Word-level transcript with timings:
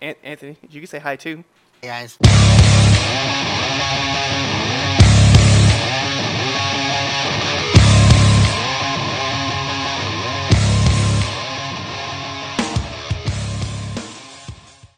An- 0.00 0.14
Anthony, 0.22 0.56
you 0.70 0.80
can 0.80 0.86
say 0.86 0.98
hi 0.98 1.16
too. 1.16 1.44
Hey 1.82 1.88
guys. 1.88 2.16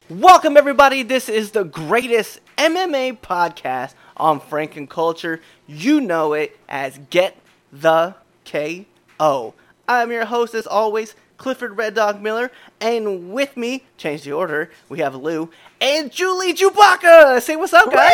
Welcome 0.09 0.57
everybody. 0.57 1.03
This 1.03 1.29
is 1.29 1.51
the 1.51 1.65
greatest 1.65 2.39
MMA 2.57 3.19
podcast 3.19 3.95
on 4.17 4.41
Franken 4.41 4.89
culture. 4.89 5.41
You 5.67 6.01
know 6.01 6.33
it 6.35 6.57
as 6.69 7.01
Get 7.11 7.37
the 7.73 8.15
KO. 8.45 9.55
I'm 9.89 10.13
your 10.13 10.27
host 10.27 10.55
as 10.55 10.67
always, 10.67 11.17
Clifford 11.43 11.77
Red 11.77 11.95
Dog 11.95 12.23
Miller, 12.23 12.53
and 12.81 13.33
with 13.33 13.57
me, 13.57 13.83
change 13.97 14.23
the 14.23 14.31
order, 14.31 14.71
we 14.89 15.01
have 15.01 15.17
Lou 15.17 15.51
and 15.81 16.13
Julie 16.13 16.55
Chewbacca. 16.55 17.43
Say 17.43 17.57
what's 17.57 17.73
up, 17.73 17.91
guys. 17.91 18.13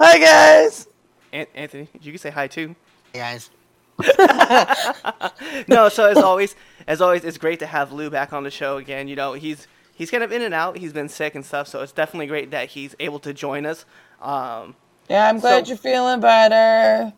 Hi 0.00 0.18
guys. 0.20 0.86
An- 1.32 1.48
Anthony, 1.56 1.88
you 2.00 2.12
can 2.12 2.18
say 2.20 2.30
hi 2.30 2.46
too. 2.46 2.76
Hey 3.12 3.18
guys. 3.18 3.50
no, 5.68 5.88
so 5.88 6.06
as 6.06 6.18
always, 6.18 6.54
as 6.86 7.00
always, 7.00 7.24
it's 7.24 7.38
great 7.38 7.58
to 7.58 7.66
have 7.66 7.90
Lou 7.90 8.08
back 8.08 8.32
on 8.32 8.44
the 8.44 8.52
show 8.52 8.76
again. 8.76 9.08
You 9.08 9.16
know, 9.16 9.32
he's 9.32 9.66
he's 9.92 10.08
kind 10.08 10.22
of 10.22 10.30
in 10.30 10.40
and 10.42 10.54
out. 10.54 10.78
He's 10.78 10.92
been 10.92 11.08
sick 11.08 11.34
and 11.34 11.44
stuff, 11.44 11.66
so 11.66 11.82
it's 11.82 11.90
definitely 11.90 12.28
great 12.28 12.52
that 12.52 12.68
he's 12.68 12.94
able 13.00 13.18
to 13.18 13.34
join 13.34 13.66
us. 13.66 13.84
Um, 14.22 14.76
Yeah, 15.10 15.28
I'm 15.28 15.40
glad 15.40 15.66
So- 15.66 15.70
you're 15.70 15.76
feeling 15.78 16.20
better. 16.20 17.12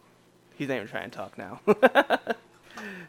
he's 0.57 0.69
not 0.69 0.77
even 0.77 0.89
trying 0.89 1.11
to 1.11 1.17
talk 1.17 1.37
now. 1.37 1.61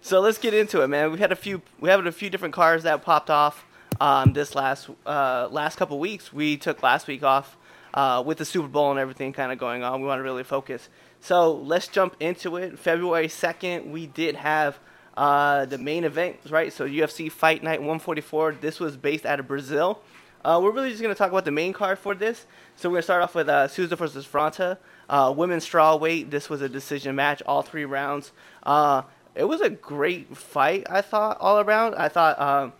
so 0.02 0.20
let's 0.20 0.38
get 0.38 0.54
into 0.54 0.82
it, 0.82 0.88
man. 0.88 1.12
We've 1.12 1.20
had 1.20 1.32
a 1.32 1.36
few 1.36 1.62
we 1.80 1.90
have 1.90 2.06
a 2.06 2.12
few 2.12 2.30
different 2.30 2.54
cars 2.54 2.84
that 2.84 3.04
popped 3.04 3.30
off 3.30 3.66
um, 4.00 4.34
this 4.34 4.56
last 4.56 4.90
uh, 5.06 5.48
last 5.52 5.78
couple 5.78 6.00
weeks. 6.00 6.32
We 6.34 6.58
took 6.58 6.82
last 6.84 7.08
week 7.08 7.24
off 7.24 7.58
uh, 7.94 8.24
with 8.26 8.38
the 8.38 8.46
Super 8.46 8.68
Bowl 8.68 8.92
and 8.92 9.00
everything 9.00 9.34
kind 9.34 9.52
of 9.52 9.58
going 9.58 9.84
on. 9.84 10.02
We 10.02 10.08
want 10.08 10.20
to 10.20 10.24
really 10.24 10.44
focus. 10.44 10.90
So 11.20 11.54
let's 11.54 11.88
jump 11.88 12.16
into 12.20 12.58
it. 12.58 12.80
February 12.80 13.28
second, 13.28 13.92
we 13.92 14.08
did 14.08 14.36
have 14.36 14.80
uh, 15.16 15.66
the 15.66 15.78
main 15.78 16.04
event, 16.04 16.38
right? 16.50 16.74
So 16.74 16.88
UFC 16.88 17.32
Fight 17.32 17.64
Night 17.64 17.80
144. 17.80 18.54
This 18.60 18.80
was 18.80 18.98
based 18.98 19.26
out 19.26 19.40
of 19.40 19.48
Brazil. 19.48 20.02
Uh, 20.44 20.60
we're 20.62 20.72
really 20.72 20.90
just 20.90 21.02
going 21.02 21.14
to 21.14 21.18
talk 21.18 21.30
about 21.30 21.46
the 21.46 21.52
main 21.52 21.74
card 21.74 22.00
for 22.00 22.16
this. 22.16 22.48
So 22.76 22.90
we're 22.90 22.94
going 22.94 23.00
to 23.00 23.04
start 23.04 23.22
off 23.22 23.36
with 23.36 23.48
uh, 23.48 23.68
Souza 23.68 23.96
versus 23.96 24.26
Frota. 24.26 24.78
Uh, 25.08 25.32
women's 25.36 25.64
straw 25.64 25.96
weight. 25.96 26.32
This 26.32 26.50
was 26.50 26.62
a 26.62 26.70
decision 26.70 27.16
match, 27.16 27.44
all 27.46 27.62
three 27.62 27.86
rounds. 27.86 28.32
Uh, 28.64 29.04
it 29.42 29.48
was 29.48 29.60
a 29.60 29.72
great 29.72 30.38
fight, 30.38 30.86
I 30.88 31.02
thought, 31.02 31.38
all 31.40 31.60
around. 31.60 31.96
I 31.96 32.10
thought 32.10 32.40
um, 32.40 32.74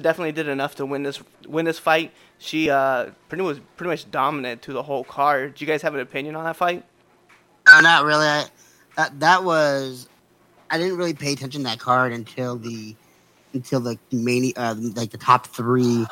definitely 0.00 0.32
did 0.32 0.48
enough 0.48 0.74
to 0.76 0.86
win 0.86 1.02
this 1.02 1.22
win 1.46 1.66
this 1.66 1.78
fight. 1.78 2.12
She 2.38 2.70
uh, 2.70 3.10
pretty 3.28 3.44
was 3.44 3.60
pretty 3.76 3.90
much 3.90 4.10
dominant 4.10 4.62
to 4.62 4.72
the 4.72 4.82
whole 4.82 5.04
card. 5.04 5.54
Do 5.54 5.64
you 5.64 5.70
guys 5.70 5.82
have 5.82 5.94
an 5.94 6.00
opinion 6.00 6.34
on 6.34 6.44
that 6.44 6.56
fight? 6.56 6.82
No, 7.70 7.80
not 7.80 8.04
really. 8.04 8.26
I, 8.26 8.46
that 8.96 9.20
that 9.20 9.44
was. 9.44 10.08
I 10.70 10.78
didn't 10.78 10.96
really 10.96 11.12
pay 11.12 11.34
attention 11.34 11.60
to 11.62 11.68
that 11.68 11.78
card 11.78 12.14
until 12.14 12.56
the 12.56 12.96
until 13.52 13.80
the 13.80 13.98
main 14.10 14.54
uh, 14.56 14.76
like 14.94 15.10
the 15.10 15.18
top 15.18 15.46
three 15.46 16.06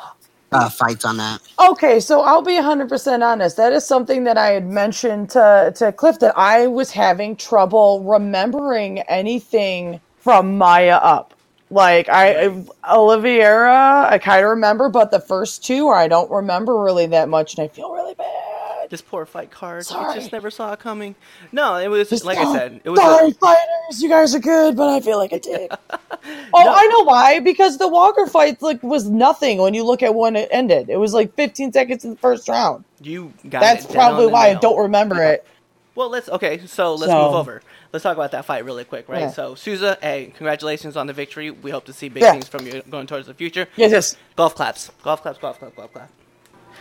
uh, 0.51 0.69
fights 0.69 1.05
on 1.05 1.17
that. 1.17 1.41
Okay, 1.59 2.01
so 2.01 2.21
I'll 2.21 2.43
be 2.43 2.53
100% 2.53 3.23
honest. 3.23 3.57
That 3.57 3.73
is 3.73 3.85
something 3.85 4.25
that 4.25 4.37
I 4.37 4.49
had 4.49 4.67
mentioned 4.67 5.29
to, 5.31 5.73
to 5.77 5.91
Cliff 5.93 6.19
that 6.19 6.37
I 6.37 6.67
was 6.67 6.91
having 6.91 7.35
trouble 7.37 8.03
remembering 8.03 8.99
anything 9.01 10.01
from 10.17 10.57
Maia 10.57 10.97
up. 10.97 11.33
Like 11.71 12.09
I 12.09 12.63
Oliveira, 12.87 14.07
I 14.11 14.19
kind 14.19 14.43
of 14.45 14.51
remember, 14.51 14.89
but 14.89 15.11
the 15.11 15.19
first 15.19 15.65
two 15.65 15.89
I 15.89 16.07
don't 16.07 16.31
remember 16.31 16.77
really 16.81 17.07
that 17.07 17.29
much, 17.29 17.55
and 17.57 17.65
I 17.65 17.69
feel 17.69 17.91
really 17.93 18.15
bad. 18.15 18.56
This 18.89 19.01
poor 19.01 19.25
fight 19.25 19.51
card. 19.51 19.79
I 19.79 19.81
Sorry. 19.83 20.15
just 20.15 20.31
never 20.31 20.49
saw 20.49 20.73
it 20.73 20.79
coming. 20.79 21.15
No, 21.51 21.75
it 21.75 21.89
was 21.89 22.09
Just- 22.09 22.23
like 22.25 22.37
I 22.37 22.51
said. 22.53 22.81
It 22.83 22.89
was 22.89 22.99
Sorry, 22.99 23.29
a, 23.29 23.33
fighters, 23.33 24.01
you 24.01 24.09
guys 24.09 24.33
are 24.33 24.39
good, 24.39 24.77
but 24.77 24.89
I 24.89 24.99
feel 25.01 25.17
like 25.17 25.33
a 25.33 25.39
dick. 25.39 25.71
oh, 25.91 25.97
I 26.53 26.87
know 26.87 27.03
why. 27.03 27.39
Because 27.39 27.77
the 27.77 27.87
Walker 27.87 28.27
fight 28.27 28.61
like 28.61 28.81
was 28.83 29.09
nothing 29.09 29.57
when 29.59 29.73
you 29.73 29.83
look 29.83 30.01
at 30.03 30.15
when 30.15 30.35
it 30.35 30.47
ended. 30.51 30.89
It 30.89 30.97
was 30.97 31.13
like 31.13 31.33
15 31.35 31.73
seconds 31.73 32.05
in 32.05 32.11
the 32.11 32.17
first 32.17 32.47
round. 32.47 32.85
you 33.01 33.33
got 33.49 33.59
That's 33.61 33.85
probably 33.85 34.27
why 34.27 34.49
I 34.49 34.53
don't 34.55 34.79
remember 34.79 35.21
it. 35.23 35.45
Well, 35.95 36.09
let's 36.09 36.29
okay. 36.29 36.59
So 36.67 36.93
let's 36.95 37.11
So- 37.11 37.25
move 37.25 37.33
over. 37.35 37.61
Let's 37.93 38.03
talk 38.03 38.15
about 38.17 38.31
that 38.33 38.45
fight 38.45 38.65
really 38.65 38.83
quick, 38.83 39.07
right? 39.09 39.21
Yeah. 39.21 39.29
So 39.31 39.55
Souza, 39.55 39.97
hey, 40.01 40.31
congratulations 40.35 40.95
on 40.97 41.07
the 41.07 41.13
victory. 41.13 41.51
We 41.51 41.71
hope 41.71 41.85
to 41.85 41.93
see 41.93 42.09
big 42.09 42.21
Yeah. 42.21 42.33
things 42.33 42.47
from 42.47 42.67
you 42.67 42.83
going 42.89 43.07
towards 43.07 43.27
the 43.27 43.33
future. 43.33 43.67
Yes, 43.77 43.91
yes. 43.91 44.17
Golf 44.35 44.55
claps, 44.55 44.91
golf 45.03 45.21
claps, 45.21 45.39
golf 45.39 45.57
claps, 45.57 45.75
golf 45.75 45.91
clap. 45.93 46.09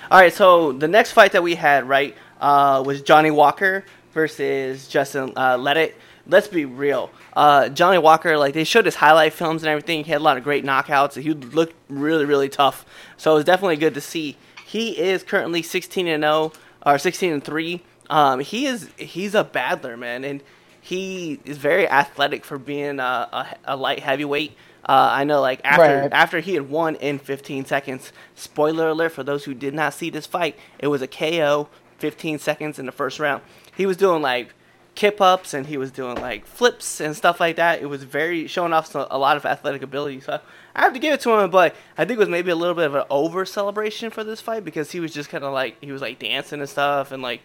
All 0.08 0.20
right, 0.20 0.32
so 0.32 0.70
the 0.70 0.86
next 0.86 1.10
fight 1.10 1.32
that 1.32 1.42
we 1.42 1.56
had, 1.56 1.88
right, 1.88 2.14
uh, 2.40 2.80
was 2.86 3.02
Johnny 3.02 3.32
Walker 3.32 3.84
versus 4.12 4.86
Justin 4.86 5.32
uh, 5.34 5.56
Ledet. 5.56 5.94
Let's 6.28 6.46
be 6.46 6.64
real. 6.64 7.10
Uh, 7.32 7.70
Johnny 7.70 7.98
Walker, 7.98 8.38
like 8.38 8.54
they 8.54 8.62
showed 8.62 8.84
his 8.84 8.94
highlight 8.94 9.32
films 9.32 9.64
and 9.64 9.68
everything. 9.68 10.04
He 10.04 10.12
had 10.12 10.20
a 10.20 10.24
lot 10.24 10.36
of 10.36 10.44
great 10.44 10.64
knockouts. 10.64 11.20
He 11.20 11.32
looked 11.32 11.74
really, 11.88 12.24
really 12.24 12.48
tough. 12.48 12.86
So 13.16 13.32
it 13.32 13.34
was 13.34 13.44
definitely 13.44 13.78
good 13.78 13.94
to 13.94 14.00
see. 14.00 14.36
He 14.64 14.96
is 14.96 15.24
currently 15.24 15.62
16 15.62 16.06
and 16.06 16.22
0 16.22 16.52
or 16.84 16.98
16 16.98 17.32
and 17.32 17.42
3. 17.42 17.82
Um, 18.08 18.38
he 18.38 18.66
is 18.66 18.88
he's 18.96 19.34
a 19.34 19.42
battler, 19.42 19.96
man, 19.96 20.22
and 20.22 20.40
he 20.80 21.40
is 21.44 21.58
very 21.58 21.88
athletic 21.88 22.44
for 22.44 22.58
being 22.58 23.00
a, 23.00 23.02
a, 23.32 23.56
a 23.64 23.76
light 23.76 24.00
heavyweight. 24.00 24.56
Uh, 24.88 25.08
I 25.12 25.24
know, 25.24 25.40
like 25.40 25.60
after 25.64 25.82
Right. 26.02 26.12
after 26.12 26.38
he 26.40 26.54
had 26.54 26.70
won 26.70 26.94
in 26.96 27.18
15 27.18 27.64
seconds. 27.64 28.12
Spoiler 28.34 28.88
alert 28.88 29.12
for 29.12 29.24
those 29.24 29.44
who 29.44 29.52
did 29.54 29.74
not 29.74 29.94
see 29.94 30.10
this 30.10 30.26
fight. 30.26 30.56
It 30.78 30.86
was 30.88 31.02
a 31.02 31.08
KO, 31.08 31.68
15 31.98 32.38
seconds 32.38 32.78
in 32.78 32.86
the 32.86 32.92
first 32.92 33.18
round. 33.18 33.42
He 33.76 33.84
was 33.84 33.96
doing 33.96 34.22
like 34.22 34.54
kip 34.94 35.20
ups 35.20 35.52
and 35.52 35.66
he 35.66 35.76
was 35.76 35.90
doing 35.90 36.16
like 36.20 36.46
flips 36.46 37.00
and 37.00 37.16
stuff 37.16 37.40
like 37.40 37.56
that. 37.56 37.82
It 37.82 37.86
was 37.86 38.04
very 38.04 38.46
showing 38.46 38.72
off 38.72 38.86
some, 38.86 39.06
a 39.10 39.18
lot 39.18 39.36
of 39.36 39.44
athletic 39.44 39.82
ability. 39.82 40.20
So 40.20 40.40
I 40.74 40.80
have 40.82 40.92
to 40.94 40.98
give 41.00 41.12
it 41.14 41.20
to 41.22 41.32
him, 41.38 41.50
but 41.50 41.74
I 41.98 42.04
think 42.04 42.16
it 42.18 42.20
was 42.20 42.28
maybe 42.28 42.50
a 42.52 42.56
little 42.56 42.74
bit 42.76 42.86
of 42.86 42.94
an 42.94 43.04
over 43.10 43.44
celebration 43.44 44.10
for 44.10 44.22
this 44.24 44.40
fight 44.40 44.64
because 44.64 44.92
he 44.92 45.00
was 45.00 45.12
just 45.12 45.28
kind 45.30 45.42
of 45.44 45.52
like 45.52 45.76
he 45.80 45.90
was 45.92 46.00
like 46.00 46.18
dancing 46.20 46.60
and 46.60 46.68
stuff 46.68 47.10
and 47.12 47.22
like 47.22 47.40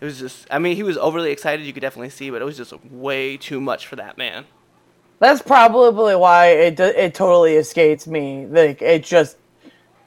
it 0.00 0.04
was 0.04 0.18
just. 0.18 0.46
I 0.50 0.58
mean, 0.58 0.76
he 0.76 0.82
was 0.82 0.98
overly 0.98 1.30
excited. 1.30 1.64
You 1.64 1.72
could 1.72 1.80
definitely 1.80 2.10
see, 2.10 2.28
but 2.28 2.42
it 2.42 2.44
was 2.44 2.56
just 2.56 2.74
way 2.84 3.36
too 3.36 3.60
much 3.60 3.86
for 3.86 3.96
that 3.96 4.18
man. 4.18 4.44
That's 5.22 5.42
probably 5.42 6.16
why 6.16 6.48
it 6.48 6.80
it 6.80 7.14
totally 7.16 7.56
escapes 7.56 8.08
me. 8.08 8.46
Like 8.48 8.82
it 8.82 9.04
just, 9.04 9.38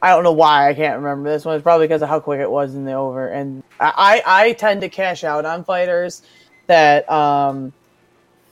I 0.02 0.12
don't 0.12 0.24
know 0.26 0.34
why 0.34 0.70
I 0.70 0.76
can't 0.76 0.98
remember 0.98 1.30
this 1.32 1.46
one. 1.46 1.56
It's 1.56 1.64
probably 1.64 1.88
because 1.88 2.04
of 2.04 2.10
how 2.10 2.22
quick 2.22 2.42
it 2.42 2.52
was 2.52 2.76
in 2.76 2.86
the 2.86 2.94
over. 2.94 3.30
And 3.30 3.64
I 3.80 4.24
I 4.28 4.44
I 4.50 4.54
tend 4.54 4.82
to 4.82 4.90
cash 4.90 5.24
out 5.26 5.46
on 5.46 5.66
fighters 5.66 6.24
that 6.68 7.10
um 7.12 7.74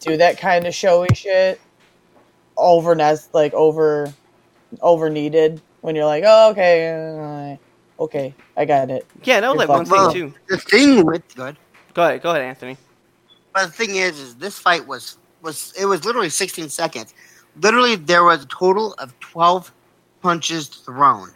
do 0.01 0.18
that 0.18 0.40
kind 0.40 0.68
of 0.68 0.75
showy 0.75 1.13
shit 1.16 1.62
over 2.57 2.95
nest 2.95 3.30
like 3.34 3.53
over 3.53 4.18
over 4.81 5.09
needed 5.09 5.63
when 5.81 5.95
you're 5.95 6.06
like 6.06 6.24
oh 6.28 6.51
okay 6.51 7.57
uh, 8.00 8.03
okay 8.03 8.38
I 8.57 8.66
got 8.66 8.91
it. 8.91 9.09
Yeah, 9.24 9.41
that 9.41 9.50
was 9.50 9.57
You're 9.57 9.59
like 9.59 9.69
one 9.69 9.85
thing 9.88 10.07
Well, 10.07 10.09
too. 10.09 10.35
the 10.50 10.57
thing 10.57 11.06
with 11.06 11.24
good, 11.35 11.57
Go 11.94 12.03
ahead, 12.03 12.22
go 12.24 12.31
ahead, 12.31 12.44
Anthony. 12.44 12.78
but 13.53 13.68
the 13.68 13.74
thing 13.74 13.95
is, 13.95 14.19
is 14.19 14.38
this 14.38 14.59
fight 14.59 14.88
was 14.88 15.18
was 15.44 15.74
it 15.80 15.86
was 15.86 16.06
literally 16.06 16.30
16 16.30 16.70
seconds. 16.70 17.14
Literally, 17.62 17.96
there 17.96 18.24
was 18.24 18.44
a 18.44 18.48
total 18.48 18.94
of 18.94 19.18
12 19.20 19.72
punches 20.22 20.68
thrown, 20.68 21.30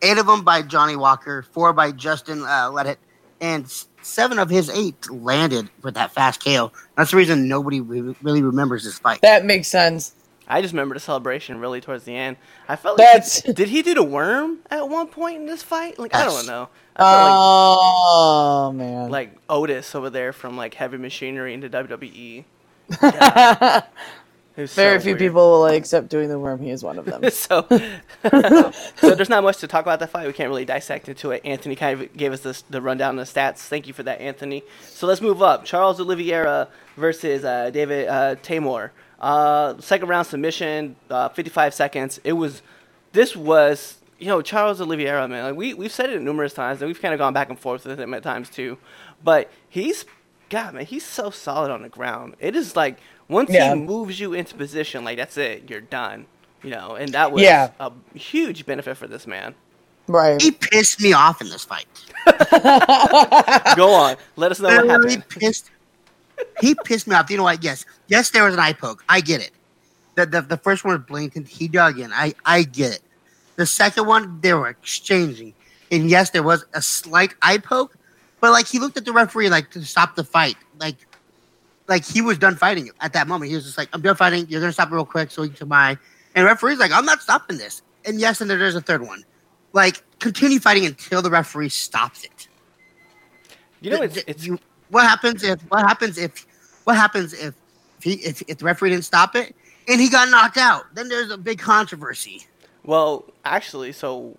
eight 0.00 0.16
of 0.16 0.26
them 0.26 0.42
by 0.42 0.62
Johnny 0.62 0.96
Walker, 0.96 1.42
four 1.42 1.72
by 1.72 1.92
Justin 1.92 2.42
uh, 2.42 2.70
Ledet, 2.70 2.96
and 3.40 3.70
seven 4.02 4.38
of 4.38 4.48
his 4.48 4.70
eight 4.70 5.10
landed 5.10 5.68
with 5.82 5.94
that 5.94 6.12
fast 6.12 6.42
KO. 6.42 6.72
That's 6.96 7.10
the 7.10 7.18
reason 7.18 7.48
nobody 7.48 7.80
re- 7.80 8.16
really 8.22 8.42
remembers 8.42 8.84
this 8.84 8.98
fight. 8.98 9.20
That 9.20 9.44
makes 9.44 9.68
sense. 9.68 10.14
I 10.50 10.62
just 10.62 10.72
remember 10.72 10.94
the 10.94 11.00
celebration 11.00 11.60
really 11.60 11.80
towards 11.80 12.04
the 12.04 12.16
end. 12.16 12.36
I 12.68 12.74
felt 12.74 12.98
like 12.98 13.06
That's 13.12 13.42
did 13.42 13.68
he 13.68 13.82
do 13.82 13.94
the 13.94 14.02
worm 14.02 14.58
at 14.68 14.88
one 14.88 15.06
point 15.06 15.36
in 15.36 15.46
this 15.46 15.62
fight? 15.62 15.98
Like 15.98 16.14
I 16.14 16.24
don't 16.24 16.46
know. 16.46 16.68
I 16.96 17.02
felt 17.02 17.30
oh 17.32 18.72
man. 18.74 19.10
like 19.10 19.30
like 19.30 19.38
Otis 19.48 19.94
over 19.94 20.10
there 20.10 20.32
from 20.32 20.56
like 20.56 20.74
Heavy 20.74 20.96
Machinery 20.96 21.54
into 21.54 21.70
WWE. 21.70 22.44
Very 24.56 24.98
so 24.98 25.00
few 25.00 25.12
weird. 25.12 25.18
people 25.18 25.50
will 25.50 25.66
accept 25.66 26.08
doing 26.08 26.28
the 26.28 26.38
worm. 26.38 26.60
He 26.60 26.70
is 26.70 26.82
one 26.82 26.98
of 26.98 27.04
them. 27.06 27.30
so, 27.30 27.66
so 28.96 29.14
there's 29.14 29.28
not 29.28 29.42
much 29.42 29.58
to 29.58 29.66
talk 29.66 29.82
about 29.82 30.00
that 30.00 30.10
fight. 30.10 30.26
We 30.26 30.32
can't 30.32 30.48
really 30.48 30.64
dissect 30.64 31.08
into 31.08 31.30
it. 31.30 31.42
Anthony 31.44 31.76
kind 31.76 32.00
of 32.00 32.16
gave 32.16 32.32
us 32.32 32.40
this, 32.40 32.62
the 32.62 32.82
rundown 32.82 33.18
of 33.18 33.26
the 33.26 33.40
stats. 33.40 33.58
Thank 33.58 33.86
you 33.86 33.94
for 33.94 34.02
that, 34.02 34.20
Anthony. 34.20 34.62
So 34.82 35.06
let's 35.06 35.20
move 35.20 35.42
up. 35.42 35.64
Charles 35.64 36.00
Oliveira 36.00 36.68
versus 36.96 37.44
uh, 37.44 37.70
David 37.70 38.08
uh, 38.08 38.34
Teymur. 38.36 38.90
Uh, 39.20 39.78
second 39.80 40.08
round 40.08 40.26
submission, 40.26 40.96
uh, 41.10 41.28
55 41.28 41.74
seconds. 41.74 42.20
It 42.24 42.32
was, 42.32 42.62
this 43.12 43.36
was, 43.36 43.98
you 44.18 44.26
know, 44.26 44.42
Charles 44.42 44.80
Oliveira, 44.80 45.28
man. 45.28 45.44
Like 45.44 45.56
we 45.56 45.74
we've 45.74 45.92
said 45.92 46.10
it 46.10 46.20
numerous 46.22 46.54
times, 46.54 46.80
and 46.80 46.88
we've 46.88 47.00
kind 47.00 47.14
of 47.14 47.18
gone 47.18 47.32
back 47.32 47.50
and 47.50 47.58
forth 47.58 47.84
with 47.84 48.00
him 48.00 48.14
at 48.14 48.22
times 48.22 48.48
too. 48.50 48.78
But 49.22 49.50
he's, 49.68 50.04
God, 50.50 50.74
man, 50.74 50.84
he's 50.84 51.06
so 51.06 51.30
solid 51.30 51.70
on 51.70 51.82
the 51.82 51.88
ground. 51.88 52.34
It 52.40 52.54
is 52.56 52.76
like 52.76 52.98
once 53.28 53.50
Yeah. 53.50 53.74
he 53.74 53.80
moves 53.80 54.20
you 54.20 54.34
into 54.34 54.54
position, 54.54 55.04
like 55.04 55.16
that's 55.16 55.36
it, 55.38 55.70
you're 55.70 55.80
done. 55.80 56.26
You 56.62 56.70
know, 56.70 56.94
and 56.96 57.12
that 57.14 57.32
was 57.32 57.42
Yeah. 57.42 57.70
a 57.80 57.90
huge 58.14 58.66
benefit 58.66 58.96
for 58.98 59.06
this 59.06 59.26
man. 59.26 59.54
Right. 60.06 60.42
He 60.42 60.50
pissed 60.50 61.00
me 61.00 61.12
off 61.12 61.40
in 61.40 61.48
this 61.48 61.64
fight. 61.64 61.86
Go 63.76 63.92
on. 63.94 64.16
Let 64.36 64.50
us 64.50 64.60
know 64.60 64.68
what 64.68 64.86
Literally 64.86 65.14
happened. 65.16 65.28
pissed. 65.28 65.70
He 66.60 66.74
pissed 66.84 67.06
me 67.06 67.14
off. 67.14 67.30
You 67.30 67.36
know 67.36 67.44
what? 67.44 67.62
Yes, 67.62 67.84
yes, 68.08 68.30
there 68.30 68.44
was 68.44 68.54
an 68.54 68.60
eye 68.60 68.72
poke. 68.72 69.04
I 69.08 69.20
get 69.20 69.40
it. 69.40 69.52
The 70.16 70.26
the, 70.26 70.42
the 70.42 70.56
first 70.56 70.84
one 70.84 70.94
was 70.96 71.06
blatant. 71.06 71.48
He 71.48 71.68
dug 71.68 71.98
in. 71.98 72.12
I 72.12 72.34
I 72.44 72.62
get 72.64 72.92
it. 72.94 73.00
The 73.56 73.66
second 73.66 74.06
one, 74.06 74.40
they 74.40 74.52
were 74.54 74.68
exchanging, 74.68 75.52
and 75.92 76.08
yes, 76.10 76.30
there 76.30 76.42
was 76.42 76.64
a 76.74 76.80
slight 76.82 77.34
eye 77.42 77.58
poke, 77.58 77.94
but 78.40 78.50
like 78.52 78.66
he 78.66 78.78
looked 78.78 78.96
at 78.96 79.04
the 79.04 79.12
referee 79.12 79.48
like 79.50 79.70
to 79.70 79.84
stop 79.84 80.16
the 80.16 80.24
fight, 80.24 80.56
like 80.78 80.96
like 81.88 82.04
he 82.04 82.20
was 82.22 82.38
done 82.38 82.56
fighting 82.56 82.90
at 83.00 83.12
that 83.14 83.26
moment. 83.28 83.50
He 83.50 83.54
was 83.56 83.64
just 83.64 83.78
like, 83.78 83.88
"I'm 83.92 84.00
done 84.02 84.16
fighting. 84.16 84.46
You're 84.48 84.60
gonna 84.60 84.72
stop 84.72 84.90
real 84.90 85.04
quick, 85.04 85.30
so 85.30 85.42
you 85.42 85.50
can 85.50 85.68
buy." 85.68 85.98
And 86.34 86.44
the 86.44 86.46
referee's 86.46 86.78
like, 86.78 86.92
"I'm 86.92 87.04
not 87.04 87.20
stopping 87.22 87.58
this." 87.58 87.82
And 88.04 88.20
yes, 88.20 88.40
and 88.40 88.48
there's 88.50 88.74
a 88.76 88.80
third 88.80 89.02
one. 89.02 89.24
Like 89.72 90.02
continue 90.18 90.58
fighting 90.60 90.86
until 90.86 91.22
the 91.22 91.30
referee 91.30 91.68
stops 91.68 92.24
it. 92.24 92.48
You 93.80 93.90
know, 93.90 94.02
it's, 94.02 94.16
it's 94.26 94.46
you- 94.46 94.58
what 94.90 95.04
happens 95.06 95.42
if 95.44 95.60
what 95.70 95.80
happens 95.86 96.18
if 96.18 96.46
what 96.84 96.96
happens 96.96 97.32
if 97.32 97.54
if, 97.98 98.04
he, 98.04 98.12
if 98.14 98.42
if 98.48 98.58
the 98.58 98.64
referee 98.64 98.90
didn't 98.90 99.04
stop 99.04 99.36
it 99.36 99.54
and 99.88 100.00
he 100.00 100.08
got 100.08 100.28
knocked 100.30 100.56
out? 100.56 100.92
Then 100.94 101.08
there's 101.08 101.30
a 101.30 101.38
big 101.38 101.58
controversy. 101.58 102.46
Well, 102.84 103.24
actually, 103.44 103.92
so 103.92 104.36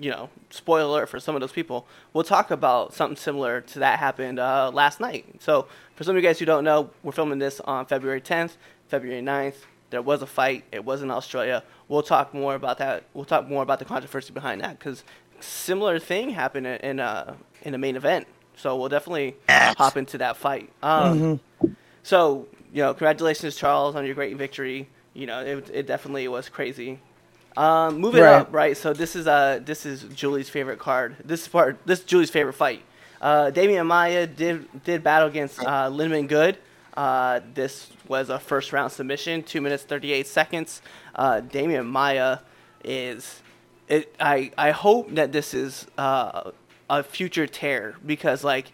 you 0.00 0.10
know, 0.10 0.28
spoiler 0.50 0.82
alert 0.84 1.08
for 1.08 1.18
some 1.20 1.34
of 1.34 1.40
those 1.40 1.52
people. 1.52 1.86
We'll 2.12 2.24
talk 2.24 2.50
about 2.50 2.92
something 2.94 3.16
similar 3.16 3.60
to 3.62 3.78
that 3.80 3.98
happened 3.98 4.38
uh, 4.38 4.70
last 4.72 5.00
night. 5.00 5.24
So, 5.40 5.66
for 5.94 6.04
some 6.04 6.16
of 6.16 6.22
you 6.22 6.28
guys 6.28 6.38
who 6.38 6.44
don't 6.44 6.64
know, 6.64 6.90
we're 7.02 7.12
filming 7.12 7.38
this 7.38 7.60
on 7.60 7.86
February 7.86 8.20
10th, 8.20 8.56
February 8.88 9.22
9th. 9.22 9.56
There 9.90 10.02
was 10.02 10.20
a 10.22 10.26
fight. 10.26 10.64
It 10.72 10.84
was 10.84 11.02
in 11.02 11.10
Australia. 11.10 11.62
We'll 11.88 12.02
talk 12.02 12.34
more 12.34 12.54
about 12.54 12.78
that. 12.78 13.04
We'll 13.14 13.24
talk 13.24 13.48
more 13.48 13.62
about 13.62 13.78
the 13.78 13.84
controversy 13.84 14.32
behind 14.32 14.60
that 14.60 14.78
because 14.78 15.04
similar 15.40 15.98
thing 15.98 16.30
happened 16.30 16.66
in 16.66 16.76
in, 16.76 17.00
uh, 17.00 17.34
in 17.62 17.72
the 17.72 17.78
main 17.78 17.96
event. 17.96 18.26
So 18.56 18.76
we'll 18.76 18.88
definitely 18.88 19.36
Yes. 19.48 19.76
hop 19.76 19.96
into 19.96 20.18
that 20.18 20.36
fight. 20.36 20.70
Um, 20.82 21.40
So, 22.02 22.46
you 22.72 22.82
know, 22.82 22.92
congratulations, 22.94 23.56
Charles, 23.56 23.96
on 23.96 24.04
your 24.06 24.14
great 24.14 24.36
victory. 24.36 24.88
You 25.14 25.26
know, 25.26 25.40
it, 25.40 25.70
it 25.72 25.86
definitely 25.86 26.28
was 26.28 26.48
crazy. 26.48 27.00
Um, 27.56 27.98
moving 27.98 28.22
Right. 28.22 28.34
up, 28.40 28.52
right? 28.52 28.76
So 28.76 28.92
this 28.92 29.16
is 29.16 29.26
uh 29.26 29.60
this 29.64 29.86
is 29.86 30.02
Julie's 30.14 30.48
favorite 30.48 30.78
card. 30.78 31.16
This 31.24 31.42
is 31.42 31.48
part 31.48 31.78
this 31.86 32.00
is 32.00 32.04
Julie's 32.04 32.30
favorite 32.30 32.52
fight. 32.54 32.82
Uh, 33.20 33.50
Demian 33.50 33.86
Maia 33.86 34.26
did 34.26 34.68
did 34.84 35.02
battle 35.02 35.28
against 35.28 35.62
uh, 35.64 35.88
Lyman 35.90 36.26
Good. 36.26 36.58
Uh, 36.96 37.40
this 37.54 37.90
was 38.08 38.28
a 38.30 38.38
first 38.38 38.72
round 38.72 38.92
submission, 38.92 39.42
two 39.42 39.60
minutes 39.60 39.84
thirty 39.84 40.12
eight 40.12 40.26
seconds. 40.26 40.82
Uh, 41.14 41.40
Demian 41.40 41.86
Maia 41.86 42.38
is 42.84 43.42
it. 43.88 44.14
I 44.20 44.50
I 44.58 44.70
hope 44.72 45.14
that 45.14 45.32
this 45.32 45.54
is 45.54 45.86
uh, 45.96 46.50
a 46.90 47.02
future 47.02 47.46
tear 47.46 47.96
because 48.04 48.44
like 48.44 48.72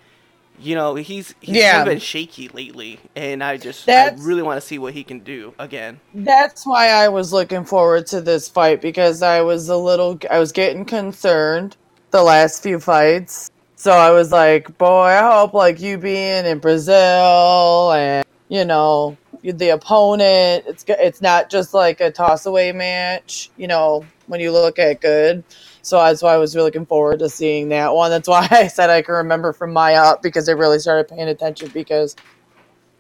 you 0.61 0.75
know 0.75 0.95
he's 0.95 1.35
he's 1.41 1.57
Yeah. 1.59 1.73
kind 1.73 1.89
of 1.89 1.93
been 1.93 2.01
shaky 2.01 2.49
lately, 2.49 3.01
and 3.17 3.43
I 3.43 3.57
just 3.57 3.89
I 3.89 4.15
really 4.19 4.43
want 4.43 4.61
to 4.61 4.67
see 4.67 4.79
what 4.79 4.95
he 4.95 5.05
can 5.05 5.21
do 5.21 5.55
again. 5.59 6.01
That's 6.15 6.67
why 6.67 6.89
I 6.89 7.09
was 7.09 7.33
looking 7.33 7.65
forward 7.65 8.07
to 8.09 8.21
this 8.21 8.49
fight 8.49 8.81
because 8.81 9.23
I 9.23 9.41
was 9.43 9.69
a 9.69 9.77
little, 9.77 10.19
I 10.31 10.39
was 10.39 10.53
getting 10.53 10.85
concerned 10.85 11.77
the 12.11 12.23
last 12.23 12.63
few 12.63 12.79
fights. 12.79 13.51
So 13.77 13.93
I 13.93 14.11
was 14.11 14.31
like, 14.31 14.77
boy, 14.79 15.07
I 15.07 15.23
hope 15.33 15.55
like 15.55 15.81
you 15.81 15.99
being 15.99 16.47
in 16.47 16.59
Brazil 16.59 17.93
and 17.93 18.25
you 18.49 18.65
know 18.65 19.17
the 19.43 19.71
opponent, 19.71 20.65
it's 20.67 20.85
it's 20.89 21.21
not 21.21 21.51
just 21.51 21.75
like 21.75 22.01
a 22.01 22.11
toss 22.11 22.47
away 22.47 22.73
match. 22.73 23.51
You 23.57 23.67
know 23.67 24.05
when 24.27 24.41
you 24.41 24.53
look 24.53 24.79
at 24.79 25.01
good. 25.01 25.45
So 25.83 25.97
that's 25.99 26.23
why 26.23 26.35
I 26.35 26.37
was 26.37 26.55
really 26.55 26.69
looking 26.69 26.87
forward 26.87 27.19
to 27.19 27.29
seeing 27.29 27.69
that 27.71 27.95
one. 27.95 28.11
That's 28.11 28.29
why 28.29 28.47
I 28.51 28.69
said 28.69 28.89
I 28.89 29.03
can 29.03 29.15
remember 29.15 29.53
from 29.53 29.73
my 29.73 29.95
up 29.95 30.23
because 30.23 30.49
I 30.49 30.53
really 30.53 30.79
started 30.79 31.09
paying 31.09 31.29
attention 31.29 31.71
because 31.75 32.17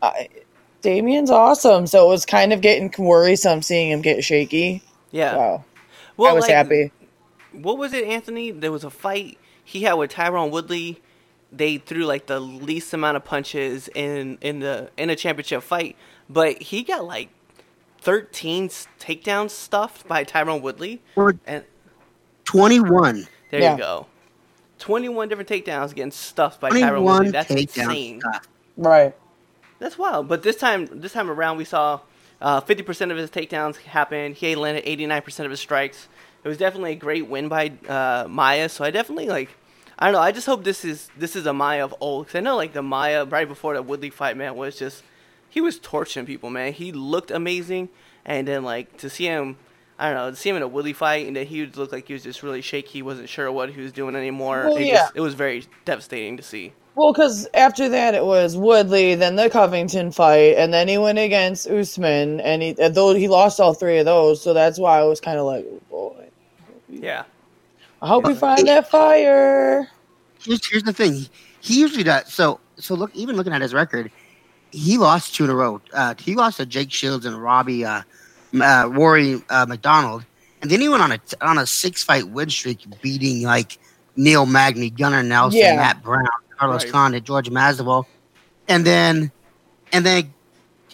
I, 0.03 0.29
Demian's 0.83 1.31
awesome. 1.31 1.87
So 1.87 2.06
it 2.06 2.09
was 2.09 2.27
kind 2.27 2.53
of 2.53 2.61
getting 2.61 2.93
worrisome 2.99 3.62
seeing 3.62 3.91
him 3.91 4.03
get 4.03 4.25
shaky. 4.25 4.83
Yeah. 5.11 5.37
Wow. 5.37 5.65
Well, 6.17 6.31
I 6.31 6.35
was 6.35 6.43
like, 6.43 6.53
happy. 6.53 6.93
What 7.53 7.79
was 7.79 7.93
it, 7.93 8.05
Anthony? 8.05 8.50
There 8.50 8.73
was 8.73 8.85
a 8.85 8.91
fight 8.91 9.39
he 9.65 9.83
had 9.83 9.94
with 9.94 10.11
Tyrone 10.11 10.50
Woodley. 10.50 11.00
They 11.50 11.79
threw 11.79 12.05
like 12.05 12.27
the 12.27 12.41
least 12.41 12.93
amount 12.94 13.17
of 13.17 13.25
punches 13.25 13.89
in 13.94 14.39
in 14.41 14.61
the 14.61 14.91
in 14.97 15.11
a 15.11 15.17
championship 15.17 15.62
fight, 15.62 15.97
but 16.32 16.61
he 16.62 16.82
got 16.82 17.05
like 17.05 17.29
thirteen 18.00 18.69
takedowns 18.69 19.50
stuffed 19.50 20.06
by 20.08 20.25
Tyrone 20.25 20.62
Woodley, 20.62 21.02
Or 21.17 21.34
and 21.46 21.64
twenty 22.44 22.81
one. 22.81 23.26
there 23.50 23.61
Yeah. 23.61 23.73
you 23.73 23.79
go. 23.79 24.06
Twenty-one 24.79 25.29
different 25.29 25.49
takedowns 25.49 25.94
getting 25.94 26.11
stuffed 26.11 26.61
by 26.61 26.70
Tyrone 26.70 27.02
Twenty 27.05 27.05
Woodley. 27.05 27.31
That's 27.31 27.50
takedown 27.50 27.82
insane. 27.84 28.20
stuff. 28.20 28.49
Right. 28.76 29.14
That's 29.79 29.96
wild. 29.96 30.26
But 30.29 30.43
this 30.43 30.56
time, 30.56 30.88
this 30.90 31.12
time 31.12 31.31
around, 31.31 31.56
we 31.56 31.64
saw 31.64 32.00
uh, 32.40 32.61
fifty 32.62 32.82
percent 32.82 33.12
of 33.12 33.17
his 33.19 33.31
takedowns 33.31 33.76
happen. 33.76 34.34
He 34.34 34.56
landed 34.56 34.82
eighty-nine 34.88 35.23
percent 35.23 35.44
of 35.46 35.50
his 35.50 35.61
strikes. 35.61 36.08
It 36.43 36.49
was 36.49 36.58
definitely 36.58 36.93
a 36.93 36.96
great 36.96 37.29
win 37.29 37.46
by 37.49 37.73
uh, 37.88 38.26
Maia. 38.29 38.69
So 38.69 38.82
I 38.84 38.90
definitely 38.90 39.29
like. 39.29 39.50
I 39.99 40.06
don't 40.06 40.14
know. 40.14 40.20
I 40.20 40.32
just 40.32 40.46
hope 40.46 40.64
this 40.64 40.84
is 40.84 41.08
this 41.17 41.37
is 41.37 41.46
a 41.46 41.52
Maia 41.52 41.84
of 41.84 41.94
old. 42.00 42.26
Cause 42.26 42.34
I 42.34 42.40
know 42.40 42.56
like 42.56 42.73
the 42.73 42.82
Maia 42.82 43.25
right 43.25 43.46
before 43.46 43.75
the 43.75 43.82
Woodley 43.82 44.11
fight, 44.11 44.37
man, 44.37 44.56
was 44.56 44.76
just 44.76 45.05
he 45.53 45.61
was 45.61 45.79
torching 45.79 46.25
people, 46.25 46.49
man. 46.49 46.73
He 46.73 46.93
looked 46.93 47.31
amazing, 47.31 47.91
and 48.25 48.49
then 48.49 48.65
like 48.65 48.97
to 48.99 49.11
see 49.11 49.27
him. 49.27 49.59
I 49.99 50.07
don't 50.07 50.17
know, 50.17 50.31
to 50.31 50.37
see 50.37 50.49
him 50.49 50.57
in 50.57 50.63
a 50.63 50.69
Woodley 50.69 50.95
fight, 50.95 51.27
and 51.27 51.37
then 51.37 51.47
he 51.47 51.61
would 51.61 51.77
look 51.77 51.93
like 51.93 52.07
he 52.07 52.15
was 52.15 52.23
just 52.23 52.43
really 52.43 52.63
shaky. 52.63 52.89
He 52.89 53.03
wasn't 53.03 53.29
sure 53.29 53.53
what 53.53 53.69
he 53.69 53.83
was 53.83 53.93
doing 53.93 54.17
anymore. 54.17 54.65
Well, 54.65 54.77
it, 54.77 54.87
yeah. 54.87 54.95
just, 54.95 55.13
it 55.15 55.21
was 55.21 55.35
very 55.35 55.67
devastating 55.85 56.39
to 56.39 56.43
see. 56.43 56.73
Well, 56.95 57.13
because 57.13 57.47
after 57.53 57.91
that 57.91 58.15
it 58.15 58.25
was 58.25 58.57
Woodley, 58.57 59.15
then 59.15 59.37
the 59.37 59.51
Covington 59.51 60.11
fight, 60.11 60.57
and 60.57 60.73
then 60.73 60.89
he 60.89 60.97
went 60.97 61.19
against 61.19 61.69
Usman, 61.69 62.41
and 62.41 62.63
he 62.63 62.73
though 62.73 63.15
he 63.15 63.29
lost 63.29 63.61
all 63.61 63.75
three 63.75 63.99
of 63.99 64.07
those, 64.07 64.41
so 64.43 64.55
that's 64.55 64.79
why 64.79 64.99
I 64.99 65.05
was 65.05 65.21
kind 65.21 65.39
of 65.39 65.45
like, 65.45 65.67
oh, 65.71 65.81
boy, 65.91 66.29
Yeah. 66.89 67.25
I 68.01 68.09
hope 68.09 68.27
we 68.27 68.35
find 68.35 68.67
that 68.69 68.89
fire. 68.89 69.89
Here's 70.41 70.67
here's 70.67 70.83
the 70.83 70.95
thing. 70.95 71.13
He, 71.13 71.29
he 71.61 71.81
usually 71.81 72.05
does. 72.05 72.33
So 72.33 72.59
so 72.79 72.95
look, 72.95 73.15
even 73.15 73.37
looking 73.37 73.53
at 73.53 73.61
his 73.61 73.75
record, 73.75 74.11
he 74.73 74.99
lost 74.99 75.35
two 75.35 75.45
in 75.45 75.51
a 75.51 75.55
row. 75.55 75.81
Uh, 75.93 76.15
he 76.19 76.35
lost 76.35 76.57
to 76.57 76.67
Jake 76.67 76.91
Shields 76.91 77.25
and 77.27 77.41
Robbie 77.41 77.85
uh, 77.85 78.03
uh, 78.61 78.89
Rory 78.91 79.41
uh, 79.51 79.67
MacDonald, 79.69 80.25
and 80.61 80.71
then 80.71 80.81
he 80.81 80.89
went 80.89 81.03
on 81.03 81.13
a 81.13 81.21
on 81.41 81.59
a 81.59 81.67
six 81.67 82.03
fight 82.03 82.29
win 82.29 82.51
streak, 82.51 82.85
beating 83.01 83.43
like 83.43 83.79
Neil 84.17 84.47
Magny, 84.47 84.91
Gunnar 84.91 85.23
Nelson, 85.23 85.61
Yeah. 85.61 85.77
Matt 85.77 86.03
Brown, 86.03 86.27
Carlos 86.58 86.85
Right. 86.85 86.93
Condit, 86.93 87.25
George 87.25 87.49
Masvidal, 87.51 88.05
and 88.69 88.85
then 88.85 89.31
and 89.93 90.05
then 90.05 90.32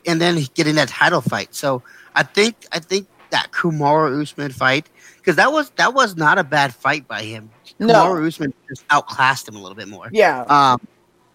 and 0.06 0.20
then 0.20 0.38
getting 0.54 0.74
that 0.76 0.88
title 0.88 1.20
fight. 1.20 1.54
So 1.54 1.82
I 2.14 2.22
think 2.22 2.66
I 2.72 2.78
think 2.78 3.06
that 3.30 3.50
Kamaru 3.52 4.22
Usman 4.22 4.52
fight 4.52 4.88
because 5.18 5.36
that 5.36 5.52
was 5.52 5.70
that 5.76 5.94
was 5.94 6.16
not 6.16 6.38
a 6.38 6.44
bad 6.44 6.74
fight 6.74 7.06
by 7.06 7.22
him. 7.22 7.50
No. 7.78 7.92
Kamaru 7.94 8.26
Usman 8.26 8.54
just 8.68 8.84
outclassed 8.90 9.46
him 9.48 9.54
a 9.56 9.60
little 9.60 9.76
bit 9.76 9.88
more. 9.88 10.08
Yeah, 10.12 10.42
Um, 10.48 10.80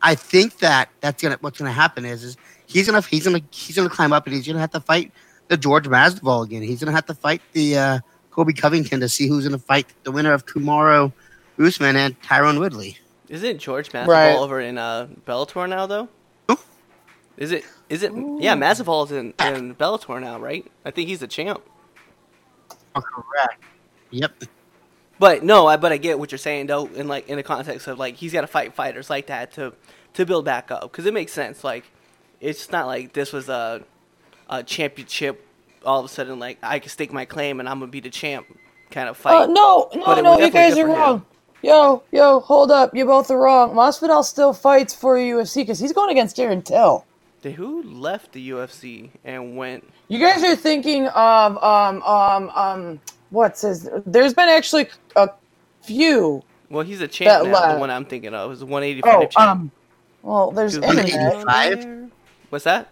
I 0.03 0.15
think 0.15 0.59
that 0.59 0.89
that's 1.01 1.21
gonna 1.23 1.37
what's 1.41 1.57
gonna 1.57 1.71
happen 1.71 2.03
is 2.05 2.23
is 2.23 2.37
he's 2.67 2.85
gonna 2.85 3.01
he's 3.01 3.23
gonna 3.25 3.41
he's 3.51 3.75
gonna 3.75 3.89
climb 3.89 4.13
up 4.13 4.25
and 4.27 4.35
he's 4.35 4.45
gonna 4.45 4.59
have 4.59 4.71
to 4.71 4.79
fight 4.81 5.11
the 5.47 5.57
George 5.57 5.85
Masvidal 5.85 6.45
again. 6.45 6.61
He's 6.61 6.79
gonna 6.79 6.91
have 6.91 7.05
to 7.07 7.13
fight 7.15 7.41
the 7.53 7.77
uh, 7.77 7.99
Colby 8.29 8.53
Covington 8.53 8.99
to 8.99 9.09
see 9.09 9.27
who's 9.27 9.45
gonna 9.45 9.57
fight 9.57 9.87
the 10.03 10.11
winner 10.11 10.33
of 10.33 10.45
Kamaru 10.45 11.11
Usman 11.57 11.95
and 11.95 12.21
Tyrone 12.21 12.59
Woodley. 12.59 12.97
Isn't 13.29 13.59
George 13.59 13.89
Masvidal 13.89 14.07
Right. 14.07 14.35
over 14.35 14.59
in 14.59 14.77
uh, 14.77 15.07
Bellator 15.25 15.67
now, 15.69 15.85
though? 15.87 16.09
Who? 16.49 16.57
Is 17.37 17.51
it? 17.51 17.63
Is 17.89 18.03
it? 18.03 18.11
Yeah, 18.11 18.55
Masvidal 18.55 19.05
is 19.05 19.11
in, 19.11 19.33
in 19.39 19.75
Bellator 19.75 20.19
now, 20.21 20.39
right? 20.39 20.69
I 20.83 20.91
think 20.91 21.07
he's 21.09 21.19
the 21.19 21.27
champ. 21.27 21.61
Oh, 22.95 23.01
correct. 23.01 23.63
Yep. 24.11 24.43
But 25.19 25.43
no, 25.43 25.67
I, 25.67 25.77
but 25.77 25.91
I 25.91 25.97
get 25.97 26.19
what 26.19 26.31
you're 26.31 26.39
saying 26.39 26.67
though, 26.67 26.87
in 26.87 27.07
like 27.07 27.29
in 27.29 27.37
the 27.37 27.43
context 27.43 27.87
of 27.87 27.99
like 27.99 28.15
he's 28.15 28.33
got 28.33 28.41
to 28.41 28.47
fight 28.47 28.73
fighters 28.73 29.09
like 29.09 29.27
that 29.27 29.53
to 29.53 29.73
to 30.13 30.25
build 30.25 30.45
back 30.45 30.71
up 30.71 30.83
because 30.83 31.05
it 31.05 31.13
makes 31.13 31.31
sense. 31.31 31.63
Like 31.63 31.85
it's 32.41 32.71
not 32.71 32.87
like 32.87 33.13
this 33.13 33.31
was 33.31 33.49
a 33.49 33.83
a 34.49 34.63
championship. 34.63 35.47
All 35.85 35.99
of 35.99 36.05
a 36.05 36.09
sudden, 36.09 36.39
like 36.39 36.57
I 36.63 36.79
can 36.79 36.89
stake 36.89 37.11
my 37.11 37.25
claim 37.25 37.59
and 37.59 37.67
I'm 37.69 37.79
gonna 37.79 37.91
be 37.91 37.99
the 37.99 38.09
champ 38.09 38.47
kind 38.89 39.09
of 39.09 39.17
fight. 39.17 39.43
Uh, 39.43 39.45
no, 39.47 39.89
no, 39.95 40.21
no, 40.21 40.39
you 40.39 40.49
guys 40.49 40.77
are 40.77 40.85
for 40.85 40.91
him. 40.91 40.95
wrong. 40.97 41.25
Yo, 41.61 42.03
yo, 42.11 42.39
hold 42.41 42.71
up. 42.71 42.93
You 42.95 43.05
both 43.05 43.31
are 43.31 43.37
wrong. 43.37 43.73
Masvidal 43.73 44.23
still 44.23 44.51
fights 44.53 44.93
for 44.93 45.15
UFC 45.17 45.57
because 45.57 45.79
he's 45.79 45.93
going 45.93 46.09
against 46.09 46.35
Darren 46.37 46.63
Till. 46.63 47.05
Who 47.43 47.83
left 47.83 48.31
the 48.31 48.49
UFC 48.51 49.09
and 49.25 49.57
went? 49.57 49.89
You 50.07 50.19
guys 50.19 50.43
are 50.43 50.55
thinking 50.55 51.07
of 51.07 51.57
um 51.63 52.01
um 52.03 52.49
um 52.49 53.01
what's 53.33 53.61
his? 53.61 53.89
There's 54.05 54.33
been 54.33 54.49
actually 54.49 54.89
a 55.15 55.29
few. 55.81 56.43
Well, 56.69 56.85
he's 56.85 57.01
a 57.01 57.07
champ 57.07 57.43
That 57.43 57.49
now. 57.51 57.73
The 57.73 57.79
one 57.79 57.89
I'm 57.89 58.05
thinking 58.05 58.33
of 58.33 58.51
is 58.51 58.63
185 58.63 59.13
Oh, 59.13 59.25
champ. 59.27 59.35
um, 59.37 59.71
well, 60.21 60.51
there's 60.51 60.75
Dude, 60.75 60.83
internet. 60.85 62.09
What's 62.49 62.65
that? 62.65 62.89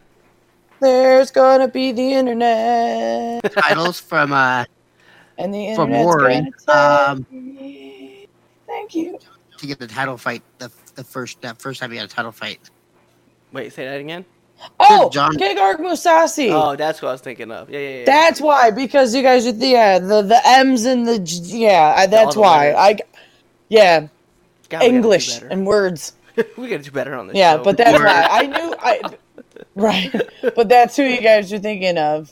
There's 0.79 1.31
gonna 1.31 1.67
be 1.67 1.91
the 1.91 2.13
internet. 2.13 3.43
Titles 3.53 3.99
from 3.99 4.33
uh 4.33 4.65
And 5.37 5.53
the 5.53 5.75
For 5.75 5.83
internet's 5.87 6.67
more, 6.67 6.75
um. 6.77 7.25
Thank 8.67 8.95
you. 8.95 9.19
to 9.57 9.67
get 9.67 9.79
the 9.79 9.87
title 9.87 10.17
fight. 10.17 10.41
The 10.57 10.71
the 10.95 11.03
first 11.03 11.41
that 11.41 11.61
first 11.61 11.79
time 11.79 11.91
he 11.91 11.97
had 11.97 12.05
a 12.05 12.09
title 12.09 12.31
fight. 12.31 12.59
Wait, 13.53 13.71
say 13.73 13.85
that 13.85 13.99
again. 13.99 14.25
Oh, 14.79 15.09
John- 15.09 15.35
Gegard 15.37 15.77
Mousasi. 15.77 16.49
Oh, 16.51 16.75
that's 16.75 17.01
what 17.01 17.09
I 17.09 17.11
was 17.13 17.21
thinking 17.21 17.51
of. 17.51 17.69
Yeah, 17.69 17.79
yeah, 17.79 17.97
yeah. 17.99 18.05
That's 18.05 18.39
why, 18.41 18.71
because 18.71 19.13
you 19.15 19.21
guys 19.23 19.45
are 19.47 19.51
the 19.51 19.67
yeah, 19.67 19.99
the 19.99 20.21
the 20.21 20.39
M's 20.45 20.85
and 20.85 21.07
the 21.07 21.19
G- 21.19 21.63
yeah. 21.63 21.93
I, 21.97 22.05
that's 22.07 22.35
the 22.35 22.41
why. 22.41 22.73
letters. 22.73 22.77
I 22.79 22.97
yeah, 23.69 23.99
God, 24.01 24.09
we 24.09 24.69
gotta 24.69 24.89
do 24.89 24.95
English 24.95 25.33
better. 25.35 25.47
and 25.47 25.65
words. 25.65 26.13
we 26.57 26.67
gotta 26.69 26.83
do 26.83 26.91
better 26.91 27.15
on 27.15 27.27
this. 27.27 27.35
Yeah, 27.37 27.57
show. 27.57 27.63
but 27.63 27.77
that's 27.77 27.97
Word. 27.97 28.05
why 28.05 28.27
I 28.29 28.45
knew 28.47 28.75
I 28.79 29.01
right. 29.75 30.29
But 30.55 30.69
that's 30.69 30.95
who 30.95 31.03
you 31.03 31.21
guys 31.21 31.51
are 31.53 31.59
thinking 31.59 31.97
of. 31.97 32.31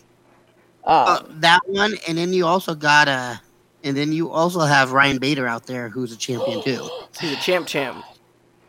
Uh, 0.84 1.20
Um, 1.26 1.40
that 1.42 1.62
one, 1.68 1.94
and 2.08 2.18
then 2.18 2.34
you 2.34 2.46
also 2.48 2.74
got 2.74 3.08
a, 3.08 3.40
and 3.84 3.96
then 3.96 4.12
you 4.14 4.32
also 4.32 4.62
have 4.62 4.92
Ryan 4.92 5.20
Bader 5.20 5.46
out 5.48 5.66
there, 5.68 5.90
who's 5.90 6.12
a 6.14 6.18
champion 6.18 6.64
too. 6.64 6.88
he's 7.20 7.34
a 7.34 7.36
champ, 7.42 7.68
champ. 7.68 8.04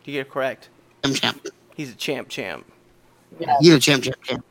You 0.04 0.14
get 0.14 0.20
it 0.26 0.30
correct. 0.30 0.68
Champ, 1.04 1.16
champ. 1.16 1.46
He's 1.76 1.90
a 1.92 1.94
champ, 1.94 2.28
champ. 2.28 2.66
Yeah. 3.38 3.56
He's 3.60 3.74
a 3.74 3.78
champ, 3.80 4.02
champ, 4.04 4.22
champ. 4.22 4.44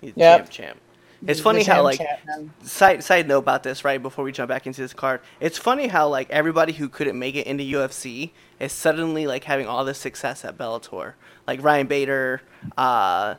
He's 0.00 0.12
Yep. 0.16 0.38
champ, 0.40 0.50
champ. 0.50 0.80
It's 1.26 1.38
funny 1.40 1.62
how 1.64 1.82
like 1.82 1.98
chat, 1.98 2.20
man. 2.26 2.50
side 2.62 3.04
side 3.04 3.28
note 3.28 3.40
about 3.40 3.62
this 3.62 3.84
right 3.84 4.02
before 4.02 4.24
we 4.24 4.32
jump 4.32 4.48
back 4.48 4.66
into 4.66 4.80
this 4.80 4.94
card. 4.94 5.20
It's 5.38 5.58
funny 5.58 5.88
how 5.88 6.08
like 6.08 6.30
everybody 6.30 6.72
who 6.72 6.88
couldn't 6.88 7.18
make 7.18 7.34
it 7.34 7.46
into 7.46 7.62
UFC 7.62 8.30
is 8.58 8.72
suddenly 8.72 9.26
like 9.26 9.44
having 9.44 9.66
all 9.66 9.84
this 9.84 9.98
success 9.98 10.46
at 10.46 10.56
Bellator. 10.56 11.12
Like 11.46 11.62
Ryan 11.62 11.86
Bader, 11.88 12.40
uh, 12.78 13.34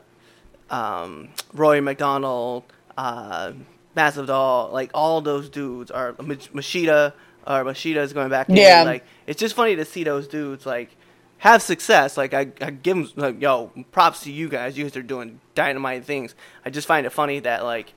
um, 0.70 1.30
Roy 1.52 1.80
MacDonald, 1.80 2.64
uh, 2.96 3.52
Masvidal, 3.96 4.72
like 4.72 4.90
all 4.94 5.20
those 5.20 5.48
dudes 5.48 5.90
are 5.90 6.14
Mach- 6.20 6.52
Machida 6.52 7.12
or 7.46 7.64
Machida 7.64 7.96
is 7.96 8.12
going 8.12 8.28
back. 8.30 8.48
in. 8.48 8.56
Yeah. 8.56 8.82
like 8.84 9.04
it's 9.26 9.40
just 9.40 9.54
funny 9.56 9.74
to 9.76 9.84
see 9.84 10.04
those 10.04 10.28
dudes 10.28 10.66
like 10.66 10.90
have 11.42 11.60
success. 11.60 12.16
Like 12.16 12.34
I, 12.34 12.52
I 12.60 12.70
give 12.70 12.96
them 12.96 13.08
like 13.16 13.40
yo, 13.40 13.72
props 13.90 14.20
to 14.22 14.30
you 14.32 14.48
guys. 14.48 14.78
You 14.78 14.84
guys 14.84 14.96
are 14.96 15.02
doing 15.02 15.40
dynamite 15.56 16.04
things. 16.04 16.36
I 16.64 16.70
just 16.70 16.86
find 16.86 17.04
it 17.04 17.10
funny 17.10 17.40
that 17.40 17.64
like 17.64 17.94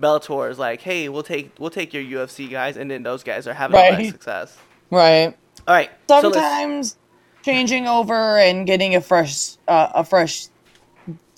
Bellator 0.00 0.50
is 0.50 0.58
like, 0.58 0.80
hey, 0.80 1.10
we'll 1.10 1.22
take 1.22 1.52
we'll 1.58 1.68
take 1.68 1.92
your 1.92 2.02
UFC 2.02 2.50
guys, 2.50 2.78
and 2.78 2.90
then 2.90 3.02
those 3.02 3.22
guys 3.22 3.46
are 3.46 3.52
having 3.52 3.76
Right. 3.76 4.10
success. 4.10 4.56
Right. 4.90 5.36
All 5.66 5.74
right, 5.74 5.90
so 6.08 6.22
Sometimes 6.22 6.96
changing 7.42 7.86
over 7.86 8.38
and 8.38 8.66
getting 8.66 8.94
a 8.94 9.02
fresh 9.02 9.56
uh, 9.68 9.88
a 9.94 10.02
fresh 10.02 10.46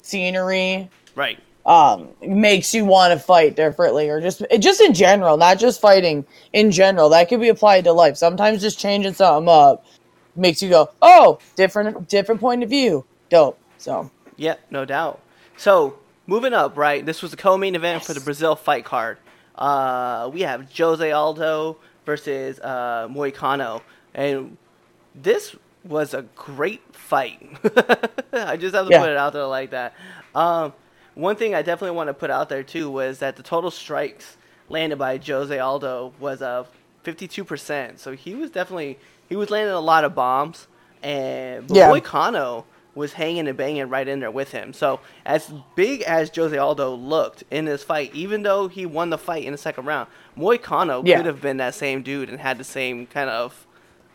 scenery 0.03 0.89
right, 1.17 1.39
um 1.67 2.09
makes 2.23 2.73
you 2.75 2.85
want 2.85 3.13
to 3.13 3.19
fight 3.19 3.57
differently 3.57 4.09
or 4.09 4.21
just 4.21 4.43
just 4.61 4.81
in 4.81 4.95
general 4.95 5.37
not 5.37 5.59
just 5.59 5.81
fighting 5.81 6.25
in 6.53 6.71
general 6.71 7.09
that 7.09 7.29
could 7.29 7.41
be 7.41 7.49
applied 7.49 7.85
to 7.85 7.93
life 7.93 8.17
sometimes 8.17 8.61
just 8.61 8.79
changing 8.79 9.13
something 9.13 9.49
up 9.49 9.85
makes 10.37 10.63
you 10.63 10.69
go 10.69 10.89
oh 11.03 11.39
different 11.57 12.09
different 12.09 12.41
point 12.41 12.63
of 12.63 12.69
view 12.71 13.05
dope 13.29 13.59
so 13.79 14.11
yeah, 14.37 14.55
no 14.71 14.87
doubt. 14.87 15.21
So 15.59 15.99
moving 16.27 16.55
up, 16.55 16.75
right? 16.79 17.05
This 17.05 17.21
was 17.21 17.31
the 17.31 17.37
co-main 17.37 17.75
event 17.75 18.03
for 18.03 18.15
the 18.15 18.21
Brazil 18.21 18.57
fight 18.57 18.87
card. 18.87 19.19
Uh, 19.55 20.31
we 20.33 20.41
have 20.41 20.73
Jose 20.75 21.13
Aldo 21.13 21.77
versus 22.07 22.59
uh, 22.61 23.07
Moicano, 23.11 23.83
and 24.15 24.57
this 25.15 25.55
was 25.85 26.15
a 26.15 26.23
great 26.37 26.81
fight. 26.97 27.39
I 28.33 28.57
just 28.57 28.75
have 28.75 28.87
to 28.87 28.93
Yeah. 28.93 29.01
put 29.01 29.11
it 29.11 29.19
out 29.19 29.35
there 29.35 29.45
like 29.45 29.71
that. 29.73 29.93
Um, 30.35 30.73
one 31.15 31.37
thing 31.37 31.55
I 31.55 31.61
definitely 31.61 31.97
want 31.97 32.09
to 32.09 32.15
put 32.15 32.31
out 32.31 32.49
there 32.49 32.63
too 32.63 32.91
was 32.91 33.19
that 33.19 33.37
the 33.37 33.43
total 33.43 33.71
strikes 33.71 34.39
landed 34.71 34.97
by 34.97 35.19
Jose 35.19 35.59
Aldo 35.59 36.15
was 36.19 36.41
uh, 36.41 36.65
52%. 37.05 37.99
So 37.99 38.13
he 38.13 38.35
was 38.35 38.51
definitely 38.51 38.99
he 39.31 39.37
was 39.37 39.49
landing 39.51 39.73
a 39.75 39.81
lot 39.81 40.05
of 40.05 40.15
bombs, 40.15 40.67
and 41.03 41.71
Yeah. 41.71 41.89
Moicano 41.91 42.65
was 42.95 43.15
hanging 43.15 43.49
and 43.49 43.57
banging 43.57 43.89
right 43.89 44.07
in 44.07 44.21
there 44.21 44.31
with 44.33 44.51
him. 44.51 44.73
So 44.75 45.01
as 45.25 45.51
big 45.77 46.03
as 46.03 46.31
Jose 46.35 46.57
Aldo 46.59 46.91
looked 46.95 47.45
in 47.51 47.65
this 47.65 47.83
fight, 47.85 48.11
even 48.13 48.43
though 48.43 48.69
he 48.69 48.85
won 48.85 49.09
the 49.11 49.17
fight 49.17 49.45
in 49.45 49.53
the 49.53 49.59
second 49.59 49.87
round, 49.87 50.09
Moicano 50.37 51.01
Yeah. 51.07 51.17
could 51.19 51.27
have 51.27 51.41
been 51.41 51.57
that 51.59 51.75
same 51.75 52.03
dude 52.03 52.29
and 52.29 52.41
had 52.41 52.59
the 52.59 52.65
same 52.65 53.07
kind 53.07 53.31
of 53.31 53.67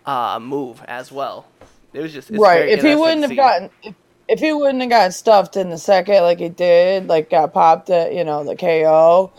uh, 0.05 0.37
move 0.39 0.83
as 0.87 1.11
well. 1.11 1.45
It 1.93 2.01
was 2.01 2.13
just 2.13 2.29
it's 2.29 2.37
right 2.39 2.67
if 2.67 2.83
he 2.83 2.93
wouldn't 2.95 3.21
have 3.21 3.35
gotten 3.35 3.69
if, 3.81 3.95
if 4.27 4.39
he 4.39 4.51
wouldn't 4.51 4.81
have 4.81 4.89
gotten 4.89 5.11
stuffed 5.13 5.55
in 5.55 5.69
the 5.69 5.77
second 5.77 6.21
like 6.23 6.39
he 6.39 6.49
did 6.49 7.07
like 7.07 7.29
got 7.29 7.53
popped 7.53 7.89
at 7.89 8.13
you 8.13 8.23
know 8.25 8.43
the 8.43 8.55
ko 8.55 9.31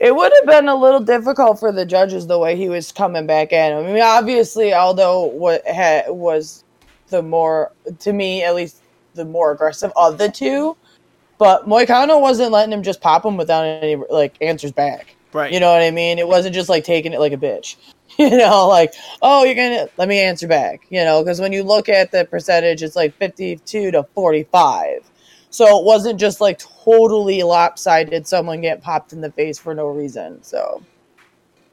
it 0.00 0.14
would 0.14 0.32
have 0.40 0.46
been 0.46 0.68
a 0.68 0.74
little 0.74 1.00
difficult 1.00 1.58
for 1.58 1.72
the 1.72 1.86
judges 1.86 2.26
the 2.26 2.38
way 2.38 2.56
he 2.56 2.68
was 2.68 2.92
coming 2.92 3.26
back 3.26 3.52
at 3.52 3.72
him 3.72 3.84
i 3.84 3.92
mean 3.92 4.02
obviously 4.02 4.72
aldo 4.72 5.26
wa- 5.26 5.58
ha- 5.68 6.04
was 6.08 6.64
the 7.08 7.22
more 7.22 7.72
to 7.98 8.12
me 8.12 8.42
at 8.42 8.54
least 8.54 8.82
the 9.14 9.24
more 9.24 9.52
aggressive 9.52 9.92
of 9.96 10.18
the 10.18 10.30
two 10.30 10.76
but 11.38 11.68
moicano 11.68 12.20
wasn't 12.20 12.50
letting 12.50 12.72
him 12.72 12.82
just 12.82 13.00
pop 13.00 13.24
him 13.24 13.36
without 13.36 13.64
any 13.64 13.96
like 14.10 14.34
answers 14.40 14.72
back 14.72 15.14
right. 15.34 15.52
you 15.52 15.60
know 15.60 15.70
what 15.70 15.82
I 15.82 15.90
mean? 15.90 16.18
It 16.18 16.28
wasn't 16.28 16.54
just 16.54 16.70
like 16.70 16.84
taking 16.84 17.12
it 17.12 17.20
like 17.20 17.32
a 17.32 17.36
bitch. 17.36 17.76
You 18.16 18.30
know, 18.30 18.68
like, 18.68 18.94
oh, 19.22 19.42
you're 19.42 19.56
going 19.56 19.72
to 19.72 19.90
let 19.96 20.06
me 20.06 20.20
answer 20.20 20.46
back, 20.46 20.86
you 20.88 21.02
know, 21.02 21.20
because 21.20 21.40
when 21.40 21.52
you 21.52 21.64
look 21.64 21.88
at 21.88 22.12
the 22.12 22.24
percentage, 22.24 22.80
it's 22.80 22.94
like 22.94 23.12
52 23.16 23.90
to 23.90 24.04
45. 24.14 25.10
So 25.54 25.78
it 25.78 25.84
wasn't 25.84 26.18
just 26.18 26.40
like 26.40 26.58
totally 26.58 27.44
lopsided 27.44 28.26
someone 28.26 28.60
get 28.60 28.82
popped 28.82 29.12
in 29.12 29.20
the 29.20 29.30
face 29.30 29.56
for 29.56 29.72
no 29.72 29.86
reason. 29.86 30.42
So 30.42 30.82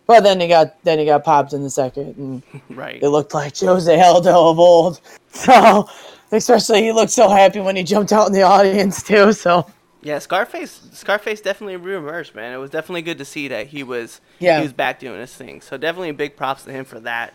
but 0.06 0.22
then 0.22 0.40
he 0.40 0.48
got 0.48 0.84
then 0.84 1.00
he 1.00 1.06
got 1.06 1.24
popped 1.24 1.54
in 1.54 1.64
the 1.64 1.70
second 1.72 2.16
and 2.18 2.44
right. 2.78 3.02
it 3.02 3.10
looked 3.10 3.34
like 3.34 3.58
Jose 3.58 4.00
Aldo 4.00 4.50
of 4.52 4.60
old. 4.60 5.02
So 5.32 5.90
especially 6.32 6.84
he 6.84 6.92
looked 6.92 7.12
so 7.12 7.28
happy 7.28 7.60
when 7.60 7.76
he 7.76 7.82
jumped 7.82 8.14
out 8.14 8.28
in 8.28 8.34
the 8.34 8.44
audience 8.44 9.02
too. 9.02 9.34
So 9.34 9.66
Yeah, 10.04 10.20
Scarface. 10.20 10.80
Scarface 10.94 11.42
definitely 11.42 11.78
reemerged, 11.78 12.36
man. 12.36 12.54
It 12.54 12.58
was 12.58 12.70
definitely 12.70 13.02
good 13.02 13.18
to 13.18 13.26
see 13.26 13.48
that 13.48 13.66
he 13.66 13.82
was 13.82 14.22
Yeah. 14.38 14.58
he 14.58 14.64
was 14.64 14.74
back 14.74 15.00
doing 15.00 15.20
his 15.20 15.34
thing. 15.34 15.60
So 15.62 15.76
definitely 15.78 16.12
big 16.12 16.36
props 16.36 16.66
to 16.66 16.72
him 16.72 16.86
for 16.86 17.00
that. 17.00 17.34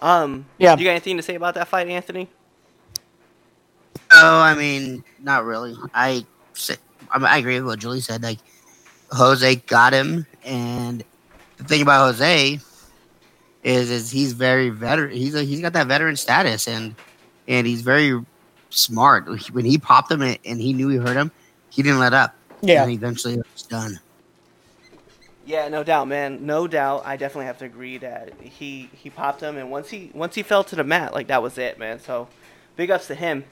Um, 0.00 0.46
Yeah. 0.58 0.76
You 0.76 0.82
got 0.82 0.90
anything 0.90 1.18
to 1.18 1.22
say 1.22 1.36
about 1.36 1.54
that 1.54 1.68
fight, 1.68 1.86
Anthony? 1.86 2.28
Oh, 4.14 4.40
I 4.40 4.54
mean, 4.54 5.04
not 5.22 5.44
really. 5.44 5.76
I, 5.94 6.26
I, 7.10 7.38
agree 7.38 7.56
with 7.60 7.66
what 7.66 7.78
Julie 7.78 8.00
said. 8.00 8.22
Like, 8.22 8.38
Jose 9.10 9.56
got 9.56 9.92
him, 9.92 10.26
and 10.44 11.02
the 11.56 11.64
thing 11.64 11.82
about 11.82 12.06
Jose 12.06 12.60
is, 13.62 13.90
is 13.90 14.10
he's 14.10 14.32
very 14.32 14.70
veteran. 14.70 15.16
He's 15.16 15.34
a, 15.34 15.42
he's 15.42 15.60
got 15.60 15.72
that 15.74 15.86
veteran 15.86 16.16
status, 16.16 16.66
and 16.68 16.94
and 17.48 17.66
he's 17.66 17.82
very 17.82 18.20
smart. 18.70 19.26
When 19.52 19.64
he 19.64 19.78
popped 19.78 20.10
him 20.10 20.22
and 20.22 20.38
and 20.44 20.60
he 20.60 20.72
knew 20.72 20.88
he 20.88 20.96
hurt 20.96 21.16
him, 21.16 21.30
he 21.70 21.82
didn't 21.82 21.98
let 21.98 22.14
up. 22.14 22.34
yeah. 22.60 22.82
and 22.82 22.92
eventually 22.92 23.34
it 23.34 23.46
was 23.52 23.62
done. 23.62 24.00
Yeah, 25.44 25.68
no 25.68 25.82
doubt, 25.82 26.06
man. 26.06 26.46
No 26.46 26.68
doubt. 26.68 27.02
I 27.04 27.16
definitely 27.16 27.46
have 27.46 27.58
to 27.58 27.64
agree 27.64 27.98
that 27.98 28.32
he 28.40 28.88
he 28.92 29.10
popped 29.10 29.40
him, 29.40 29.56
and 29.56 29.70
once 29.70 29.90
he 29.90 30.10
once 30.14 30.34
he 30.34 30.42
fell 30.42 30.64
to 30.64 30.76
the 30.76 30.84
mat, 30.84 31.12
like 31.12 31.26
that 31.28 31.42
was 31.42 31.58
it, 31.58 31.78
man. 31.78 32.00
So 32.00 32.28
big 32.76 32.90
ups 32.90 33.08
to 33.08 33.14
him. 33.14 33.44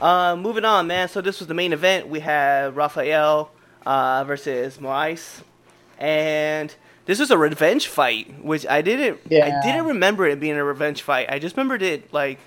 Uh, 0.00 0.36
moving 0.36 0.64
on, 0.64 0.86
man. 0.86 1.08
So 1.08 1.20
this 1.20 1.38
was 1.38 1.48
the 1.48 1.54
main 1.54 1.72
event. 1.72 2.08
We 2.08 2.20
had 2.20 2.74
Rafael 2.76 3.50
uh, 3.86 4.24
versus 4.24 4.78
Moraes, 4.78 5.42
and 5.98 6.74
this 7.06 7.18
was 7.18 7.30
a 7.30 7.38
revenge 7.38 7.86
fight, 7.88 8.42
which 8.44 8.66
I 8.66 8.82
didn't 8.82 9.20
Yeah. 9.28 9.60
I 9.62 9.66
didn't 9.66 9.86
remember 9.86 10.26
it 10.26 10.40
being 10.40 10.56
a 10.56 10.64
revenge 10.64 11.02
fight. 11.02 11.26
I 11.30 11.38
just 11.38 11.56
remembered 11.56 11.82
it 11.82 12.12
like 12.12 12.38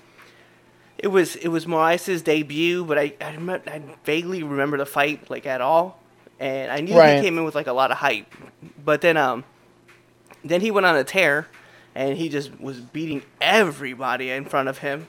it 0.98 1.08
was 1.08 1.36
it 1.36 1.48
was 1.48 1.66
Moraes' 1.66 2.22
debut, 2.22 2.84
but 2.84 2.98
I 2.98 3.14
I, 3.20 3.34
remember, 3.34 3.70
I 3.70 3.82
vaguely 4.04 4.42
remember 4.42 4.76
the 4.78 4.86
fight 4.86 5.30
like 5.30 5.46
at 5.46 5.60
all, 5.60 6.00
and 6.40 6.70
I 6.70 6.80
knew 6.80 6.96
Right. 6.98 7.16
he 7.16 7.22
came 7.22 7.38
in 7.38 7.44
with 7.44 7.54
like 7.54 7.66
a 7.66 7.72
lot 7.72 7.90
of 7.90 7.98
hype, 7.98 8.26
but 8.84 9.00
then 9.00 9.16
um 9.16 9.44
then 10.44 10.60
he 10.60 10.70
went 10.70 10.86
on 10.86 10.96
a 10.96 11.04
tear, 11.04 11.48
and 11.94 12.16
he 12.16 12.28
just 12.28 12.58
was 12.60 12.78
beating 12.80 13.22
everybody 13.40 14.30
in 14.30 14.44
front 14.44 14.68
of 14.68 14.78
him, 14.78 15.08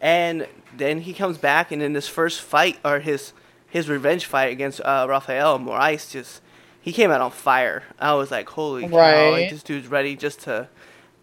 and 0.00 0.46
then 0.76 1.00
he 1.00 1.12
comes 1.12 1.38
back 1.38 1.72
and 1.72 1.82
in 1.82 1.94
his 1.94 2.08
first 2.08 2.40
fight 2.40 2.78
or 2.84 3.00
his 3.00 3.32
his 3.68 3.88
revenge 3.88 4.26
fight 4.26 4.52
against 4.52 4.80
uh, 4.80 5.06
Rafael 5.08 5.58
Moraes 5.58 6.10
just 6.10 6.40
he 6.80 6.92
came 6.92 7.10
out 7.10 7.20
on 7.20 7.30
fire. 7.32 7.82
I 7.98 8.14
was 8.14 8.30
like, 8.30 8.48
holy 8.50 8.82
cow, 8.82 9.30
like, 9.32 9.50
this 9.50 9.62
dude's 9.62 9.88
ready 9.88 10.14
just 10.16 10.40
to 10.42 10.68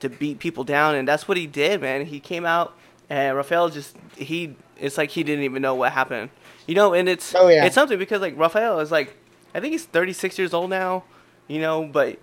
to 0.01 0.09
beat 0.09 0.39
people 0.39 0.63
down, 0.65 0.95
and 0.95 1.07
that's 1.07 1.27
what 1.27 1.37
he 1.37 1.47
did, 1.47 1.79
man. 1.81 2.05
He 2.05 2.19
came 2.19 2.45
out 2.45 2.75
and 3.09 3.35
Rafael 3.37 3.69
just 3.69 3.95
he 4.17 4.55
it's 4.77 4.97
like 4.97 5.11
he 5.11 5.23
didn't 5.23 5.43
even 5.45 5.61
know 5.61 5.75
what 5.75 5.93
happened, 5.93 6.29
you 6.67 6.75
know. 6.75 6.93
And 6.93 7.07
it's 7.07 7.33
Oh, 7.35 7.47
yeah. 7.47 7.65
it's 7.65 7.75
something 7.75 7.97
because 7.99 8.21
like 8.21 8.37
Rafael 8.37 8.79
is 8.79 8.91
like 8.91 9.15
I 9.55 9.59
think 9.59 9.71
he's 9.71 9.85
36 9.85 10.37
years 10.39 10.53
old 10.53 10.69
now, 10.71 11.03
you 11.47 11.61
know, 11.61 11.85
but 11.85 12.17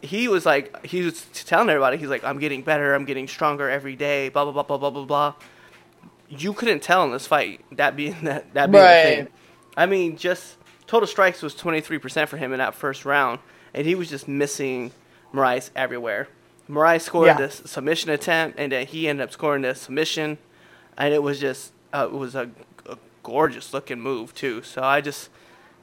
he 0.00 0.28
was 0.28 0.46
like 0.46 0.84
he 0.86 1.02
was 1.02 1.26
telling 1.44 1.68
everybody 1.68 1.96
he's 1.96 2.08
like 2.08 2.24
I'm 2.24 2.38
getting 2.38 2.62
better, 2.62 2.94
I'm 2.94 3.04
getting 3.04 3.26
stronger 3.28 3.68
every 3.68 3.96
day, 3.96 4.28
blah 4.30 4.44
blah 4.44 4.52
blah 4.52 4.62
blah 4.62 4.78
blah 4.78 4.90
blah 4.90 5.04
blah. 5.04 5.34
You 6.38 6.52
couldn't 6.54 6.82
tell 6.82 7.04
in 7.04 7.12
this 7.12 7.26
fight 7.26 7.62
that 7.72 7.96
being 7.96 8.16
that 8.24 8.54
that 8.54 8.70
being 8.72 8.82
Right. 8.82 8.90
the 8.90 8.94
thing. 8.96 9.28
I 9.76 9.86
mean, 9.86 10.16
just 10.16 10.56
total 10.86 11.06
strikes 11.06 11.42
was 11.42 11.54
23% 11.54 12.28
for 12.28 12.36
him 12.38 12.52
in 12.52 12.58
that 12.58 12.74
first 12.74 13.04
round, 13.04 13.40
and 13.74 13.86
he 13.86 13.94
was 13.94 14.10
just 14.10 14.28
missing 14.28 14.92
Moraes 15.34 15.70
everywhere. 15.76 16.28
Moraes 16.70 17.02
scored 17.02 17.26
Yeah. 17.28 17.38
this 17.38 17.62
submission 17.66 18.10
attempt, 18.10 18.58
and 18.58 18.72
then 18.72 18.86
he 18.86 19.08
ended 19.08 19.24
up 19.24 19.32
scoring 19.32 19.62
the 19.62 19.74
submission, 19.74 20.38
and 20.98 21.14
it 21.14 21.22
was 21.22 21.40
just 21.40 21.72
uh, 21.94 22.06
it 22.12 22.12
was 22.16 22.34
a, 22.34 22.50
a 22.88 22.98
gorgeous 23.22 23.74
looking 23.74 24.00
move 24.00 24.34
too. 24.34 24.62
So 24.62 24.82
I 24.82 25.00
just, 25.00 25.30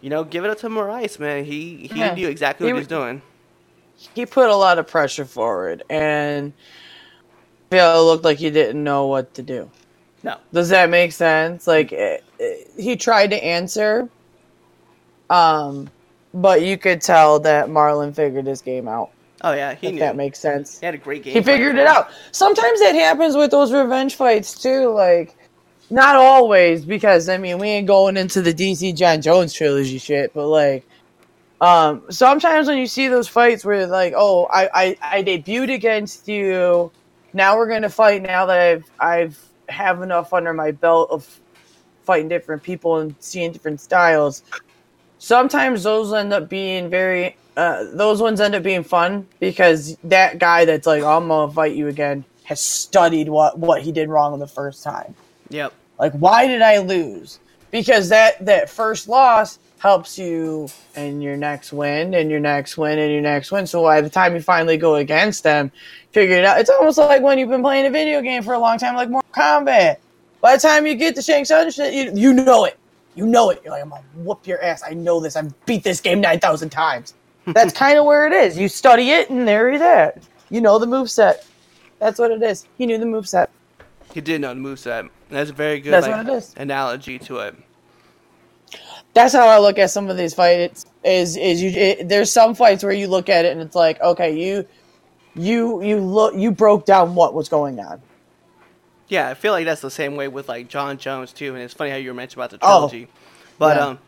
you 0.01 0.10
know, 0.10 0.24
give 0.24 0.46
it 0.46 0.51
up 0.51 0.60
to 0.60 0.70
Moraes, 0.70 1.20
man. 1.20 1.46
He 1.46 1.88
he 1.88 2.01
Yeah. 2.01 2.15
knew 2.15 2.27
exactly 2.29 2.65
He 2.65 2.74
what 2.74 2.77
he 2.77 2.79
was 2.79 2.88
doing. 2.88 3.22
he 4.15 4.25
put 4.25 4.50
a 4.50 4.55
lot 4.55 4.79
of 4.79 4.88
pressure 4.88 5.25
forward, 5.25 5.84
and 5.89 6.53
yeah, 7.72 7.96
it 7.96 8.00
looked 8.01 8.25
like 8.25 8.39
he 8.39 8.51
didn't 8.51 8.84
know 8.84 9.08
what 9.08 9.34
to 9.36 9.43
do. 9.43 9.72
No, 10.24 10.38
Does 10.54 10.70
that 10.70 10.90
make 10.90 11.12
sense? 11.13 11.66
Like 11.68 11.92
it, 11.92 12.24
it- 12.40 12.68
he 12.78 12.96
tried 12.96 13.32
to 13.32 13.44
answer, 13.44 14.10
um, 15.30 15.90
but 16.34 16.62
you 16.62 16.78
could 16.78 17.01
tell 17.01 17.40
that 17.42 17.68
Marlon 17.68 18.16
figured 18.16 18.46
his 18.46 18.62
game 18.62 18.88
out. 18.88 19.12
oh 19.44 19.54
yeah, 19.54 19.74
he 19.75 19.88
if 19.88 19.94
knew. 19.94 20.00
that 20.00 20.16
makes 20.16 20.40
sense. 20.40 20.80
he 20.80 20.86
had 20.86 20.96
a 20.96 20.98
great 21.00 21.24
game. 21.24 21.34
He 21.34 21.42
figured 21.42 21.78
it 21.78 21.88
out. 21.88 22.10
Sometimes 22.32 22.80
that 22.82 22.94
happens 22.96 23.36
with 23.36 23.51
those 23.51 23.72
revenge 23.74 24.16
fights 24.16 24.54
too. 24.62 24.90
Like, 24.90 25.36
not 25.90 26.16
always, 26.16 26.86
because 26.86 27.28
I 27.30 27.38
mean, 27.38 27.58
we 27.58 27.68
ain't 27.70 27.88
going 27.88 28.16
into 28.18 28.42
the 28.42 28.54
DC 28.54 28.96
Jon 28.96 29.22
Jones 29.22 29.54
trilogy 29.54 29.98
shit, 29.98 30.34
but 30.34 30.48
like, 30.48 30.86
um, 31.60 32.04
sometimes 32.10 32.68
when 32.68 32.78
you 32.78 32.88
see 32.88 33.08
those 33.08 33.28
fights 33.28 33.66
where 33.66 33.86
like, 33.88 34.13
oh, 34.16 34.46
I 34.51 34.70
I, 34.74 34.98
I 35.20 35.24
debuted 35.24 35.74
against 35.74 36.28
you, 36.28 36.92
now 37.34 37.58
we're 37.58 37.70
gonna 37.70 37.90
fight. 37.90 38.22
Now 38.22 38.46
that 38.48 38.60
I've 38.60 38.86
I've 39.00 39.50
have 39.72 40.01
enough 40.01 40.34
under 40.34 40.54
my 40.54 40.72
belt 40.72 41.10
of 41.12 41.40
fighting 42.04 42.28
different 42.28 42.63
people 42.63 42.98
and 42.98 43.16
seeing 43.20 43.51
different 43.51 43.82
styles. 43.82 44.44
Sometimes 45.20 45.84
those 45.84 46.13
end 46.13 46.34
up 46.34 46.50
being 46.50 46.90
very 46.90 47.36
uh, 47.58 47.86
those 47.94 48.22
ones 48.22 48.40
end 48.40 48.56
up 48.56 48.63
being 48.63 48.84
fun 48.84 49.28
because 49.40 49.98
that 50.04 50.40
guy 50.40 50.66
that's 50.66 50.88
like, 50.88 51.04
I'm 51.04 51.28
gonna 51.28 51.51
fight 51.51 51.75
you 51.75 51.88
again, 51.88 52.24
has 52.44 52.62
studied 52.62 53.30
what 53.30 53.60
what 53.60 53.82
he 53.82 53.92
did 53.92 54.10
wrong 54.10 54.38
the 54.40 54.48
first 54.48 54.84
time. 54.84 55.16
Yep. 55.50 55.74
Like, 56.00 56.13
why 56.13 56.48
did 56.48 56.62
I 56.62 56.80
lose? 56.80 57.40
Because 57.70 58.10
that 58.10 58.44
that 58.46 58.70
first 58.70 59.08
loss 59.08 59.60
helps 59.82 60.20
you 60.20 60.68
in 60.96 61.22
your 61.22 61.36
next 61.36 61.74
win 61.74 62.14
and 62.14 62.30
your 62.30 62.40
next 62.40 62.78
win 62.78 63.00
and 63.00 63.12
your 63.12 63.22
next 63.22 63.52
win. 63.52 63.66
So 63.66 63.82
by 63.82 64.00
the 64.00 64.12
time 64.12 64.36
you 64.36 64.42
finally 64.42 64.78
go 64.78 64.94
against 64.94 65.42
them, 65.42 65.72
figure 66.12 66.36
it 66.36 66.46
out. 66.46 66.60
It's 66.60 66.70
almost 66.70 67.00
like 67.00 67.24
when 67.24 67.40
you've 67.40 67.50
been 67.50 67.64
playing 67.64 67.88
a 67.88 67.90
video 67.90 68.22
game 68.22 68.44
for 68.44 68.54
a 68.54 68.60
long 68.60 68.78
time, 68.78 68.94
like 68.94 69.10
Mortal 69.10 69.28
Kombat. 69.34 69.98
By 70.40 70.56
the 70.56 70.62
time 70.62 70.86
you 70.86 70.94
get 70.94 71.16
to 71.16 71.24
Shang 71.24 71.46
Tsung 71.46 71.72
shit, 71.72 71.96
you, 71.96 72.12
you 72.14 72.32
know 72.32 72.66
it. 72.66 72.78
You 73.16 73.26
know 73.26 73.50
it. 73.50 73.60
You're 73.64 73.74
like, 73.74 73.82
I'm 73.82 73.90
gonna 73.90 74.04
whoop 74.18 74.46
your 74.46 74.64
ass. 74.64 74.84
I 74.86 74.94
know 74.94 75.20
this. 75.20 75.36
I've 75.36 75.66
beat 75.66 75.84
this 75.84 76.00
game 76.00 76.22
nine 76.22 76.40
thousand 76.40 76.70
times. 76.70 77.16
That's 77.48 77.74
kind 77.74 77.98
of 77.98 78.06
where 78.06 78.28
it 78.28 78.34
is. 78.34 78.56
You 78.56 78.68
study 78.68 79.10
it, 79.10 79.32
and 79.32 79.48
there 79.48 79.70
it 79.70 79.82
is. 79.82 80.30
You 80.52 80.62
know 80.62 80.78
the 80.78 80.86
moveset. 80.86 81.44
That's 81.98 82.20
what 82.20 82.30
it 82.30 82.44
is. 82.44 82.68
He 82.78 82.86
knew 82.86 83.00
the 83.00 83.06
moveset. 83.06 83.48
He 84.14 84.22
did 84.22 84.42
know 84.42 84.54
the 84.54 84.60
moveset. 84.60 85.00
And 85.00 85.10
That's 85.30 85.50
a 85.50 85.54
very 85.54 85.80
good 85.80 85.92
That's 85.92 86.06
like, 86.08 86.28
what 86.28 86.34
it 86.34 86.38
is. 86.38 86.54
analogy 86.56 87.18
to 87.20 87.38
it. 87.40 87.56
That's 89.13 89.34
how 89.34 89.48
I 89.48 89.60
look 89.60 89.77
at 89.77 89.91
some 89.91 90.10
of 90.10 90.18
these 90.18 90.34
fights. 90.34 90.86
Is 91.03 91.36
is 91.38 91.62
you? 91.62 91.70
It, 91.72 92.08
there's 92.10 92.32
some 92.32 92.56
fights 92.56 92.84
where 92.84 92.94
you 92.94 93.08
look 93.08 93.27
at 93.30 93.46
it 93.46 93.51
and 93.51 93.62
it's 93.62 93.75
like, 93.75 94.00
okay, 94.01 94.38
you, 94.39 94.65
you, 95.36 95.82
you 95.84 95.98
look, 96.00 96.36
you 96.36 96.51
broke 96.51 96.86
down 96.86 97.15
what 97.15 97.34
was 97.34 97.50
going 97.50 97.80
on. 97.80 98.01
Yeah, 99.08 99.27
I 99.27 99.34
feel 99.34 99.51
like 99.51 99.65
that's 99.65 99.82
the 99.82 99.91
same 99.91 100.15
way 100.15 100.27
with 100.30 100.48
like 100.48 100.70
Jon 100.70 100.98
Jones 100.98 101.34
too, 101.34 101.53
and 101.53 101.62
it's 101.63 101.74
funny 101.74 101.89
how 101.91 101.98
you 101.98 102.10
were 102.10 102.13
mentioned 102.13 102.41
about 102.41 102.51
the 102.51 102.60
Oh. 102.62 102.88
trilogy. 102.88 103.08
But 103.60 103.75
Yeah. 103.77 103.88
um 103.88 104.00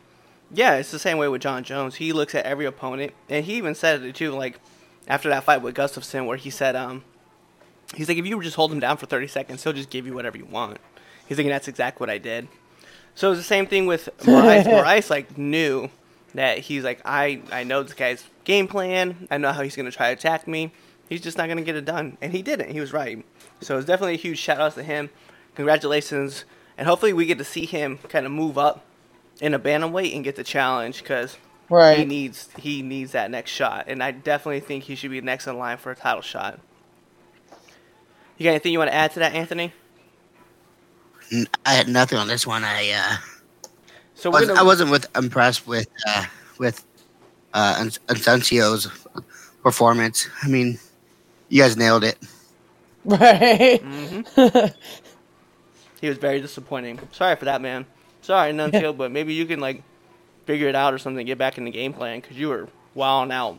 yeah, 0.52 0.74
it's 0.76 0.90
the 0.92 0.98
same 0.98 1.18
way 1.18 1.28
with 1.28 1.42
Jon 1.42 1.64
Jones. 1.64 1.96
He 1.96 2.12
looks 2.12 2.34
at 2.34 2.46
every 2.46 2.64
opponent 2.64 3.12
and 3.28 3.44
he 3.44 3.54
even 3.54 3.74
said 3.74 4.02
it 4.02 4.14
too, 4.14 4.30
like 4.32 4.60
after 5.08 5.28
that 5.28 5.44
fight 5.44 5.60
with 5.62 5.74
Gustafsson 5.74 6.26
where 6.26 6.36
he 6.38 6.48
said, 6.48 6.74
um 6.76 7.04
he's 7.94 8.08
like 8.08 8.16
if 8.16 8.24
you 8.24 8.40
just 8.42 8.56
hold 8.56 8.72
him 8.72 8.80
down 8.80 8.96
for 8.96 9.06
thirty 9.06 9.26
seconds, 9.26 9.62
he'll 9.64 9.72
just 9.74 9.90
give 9.90 10.06
you 10.06 10.14
whatever 10.14 10.38
you 10.38 10.46
want. 10.46 10.78
He's 11.26 11.36
like, 11.38 11.44
and 11.46 11.52
that's 11.54 11.68
exactly 11.68 12.00
what 12.00 12.10
I 12.10 12.18
did. 12.18 12.48
So 13.14 13.30
it's 13.30 13.40
the 13.40 13.44
same 13.44 13.66
thing 13.66 13.86
with 13.86 14.08
Moraes. 14.20 14.64
Moraes 14.64 15.10
like 15.10 15.38
knew 15.38 15.88
that 16.34 16.58
he's 16.58 16.84
like, 16.84 17.00
I, 17.04 17.40
I 17.52 17.64
know 17.64 17.82
this 17.82 17.94
guy's 17.94 18.24
game 18.44 18.68
plan. 18.68 19.28
I 19.30 19.38
know 19.38 19.52
how 19.52 19.62
he's 19.62 19.76
gonna 19.76 19.90
try 19.90 20.08
to 20.08 20.18
attack 20.18 20.46
me. 20.48 20.72
He's 21.08 21.20
just 21.20 21.38
not 21.38 21.48
gonna 21.48 21.62
get 21.62 21.76
it 21.76 21.84
done, 21.84 22.16
and 22.20 22.32
he 22.32 22.42
didn't. 22.42 22.70
He 22.70 22.80
was 22.80 22.92
right. 22.92 23.24
So 23.60 23.78
it's 23.78 23.86
definitely 23.86 24.14
a 24.14 24.18
huge 24.18 24.38
shout 24.38 24.60
out 24.60 24.74
to 24.74 24.82
him. 24.82 25.10
Congratulations, 25.54 26.44
and 26.76 26.88
hopefully 26.88 27.12
we 27.12 27.26
get 27.26 27.38
to 27.38 27.44
see 27.44 27.66
him 27.66 27.98
kind 28.08 28.26
of 28.26 28.32
move 28.32 28.58
up 28.58 28.84
in 29.40 29.54
a 29.54 29.58
bantamweight 29.58 30.14
and 30.14 30.24
get 30.24 30.36
the 30.36 30.44
challenge 30.44 31.02
because 31.02 31.36
right. 31.68 31.98
he 31.98 32.04
needs 32.04 32.48
he 32.56 32.82
needs 32.82 33.12
that 33.12 33.30
next 33.30 33.50
shot, 33.50 33.84
and 33.86 34.02
I 34.02 34.10
definitely 34.10 34.60
think 34.60 34.84
he 34.84 34.96
should 34.96 35.10
be 35.10 35.20
next 35.20 35.46
in 35.46 35.56
line 35.58 35.76
for 35.76 35.92
a 35.92 35.96
title 35.96 36.22
shot. 36.22 36.58
You 38.36 38.44
got 38.44 38.50
anything 38.50 38.72
you 38.72 38.78
want 38.80 38.90
to 38.90 38.94
add 38.94 39.12
to 39.12 39.20
that, 39.20 39.34
Anthony? 39.34 39.72
N- 41.32 41.48
I 41.64 41.74
had 41.74 41.88
nothing 41.88 42.18
on 42.18 42.28
this 42.28 42.46
one. 42.46 42.64
I 42.64 42.90
uh, 42.90 43.16
So 44.14 44.30
we're 44.30 44.40
was, 44.40 44.48
gonna, 44.48 44.60
I 44.60 44.62
wasn't 44.62 44.90
with 44.90 45.06
impressed 45.16 45.66
with 45.66 45.88
uh, 46.06 46.24
with 46.58 46.84
uh, 47.52 47.76
An- 47.78 49.24
performance. 49.62 50.28
I 50.42 50.48
mean, 50.48 50.78
you 51.48 51.62
guys 51.62 51.76
nailed 51.76 52.04
it. 52.04 52.18
Right. 53.04 53.82
Mm-hmm. 53.82 54.66
He 56.00 56.08
was 56.10 56.18
very 56.18 56.38
disappointing. 56.38 56.98
Sorry 57.12 57.34
for 57.34 57.46
that, 57.46 57.62
man. 57.62 57.86
Sorry, 58.20 58.52
Nuncio, 58.52 58.92
but 58.96 59.10
maybe 59.10 59.32
you 59.32 59.46
can 59.46 59.58
like 59.58 59.82
figure 60.44 60.68
it 60.68 60.74
out 60.74 60.92
or 60.92 60.98
something, 60.98 61.24
get 61.24 61.38
back 61.38 61.56
in 61.56 61.64
the 61.64 61.70
game 61.70 61.94
plan 61.94 62.20
because 62.20 62.36
you 62.36 62.48
were 62.50 62.68
wilding 62.94 63.32
out. 63.32 63.58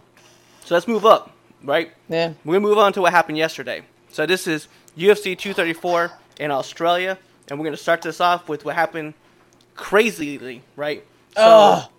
So 0.63 0.75
let's 0.75 0.87
move 0.87 1.07
up, 1.07 1.31
right? 1.63 1.91
yeah. 2.07 2.33
We're 2.43 2.55
gonna 2.55 2.67
move 2.67 2.77
on 2.77 2.93
to 2.93 3.01
what 3.01 3.13
happened 3.13 3.39
yesterday. 3.39 3.81
So 4.09 4.27
this 4.27 4.45
is 4.45 4.67
UFC 4.95 5.35
234 5.35 6.11
in 6.39 6.51
Australia, 6.51 7.17
and 7.49 7.59
we're 7.59 7.65
gonna 7.65 7.77
start 7.77 8.01
this 8.01 8.19
off 8.21 8.47
with 8.49 8.65
what 8.65 8.75
happened 8.75 9.13
crazily, 9.75 10.61
right? 10.75 11.05
So 11.35 11.41
Ugh. 11.43 11.89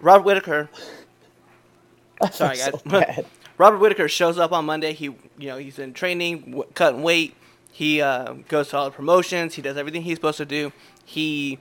Robert 0.00 0.24
Whitaker. 0.24 0.68
Sorry, 2.32 2.56
So 2.56 2.72
guys. 2.72 2.82
bad. 2.82 3.26
Robert 3.58 3.78
Whitaker 3.78 4.08
shows 4.08 4.38
up 4.38 4.52
on 4.52 4.66
Monday. 4.66 4.92
He, 4.92 5.04
you 5.04 5.48
know, 5.48 5.56
he's 5.56 5.78
in 5.78 5.94
training, 5.94 6.40
w- 6.50 6.64
cutting 6.74 7.02
weight. 7.02 7.34
He 7.72 8.02
uh, 8.02 8.34
goes 8.48 8.68
to 8.68 8.76
all 8.76 8.84
the 8.86 8.90
promotions. 8.90 9.54
He 9.54 9.62
does 9.62 9.76
everything 9.78 10.02
he's 10.02 10.16
supposed 10.18 10.36
to 10.38 10.44
do. 10.44 10.72
He 11.04 11.58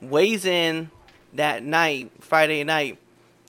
weighs 0.00 0.44
in 0.44 0.90
that 1.34 1.62
night, 1.64 2.10
Friday 2.20 2.62
night. 2.62 2.98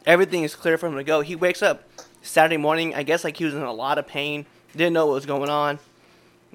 Everything 0.08 0.44
is 0.44 0.56
clear 0.56 0.78
for 0.78 0.88
him 0.88 0.96
to 0.96 1.04
go. 1.04 1.22
He 1.22 1.36
wakes 1.36 1.62
up 1.62 1.84
Saturday 2.24 2.58
morning. 2.58 2.96
I 2.96 3.04
guess 3.04 3.24
like 3.24 3.38
he 3.38 3.46
was 3.46 3.54
in 3.54 3.62
a 3.62 3.74
lot 3.74 3.98
of 4.00 4.08
pain. 4.08 4.46
Didn't 4.74 4.94
know 4.94 5.06
what 5.08 5.14
was 5.14 5.26
going 5.28 5.50
on. 5.50 5.78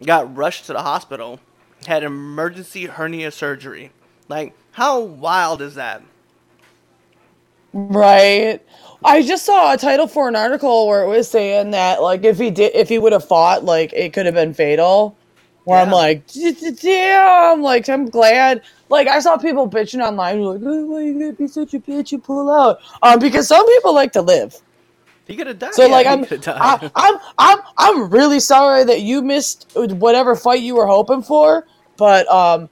Got 0.04 0.36
rushed 0.36 0.66
to 0.66 0.72
the 0.72 0.82
hospital. 0.82 1.38
Had 1.86 2.04
emergency 2.04 2.86
hernia 2.86 3.30
surgery. 3.30 3.92
Like, 4.28 4.54
how 4.72 5.00
wild 5.00 5.62
is 5.62 5.74
that? 5.76 6.02
Right. 7.74 8.60
I 9.04 9.22
just 9.22 9.44
saw 9.46 9.72
a 9.74 9.78
title 9.78 10.06
for 10.06 10.28
an 10.28 10.36
article 10.36 10.86
where 10.86 11.02
it 11.04 11.08
was 11.08 11.28
saying 11.30 11.72
that 11.72 12.02
like 12.02 12.24
if 12.24 12.38
he 12.38 12.50
did 12.50 12.74
if 12.74 12.88
he 12.88 12.98
would 12.98 13.12
have 13.12 13.26
fought 13.26 13.64
like 13.64 13.92
it 13.94 14.12
could 14.12 14.26
have 14.26 14.34
been 14.34 14.54
fatal. 14.54 15.16
Where 15.64 15.80
I'm 15.80 15.90
like, 15.90 16.26
"D- 16.28 16.52
d- 16.52 16.72
damn, 16.72 17.62
like 17.62 17.88
I'm 17.88 18.06
glad. 18.10 18.62
Like 18.90 19.08
I 19.08 19.20
saw 19.20 19.36
people 19.38 19.68
bitching 19.70 20.04
online 20.06 20.42
like, 20.42 20.60
oh, 20.64 20.86
why 20.86 21.02
you 21.02 21.14
gonna 21.14 21.32
be 21.34 21.48
such 21.48 21.74
a 21.74 21.80
bitch 21.80 22.12
and 22.12 22.22
pull 22.24 22.50
out? 22.50 22.78
Um, 23.02 23.20
because 23.20 23.48
some 23.48 23.66
people 23.66 23.94
like 23.94 24.12
to 24.12 24.22
live. 24.22 24.56
He 25.32 25.38
could 25.38 25.46
have 25.46 25.58
died. 25.58 25.72
So 25.72 25.86
Yeah, 25.86 25.92
like 25.92 26.06
I'm. 26.06 26.26
I, 26.46 26.90
I'm 26.94 27.18
I'm 27.38 27.58
I'm 27.78 28.10
really 28.10 28.38
sorry 28.38 28.84
that 28.84 29.00
you 29.00 29.22
missed 29.22 29.66
whatever 29.74 30.36
fight 30.36 30.60
you 30.60 30.74
were 30.74 30.86
hoping 30.86 31.22
for, 31.22 31.66
but 31.96 32.28
um, 32.28 32.68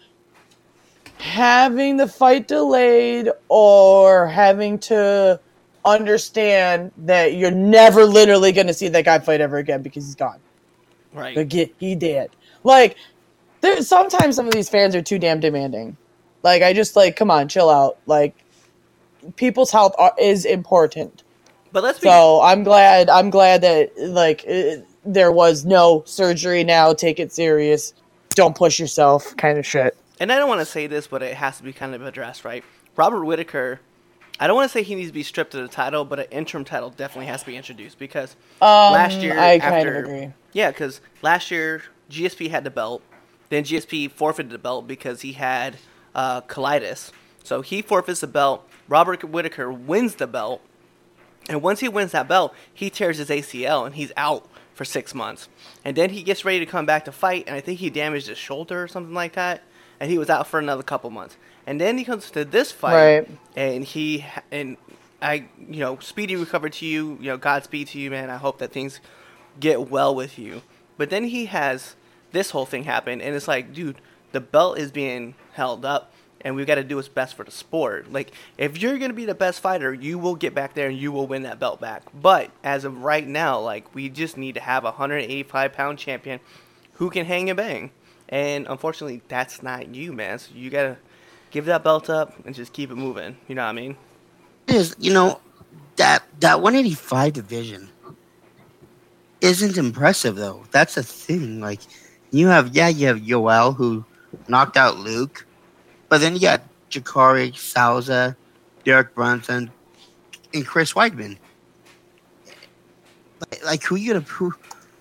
having 1.17 1.97
the 1.97 2.07
fight 2.07 2.49
delayed 2.49 3.31
or 3.49 4.27
having 4.27 4.79
to 4.81 5.41
understand 5.87 6.93
that 6.99 7.33
you're 7.33 7.51
never 7.51 8.05
literally 8.05 8.53
going 8.53 8.67
to 8.67 8.75
see 8.75 8.89
that 8.89 9.07
guy 9.07 9.19
fight 9.21 9.41
ever 9.41 9.57
again 9.57 9.81
because 9.81 10.05
he's 10.05 10.15
gone. 10.15 10.39
right. 11.15 11.35
Like 11.35 11.51
he, 11.51 11.73
he 11.79 11.95
did. 11.95 12.29
Like 12.63 12.99
there 13.63 13.81
sometimes 13.81 14.37
some 14.37 14.47
of 14.47 14.53
these 14.53 14.69
fans 14.69 14.95
are 14.95 15.01
too 15.01 15.19
damn 15.19 15.41
demanding. 15.41 15.97
Like 16.43 16.61
I 16.61 16.75
just 16.75 16.95
like 16.95 17.17
come 17.17 17.31
on, 17.31 17.49
chill 17.49 17.71
out. 17.71 17.97
Like 18.05 18.35
people's 19.37 19.71
health 19.71 19.95
are, 19.97 20.13
is 20.21 20.45
important. 20.45 21.23
But 21.73 21.83
let's 21.83 21.99
be 21.99 22.09
So 22.09 22.41
I'm 22.43 22.63
glad. 22.63 23.09
I'm 23.09 23.31
glad 23.31 23.61
that 23.63 23.91
like 23.99 24.45
uh, 24.49 24.83
there 25.05 25.31
was 25.33 25.65
no 25.65 26.03
surgery. 26.07 26.65
Now 26.65 26.93
take 26.93 27.21
it 27.21 27.33
serious. 27.33 27.95
Don't 28.31 28.57
push 28.57 28.79
yourself. 28.81 29.37
Kind 29.37 29.59
of 29.59 29.67
shit. 29.67 29.97
and 30.21 30.31
I 30.33 30.39
don't 30.39 30.49
want 30.49 30.61
to 30.61 30.67
say 30.67 30.87
this, 30.87 31.07
but 31.07 31.23
it 31.23 31.35
has 31.35 31.57
to 31.59 31.63
be 31.63 31.73
kind 31.73 31.95
of 31.95 32.03
addressed, 32.05 32.45
right? 32.45 32.65
Robert 32.97 33.25
Whitaker, 33.25 33.81
I 34.39 34.47
don't 34.47 34.57
want 34.57 34.71
to 34.71 34.73
say 34.73 34.83
he 34.83 34.95
needs 34.95 35.09
to 35.09 35.15
be 35.15 35.23
stripped 35.23 35.55
of 35.55 35.63
the 35.63 35.69
title, 35.69 36.05
but 36.05 36.19
an 36.21 36.27
interim 36.31 36.65
title 36.65 36.91
definitely 36.91 37.27
has 37.27 37.41
to 37.41 37.47
be 37.47 37.57
introduced 37.57 37.99
because 37.99 38.37
Um, 38.61 38.93
last 38.93 39.19
year, 39.19 39.39
I 39.39 39.57
after, 39.57 39.69
kind 39.71 39.89
of 39.89 39.95
agree. 39.97 40.33
yeah, 40.53 40.71
because 40.71 41.01
last 41.23 41.51
year 41.51 41.83
GSP 42.11 42.51
had 42.51 42.65
the 42.65 42.71
belt, 42.71 43.03
then 43.49 43.65
GSP 43.65 44.11
forfeited 44.11 44.51
the 44.53 44.59
belt 44.59 44.87
because 44.87 45.23
he 45.23 45.33
had 45.35 45.77
uh, 46.15 46.41
colitis, 46.43 47.11
so 47.45 47.61
he 47.63 47.83
forfeits 47.83 48.21
the 48.21 48.27
belt. 48.27 48.69
Robert 48.89 49.23
Whitaker 49.25 49.71
wins 49.73 50.17
the 50.17 50.27
belt, 50.27 50.61
And 51.51 51.61
once 51.63 51.81
he 51.81 51.89
wins 51.89 52.13
that 52.13 52.29
belt, 52.29 52.55
he 52.73 52.89
tears 52.91 53.19
his 53.19 53.29
ACL 53.29 53.85
and 53.85 53.97
he's 53.97 54.13
out 54.17 54.49
for 54.73 54.85
six 54.85 55.15
months. 55.15 55.49
And 55.85 55.97
then 55.97 56.11
he 56.11 56.23
gets 56.23 56.45
ready 56.45 56.61
to 56.61 56.65
come 56.67 56.87
back 56.87 57.05
to 57.07 57.13
fight, 57.13 57.45
and 57.47 57.57
I 57.57 57.61
think 57.61 57.81
he 57.81 57.91
damaged 57.91 58.29
his 58.29 58.39
shoulder 58.39 58.83
or 58.83 58.89
something 58.89 59.13
like 59.13 59.33
that, 59.35 59.63
and 59.99 60.11
he 60.11 60.17
was 60.17 60.31
out 60.31 60.47
for 60.47 60.59
another 60.61 60.83
couple 60.83 61.11
months. 61.11 61.37
And 61.67 61.81
then 61.81 61.99
he 61.99 62.05
comes 62.05 62.31
to 62.31 62.45
this 62.45 62.73
fight, 62.73 62.95
Right. 62.95 63.29
and 63.57 63.85
he 63.85 64.25
and 64.51 64.77
I, 65.21 65.45
you 65.59 65.81
know, 65.81 65.99
speedy 65.99 66.37
recovery 66.37 66.71
to 66.71 66.87
you. 66.87 67.19
You 67.21 67.27
know, 67.33 67.37
Godspeed 67.37 67.89
to 67.89 67.99
you, 67.99 68.11
man. 68.11 68.31
I 68.31 68.37
hope 68.39 68.59
that 68.61 68.73
things 68.73 69.01
get 69.59 69.91
well 69.91 70.15
with 70.15 70.39
you. 70.39 70.63
But 70.97 71.11
then 71.11 71.25
he 71.25 71.47
has 71.47 71.97
this 72.33 72.51
whole 72.51 72.65
thing 72.65 72.85
happen, 72.85 73.21
and 73.21 73.35
it's 73.35 73.49
like, 73.49 73.75
dude, 73.75 73.97
the 74.33 74.41
belt 74.41 74.79
is 74.79 74.91
being 74.93 75.35
held 75.53 75.85
up, 75.85 76.13
and 76.43 76.57
we've 76.57 76.67
got 76.67 76.77
to 76.77 76.85
do 76.85 76.97
what's 76.97 77.09
best 77.09 77.35
for 77.35 77.45
the 77.45 77.51
sport. 77.51 78.13
Like, 78.13 78.33
if 78.59 78.81
you're 78.81 78.99
gonna 78.99 79.13
be 79.13 79.25
the 79.25 79.35
best 79.35 79.61
fighter, 79.61 79.93
you 79.93 80.19
will 80.19 80.35
get 80.35 80.55
back 80.55 80.75
there 80.75 80.89
and 80.89 80.99
you 80.99 81.13
will 81.13 81.27
win 81.27 81.43
that 81.43 81.59
belt 81.59 81.81
back. 81.81 82.03
But 82.15 82.51
as 82.65 82.85
of 82.85 83.03
right 83.03 83.27
now, 83.27 83.61
like, 83.61 83.95
we 83.95 84.09
just 84.09 84.37
need 84.37 84.55
to 84.55 84.61
have 84.61 84.85
a 84.85 84.93
185 84.93 85.73
pound 85.73 85.99
champion 85.99 86.41
who 86.95 87.11
can 87.11 87.27
hang 87.27 87.51
and 87.51 87.57
bang. 87.57 87.91
And 88.29 88.67
unfortunately, 88.69 89.23
that's 89.29 89.63
not 89.63 89.95
you, 89.95 90.13
man. 90.13 90.39
So 90.39 90.53
you 90.55 90.71
gotta 90.71 90.97
give 91.51 91.67
that 91.67 91.83
belt 91.85 92.09
up 92.09 92.35
and 92.47 92.55
just 92.55 92.73
keep 92.73 92.91
it 92.91 92.97
moving. 92.97 93.37
You 93.49 93.55
know 93.55 93.63
what 93.65 93.71
I 93.71 93.73
mean? 93.73 93.97
is 94.71 94.95
you 94.99 95.13
know 95.13 95.41
that 95.97 96.23
that 96.41 96.61
185 96.61 97.33
division 97.33 97.89
isn't 99.41 99.77
impressive 99.77 100.37
though. 100.37 100.65
That's 100.71 100.95
the 100.95 101.03
thing. 101.03 101.61
Like 101.61 101.81
you 102.31 102.49
have 102.49 102.75
yeah, 102.75 102.89
you 102.89 103.07
have 103.09 103.19
Yoel 103.19 103.75
who 103.75 104.05
knocked 104.49 104.77
out 104.77 104.99
Luke, 104.99 105.47
but 106.11 106.21
then 106.21 106.35
you 106.35 106.41
got 106.41 106.61
Jacare, 106.91 107.53
Souza, 107.55 108.37
Derek 108.85 109.15
Brunson, 109.15 109.71
and 110.53 110.67
Chris 110.67 110.93
Weidman. 110.93 111.39
Like, 113.41 113.65
like 113.65 113.83
who 113.85 113.97
you 113.97 114.13
gonna 114.13 114.25
who 114.27 114.53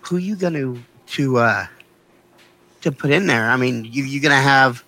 who 0.02 0.18
you 0.18 0.38
gonna 0.38 0.78
to 1.08 1.38
uh 1.38 1.66
to 2.82 2.92
put 2.92 3.12
in 3.12 3.28
there? 3.28 3.50
I 3.50 3.58
mean, 3.58 3.84
you 3.84 4.06
you 4.06 4.22
gonna 4.22 4.36
have 4.40 4.84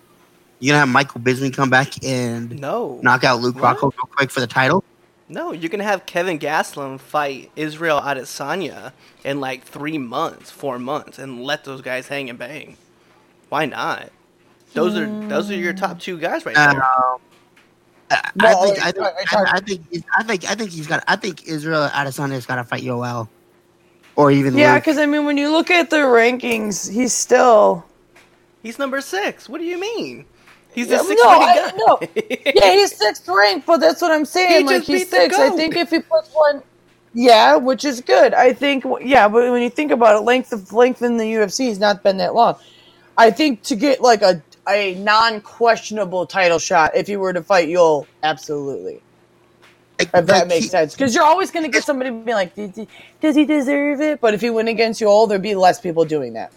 you 0.60 0.70
gonna 0.70 0.78
have 0.78 0.88
Michael 0.88 1.20
Bisping 1.20 1.52
come 1.52 1.68
back 1.68 2.02
and 2.04 2.58
No. 2.60 3.00
knock 3.02 3.24
out 3.24 3.40
Luke 3.40 3.56
What? 3.56 3.64
Rocco 3.64 3.86
real 3.90 4.08
quick 4.16 4.30
for 4.30 4.40
the 4.40 4.46
title? 4.46 4.84
No, 5.28 5.52
you're 5.52 5.70
gonna 5.70 5.84
have 5.84 6.06
Kelvin 6.06 6.38
Gastelum 6.38 7.00
fight 7.00 7.50
Israel 7.56 8.00
Adesanya 8.00 8.92
in 9.24 9.40
like 9.40 9.64
three 9.64 9.98
months, 9.98 10.50
four 10.50 10.78
months, 10.78 11.18
and 11.18 11.42
let 11.42 11.64
those 11.64 11.80
guys 11.82 12.08
hang 12.08 12.30
and 12.30 12.38
bang. 12.38 12.76
Why 13.48 13.66
not? 13.66 14.10
Those 14.74 14.96
are 14.96 15.06
those 15.28 15.50
are 15.50 15.56
your 15.56 15.72
top 15.74 16.00
two 16.00 16.18
guys 16.18 16.46
right 16.46 16.56
Uh, 16.56 16.72
there. 16.72 16.82
I, 18.10 18.30
Well, 18.36 18.58
I 18.62 18.66
think 18.72 18.78
I 18.86 18.88
I- 18.88 18.92
think 18.92 19.06
I- 19.06 19.36
I, 19.36 19.44
I 19.56 19.60
think 19.60 19.82
he's- 19.90 20.04
I 20.18 20.22
think 20.24 20.50
I 20.50 20.54
think 20.54 20.70
he's 20.70 20.86
got 20.86 21.04
I 21.08 21.16
think 21.16 21.46
Israel 21.46 21.88
Adesanya's 21.88 22.46
got 22.46 22.56
to 22.56 22.64
fight 22.64 22.82
Yoel, 22.82 23.28
or 24.16 24.30
even 24.30 24.56
Yeah, 24.56 24.78
because 24.78 24.98
I 24.98 25.06
mean, 25.06 25.24
when 25.26 25.36
you 25.38 25.50
look 25.50 25.70
at 25.70 25.90
the 25.90 25.98
rankings, 25.98 26.90
he's 26.90 27.12
still 27.14 27.86
He's 28.62 28.78
number 28.78 29.00
six. 29.00 29.48
What 29.48 29.58
do 29.58 29.64
you 29.64 29.80
mean? 29.80 30.26
He's 30.74 30.88
Yeah, 30.88 30.98
the 30.98 31.04
sixth 31.04 31.24
no, 31.24 31.40
ranked 31.40 31.74
I- 31.74 31.76
no. 31.76 32.00
yeah, 32.54 32.72
he's 32.72 32.96
sixth 32.96 33.28
ranked, 33.28 33.66
but 33.66 33.78
that's 33.78 34.00
what 34.02 34.12
I'm 34.12 34.24
saying. 34.24 34.60
He 34.60 34.64
like 34.64 34.76
just 34.84 34.86
he's 34.86 35.10
six. 35.10 35.36
I 35.38 35.50
think 35.50 35.76
if 35.76 35.90
he 35.90 35.98
puts 36.00 36.30
one, 36.32 36.62
yeah, 37.14 37.56
which 37.56 37.84
is 37.84 38.00
good. 38.00 38.34
I 38.34 38.52
think 38.52 38.84
yeah, 39.02 39.28
but 39.28 39.50
when 39.50 39.62
you 39.62 39.70
think 39.70 39.90
about 39.92 40.16
it, 40.16 40.20
length 40.24 40.52
of 40.52 40.72
length 40.72 41.02
in 41.02 41.16
the 41.18 41.24
UFC 41.24 41.68
has 41.68 41.78
not 41.78 42.02
been 42.02 42.18
that 42.18 42.34
long. 42.34 42.56
I 43.18 43.30
think 43.30 43.62
to 43.64 43.76
get 43.76 44.00
like 44.00 44.22
a 44.22 44.42
a 44.68 44.94
non 44.94 45.40
questionable 45.40 46.26
title 46.26 46.58
shot, 46.58 46.92
if 46.94 47.08
you 47.08 47.18
were 47.18 47.32
to 47.32 47.42
fight 47.42 47.68
Yul, 47.68 48.06
absolutely. 48.22 49.00
If 49.98 50.10
that 50.26 50.48
makes 50.48 50.68
sense, 50.70 50.94
because 50.94 51.14
you're 51.14 51.24
always 51.24 51.50
going 51.50 51.64
to 51.64 51.70
get 51.70 51.84
somebody 51.84 52.10
being 52.10 52.26
like, 52.26 52.54
"Does 52.56 52.74
he- 52.74 52.88
"Does 53.20 53.36
he 53.36 53.44
deserve 53.44 54.00
it?" 54.00 54.20
But 54.20 54.34
if 54.34 54.40
he 54.40 54.50
went 54.50 54.68
against 54.68 55.00
Yul, 55.00 55.28
there'd 55.28 55.42
be 55.42 55.54
less 55.54 55.80
people 55.80 56.04
doing 56.04 56.32
that. 56.32 56.52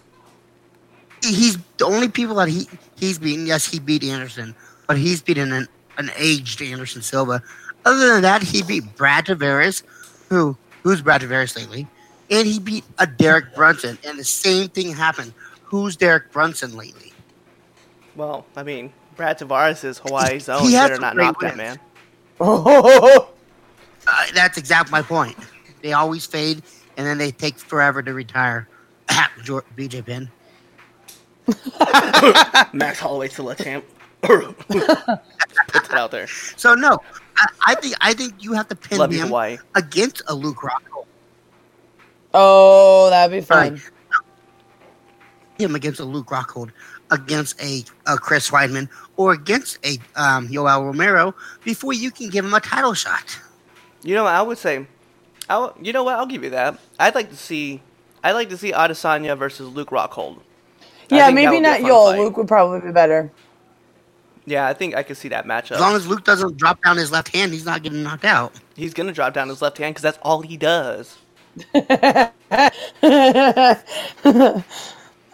He's 1.22 1.58
the 1.78 1.86
only 1.86 2.08
people 2.08 2.36
that 2.36 2.48
he 2.48 2.68
he's 2.96 3.20
beaten. 3.20 3.46
Yes, 3.46 3.68
he 3.68 3.80
beat 3.80 4.04
Anderson, 4.04 4.56
but 4.88 4.98
he's 4.98 5.22
beaten 5.22 5.52
an, 5.52 5.68
an 5.98 6.12
aged 6.18 6.62
Anderson 6.62 7.02
Silva. 7.02 7.42
Other 7.86 8.14
than 8.14 8.22
that, 8.24 8.42
he 8.42 8.64
beat 8.64 8.96
Brad 8.96 9.26
Tavares, 9.26 9.84
who 10.30 10.58
who's 10.82 11.02
Brad 11.02 11.22
Tavares 11.22 11.56
lately, 11.56 11.88
and 12.32 12.48
he 12.48 12.60
beat 12.60 12.84
a 12.98 13.06
Derek 13.06 13.54
Brunson. 13.54 13.98
And 14.04 14.18
the 14.18 14.24
same 14.24 14.70
thing 14.70 14.92
happened. 14.94 15.34
Who's 15.64 15.96
Derek 15.96 16.32
Brunson 16.32 16.76
lately? 16.76 17.05
Well, 18.16 18.46
I 18.56 18.64
mean, 18.64 18.94
Brad 19.16 19.38
Tavares 19.40 19.84
is 19.84 19.98
Hawaii's 20.00 20.48
own. 20.50 20.64
He 20.64 20.74
You 20.74 20.80
better 20.80 20.98
not 21.00 21.16
great 21.16 21.26
knock 21.26 21.42
that 21.42 21.58
man. 21.58 21.80
Oh, 22.40 23.30
Uh, 24.08 24.26
that's 24.36 24.56
exactly 24.60 24.92
my 24.92 25.02
point. 25.02 25.36
They 25.82 25.94
always 25.94 26.28
fade, 26.28 26.62
and 26.96 27.08
then 27.08 27.18
they 27.18 27.32
take 27.32 27.58
forever 27.58 28.04
to 28.04 28.14
retire. 28.14 28.68
BJ 29.10 30.06
Penn. 30.06 30.30
Max 32.74 33.00
Holloway 33.00 33.30
still 33.30 33.50
a 33.50 33.56
champ. 33.56 33.84
Put 34.22 34.56
that 34.68 35.22
out 35.94 36.12
there. 36.12 36.28
So 36.28 36.76
no, 36.76 37.00
I, 37.36 37.48
I 37.68 37.76
think 37.76 37.96
I 38.00 38.14
think 38.14 38.44
you 38.44 38.54
have 38.54 38.68
to 38.68 38.76
pin 38.76 39.00
Love 39.00 39.12
him 39.12 39.28
Hawaii. 39.28 39.58
against 39.74 40.22
a 40.28 40.36
Luke 40.36 40.58
Rockhold. 40.58 41.06
oh, 42.36 43.10
that'd 43.10 43.32
be 43.36 43.42
fun. 43.44 43.74
Right. 43.74 43.82
Him 45.58 45.74
against 45.74 46.00
a 46.00 46.06
Luke 46.06 46.28
Rockhold, 46.28 46.70
against 47.12 47.62
a, 47.62 47.84
a 48.06 48.18
Chris 48.18 48.50
Weidman, 48.50 48.90
or 49.18 49.34
against 49.34 49.78
a 49.86 49.98
um, 50.16 50.48
Yoel 50.48 50.86
Romero 50.86 51.36
before 51.64 51.94
you 51.94 52.12
can 52.12 52.30
give 52.30 52.46
him 52.46 52.54
a 52.54 52.60
title 52.60 52.94
shot. 52.94 53.40
You 54.04 54.16
know, 54.16 54.24
what 54.24 54.34
I 54.34 54.42
would 54.42 54.58
say, 54.58 54.86
I 55.50 55.54
w- 55.54 55.74
you 55.82 55.94
know 55.94 56.04
what? 56.04 56.16
I'll 56.16 56.26
give 56.26 56.44
you 56.44 56.52
that. 56.52 56.78
I'd 57.00 57.16
like 57.16 57.30
to 57.30 57.38
see, 57.38 57.82
I'd 58.24 58.34
like 58.34 58.50
to 58.50 58.58
see 58.58 58.72
Adesanya 58.72 59.38
versus 59.38 59.70
Luke 59.70 59.90
Rockhold. 59.90 60.40
Yeah, 61.10 61.30
maybe 61.30 61.48
would 61.48 61.52
be 61.52 61.58
a 61.58 61.62
not 61.62 61.82
fun 61.82 61.90
Yul. 61.92 62.12
fight. 62.12 62.20
Luke 62.20 62.38
would 62.38 62.48
probably 62.48 62.82
be 62.82 62.92
better. 62.92 63.32
Yeah, 64.48 64.68
I 64.68 64.74
think 64.74 64.96
I 64.96 65.04
could 65.04 65.18
see 65.18 65.30
that 65.30 65.46
matchup. 65.46 65.72
As 65.72 65.82
long 65.82 65.96
as 65.96 66.08
Luke 66.08 66.24
doesn't 66.24 66.58
drop 66.58 66.84
down 66.84 66.98
his 66.98 67.12
left 67.12 67.36
hand, 67.36 67.52
he's 67.52 67.66
not 67.66 67.82
getting 67.82 68.04
knocked 68.04 68.26
out. 68.26 68.54
He's 68.76 68.94
gonna 68.94 69.12
drop 69.12 69.34
down 69.34 69.50
his 69.50 69.62
left 69.62 69.78
hand 69.78 69.96
because 69.96 70.04
that's 70.04 70.20
all 70.22 70.42
he 70.42 70.58
does. 70.58 71.18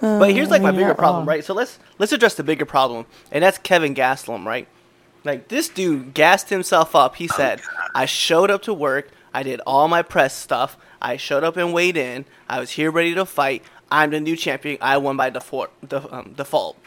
But 0.02 0.32
here's 0.32 0.50
like 0.50 0.62
my 0.62 0.72
bigger 0.72 0.96
problem, 0.96 1.28
right? 1.28 1.44
So 1.46 1.54
let's 1.54 1.80
let's 2.00 2.12
address 2.12 2.36
the 2.36 2.44
bigger 2.44 2.66
problem, 2.66 3.06
and 3.32 3.44
that's 3.44 3.58
Kelvin 3.60 3.94
Gastelum, 3.96 4.46
right? 4.46 4.68
Like 5.24 5.48
this 5.50 5.70
dude 5.70 6.14
gassed 6.16 6.50
himself 6.50 6.96
up. 6.96 7.16
He 7.18 7.28
said, 7.28 7.62
"I 7.94 8.06
showed 8.06 8.50
up 8.50 8.64
to 8.64 8.74
work. 8.74 9.10
I 9.34 9.44
did 9.44 9.62
all 9.68 9.88
my 9.88 10.02
press 10.02 10.36
stuff. 10.36 10.76
I 11.02 11.18
showed 11.18 11.44
up 11.44 11.56
and 11.58 11.74
weighed 11.74 11.98
in. 11.98 12.26
I 12.50 12.60
was 12.60 12.72
here 12.72 12.92
ready 12.92 13.14
to 13.16 13.26
fight. 13.26 13.64
I'm 13.92 14.10
the 14.12 14.20
new 14.20 14.36
champion. 14.36 14.78
I 14.82 14.98
won 14.98 15.18
by 15.18 15.30
default. 15.30 15.70
The, 15.88 16.02
um, 16.14 16.34
default. 16.36 16.78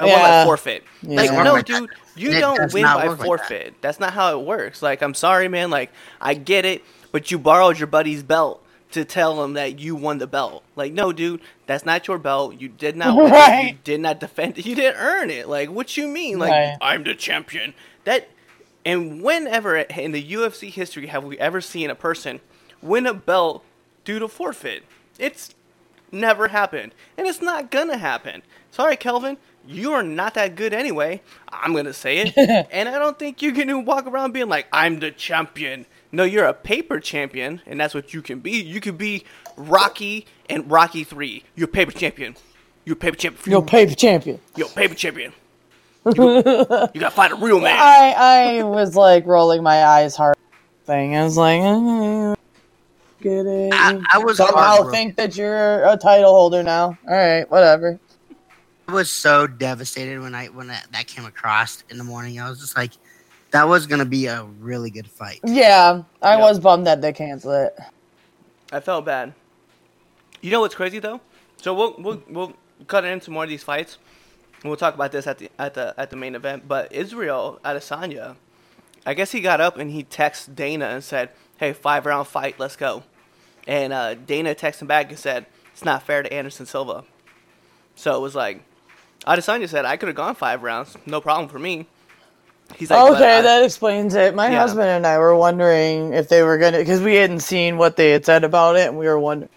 I 0.00 0.06
won 0.06 0.18
by 0.20 0.44
forfeit. 0.44 0.84
Yeah. 1.02 1.16
Like 1.20 1.32
no, 1.32 1.52
like 1.52 1.64
dude, 1.66 1.88
that. 1.90 1.96
you 2.16 2.30
It 2.32 2.40
don't 2.40 2.72
win 2.72 2.82
by 2.84 2.96
work 2.96 3.04
like 3.04 3.18
that. 3.18 3.24
forfeit. 3.24 3.74
That's 3.80 4.00
not 4.00 4.12
how 4.14 4.38
it 4.38 4.44
works. 4.44 4.82
Like 4.82 5.02
I'm 5.02 5.14
sorry, 5.14 5.48
man. 5.48 5.70
Like 5.70 5.92
I 6.20 6.34
get 6.34 6.64
it, 6.64 6.82
but 7.12 7.30
you 7.30 7.38
borrowed 7.38 7.78
your 7.78 7.86
buddy's 7.86 8.22
belt 8.22 8.64
to 8.92 9.04
tell 9.04 9.42
him 9.42 9.54
that 9.54 9.78
you 9.78 9.94
won 9.94 10.18
the 10.18 10.26
belt. 10.26 10.62
Like 10.76 10.92
no, 10.92 11.12
dude, 11.12 11.40
that's 11.66 11.84
not 11.84 12.06
your 12.08 12.18
belt. 12.18 12.60
You 12.60 12.68
did 12.68 12.96
not 12.96 13.16
win 13.16 13.32
it. 13.32 13.66
You 13.72 13.78
did 13.84 14.00
not 14.00 14.20
defend 14.20 14.58
it. 14.58 14.66
You 14.66 14.74
didn't 14.74 15.00
earn 15.00 15.30
it. 15.30 15.48
Like 15.48 15.70
what 15.70 15.96
you 15.96 16.08
mean? 16.08 16.38
Like 16.38 16.50
Right. 16.50 16.76
I'm 16.80 17.04
the 17.04 17.14
champion. 17.14 17.74
That 18.04 18.28
and 18.84 19.22
whenever 19.22 19.76
in 19.76 20.12
the 20.12 20.22
UFC 20.22 20.70
history 20.70 21.06
have 21.06 21.24
we 21.24 21.38
ever 21.38 21.60
seen 21.60 21.90
a 21.90 21.94
person 21.94 22.40
win 22.80 23.06
a 23.06 23.14
belt 23.14 23.64
due 24.04 24.18
to 24.18 24.28
forfeit? 24.28 24.84
It's 25.18 25.54
never 26.10 26.48
happened, 26.48 26.94
and 27.16 27.26
it's 27.26 27.40
not 27.40 27.70
gonna 27.70 27.96
happen. 27.96 28.42
Sorry, 28.70 28.96
Kelvin, 28.96 29.36
you 29.66 29.92
are 29.92 30.02
not 30.02 30.34
that 30.34 30.56
good 30.56 30.74
anyway. 30.74 31.22
I'm 31.48 31.74
gonna 31.74 31.92
say 31.92 32.18
it, 32.18 32.36
and 32.72 32.88
I 32.88 32.98
don't 32.98 33.18
think 33.18 33.40
you're 33.40 33.52
gonna 33.52 33.78
walk 33.78 34.06
around 34.06 34.32
being 34.32 34.48
like, 34.48 34.66
"I'm 34.72 34.98
the 34.98 35.10
champion." 35.10 35.86
No, 36.14 36.24
you're 36.24 36.44
a 36.44 36.52
paper 36.52 37.00
champion, 37.00 37.62
and 37.66 37.80
that's 37.80 37.94
what 37.94 38.12
you 38.12 38.20
can 38.20 38.40
be. 38.40 38.60
You 38.62 38.80
could 38.80 38.98
be 38.98 39.24
Rocky 39.56 40.26
and 40.48 40.70
Rocky 40.70 41.04
Three. 41.04 41.42
You're 41.56 41.68
a 41.68 41.72
paper 41.72 41.90
champion. 41.90 42.36
You're 42.84 42.94
a 42.94 42.96
paper 42.96 43.16
champion. 43.16 43.50
You'll 43.50 43.62
paper 43.62 43.94
champion. 43.94 44.40
You're 44.54 44.66
a 44.66 44.70
paper 44.70 44.94
champion. 44.94 45.32
You, 46.04 46.38
you 46.38 47.00
gotta 47.00 47.10
fight 47.12 47.30
a 47.30 47.36
real 47.36 47.60
man. 47.60 47.78
I 47.78 48.58
I 48.58 48.62
was 48.64 48.96
like 48.96 49.24
rolling 49.24 49.62
my 49.62 49.84
eyes 49.84 50.16
hard. 50.16 50.36
Thing. 50.84 51.16
I 51.16 51.22
was 51.22 51.36
like, 51.36 51.60
eh, 51.60 52.34
get 53.22 53.46
it. 53.46 53.72
I, 53.72 54.02
I 54.12 54.18
was 54.18 54.38
Somehow 54.38 54.90
think 54.90 55.14
that 55.14 55.36
you're 55.36 55.84
a 55.84 55.96
title 55.96 56.32
holder 56.32 56.64
now. 56.64 56.98
All 57.08 57.14
right, 57.14 57.48
whatever. 57.48 58.00
I 58.88 58.92
was 58.92 59.10
so 59.10 59.46
devastated 59.46 60.20
when 60.20 60.34
I 60.34 60.46
when 60.46 60.66
that, 60.66 60.88
that 60.90 61.06
came 61.06 61.24
across 61.24 61.84
in 61.88 61.98
the 61.98 62.04
morning. 62.04 62.40
I 62.40 62.50
was 62.50 62.58
just 62.58 62.76
like, 62.76 62.92
that 63.52 63.68
was 63.68 63.86
gonna 63.86 64.04
be 64.06 64.26
a 64.26 64.44
really 64.60 64.90
good 64.90 65.08
fight. 65.08 65.40
Yeah, 65.44 66.02
I 66.22 66.32
Yep. 66.34 66.40
was 66.40 66.60
bummed 66.60 66.86
that 66.86 67.02
they 67.02 67.12
canceled 67.12 67.54
it. 67.54 67.78
I 68.72 68.80
felt 68.80 69.04
bad. 69.06 69.34
You 70.42 70.50
know 70.50 70.60
what's 70.60 70.74
crazy 70.74 70.98
though? 70.98 71.20
So 71.58 71.74
we'll 71.74 71.96
we'll 71.98 72.22
we'll 72.28 72.52
cut 72.88 73.04
into 73.04 73.30
more 73.30 73.44
of 73.44 73.50
these 73.50 73.62
fights. 73.62 73.98
We'll 74.64 74.76
talk 74.76 74.94
about 74.94 75.12
this 75.12 75.26
at 75.26 75.38
the 75.38 75.50
at 75.58 75.74
the 75.74 75.94
at 75.98 76.10
the 76.10 76.16
main 76.16 76.34
event. 76.34 76.68
But 76.68 76.92
Israel 76.92 77.60
Adesanya 77.64 78.36
I 79.04 79.14
guess 79.14 79.32
he 79.32 79.40
got 79.40 79.60
up 79.60 79.78
and 79.78 79.90
he 79.90 80.04
texted 80.04 80.54
Dana 80.54 80.86
and 80.86 81.02
said, 81.04 81.30
"Hey, 81.58 81.72
five 81.72 82.06
round 82.06 82.28
fight, 82.28 82.58
let's 82.58 82.76
go." 82.76 83.02
And 83.66 83.92
uh, 83.92 84.14
Dana 84.14 84.54
texted 84.54 84.82
him 84.82 84.88
back 84.88 85.10
and 85.10 85.18
said, 85.18 85.46
"It's 85.72 85.84
not 85.84 86.04
fair 86.04 86.22
to 86.22 86.32
Anderson 86.32 86.66
Silva." 86.66 87.04
So 87.96 88.16
it 88.16 88.20
was 88.20 88.34
like, 88.34 88.62
Adesanya 89.26 89.68
said, 89.68 89.84
"I 89.84 89.96
could 89.96 90.08
have 90.08 90.16
gone 90.16 90.34
five 90.36 90.62
rounds, 90.62 90.96
no 91.06 91.20
problem 91.20 91.48
for 91.48 91.58
me." 91.58 91.88
He's 92.78 92.90
like, 92.90 92.98
"But 93.08 93.16
okay, 93.16 93.38
I- 93.38 93.42
that 93.42 93.64
explains 93.64 94.14
it. 94.14 94.34
My 94.34 94.50
Yeah. 94.50 94.58
husband 94.58 94.88
and 94.88 95.06
I 95.06 95.18
were 95.18 95.34
wondering 95.36 96.12
if 96.14 96.28
they 96.28 96.42
were 96.42 96.58
gonna, 96.58 96.78
because 96.78 97.00
we 97.00 97.16
hadn't 97.16 97.40
seen 97.40 97.78
what 97.78 97.96
they 97.96 98.10
had 98.10 98.24
said 98.26 98.44
about 98.44 98.76
it, 98.76 98.88
and 98.88 98.98
we 98.98 99.06
were 99.06 99.18
wondering. 99.18 99.50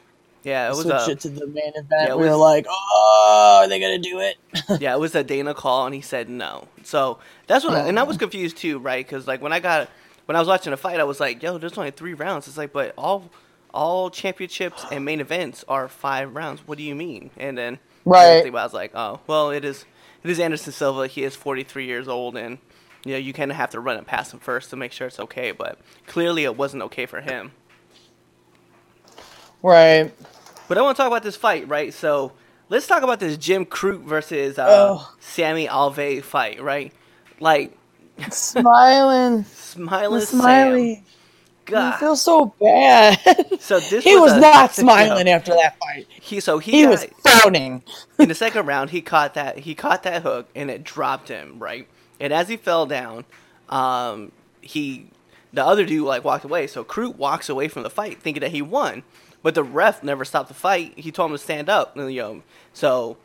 yeah, 0.44 0.68
it 0.68 0.70
was 0.72 0.82
switch 0.82 0.94
a 1.08 1.12
it 1.12 1.20
to 1.22 1.30
the 1.30 1.48
main 1.48 1.72
event. 1.76 1.90
yeah, 1.92 2.10
it 2.12 2.18
we 2.18 2.30
were 2.30 2.36
like, 2.36 2.66
oh, 2.70 3.60
are 3.64 3.68
they 3.68 3.80
gonna 3.80 4.00
do 4.00 4.20
it? 4.20 4.38
yeah, 4.82 4.94
it 4.94 5.00
was 5.00 5.16
a 5.16 5.24
Dana 5.24 5.54
call, 5.54 5.86
and 5.86 5.96
he 5.96 6.02
said 6.02 6.30
no. 6.30 6.68
So 6.84 7.18
that's 7.48 7.66
what, 7.66 7.74
I, 7.76 7.88
and 7.88 8.00
I 8.00 8.04
was 8.04 8.18
oh. 8.18 8.20
confused 8.20 8.58
too, 8.58 8.80
right? 8.80 9.06
Because 9.06 9.28
like 9.28 9.42
when 9.42 9.54
I 9.54 9.60
got 9.60 9.90
when 10.26 10.36
I 10.36 10.40
was 10.40 10.48
watching 10.48 10.72
the 10.72 10.78
fight, 10.78 11.00
I 11.00 11.04
was 11.04 11.20
like, 11.20 11.42
"Yo, 11.42 11.58
there's 11.58 11.78
only 11.78 11.92
three 11.92 12.14
rounds." 12.14 12.48
It's 12.48 12.58
like, 12.58 12.74
but 12.74 12.94
all 12.98 13.30
all 13.74 14.10
championships 14.10 14.86
and 14.92 15.04
main 15.04 15.20
events 15.20 15.66
are 15.68 15.88
five 15.88 16.34
rounds. 16.36 16.62
What 16.66 16.78
do 16.78 16.84
you 16.84 16.96
mean? 16.96 17.30
And 17.38 17.58
then 17.58 17.80
Right. 18.06 18.46
I 18.46 18.50
was 18.50 18.74
like, 18.74 18.92
"Oh, 18.96 19.20
well, 19.28 19.50
it 19.52 19.66
is 19.66 19.86
it 20.24 20.30
is 20.30 20.40
Anderson 20.40 20.74
Silva. 20.74 21.08
He 21.08 21.24
is 21.24 21.36
43 21.36 21.86
years 21.86 22.08
old, 22.08 22.38
and 22.38 22.58
you 23.06 23.14
know 23.14 23.18
you 23.18 23.32
kind 23.32 23.50
of 23.52 23.56
have 23.58 23.70
to 23.70 23.80
run 23.80 23.96
it 23.98 24.06
past 24.06 24.34
him 24.34 24.40
first 24.40 24.70
to 24.72 24.76
make 24.76 24.92
sure 24.92 25.08
it's 25.08 25.20
okay." 25.20 25.52
But 25.52 25.80
clearly, 26.08 26.44
it 26.44 26.58
wasn't 26.58 26.84
okay 26.84 27.06
for 27.06 27.22
him. 27.22 27.52
Right. 29.64 30.14
But 30.68 30.78
I 30.78 30.82
want 30.82 30.98
to 30.98 31.02
talk 31.02 31.08
about 31.08 31.24
this 31.24 31.36
fight, 31.36 31.68
right? 31.68 31.94
So 31.94 32.32
let's 32.70 32.88
talk 32.88 33.04
about 33.04 33.20
this 33.20 33.38
Jim 33.38 33.66
Crute 33.66 34.04
versus 34.04 34.58
uh, 34.60 34.66
Oh. 34.70 35.14
Sammy 35.20 35.68
Alvey 35.68 36.22
fight, 36.24 36.62
right? 36.62 36.92
Like 37.40 37.78
Smiling. 38.32 39.44
smiling 39.46 40.22
Smiley. 40.22 40.96
Sam. 40.96 41.04
I 41.78 41.98
feel 41.98 42.16
so 42.16 42.54
bad. 42.62 43.20
So 43.60 43.80
this 43.80 44.04
he 44.04 44.16
was 44.16 44.34
a- 44.34 44.40
not 44.40 44.76
smiling 44.76 45.28
after 45.28 45.52
that 45.56 45.78
fight. 45.80 46.06
He 46.10 46.40
so 46.40 46.60
he, 46.60 46.72
He 46.74 46.82
got, 46.84 46.90
was 46.92 47.06
frowning. 47.24 47.82
in 48.20 48.30
the 48.30 48.36
second 48.46 48.68
round. 48.68 48.92
He 48.92 49.02
caught 49.02 49.34
that 49.34 49.58
he 49.60 49.74
caught 49.74 50.04
that 50.04 50.22
hook 50.22 50.48
and 50.54 50.70
it 50.70 50.84
dropped 50.84 51.30
him 51.30 51.58
right. 51.58 51.88
And 52.20 52.32
as 52.34 52.48
he 52.50 52.58
fell 52.58 52.86
down, 52.86 53.26
um, 53.70 54.32
he 54.62 55.08
the 55.54 55.66
other 55.66 55.86
dude 55.86 56.06
like 56.06 56.24
walked 56.24 56.46
away. 56.46 56.68
So 56.68 56.84
Crute 56.84 57.16
walks 57.16 57.50
away 57.50 57.68
from 57.68 57.84
the 57.84 57.90
fight 57.90 58.22
thinking 58.22 58.42
that 58.42 58.52
he 58.52 58.62
won, 58.62 59.04
but 59.42 59.56
the 59.56 59.64
ref 59.64 60.04
never 60.04 60.26
stopped 60.26 60.50
the 60.50 60.54
fight. 60.54 60.94
He 60.98 61.12
told 61.12 61.32
him 61.32 61.38
to 61.38 61.44
stand 61.44 61.70
up. 61.70 61.96
You 61.96 62.12
know, 62.12 62.44
so 62.74 63.18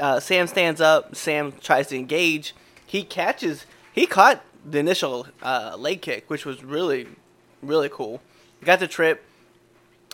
uh, 0.00 0.20
Sam 0.20 0.46
stands 0.46 0.80
up. 0.80 1.16
Sam 1.16 1.52
tries 1.60 1.88
to 1.88 1.96
engage. 1.96 2.54
He 2.86 3.02
catches. 3.02 3.66
He 3.92 4.06
caught 4.06 4.42
the 4.64 4.78
initial 4.78 5.26
uh, 5.42 5.76
leg 5.78 6.02
kick, 6.02 6.28
which 6.28 6.44
was 6.44 6.62
really, 6.62 7.08
really 7.62 7.88
cool. 7.88 8.20
Got 8.64 8.80
the 8.80 8.86
trip. 8.86 9.24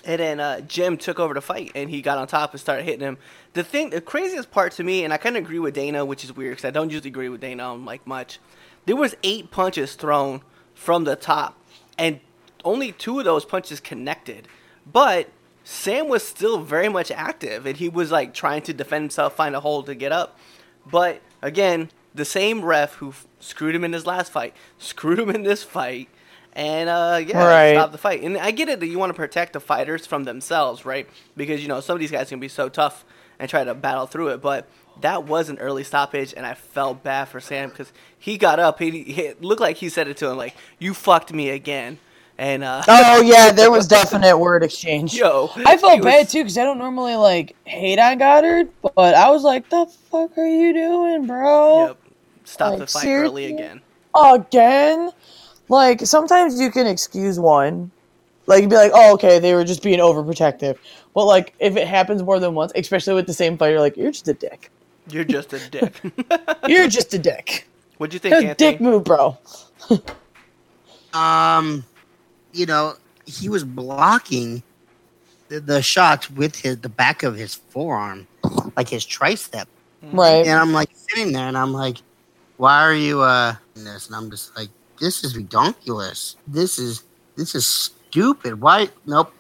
And 0.09 0.19
then 0.19 0.41
uh, 0.41 0.61
Jim 0.63 0.97
took 0.97 1.21
over 1.21 1.35
the 1.35 1.43
fight, 1.43 1.71
and 1.75 1.91
he 1.91 2.01
got 2.01 2.17
on 2.17 2.27
top 2.27 2.53
and 2.53 2.61
started 2.61 2.85
hitting 2.85 3.01
him. 3.01 3.19
The 3.53 3.63
thing, 3.63 3.91
the 3.91 4.01
craziest 4.01 4.51
part 4.51 4.73
to 4.73 4.83
me, 4.83 5.05
and 5.05 5.13
I 5.13 5.19
kind 5.19 5.37
of 5.37 5.45
agree 5.45 5.59
with 5.59 5.75
Dana, 5.75 6.03
which 6.03 6.25
is 6.25 6.35
weird 6.35 6.53
because 6.53 6.65
I 6.65 6.71
don't 6.71 6.91
usually 6.91 7.11
agree 7.11 7.29
with 7.29 7.43
Dana 7.43 7.75
on 7.75 7.85
like 7.85 8.07
much. 8.07 8.41
There 8.87 8.97
was 8.97 9.15
eight 9.23 9.51
punches 9.51 9.97
thrown 9.97 10.41
from 10.75 11.05
the 11.05 11.15
top, 11.15 11.63
and 11.99 12.21
only 12.65 12.91
two 12.91 13.19
of 13.19 13.27
those 13.27 13.45
punches 13.45 13.81
connected. 13.81 14.49
But 14.91 15.29
Sam 15.63 16.09
was 16.09 16.27
still 16.27 16.63
very 16.63 16.89
much 16.89 17.11
active, 17.11 17.67
and 17.67 17.77
he 17.77 17.91
was 17.91 18.11
like 18.11 18.33
trying 18.33 18.63
to 18.63 18.73
defend 18.73 19.03
himself, 19.03 19.37
find 19.37 19.55
a 19.55 19.61
hole 19.61 19.83
to 19.83 19.95
get 19.95 20.11
up. 20.11 20.39
But 20.91 21.21
again, 21.43 21.91
the 22.15 22.25
same 22.25 22.65
ref 22.65 22.95
who 22.95 23.11
f- 23.11 23.27
screwed 23.41 23.75
him 23.75 23.85
in 23.85 23.93
his 23.93 24.07
last 24.07 24.33
fight 24.33 24.55
screwed 24.79 25.19
him 25.19 25.29
in 25.29 25.43
this 25.43 25.63
fight, 25.63 26.09
and 26.59 26.91
uh, 26.91 27.21
yeah, 27.27 27.43
Right. 27.47 27.73
stopped 27.75 27.93
the 27.93 27.99
fight. 27.99 28.21
And 28.23 28.37
I 28.37 28.51
get 28.51 28.69
it 28.69 28.81
that 28.81 28.87
you 28.89 28.99
want 28.99 29.11
to 29.11 29.15
protect 29.15 29.55
the 29.55 29.61
fighters 29.61 30.05
from 30.07 30.25
themselves, 30.25 30.85
right? 30.85 31.09
Because 31.37 31.63
you 31.63 31.69
know 31.69 31.81
some 31.81 31.95
of 31.95 32.01
these 32.01 32.11
guys 32.11 32.29
can 32.29 32.41
be 32.41 32.49
so 32.49 32.69
tough 32.69 33.05
and 33.39 33.49
try 33.49 33.65
to 33.65 33.75
battle 33.75 34.07
through 34.07 34.29
it, 34.29 34.43
but. 34.43 34.69
That 35.01 35.23
was 35.27 35.49
an 35.49 35.61
early 35.61 35.85
stoppage, 35.85 36.35
and 36.37 36.45
I 36.45 36.55
felt 36.55 37.05
bad 37.05 37.27
for 37.27 37.39
Sam 37.39 37.69
because 37.69 37.93
he 38.19 38.37
got 38.37 38.59
up. 38.59 38.81
He, 38.81 39.05
he 39.05 39.33
looked 39.41 39.61
like 39.61 39.77
he 39.77 39.89
said 39.91 40.09
it 40.09 40.17
to 40.17 40.29
him, 40.29 40.37
like 40.37 40.57
"You 40.81 40.93
fucked 40.93 41.33
me 41.33 41.51
again," 41.51 41.99
and 42.37 42.65
uh, 42.65 42.83
Oh 42.89 43.21
yeah, 43.25 43.53
there 43.53 43.71
was 43.71 43.87
definite 43.87 44.37
word 44.37 44.65
exchange. 44.65 45.15
yo, 45.15 45.53
I 45.65 45.75
he 45.75 45.79
felt 45.79 45.99
was- 46.01 46.05
bad 46.05 46.29
too 46.29 46.41
because 46.41 46.59
I 46.59 46.65
don't 46.65 46.79
normally 46.79 47.15
like 47.15 47.55
hate 47.63 48.01
on 48.01 48.19
Goddard, 48.19 48.71
but 48.83 49.15
I 49.15 49.31
was 49.31 49.45
like, 49.45 49.71
"The 49.71 49.87
fuck 50.11 50.37
are 50.37 50.45
you 50.49 50.73
doing, 50.73 51.29
bro?" 51.29 51.87
Yep, 51.87 51.99
stop 52.43 52.73
the 52.73 52.79
Like, 52.81 52.89
fight 52.89 53.07
early 53.07 53.55
again. 53.55 53.81
Again, 54.17 55.13
like 55.69 56.01
sometimes 56.07 56.61
you 56.61 56.71
can 56.71 56.87
excuse 56.87 57.39
one, 57.39 57.91
like 58.47 58.63
you'd 58.63 58.71
be 58.71 58.77
like, 58.77 58.93
"Oh, 58.95 59.15
okay, 59.15 59.39
they 59.39 59.55
were 59.55 59.65
just 59.65 59.83
being 59.83 59.99
overprotective," 59.99 60.79
but 61.15 61.25
like 61.27 61.55
if 61.59 61.77
it 61.77 61.87
happens 61.87 62.23
more 62.23 62.41
than 62.41 62.55
once, 62.55 62.73
especially 62.75 63.15
with 63.15 63.27
the 63.27 63.35
same 63.35 63.57
fighter, 63.59 63.73
you're 63.73 63.81
like 63.81 63.97
you're 63.97 64.11
just 64.11 64.29
a 64.29 64.35
dick. 64.35 64.71
You're 65.11 65.25
just 65.25 65.53
a 65.53 65.71
dick. 65.71 66.01
You're 66.69 66.87
just 66.87 67.15
a 67.15 67.19
dick. 67.19 67.67
What'd 67.97 68.13
you 68.13 68.21
think, 68.21 68.35
Anthony? 68.35 68.55
dick 68.55 68.81
move, 68.81 69.05
bro. 69.05 69.39
Um, 71.15 71.85
you 72.53 72.67
know, 72.67 72.95
he 73.25 73.49
was 73.49 73.65
blocking 73.65 74.63
the, 75.49 75.61
the 75.61 75.83
shots 75.83 76.31
with 76.31 76.57
his 76.57 76.79
the 76.79 76.89
back 76.89 77.23
of 77.23 77.35
his 77.35 77.55
forearm, 77.55 78.27
like 78.77 78.89
his 78.89 79.07
tricep. 79.07 79.65
Right. 80.03 80.47
And 80.47 80.59
I'm 80.59 80.73
like 80.73 80.91
sitting 80.93 81.33
there, 81.33 81.49
and 81.49 81.57
I'm 81.57 81.73
like, 81.73 81.99
"Why 82.59 82.83
are 82.83 82.95
you 82.95 83.23
uh 83.23 83.55
doing 83.75 83.87
this?" 83.87 84.07
And 84.09 84.17
I'm 84.17 84.31
just 84.31 84.55
like, 84.57 84.69
"This 85.01 85.25
is 85.25 85.35
redonkulous. 85.35 86.37
This 86.47 86.79
is 86.79 87.05
this 87.37 87.55
is 87.55 87.67
stupid. 87.67 88.61
Why? 88.61 88.89
Nope. 89.07 89.33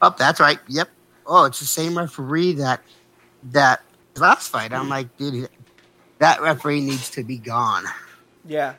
Oh, 0.00 0.14
that's 0.16 0.40
right. 0.40 0.58
Yep. 0.68 0.88
Oh, 1.26 1.44
it's 1.44 1.60
the 1.60 1.66
same 1.66 1.96
referee 1.96 2.54
that 2.54 2.82
that 3.44 3.82
last 4.16 4.48
fight. 4.48 4.72
I'm 4.72 4.88
like, 4.88 5.16
dude, 5.16 5.48
that 6.18 6.40
referee 6.40 6.80
needs 6.80 7.10
to 7.10 7.22
be 7.22 7.38
gone. 7.38 7.84
Yeah, 8.44 8.74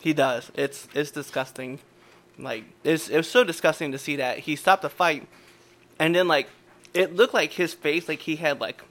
he 0.00 0.12
does. 0.12 0.50
It's 0.54 0.88
it's 0.94 1.10
disgusting. 1.10 1.80
Like 2.38 2.64
it's 2.84 3.08
it 3.08 3.16
was 3.16 3.28
so 3.28 3.44
disgusting 3.44 3.92
to 3.92 3.98
see 3.98 4.16
that 4.16 4.40
he 4.40 4.56
stopped 4.56 4.82
the 4.82 4.90
fight, 4.90 5.26
and 5.98 6.14
then 6.14 6.28
like 6.28 6.48
it 6.94 7.14
looked 7.14 7.34
like 7.34 7.52
his 7.52 7.74
face 7.74 8.08
like 8.08 8.20
he 8.20 8.36
had 8.36 8.60
like 8.60 8.82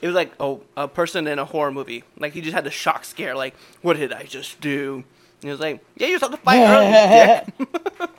it 0.00 0.06
was 0.06 0.14
like 0.14 0.32
oh 0.38 0.62
a 0.76 0.86
person 0.86 1.26
in 1.26 1.38
a 1.38 1.44
horror 1.44 1.72
movie 1.72 2.04
like 2.18 2.32
he 2.32 2.40
just 2.40 2.54
had 2.54 2.64
the 2.64 2.70
shock 2.70 3.04
scare 3.04 3.34
like 3.34 3.54
what 3.82 3.96
did 3.96 4.12
I 4.12 4.24
just 4.24 4.60
do? 4.60 5.04
He 5.42 5.48
was 5.48 5.60
like 5.60 5.84
yeah 5.96 6.08
you 6.08 6.18
stopped 6.18 6.32
the 6.32 6.38
fight 6.38 6.62
early, 6.64 7.46
dick. 7.68 8.10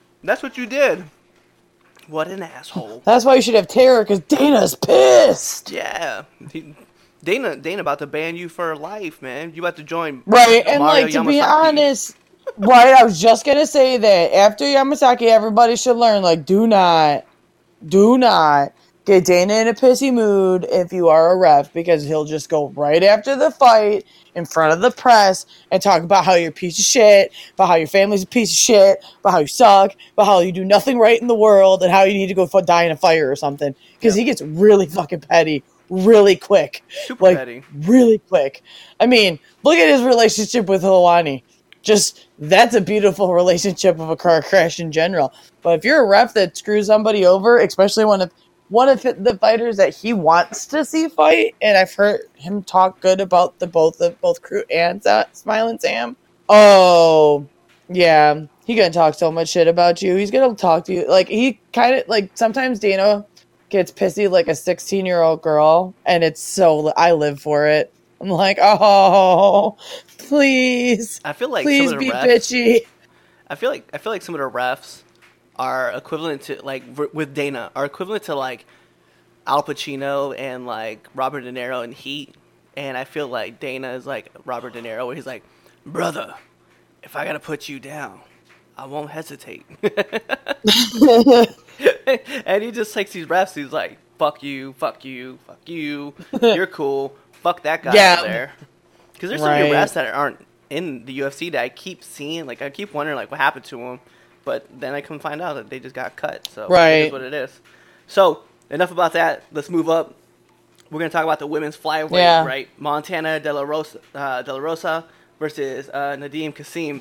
That's 0.24 0.42
what 0.42 0.56
you 0.56 0.66
did. 0.66 1.04
What 2.08 2.28
an 2.28 2.42
asshole. 2.42 3.02
That's 3.04 3.24
why 3.24 3.34
you 3.36 3.42
should 3.42 3.54
have 3.54 3.68
terror 3.68 4.02
because 4.02 4.20
Dana's 4.20 4.74
pissed. 4.74 5.70
Yeah. 5.70 6.24
He, 6.52 6.74
Dana 7.22 7.56
Dana 7.56 7.80
about 7.80 7.98
to 8.00 8.06
ban 8.06 8.36
you 8.36 8.48
for 8.48 8.76
life, 8.76 9.22
man. 9.22 9.52
You 9.54 9.62
about 9.62 9.76
to 9.76 9.82
join 9.84 10.22
Right, 10.26 10.64
and 10.66 10.80
Mario 10.80 11.02
like 11.04 11.12
to 11.12 11.24
be 11.24 11.34
Yamasaki. 11.34 11.42
honest, 11.42 12.16
right, 12.58 12.94
I 12.94 13.04
was 13.04 13.20
just 13.20 13.46
gonna 13.46 13.66
say 13.66 13.96
that 13.96 14.34
after 14.34 14.64
Yamasaki, 14.64 15.22
everybody 15.28 15.76
should 15.76 15.96
learn 15.96 16.22
like 16.22 16.44
do 16.44 16.66
not, 16.66 17.24
do 17.86 18.18
not 18.18 18.72
get 19.04 19.24
Dana 19.24 19.54
in 19.54 19.68
a 19.68 19.74
pissy 19.74 20.12
mood 20.12 20.66
if 20.70 20.92
you 20.92 21.08
are 21.08 21.32
a 21.32 21.36
ref 21.36 21.72
because 21.72 22.04
he'll 22.04 22.24
just 22.24 22.48
go 22.48 22.68
right 22.70 23.02
after 23.02 23.36
the 23.36 23.50
fight 23.50 24.06
in 24.34 24.44
front 24.46 24.72
of 24.72 24.80
the 24.80 24.90
press 24.90 25.46
and 25.70 25.82
talk 25.82 26.02
about 26.02 26.24
how 26.24 26.34
you're 26.34 26.48
a 26.50 26.52
piece 26.52 26.78
of 26.78 26.84
shit, 26.84 27.32
about 27.54 27.66
how 27.68 27.74
your 27.74 27.86
family's 27.86 28.22
a 28.22 28.26
piece 28.26 28.50
of 28.50 28.56
shit, 28.56 29.04
about 29.20 29.32
how 29.32 29.38
you 29.40 29.46
suck, 29.46 29.92
about 30.14 30.26
how 30.26 30.40
you 30.40 30.52
do 30.52 30.64
nothing 30.64 30.98
right 30.98 31.20
in 31.20 31.28
the 31.28 31.34
world, 31.34 31.82
and 31.82 31.92
how 31.92 32.02
you 32.02 32.14
need 32.14 32.28
to 32.28 32.34
go 32.34 32.44
f- 32.52 32.66
die 32.66 32.84
in 32.84 32.92
a 32.92 32.96
fire 32.96 33.30
or 33.30 33.36
something. 33.36 33.74
Because 33.94 34.14
he 34.14 34.24
gets 34.24 34.42
really 34.42 34.86
fucking 34.86 35.20
petty 35.20 35.62
really 35.90 36.36
quick 36.36 36.82
Super 37.06 37.24
like 37.24 37.36
petty. 37.36 37.62
really 37.80 38.18
quick. 38.18 38.62
I 39.00 39.06
mean, 39.06 39.38
look 39.62 39.76
at 39.76 39.88
his 39.88 40.02
relationship 40.02 40.66
with 40.66 40.82
Helwani. 40.82 41.42
Just 41.82 42.28
that's 42.38 42.74
a 42.74 42.80
beautiful 42.80 43.34
relationship 43.34 43.98
of 44.00 44.08
a 44.08 44.16
car 44.16 44.40
crash 44.42 44.80
in 44.80 44.90
general. 44.90 45.34
But 45.60 45.78
if 45.78 45.84
you're 45.84 46.02
a 46.02 46.06
ref 46.06 46.32
that 46.34 46.56
screws 46.56 46.86
somebody 46.86 47.26
over, 47.26 47.58
especially 47.58 48.06
one 48.06 48.22
of 48.22 48.30
one 48.68 48.88
of 48.88 49.02
the 49.02 49.38
fighters 49.40 49.76
that 49.76 49.94
he 49.94 50.12
wants 50.12 50.66
to 50.66 50.84
see 50.84 51.08
fight, 51.08 51.54
and 51.60 51.76
I've 51.76 51.92
heard 51.92 52.20
him 52.34 52.62
talk 52.62 53.00
good 53.00 53.20
about 53.20 53.58
the 53.58 53.66
both 53.66 54.00
of 54.00 54.20
both 54.20 54.42
Crute 54.42 54.64
and 54.70 55.02
Smiling 55.32 55.78
Sam. 55.78 56.16
Oh, 56.48 57.46
yeah, 57.88 58.46
he 58.64 58.74
gonna 58.74 58.90
talk 58.90 59.14
so 59.14 59.30
much 59.30 59.50
shit 59.50 59.68
about 59.68 60.02
you. 60.02 60.16
He's 60.16 60.30
gonna 60.30 60.54
talk 60.54 60.84
to 60.86 60.94
you. 60.94 61.08
Like 61.08 61.28
he 61.28 61.60
kind 61.72 61.96
of 61.96 62.08
like 62.08 62.30
sometimes 62.34 62.78
Dana 62.78 63.24
gets 63.68 63.92
pissy 63.92 64.30
like 64.30 64.48
a 64.48 64.54
16 64.54 65.04
year 65.04 65.22
old 65.22 65.42
girl 65.42 65.94
and 66.06 66.22
it's 66.22 66.40
so 66.40 66.92
i 66.96 67.12
live 67.12 67.40
for 67.40 67.66
it. 67.66 67.92
I'm 68.20 68.28
like 68.28 68.58
oh 68.62 69.76
please. 70.18 71.20
I 71.24 71.32
feel 71.32 71.50
like 71.50 71.64
please 71.64 71.90
some 71.90 71.94
of 71.94 72.00
the 72.00 72.06
be 72.06 72.10
refs, 72.10 72.24
bitchy. 72.24 72.86
I 73.48 73.54
feel 73.54 73.70
like 73.70 73.88
I 73.92 73.98
feel 73.98 74.12
like 74.12 74.22
some 74.22 74.34
of 74.34 74.40
the 74.40 74.50
refs 74.50 75.03
are 75.56 75.90
equivalent 75.92 76.42
to 76.42 76.60
like 76.64 76.82
with 77.12 77.34
Dana 77.34 77.70
are 77.76 77.84
equivalent 77.84 78.24
to 78.24 78.34
like 78.34 78.66
Al 79.46 79.62
Pacino 79.62 80.34
and 80.38 80.66
like 80.66 81.06
Robert 81.14 81.42
De 81.42 81.52
Niro 81.52 81.84
in 81.84 81.92
Heat, 81.92 82.34
and 82.76 82.96
I 82.96 83.04
feel 83.04 83.28
like 83.28 83.60
Dana 83.60 83.92
is 83.92 84.06
like 84.06 84.30
Robert 84.44 84.72
De 84.72 84.82
Niro, 84.82 85.06
where 85.06 85.14
he's 85.16 85.26
like, 85.26 85.42
brother, 85.86 86.34
if 87.02 87.14
I 87.16 87.24
gotta 87.24 87.40
put 87.40 87.68
you 87.68 87.78
down, 87.78 88.20
I 88.76 88.86
won't 88.86 89.10
hesitate. 89.10 89.64
and 92.46 92.62
he 92.62 92.70
just 92.70 92.94
takes 92.94 93.12
these 93.12 93.28
reps. 93.28 93.54
He's 93.54 93.72
like, 93.72 93.98
"Fuck 94.18 94.42
you, 94.42 94.72
fuck 94.74 95.04
you, 95.04 95.38
fuck 95.46 95.68
you. 95.68 96.14
You're 96.42 96.66
cool. 96.66 97.14
Fuck 97.42 97.62
that 97.62 97.82
guy 97.82 97.94
Yeah. 97.94 98.16
over 98.20 98.28
there." 98.28 98.52
Because 99.12 99.28
there's 99.30 99.40
some 99.42 99.56
good 99.58 99.70
Right. 99.72 99.86
refs 99.88 99.92
that 99.94 100.12
aren't 100.14 100.44
in 100.70 101.04
the 101.04 101.20
UFC 101.20 101.50
that 101.52 101.62
I 101.62 101.68
keep 101.68 102.02
seeing. 102.02 102.46
Like 102.46 102.62
I 102.62 102.70
keep 102.70 102.92
wondering, 102.92 103.16
like, 103.16 103.30
what 103.30 103.38
happened 103.40 103.64
to 103.66 103.76
them. 103.78 104.00
But 104.44 104.66
then 104.78 104.94
I 104.94 105.00
come 105.00 105.18
find 105.18 105.40
out 105.40 105.54
that 105.54 105.70
they 105.70 105.80
just 105.80 105.94
got 105.94 106.16
cut. 106.16 106.46
So 106.52 106.64
it 106.64 106.70
Right. 106.70 106.90
is 107.06 107.12
what 107.12 107.22
it 107.22 107.32
is. 107.34 107.60
So 108.06 108.40
enough 108.70 108.90
about 108.90 109.12
that. 109.14 109.42
Let's 109.52 109.70
move 109.70 109.88
up. 109.88 110.14
We're 110.90 110.98
gonna 111.00 111.10
talk 111.10 111.24
about 111.24 111.38
the 111.38 111.46
women's 111.46 111.76
flyweight, 111.76 112.12
Yeah. 112.12 112.44
right? 112.44 112.68
Montana 112.78 113.40
De 113.40 113.52
La 113.52 113.62
Rosa, 113.62 113.98
uh, 114.14 114.42
De 114.42 114.52
La 114.52 114.58
Rosa 114.58 115.04
versus 115.40 115.88
uh, 115.88 116.16
Nadia 116.16 116.52
Kassem. 116.52 117.00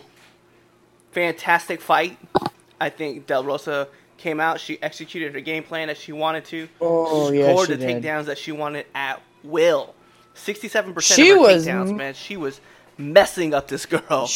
Fantastic 1.12 1.82
fight. 1.82 2.18
I 2.82 2.90
think 2.90 3.28
Del 3.28 3.44
Rosa 3.44 3.88
came 4.18 4.40
out. 4.40 4.60
She 4.60 4.82
executed 4.82 5.34
her 5.34 5.42
game 5.42 5.64
plan 5.64 5.90
as 5.90 5.98
she 5.98 6.12
wanted 6.12 6.46
to. 6.46 6.68
Oh, 6.82 7.30
she 7.32 7.40
yeah, 7.40 7.52
scored 7.52 7.68
she 7.68 7.76
the 7.76 7.86
did. 7.86 8.04
takedowns 8.04 8.26
that 8.26 8.38
she 8.38 8.52
wanted 8.52 8.86
at 8.96 9.22
will. 9.44 9.94
Sixty-seven 10.34 10.94
percent 10.94 11.22
of 11.22 11.28
her 11.36 11.42
was 11.42 11.68
takedowns, 11.68 11.96
man. 11.96 12.14
She 12.16 12.36
was 12.38 12.60
messing 12.98 13.54
up 13.54 13.68
this 13.68 13.86
girl. 13.86 14.28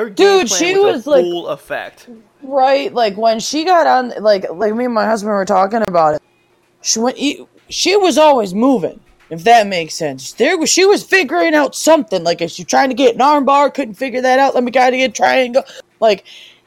Her 0.00 0.08
Dude, 0.08 0.48
she 0.48 0.78
was, 0.78 1.06
like- 1.06 1.22
full 1.22 1.48
effect. 1.48 2.08
Right, 2.42 2.92
like 2.92 3.18
when 3.18 3.38
she 3.38 3.64
got 3.64 3.86
on, 3.86 4.14
like 4.22 4.46
like 4.50 4.74
me 4.74 4.86
and 4.86 4.94
my 4.94 5.04
husband 5.04 5.34
were 5.34 5.44
talking 5.44 5.82
about 5.82 6.14
it. 6.14 6.22
She 6.80 6.98
went, 6.98 7.18
she 7.68 7.96
was 7.96 8.16
always 8.16 8.54
moving, 8.54 8.98
if 9.28 9.44
that 9.44 9.66
makes 9.66 9.92
sense. 9.92 10.32
There 10.32 10.56
was 10.56 10.70
she 10.70 10.86
was 10.86 11.02
figuring 11.02 11.54
out 11.54 11.74
something. 11.74 12.24
Like 12.24 12.40
if 12.40 12.50
she 12.50 12.64
trying 12.64 12.88
to 12.88 12.94
get 12.94 13.14
an 13.14 13.20
armbar, 13.20 13.74
couldn't 13.74 13.92
figure 13.92 14.22
that 14.22 14.38
out. 14.38 14.54
Let 14.54 14.64
me 14.64 14.72
try 14.72 14.88
to 14.88 14.96
get 14.96 15.10
a 15.10 15.12
triangle. 15.12 15.64
Like 16.00 16.24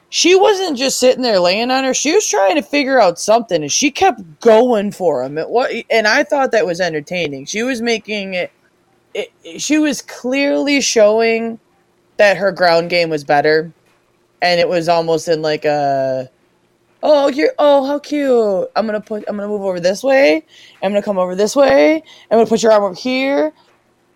she 0.10 0.36
wasn't 0.36 0.78
just 0.78 1.00
sitting 1.00 1.24
there 1.24 1.40
laying 1.40 1.72
on 1.72 1.86
her. 1.86 1.94
She 1.96 2.14
was 2.14 2.28
trying 2.28 2.56
to 2.58 2.62
figure 2.62 3.02
out 3.02 3.18
something, 3.18 3.64
and 3.64 3.72
she 3.72 3.90
kept 3.90 4.22
going 4.42 4.92
for 4.92 5.24
him. 5.24 5.40
It 5.40 5.50
what, 5.50 5.72
and 5.90 6.06
I 6.06 6.24
thought 6.24 6.52
that 6.52 6.68
was 6.68 6.80
entertaining. 6.80 7.46
She 7.46 7.64
was 7.64 7.82
making 7.82 8.36
it. 8.36 8.52
it 9.16 9.32
she 9.60 9.80
was 9.80 10.04
clearly 10.04 10.82
showing 10.82 11.60
that 12.18 12.38
her 12.38 12.52
ground 12.52 12.90
game 12.90 13.10
was 13.10 13.24
better 13.24 13.72
and 14.42 14.60
it 14.60 14.68
was 14.68 14.88
almost 14.90 15.28
in 15.28 15.42
like 15.42 15.66
a 15.66 16.30
oh 17.02 17.28
you're 17.28 17.54
oh 17.60 17.86
how 17.86 18.00
cute 18.00 18.68
i'm 18.76 18.86
gonna 18.86 19.02
put 19.02 19.24
i'm 19.28 19.36
gonna 19.36 19.48
move 19.48 19.62
over 19.62 19.80
this 19.80 20.04
way 20.04 20.46
i'm 20.82 20.92
gonna 20.92 21.02
come 21.02 21.18
over 21.18 21.36
this 21.36 21.56
way 21.56 21.96
i'm 22.32 22.38
gonna 22.38 22.46
put 22.46 22.62
your 22.62 22.72
arm 22.72 22.84
over 22.84 22.94
here 22.94 23.54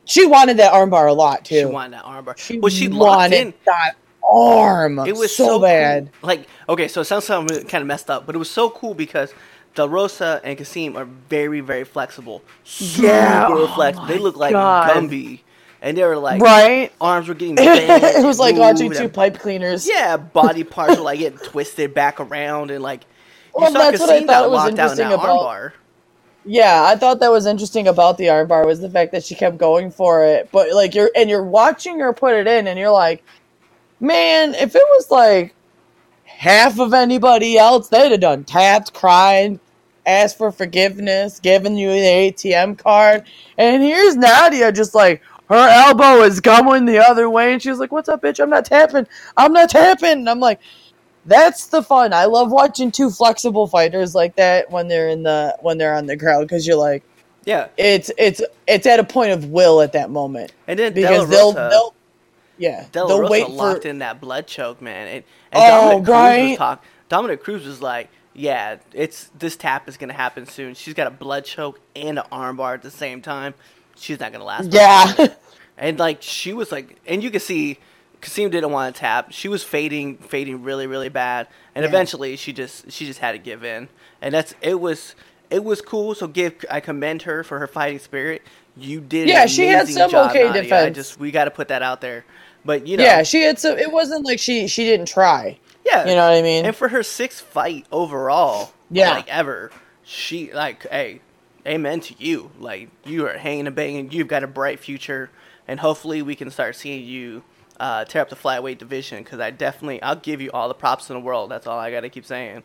she 0.06 0.26
wanted 0.26 0.58
that 0.58 0.74
armbar 0.74 1.10
a 1.10 1.14
lot 1.14 1.44
too 1.44 1.60
She 1.60 1.66
wanted 1.66 1.94
that 1.94 2.06
armbar. 2.06 2.38
She 2.38 2.60
well, 2.60 2.70
she 2.70 2.88
locked 2.88 3.18
wanted 3.18 3.48
in. 3.48 3.54
that 3.66 3.96
arm 4.28 5.00
It 5.00 5.16
was 5.16 5.36
so, 5.36 5.46
so, 5.46 5.60
bad 5.60 6.12
Cool. 6.22 6.28
Like, 6.28 6.48
okay, 6.70 6.88
so 6.88 7.02
it 7.02 7.06
sounds 7.06 7.28
kind 7.28 7.76
of 7.76 7.86
messed 7.86 8.10
up, 8.10 8.26
but 8.26 8.36
it 8.36 8.38
was 8.38 8.50
so 8.50 8.70
cool 8.70 8.94
because 8.94 9.34
Del 9.76 9.90
Rosa 9.90 10.42
and 10.44 10.58
Kassem 10.58 10.96
are 10.96 11.06
very, 11.06 11.60
very 11.60 11.84
flexible. 11.84 12.42
Super 12.64 13.08
Yeah, 13.08 13.48
oh 13.48 13.68
flexible. 13.76 14.08
They 14.08 14.18
look 14.18 14.36
like 14.36 14.54
God. 14.54 14.90
Gumby, 14.90 15.42
and 15.82 15.98
they 15.98 16.04
were 16.06 16.18
like 16.18 16.48
right 16.48 16.94
arms 17.02 17.28
were 17.28 17.36
getting 17.36 17.60
bent, 17.60 18.06
it 18.16 18.26
was 18.26 18.40
like 18.40 18.58
watching 18.58 18.92
two 18.92 19.10
pipe 19.10 19.40
cleaners 19.40 19.94
Yeah, 19.94 20.18
body 20.18 20.63
parts 20.66 20.98
were 20.98 21.04
like 21.04 21.20
getting 21.20 21.40
twisted 21.40 21.94
back 21.94 22.20
around, 22.20 22.72
and 22.72 22.84
like 22.84 23.06
you 23.58 23.66
Well, 23.66 23.68
saw 23.68 23.86
that's 23.86 24.00
what 24.00 24.10
I 24.10 24.22
thought 24.22 24.52
was 24.52 24.66
locked 24.66 24.80
out 24.80 24.94
in 24.94 25.00
that 25.00 25.12
interesting 25.12 25.12
about-. 25.13 25.52
Yeah, 26.44 26.84
I 26.86 26.96
thought 26.98 27.20
that 27.22 27.32
was 27.32 27.46
interesting 27.46 27.88
about 27.88 28.18
the 28.18 28.26
armbar 28.26 28.66
was 28.66 28.80
the 28.82 28.90
fact 28.90 29.12
that 29.13 29.24
she 29.26 29.36
kept 29.36 29.58
going 29.60 29.92
for 29.92 30.26
it. 30.26 30.50
But 30.52 30.74
like 30.74 30.96
you're 30.96 31.12
and 31.16 31.30
you're 31.30 31.46
watching 31.46 32.00
her 32.00 32.13
put 32.13 32.36
it 32.36 32.48
in 32.48 32.68
and 32.68 32.80
you're 32.80 32.92
like, 32.92 33.24
man, 34.00 34.56
if 34.56 34.76
it 34.76 34.84
was 34.98 35.08
like 35.12 35.56
half 36.24 36.80
of 36.80 36.94
anybody 36.94 37.58
else, 37.58 37.90
they'd 37.90 38.12
have 38.12 38.22
done 38.22 38.46
tapped, 38.46 38.94
cried, 38.94 39.60
asked 40.06 40.38
for 40.38 40.52
forgiveness, 40.52 41.40
given 41.40 41.78
you 41.78 41.90
the 41.92 42.34
ATM 42.34 42.78
card. 42.78 43.26
And 43.58 43.84
here's 43.84 44.16
Nadia 44.18 44.72
just 44.72 44.96
like 44.96 45.24
her 45.50 45.70
elbow 45.70 46.24
is 46.24 46.42
going 46.42 46.86
the 46.86 47.00
other 47.00 47.30
way 47.30 47.54
and 47.54 47.62
she's 47.62 47.80
like, 47.80 47.92
What's 47.92 48.10
up, 48.10 48.22
bitch? 48.24 48.42
I'm 48.42 48.50
not 48.52 48.66
tapping. 48.66 49.08
I'm 49.38 49.54
not 49.54 49.70
tapping. 49.72 50.12
And 50.12 50.30
I'm 50.30 50.40
like, 50.42 50.60
that's 51.26 51.68
the 51.68 51.84
fun. 51.84 52.14
I 52.14 52.26
love 52.26 52.52
watching 52.52 52.92
two 52.92 53.12
flexible 53.12 53.68
fighters 53.68 54.16
like 54.16 54.36
that 54.38 54.72
when 54.72 54.88
they're 54.88 55.10
in 55.10 55.24
the 55.24 55.58
when 55.62 55.78
they're 55.78 55.96
on 55.96 56.08
the 56.08 56.18
ground 56.18 56.48
because 56.48 56.68
you're 56.68 56.78
like 56.78 57.06
Yeah, 57.46 57.70
it's 57.78 58.12
it's 58.18 58.42
it's 58.68 58.88
at 58.88 59.00
a 59.00 59.06
point 59.06 59.32
of 59.34 59.46
will 59.48 59.82
at 59.82 59.94
that 59.94 60.10
moment 60.12 60.54
and 60.68 60.80
then 60.80 60.94
because 60.94 61.28
they'll 61.28 61.62
they'll 61.66 61.96
yeah 62.58 62.88
Del 62.92 63.14
they'll 63.14 63.16
Rosa 63.16 63.28
wait 63.28 63.48
locked 63.48 63.86
for 63.86 63.86
in 63.86 64.00
that 64.00 64.22
blood 64.22 64.48
choke, 64.48 64.82
man. 64.82 65.08
And, 65.08 65.26
and 65.52 65.66
Oh, 65.66 65.66
Dominick 65.66 66.04
Cruz 66.04 66.38
was 66.40 66.52
talk, 66.54 66.84
Dominick 67.10 67.44
Cruz 67.44 67.66
was 67.68 67.82
like, 67.82 68.10
"Yeah, 68.34 68.78
it's 68.94 69.30
this 69.38 69.58
tap 69.58 69.90
is 69.90 69.98
gonna 69.98 70.14
happen 70.14 70.46
soon. 70.48 70.76
She's 70.76 70.96
got 70.96 71.08
a 71.08 71.12
blood 71.12 71.46
choke 71.46 71.82
and 71.96 72.20
an 72.20 72.26
armbar 72.32 72.76
at 72.76 72.84
the 72.84 72.92
same 72.92 73.22
time. 73.22 73.56
She's 73.98 74.20
not 74.20 74.32
gonna 74.32 74.44
last." 74.46 74.72
yeah 74.74 75.14
and 75.78 76.00
like 76.00 76.22
she 76.22 76.54
was 76.54 76.72
like, 76.72 76.98
and 77.08 77.24
you 77.24 77.30
can 77.32 77.40
see, 77.40 77.78
Kassem 78.22 78.50
didn't 78.52 78.72
want 78.72 78.96
to 78.96 79.00
tap. 79.00 79.32
She 79.32 79.48
was 79.48 79.64
fading, 79.64 80.18
fading 80.18 80.64
really, 80.64 80.88
really 80.88 81.10
bad, 81.10 81.48
and 81.76 81.84
Yeah. 81.84 81.90
eventually 81.90 82.36
she 82.36 82.54
just 82.54 82.92
she 82.92 83.06
just 83.06 83.20
had 83.20 83.34
to 83.34 83.38
give 83.38 83.64
in, 83.64 83.90
and 84.22 84.34
that's 84.34 84.54
it 84.62 84.80
was. 84.80 85.16
It 85.50 85.64
was 85.64 85.80
cool, 85.80 86.14
so 86.14 86.28
give 86.28 86.66
I 86.70 86.82
commend 86.82 87.22
her 87.22 87.42
for 87.42 87.60
her 87.60 87.68
fighting 87.68 88.00
spirit. 88.00 88.42
You 88.76 89.00
did, 89.00 89.30
Yeah, 89.30 89.46
she 89.46 89.68
had 89.68 89.88
some 89.88 90.10
job, 90.12 90.32
okay 90.32 90.44
Nadia. 90.50 90.84
I 90.88 90.90
just 90.90 91.18
we 91.18 91.32
got 91.32 91.46
to 91.46 91.52
put 91.52 91.70
that 91.70 91.82
out 91.82 92.02
there, 92.02 92.26
but 92.66 92.86
you 92.86 92.98
know, 92.98 93.04
yeah 93.06 93.24
she 93.24 93.44
had 93.44 93.58
some 93.58 93.78
it 93.78 93.90
wasn't 93.90 94.26
like 94.26 94.40
she 94.40 94.68
she 94.68 94.84
didn't 94.84 95.08
try 95.08 95.58
yeah, 95.86 96.02
you 96.06 96.16
know 96.16 96.30
what 96.30 96.38
I 96.38 96.42
mean 96.42 96.66
and 96.66 96.76
for 96.76 96.90
her 96.90 97.02
sixth 97.02 97.40
fight 97.46 97.86
overall, 97.94 98.74
Yeah. 98.92 99.12
like 99.12 99.30
ever, 99.30 99.72
she 100.04 100.52
like, 100.52 100.86
hey, 100.90 101.22
amen 101.68 102.00
to 102.02 102.16
you. 102.18 102.52
Like 102.60 102.90
you 103.06 103.28
are 103.28 103.38
hanging 103.38 103.68
and 103.68 103.76
banging. 103.76 104.12
You've 104.12 104.28
got 104.28 104.44
a 104.44 104.48
bright 104.48 104.80
future, 104.80 105.30
and 105.68 105.80
hopefully 105.80 106.22
we 106.22 106.36
can 106.36 106.50
start 106.50 106.76
seeing 106.76 107.04
you 107.06 107.44
uh, 107.80 108.06
tear 108.06 108.22
up 108.22 108.30
the 108.30 108.36
flyweight 108.36 108.78
division. 108.78 109.24
Because 109.24 109.40
I 109.40 109.52
definitely, 109.52 110.02
I'll 110.02 110.16
give 110.16 110.42
you 110.42 110.52
all 110.52 110.68
the 110.68 110.74
props 110.74 111.10
in 111.10 111.16
the 111.16 111.20
world. 111.20 111.52
That's 111.52 111.68
all 111.68 111.78
I 111.78 111.92
got 111.92 112.02
to 112.02 112.10
keep 112.10 112.26
saying. 112.26 112.64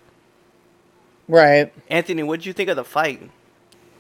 right 1.28 1.72
Anthony, 1.88 2.22
what 2.22 2.40
did 2.40 2.46
you 2.46 2.52
think 2.52 2.70
of 2.70 2.76
the 2.76 2.84
fight? 2.84 3.30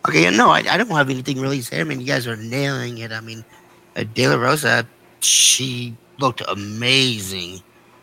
Okay, 0.08 0.28
no, 0.30 0.50
I, 0.50 0.58
I 0.68 0.76
don't 0.76 0.88
have 0.88 1.10
anything 1.10 1.40
really 1.40 1.58
to 1.58 1.64
say. 1.64 1.80
I 1.80 1.84
mean, 1.84 2.00
you 2.00 2.06
guys 2.06 2.26
are 2.26 2.36
nailing 2.36 2.98
it. 2.98 3.12
I 3.12 3.20
mean, 3.20 3.44
uh, 3.94 4.04
De 4.14 4.26
La 4.26 4.34
Rosa, 4.34 4.86
she 5.20 5.96
looked 6.18 6.42
amazing, 6.48 7.62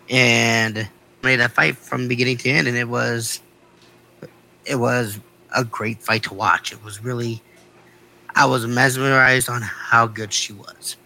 and 0.09 0.87
made 1.21 1.37
that 1.37 1.51
fight 1.51 1.77
from 1.77 2.07
beginning 2.07 2.37
to 2.37 2.49
end, 2.49 2.69
and 2.69 2.77
it 2.77 2.87
was, 2.87 3.41
it 4.65 4.75
was 4.75 5.19
a 5.55 5.63
great 5.63 6.01
fight 6.01 6.23
to 6.23 6.33
watch. 6.33 6.71
It 6.71 6.83
was 6.83 7.03
really, 7.03 7.41
I 8.35 8.45
was 8.45 8.65
mesmerized 8.65 9.49
on 9.49 9.61
how 9.61 10.07
good 10.07 10.33
she 10.33 10.53
was. 10.53 10.97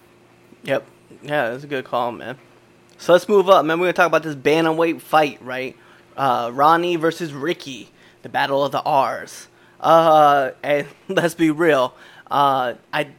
Yep. 0.64 0.86
Yeah, 1.22 1.50
that's 1.52 1.64
a 1.64 1.68
good 1.68 1.86
call, 1.86 2.12
man. 2.12 2.38
So 2.98 3.14
let's 3.14 3.28
move 3.28 3.50
up, 3.50 3.66
man. 3.66 3.80
We're 3.80 3.88
gonna 3.88 3.94
talk 3.94 4.08
about 4.08 4.24
this 4.24 4.36
bantamweight 4.36 5.02
fight, 5.02 5.42
right? 5.42 5.76
Uh, 6.16 6.52
Rani 6.54 6.96
versus 6.96 7.34
Ricky, 7.34 7.90
the 8.22 8.30
battle 8.30 8.64
of 8.64 8.72
the 8.72 8.82
R's. 8.82 9.48
Uh, 9.80 10.52
and 10.62 10.88
let's 11.10 11.36
be 11.36 11.52
real. 11.52 11.94
Uh, 12.30 12.76
I, 12.92 13.10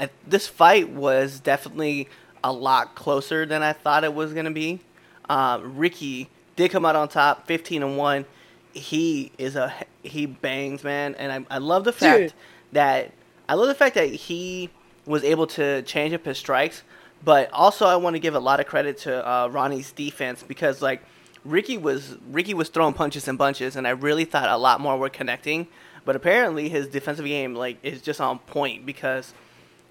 I 0.00 0.10
this 0.26 0.46
fight 0.46 0.88
was 0.90 1.40
definitely 1.40 2.08
a 2.42 2.52
lot 2.52 2.94
closer 2.94 3.46
than 3.46 3.62
I 3.62 3.72
thought 3.72 4.04
it 4.04 4.14
was 4.14 4.32
gonna 4.32 4.50
be. 4.50 4.80
Uh, 5.28 5.60
Ricky 5.62 6.28
did 6.56 6.70
come 6.70 6.84
out 6.84 6.96
on 6.96 7.08
top, 7.08 7.46
fifteen 7.46 7.82
and 7.82 7.96
one. 7.96 8.24
He 8.72 9.32
is 9.38 9.56
a 9.56 9.72
he 10.02 10.26
bangs, 10.26 10.82
man, 10.84 11.14
and 11.16 11.46
I, 11.50 11.56
I 11.56 11.58
love 11.58 11.84
the 11.84 11.92
fact 11.92 12.30
Dude. 12.30 12.32
that 12.72 13.12
I 13.48 13.54
love 13.54 13.68
the 13.68 13.74
fact 13.74 13.94
that 13.94 14.06
he 14.08 14.70
was 15.06 15.24
able 15.24 15.46
to 15.48 15.82
change 15.82 16.14
up 16.14 16.24
his 16.24 16.38
strikes, 16.38 16.82
but 17.24 17.52
also 17.52 17.86
I 17.86 17.96
want 17.96 18.14
to 18.14 18.20
give 18.20 18.34
a 18.34 18.40
lot 18.40 18.60
of 18.60 18.66
credit 18.66 18.98
to 18.98 19.26
uh, 19.28 19.48
Rani's 19.48 19.92
defense 19.92 20.42
because 20.42 20.80
like 20.82 21.02
Ricky 21.44 21.76
was 21.76 22.16
Ricky 22.30 22.54
was 22.54 22.68
throwing 22.68 22.94
punches 22.94 23.28
and 23.28 23.36
bunches, 23.36 23.76
and 23.76 23.86
I 23.86 23.90
really 23.90 24.24
thought 24.24 24.48
a 24.48 24.56
lot 24.56 24.80
more 24.80 24.96
were 24.96 25.08
connecting. 25.10 25.66
But 26.04 26.16
apparently 26.16 26.68
his 26.68 26.88
defensive 26.88 27.26
game 27.26 27.54
like 27.54 27.78
is 27.82 28.00
just 28.02 28.20
on 28.20 28.38
point 28.40 28.84
because 28.86 29.32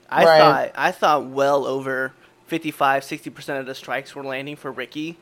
I 0.09 0.25
Right. 0.25 0.37
thought 0.39 0.71
I 0.75 0.91
thought 0.91 1.25
well 1.27 1.65
over 1.65 2.13
55 2.47 3.03
60 3.03 3.29
percent 3.29 3.59
of 3.59 3.65
the 3.65 3.75
strikes 3.75 4.13
were 4.15 4.23
landing 4.23 4.55
for 4.57 4.71
Ricky, 4.71 5.17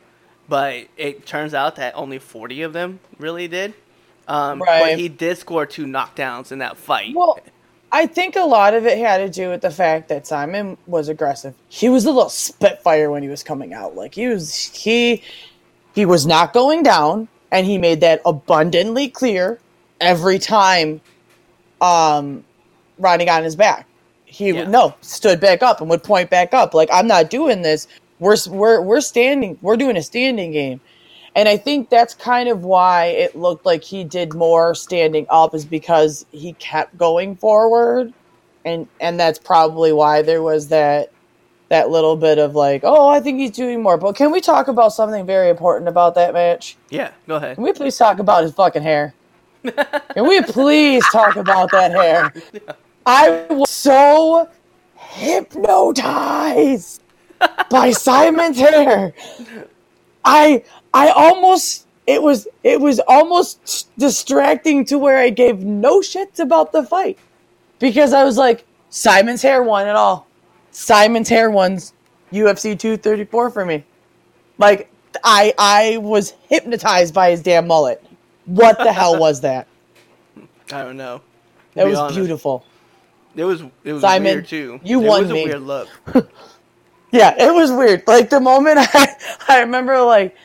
but 0.50 0.88
it 0.98 1.26
turns 1.26 1.54
out 1.54 1.76
that 1.78 1.96
only 1.96 2.20
40 2.20 2.64
of 2.64 2.74
them 2.74 3.00
really 3.20 3.48
did. 3.48 3.74
Um, 4.28 4.60
But 4.60 4.98
he 4.98 5.08
did 5.08 5.38
score 5.38 5.66
two 5.66 5.86
knockdowns 5.86 6.52
in 6.52 6.60
that 6.60 6.78
fight. 6.78 7.16
Well, 7.16 7.40
I 7.92 8.06
think 8.06 8.36
a 8.36 8.44
lot 8.44 8.74
of 8.74 8.86
it 8.86 8.98
had 8.98 9.18
to 9.18 9.30
do 9.30 9.50
with 9.50 9.62
the 9.62 9.72
fact 9.72 10.10
that 10.10 10.28
Simon 10.28 10.78
was 10.86 11.10
aggressive. 11.10 11.56
He 11.70 11.90
was 11.90 12.06
a 12.06 12.12
little 12.12 12.30
spitfire 12.30 13.10
when 13.10 13.24
he 13.24 13.30
was 13.30 13.44
coming 13.44 13.74
out. 13.74 13.96
Like 13.96 14.14
he 14.14 14.28
was 14.28 14.66
he 14.76 15.24
he 15.96 16.06
was 16.06 16.28
not 16.28 16.54
going 16.54 16.84
down 16.84 17.28
and 17.52 17.66
he 17.66 17.78
made 17.80 18.02
that 18.02 18.22
abundantly 18.26 19.10
clear 19.10 19.60
every 20.00 20.38
time 20.38 21.02
um 21.82 22.44
Rani 23.00 23.26
got 23.26 23.40
on 23.40 23.44
his 23.44 23.56
back. 23.56 23.88
He 24.26 24.52
Yeah. 24.52 24.66
no, 24.66 24.94
stood 25.02 25.40
back 25.40 25.64
up 25.64 25.82
and 25.82 25.90
would 25.90 26.04
point 26.04 26.30
back 26.30 26.54
up 26.54 26.76
like 26.76 26.90
I'm 26.94 27.08
not 27.08 27.32
doing 27.32 27.64
this 27.64 27.88
We're 28.20 28.38
we're 28.50 28.82
we're 28.82 29.02
standing. 29.02 29.58
We're 29.62 29.78
doing 29.78 29.98
a 29.98 30.04
standing 30.04 30.52
game, 30.52 30.82
and 31.36 31.48
I 31.48 31.58
think 31.58 31.90
that's 31.90 32.14
kind 32.14 32.50
of 32.50 32.64
why 32.64 33.06
it 33.06 33.36
looked 33.36 33.66
like 33.66 33.84
he 33.84 34.04
did 34.04 34.34
more 34.34 34.76
standing 34.76 35.26
up, 35.30 35.56
is 35.56 35.66
because 35.66 36.26
he 36.32 36.54
kept 36.54 36.98
going 36.98 37.36
forward, 37.36 38.14
and 38.66 38.88
and 39.00 39.20
that's 39.20 39.40
probably 39.40 39.94
why 39.94 40.22
there 40.22 40.42
was 40.42 40.68
that 40.68 41.12
that 41.70 41.90
little 41.90 42.18
bit 42.18 42.40
of 42.40 42.56
like, 42.56 42.82
oh, 42.84 43.08
I 43.08 43.20
think 43.20 43.40
he's 43.40 43.52
doing 43.52 43.82
more. 43.82 43.98
But 43.98 44.16
can 44.16 44.32
we 44.32 44.42
talk 44.42 44.68
about 44.68 44.90
something 44.90 45.26
very 45.26 45.50
important 45.50 45.88
about 45.88 46.16
that 46.16 46.34
match? 46.34 46.78
Yeah, 46.90 47.12
go 47.28 47.38
ahead. 47.38 47.56
Can 47.56 47.64
we 47.64 47.74
please 47.74 47.98
talk 47.98 48.20
about 48.20 48.44
his 48.44 48.54
fucking 48.54 48.84
hair? 48.84 49.14
Can 49.64 50.28
we 50.28 50.42
please 50.42 51.04
talk 51.12 51.36
about 51.36 51.70
that 51.72 51.92
hair? 51.92 52.34
I 53.06 53.46
was 53.50 53.70
so 53.70 54.50
hypnotized 54.96 57.02
by 57.70 57.92
Simon's 57.92 58.58
hair. 58.58 59.14
I 60.26 60.64
I 60.94 61.10
almost 61.10 61.88
it 62.08 62.22
was 62.22 62.48
it 62.64 62.80
was 62.82 63.00
almost 63.08 63.90
distracting 63.98 64.86
to 64.86 64.98
where 64.98 65.18
I 65.18 65.30
gave 65.30 65.60
no 65.60 66.00
shits 66.02 66.40
about 66.40 66.72
the 66.72 66.84
fight 66.84 67.18
because 67.80 68.14
I 68.14 68.24
was 68.24 68.38
like 68.38 68.66
Simon's 68.90 69.42
hair 69.42 69.64
won 69.64 69.88
it 69.88 69.96
all. 69.96 70.28
Simon's 70.72 71.30
hair 71.30 71.50
wins 71.50 71.94
UFC 72.32 72.78
234 72.78 73.50
for 73.52 73.66
me. 73.66 73.84
Like 74.58 74.92
I 75.24 75.54
I 75.58 75.98
was 75.98 76.34
hypnotized 76.50 77.14
by 77.14 77.32
his 77.32 77.42
damn 77.42 77.68
mullet. 77.68 78.04
What 78.46 78.78
the 78.80 78.92
hell 78.92 79.20
was 79.20 79.42
that? 79.42 79.68
I 80.72 80.84
don't 80.84 80.98
know. 80.98 81.22
That 81.76 81.86
be 81.86 81.92
was 81.92 82.00
honest. 82.00 82.18
beautiful. 82.18 82.66
It 83.36 83.44
was 83.44 83.62
it 83.84 83.94
was 83.94 84.02
Simon, 84.02 84.34
weird 84.34 84.48
too. 84.48 84.80
you 84.84 85.02
it 85.02 85.08
won 85.08 85.22
was 85.24 85.32
me. 85.32 85.42
a 85.44 85.46
weird 85.46 85.62
look. 85.62 85.88
Yeah, 87.12 87.34
it 87.38 87.54
was 87.54 87.72
weird. 87.72 88.04
Like 88.08 88.30
the 88.30 88.40
moment 88.40 88.78
I 88.94 89.16
I 89.48 89.60
remember 89.62 90.00
like 90.02 90.36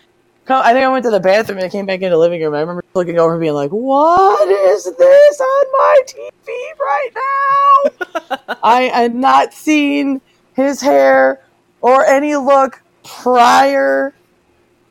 come- 0.46 0.62
I 0.64 0.72
think 0.72 0.84
I 0.84 0.88
went 0.88 1.04
to 1.04 1.10
the 1.10 1.20
bathroom 1.20 1.58
and 1.58 1.66
I 1.66 1.68
came 1.68 1.86
back 1.86 1.96
into 2.00 2.10
the 2.10 2.18
living 2.18 2.40
room. 2.42 2.54
I 2.54 2.60
remember 2.60 2.82
looking 2.94 3.18
over 3.18 3.32
and 3.34 3.40
being 3.40 3.54
like, 3.54 3.70
"What 3.70 4.48
is 4.48 4.84
this 4.84 5.40
on 5.40 5.66
my 5.72 6.00
TV 6.06 6.48
right 6.80 7.10
now?" 7.14 8.56
I 8.62 8.82
had 8.82 9.14
not 9.14 9.52
seen 9.52 10.20
his 10.54 10.80
hair 10.80 11.40
or 11.80 12.04
any 12.04 12.36
look 12.36 12.82
prior 13.04 14.14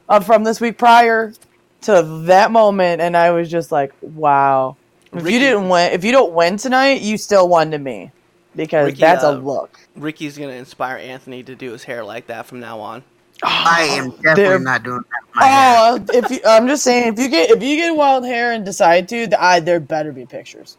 uh, 0.10 0.20
from 0.20 0.44
this 0.44 0.62
week 0.62 0.78
prior 0.78 1.34
to 1.82 2.02
that 2.26 2.52
moment, 2.52 3.02
and 3.02 3.18
I 3.18 3.32
was 3.32 3.50
just 3.50 3.72
like, 3.72 3.94
"Wow." 4.02 4.78
If 5.12 5.24
Ricky- 5.24 5.34
you 5.34 5.40
didn't 5.40 5.70
win, 5.70 5.92
if 5.92 6.04
you 6.04 6.12
don't 6.12 6.34
win 6.34 6.58
tonight, 6.58 7.02
you 7.02 7.18
still 7.18 7.48
won 7.48 7.72
to 7.72 7.78
me 7.80 8.12
because 8.56 8.88
Ricky, 8.88 9.00
that's 9.02 9.24
a 9.24 9.30
uh, 9.30 9.34
look. 9.34 9.80
Ricky's 9.96 10.38
gonna 10.38 10.54
inspire 10.54 10.98
Anthony 10.98 11.44
to 11.44 11.56
do 11.56 11.72
his 11.72 11.84
hair 11.84 12.04
like 12.04 12.28
that 12.28 12.46
from 12.46 12.60
now 12.60 12.80
on. 12.80 13.04
I 13.44 13.84
am 13.92 14.12
definitely 14.12 14.44
They're- 14.44 14.60
not 14.60 14.84
doing 14.84 15.00
that. 15.02 15.28
with 15.28 15.36
My 15.36 15.46
hair. 15.48 15.76
Oh, 15.80 16.06
if 16.14 16.32
you, 16.32 16.40
I'm 16.46 16.68
just 16.68 16.84
saying, 16.84 17.14
if 17.14 17.20
you 17.20 17.30
get 17.30 17.50
if 17.50 17.62
you 17.64 17.76
get 17.76 17.96
wild 17.96 18.26
hair 18.26 18.52
and 18.54 18.64
decide 18.64 19.10
to, 19.10 19.28
th- 19.28 19.34
I, 19.40 19.60
there 19.60 19.80
better 19.80 20.12
be 20.12 20.26
pictures. 20.26 20.78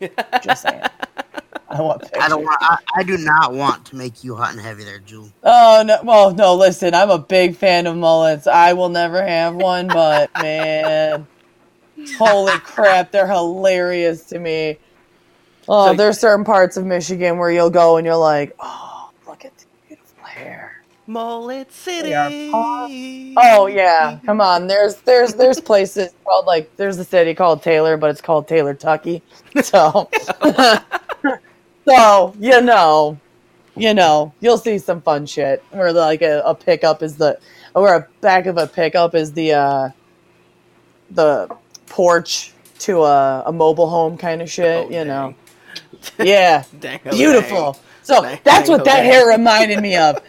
Just 0.42 0.62
saying, 0.62 0.82
I 1.68 1.80
want 1.80 2.02
pictures. 2.02 2.20
I 2.22 2.28
don't 2.28 2.42
want. 2.42 2.58
I, 2.60 2.78
I 2.96 3.02
do 3.04 3.16
not 3.16 3.54
want 3.54 3.84
to 3.86 3.96
make 3.96 4.24
you 4.24 4.34
hot 4.34 4.50
and 4.52 4.60
heavy 4.60 4.84
there, 4.84 4.98
Jewel. 4.98 5.30
Oh 5.44 5.84
no! 5.86 5.98
Well, 6.02 6.34
no. 6.34 6.54
Listen, 6.56 6.94
I'm 6.94 7.10
a 7.10 7.18
big 7.18 7.54
fan 7.56 7.86
of 7.86 7.96
mullets. 7.96 8.46
I 8.48 8.72
will 8.72 8.88
never 8.88 9.24
have 9.24 9.54
one, 9.54 9.86
but 9.86 10.30
man, 10.42 11.26
holy 12.18 12.58
crap, 12.58 13.12
they're 13.12 13.28
hilarious 13.28 14.24
to 14.26 14.38
me. 14.40 14.78
Oh, 15.68 15.88
So- 15.88 15.94
there's 15.94 16.18
certain 16.18 16.44
parts 16.44 16.76
of 16.76 16.84
Michigan 16.84 17.38
where 17.38 17.50
you'll 17.50 17.70
go 17.70 17.96
and 17.96 18.04
you're 18.06 18.16
like, 18.16 18.54
oh, 18.60 19.10
look 19.26 19.44
at 19.44 19.56
the 19.58 19.64
beautiful 19.88 20.24
hair. 20.24 20.70
Mullet 21.06 21.70
City. 21.70 22.08
They 22.10 22.14
are 22.14 22.50
hot. 22.50 22.90
Oh 23.36 23.66
yeah, 23.66 24.18
come 24.24 24.40
on. 24.40 24.66
There's 24.66 24.96
there's 25.02 25.34
there's 25.34 25.60
places 25.60 26.14
called 26.24 26.46
like 26.46 26.74
there's 26.76 26.96
a 26.98 27.04
city 27.04 27.34
called 27.34 27.62
Taylor, 27.62 27.98
but 27.98 28.08
it's 28.10 28.22
called 28.22 28.48
Taylor 28.48 28.72
Tucky. 28.72 29.22
So 29.62 30.08
so 31.86 32.34
you 32.40 32.60
know, 32.62 33.18
you 33.76 33.92
know, 33.92 34.32
you'll 34.40 34.56
see 34.58 34.78
some 34.78 35.02
fun 35.02 35.26
shit 35.26 35.62
where 35.72 35.92
like 35.92 36.22
a, 36.22 36.40
a 36.44 36.54
pickup 36.54 37.02
is 37.02 37.16
the 37.16 37.38
or 37.74 37.94
a 37.94 38.08
back 38.22 38.46
of 38.46 38.56
a 38.56 38.66
pickup 38.66 39.14
is 39.14 39.32
the 39.32 39.52
uh 39.52 39.88
the 41.10 41.54
porch 41.86 42.52
to 42.78 43.02
a, 43.02 43.42
a 43.46 43.52
mobile 43.52 43.88
home 43.90 44.16
kind 44.16 44.40
of 44.40 44.50
shit. 44.50 44.86
Oh, 44.86 44.90
you 44.90 45.04
know, 45.04 45.30
dang. 45.32 45.36
yeah, 46.18 46.64
beautiful. 47.10 47.78
So 48.02 48.22
Dang, 48.22 48.38
that's 48.44 48.68
what 48.68 48.84
that 48.84 48.96
dang. 48.98 49.04
hair 49.12 49.26
reminded 49.28 49.80
me 49.80 49.96
of. 49.96 50.20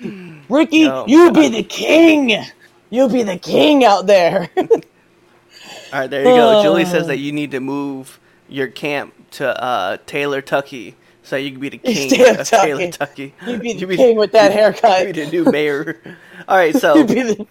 Ricky, 0.48 0.86
Oh, 0.88 1.04
you 1.06 1.30
be 1.32 1.48
the 1.48 1.62
king. 1.62 2.44
You 2.90 3.08
be 3.08 3.22
the 3.22 3.38
king 3.38 3.84
out 3.84 4.06
there. 4.06 4.50
All 4.56 6.00
right, 6.00 6.10
there 6.10 6.20
you 6.22 6.26
go. 6.36 6.62
Julie 6.62 6.82
Oh. 6.82 6.86
says 6.86 7.06
that 7.06 7.18
you 7.18 7.32
need 7.32 7.52
to 7.52 7.60
move 7.60 8.18
your 8.48 8.66
camp 8.68 9.14
to 9.32 9.62
uh, 9.62 9.98
Taylor 10.06 10.42
Tucky 10.42 10.94
so 11.22 11.36
you 11.36 11.52
can 11.52 11.60
be 11.60 11.68
the 11.70 11.78
king 11.78 12.10
of 12.38 12.46
Taylor 12.48 12.90
Tucky. 12.90 13.32
Tucky. 13.32 13.34
You 13.46 13.58
be 13.58 13.72
the 13.74 13.78
You 13.80 13.86
be- 13.86 13.96
king 13.96 14.16
with 14.16 14.32
that 14.32 14.52
haircut. 14.52 15.06
You 15.08 15.12
be 15.14 15.24
the 15.24 15.30
new 15.30 15.44
mayor. 15.50 16.00
All 16.48 16.56
right, 16.56 16.74
so 16.76 17.02
the- 17.02 17.46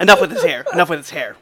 enough 0.00 0.20
with 0.20 0.32
his 0.32 0.42
hair. 0.42 0.64
Enough 0.72 0.90
with 0.90 0.98
his 1.00 1.10
hair. 1.10 1.36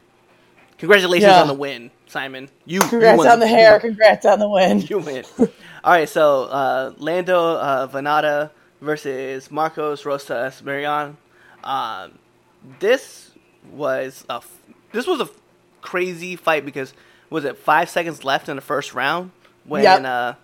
Congratulations 0.79 1.31
Yeah. 1.31 1.41
on 1.41 1.47
the 1.49 1.55
win, 1.55 1.91
Simon. 2.13 2.49
You 2.67 2.81
you 2.83 2.89
Congrats 2.89 3.19
won 3.19 3.29
on 3.29 3.41
the 3.41 3.47
hair. 3.49 3.81
Congrats 3.81 4.25
on 4.27 4.39
the 4.39 4.49
win. 4.49 4.81
You 4.89 4.99
win. 4.99 5.25
All 5.39 5.93
right, 5.93 6.09
so 6.09 6.45
uh, 6.45 6.93
Lando 6.99 7.39
uh, 7.57 7.89
Vannata 7.89 8.51
versus 8.81 9.51
Marcos 9.51 10.05
Rosas 10.05 10.63
Marion. 10.63 11.17
Um, 11.65 12.19
this 12.79 13.33
was 13.73 14.25
a 14.29 14.35
f- 14.37 14.59
this 14.93 15.07
was 15.07 15.21
a 15.21 15.25
f- 15.25 15.31
crazy 15.81 16.37
fight 16.37 16.65
because 16.65 16.93
was 17.31 17.45
it 17.45 17.57
five 17.57 17.89
seconds 17.89 18.25
left 18.25 18.49
in 18.49 18.57
the 18.57 18.63
first 18.63 18.95
round 18.95 19.31
when 19.65 19.83
Yep. 19.85 20.05
uh, 20.05 20.35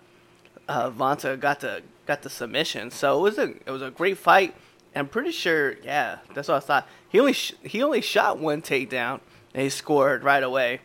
uh, 0.69 0.91
Vanta 0.91 1.39
got 1.39 1.61
the 1.61 1.83
got 2.07 2.23
the 2.23 2.31
submission. 2.31 2.91
So 2.91 3.19
it 3.19 3.23
was 3.23 3.39
a 3.39 3.51
it 3.67 3.71
was 3.71 3.83
a 3.83 3.91
great 3.91 4.19
fight. 4.19 4.55
I'm 4.97 5.07
pretty 5.07 5.31
sure, 5.31 5.77
yeah, 5.85 6.19
that's 6.35 6.49
what 6.49 6.57
I 6.57 6.61
thought. 6.61 6.89
He 7.09 7.21
only 7.21 7.33
sh- 7.35 7.55
he 7.63 7.83
only 7.83 8.01
shot 8.01 8.39
one 8.39 8.63
takedown 8.63 9.21
and 9.55 9.63
he 9.63 9.69
scored 9.71 10.25
right 10.25 10.43
away. 10.43 10.81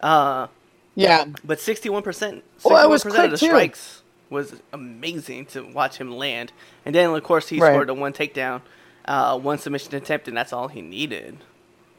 Uh, 0.00 0.48
Yeah. 0.94 1.24
but 1.44 1.58
61%, 1.60 2.42
61% 2.58 2.64
Well, 2.64 2.84
it 2.84 2.88
was 2.90 3.04
of 3.06 3.12
the 3.12 3.28
too. 3.38 3.46
strikes 3.46 4.02
was 4.30 4.54
amazing 4.72 5.46
to 5.46 5.62
watch 5.62 5.98
him 5.98 6.10
land. 6.16 6.52
And 6.84 6.94
then, 6.94 7.10
of 7.10 7.22
course, 7.22 7.48
he 7.48 7.60
Right. 7.60 7.72
scored 7.72 7.88
the 7.88 7.94
one 7.94 8.12
takedown, 8.12 8.62
uh, 9.06 9.38
one 9.38 9.58
submission 9.58 9.94
attempt, 9.94 10.28
and 10.28 10.36
that's 10.36 10.52
all 10.52 10.68
he 10.68 10.82
needed. 10.82 11.38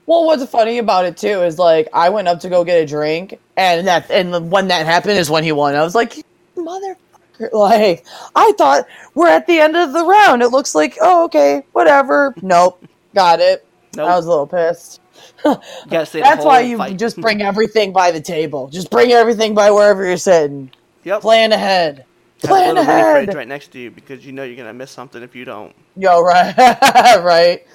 Well, 0.06 0.26
what's 0.26 0.46
funny 0.46 0.78
about 0.78 1.06
it 1.06 1.18
too 1.18 1.44
is 1.44 1.60
like 1.60 1.90
I 1.94 2.10
went 2.10 2.28
up 2.30 2.40
to 2.42 2.50
go 2.50 2.64
get 2.64 2.82
a 2.82 2.86
drink, 2.86 3.40
and 3.58 3.86
that 3.88 4.10
and 4.10 4.50
when 4.50 4.70
that 4.70 4.86
happened 4.86 5.18
is 5.18 5.30
when 5.30 5.44
he 5.44 5.52
won. 5.52 5.76
I 5.76 5.84
was 5.84 5.96
like, 5.96 6.16
motherfucker! 6.58 6.96
Like 7.54 8.04
I 8.36 8.52
thought 8.58 8.86
we're 9.14 9.28
at 9.28 9.46
the 9.46 9.60
end 9.60 9.76
of 9.76 9.94
the 9.94 10.04
round. 10.04 10.42
It 10.42 10.48
looks 10.48 10.74
like 10.74 10.98
oh 11.02 11.26
okay, 11.26 11.62
whatever. 11.74 12.34
Nope, 12.42 12.84
got 13.14 13.40
it. 13.40 13.64
Nope. 13.96 14.10
I 14.10 14.16
was 14.16 14.26
a 14.26 14.30
little 14.30 14.48
pissed. 14.48 15.02
You 15.46 15.56
gotta 15.90 16.06
say 16.06 16.20
the 16.20 16.24
That's 16.24 16.44
why 16.46 16.62
you 16.62 16.78
fight. 16.78 16.98
just 16.98 17.18
bring 17.22 17.42
everything 17.42 17.94
by 17.94 18.12
the 18.12 18.22
table. 18.22 18.68
Just 18.70 18.90
bring 18.90 19.12
everything 19.12 19.54
by 19.54 19.72
wherever 19.72 20.06
you're 20.06 20.18
sitting. 20.18 20.72
yep. 21.04 21.22
Plan 21.22 21.52
ahead. 21.52 22.06
Have 22.44 22.44
a 22.44 22.48
Plan 22.48 22.76
mini 22.76 22.86
fridge 22.86 22.96
ahead. 23.30 23.36
right 23.36 23.48
next 23.48 23.72
to 23.72 23.80
you 23.80 23.90
because 23.92 24.26
you 24.26 24.32
know 24.32 24.44
you're 24.44 24.56
gonna 24.58 24.74
miss 24.74 24.92
something 24.92 25.24
if 25.24 25.36
you 25.36 25.46
don't. 25.46 25.76
Yo, 25.96 26.22
right, 26.22 26.56
right, 27.24 27.66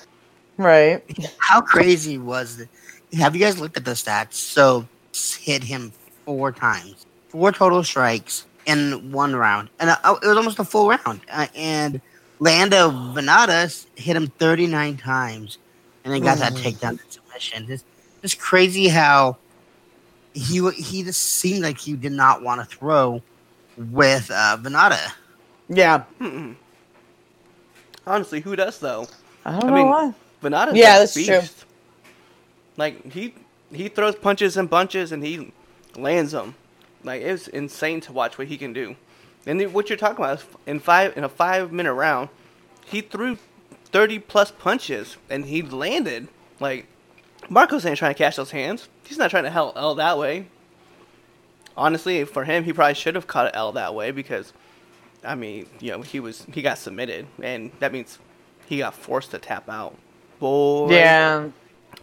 right. 0.57 1.03
How 1.39 1.61
crazy 1.61 2.19
was 2.19 2.61
it? 2.61 2.69
Have 3.19 3.35
you 3.35 3.41
guys 3.41 3.59
looked 3.61 3.77
at 3.77 3.85
the 3.85 3.93
stats? 3.93 4.35
So 4.35 4.87
hit 5.41 5.65
him 5.65 5.93
four 6.25 6.53
times, 6.53 7.07
four 7.29 7.51
total 7.53 7.83
strikes 7.83 8.47
in 8.67 9.11
one 9.13 9.35
round, 9.35 9.69
and 9.81 9.91
uh, 9.91 10.17
it 10.23 10.27
was 10.27 10.37
almost 10.37 10.59
a 10.61 10.65
full 10.65 10.89
round. 10.89 11.21
Uh, 11.31 11.47
and 11.57 12.01
Lando 12.39 12.91
Vannata's 12.91 13.87
hit 13.97 14.15
him 14.17 14.29
39 14.39 14.97
times, 14.97 15.59
and 16.05 16.15
then 16.15 16.23
got 16.23 16.39
that 16.39 16.53
takedown 16.53 17.01
and 17.41 17.43
submission. 17.43 17.71
It's, 17.71 17.85
it's 18.23 18.35
crazy 18.35 18.89
how 18.89 19.39
he 20.35 20.69
he 20.73 21.03
just 21.03 21.23
seemed 21.23 21.63
like 21.63 21.79
he 21.79 21.95
did 21.95 22.13
not 22.13 22.43
want 22.43 22.61
to 22.61 22.77
throw 22.77 23.23
with 23.77 24.31
uh, 24.31 24.59
Vannata. 24.61 25.13
Yeah, 25.69 26.05
Mm-mm. 26.21 26.57
Honestly, 28.07 28.41
who 28.41 28.57
does 28.57 28.79
though? 28.81 29.09
I 29.45 29.53
don't 29.53 29.67
I 29.67 29.71
know 29.71 29.73
mean, 29.73 29.87
why. 29.87 30.15
Vannata's 30.43 30.75
Yeah, 30.77 30.99
a 30.99 31.01
that's 31.01 31.15
beast. 31.15 31.27
true. 31.27 31.49
Like 32.77 33.13
he 33.13 33.35
he 33.73 33.89
throws 33.89 34.17
punches 34.17 34.57
and 34.57 34.69
bunches 34.71 35.13
and 35.13 35.25
he 35.25 35.53
lands 35.97 36.33
them. 36.33 36.55
Like 37.05 37.23
it's 37.23 37.49
insane 37.49 38.01
to 38.03 38.13
watch 38.13 38.39
what 38.39 38.49
he 38.49 38.59
can 38.59 38.73
do. 38.73 38.97
And 39.47 39.61
then 39.61 39.73
what 39.73 39.91
you're 39.91 39.99
talking 39.99 40.25
about 40.25 40.41
is 40.41 40.47
in 40.67 40.81
five 40.81 41.17
in 41.17 41.25
a 41.25 41.29
five 41.29 41.73
minute 41.73 41.95
round, 41.95 42.31
he 42.87 43.01
threw 43.01 43.39
thirty 43.87 44.19
plus 44.19 44.51
punches 44.51 45.17
and 45.31 45.47
he 45.47 45.63
landed. 45.63 46.29
Like 46.61 46.87
Marcos 47.49 47.85
ain't 47.85 47.99
trying 47.99 48.15
to 48.15 48.19
cash 48.19 48.37
those 48.37 48.51
hands. 48.51 48.89
He's 49.05 49.19
not 49.19 49.31
trying 49.31 49.45
to 49.45 49.51
hell 49.51 49.73
L 49.77 49.95
that 49.97 50.17
way. 50.19 50.47
Honestly, 51.77 52.25
for 52.25 52.45
him, 52.45 52.65
he 52.65 52.73
probably 52.73 52.95
should 52.95 53.15
have 53.15 53.27
caught 53.27 53.47
an 53.47 53.55
L 53.55 53.73
that 53.73 53.95
way 53.95 54.11
because, 54.11 54.53
I 55.25 55.35
mean, 55.35 55.67
you 55.81 55.91
know, 55.93 56.03
he 56.03 56.21
was 56.21 56.47
he 56.53 56.61
got 56.63 56.79
submitted, 56.79 57.27
and 57.43 57.71
that 57.81 57.93
means 57.93 58.19
he 58.67 58.79
got 58.79 58.95
forced 58.95 59.31
to 59.31 59.39
tap 59.39 59.69
out. 59.69 59.97
Boy, 60.39 60.91
Yeah. 60.91 61.49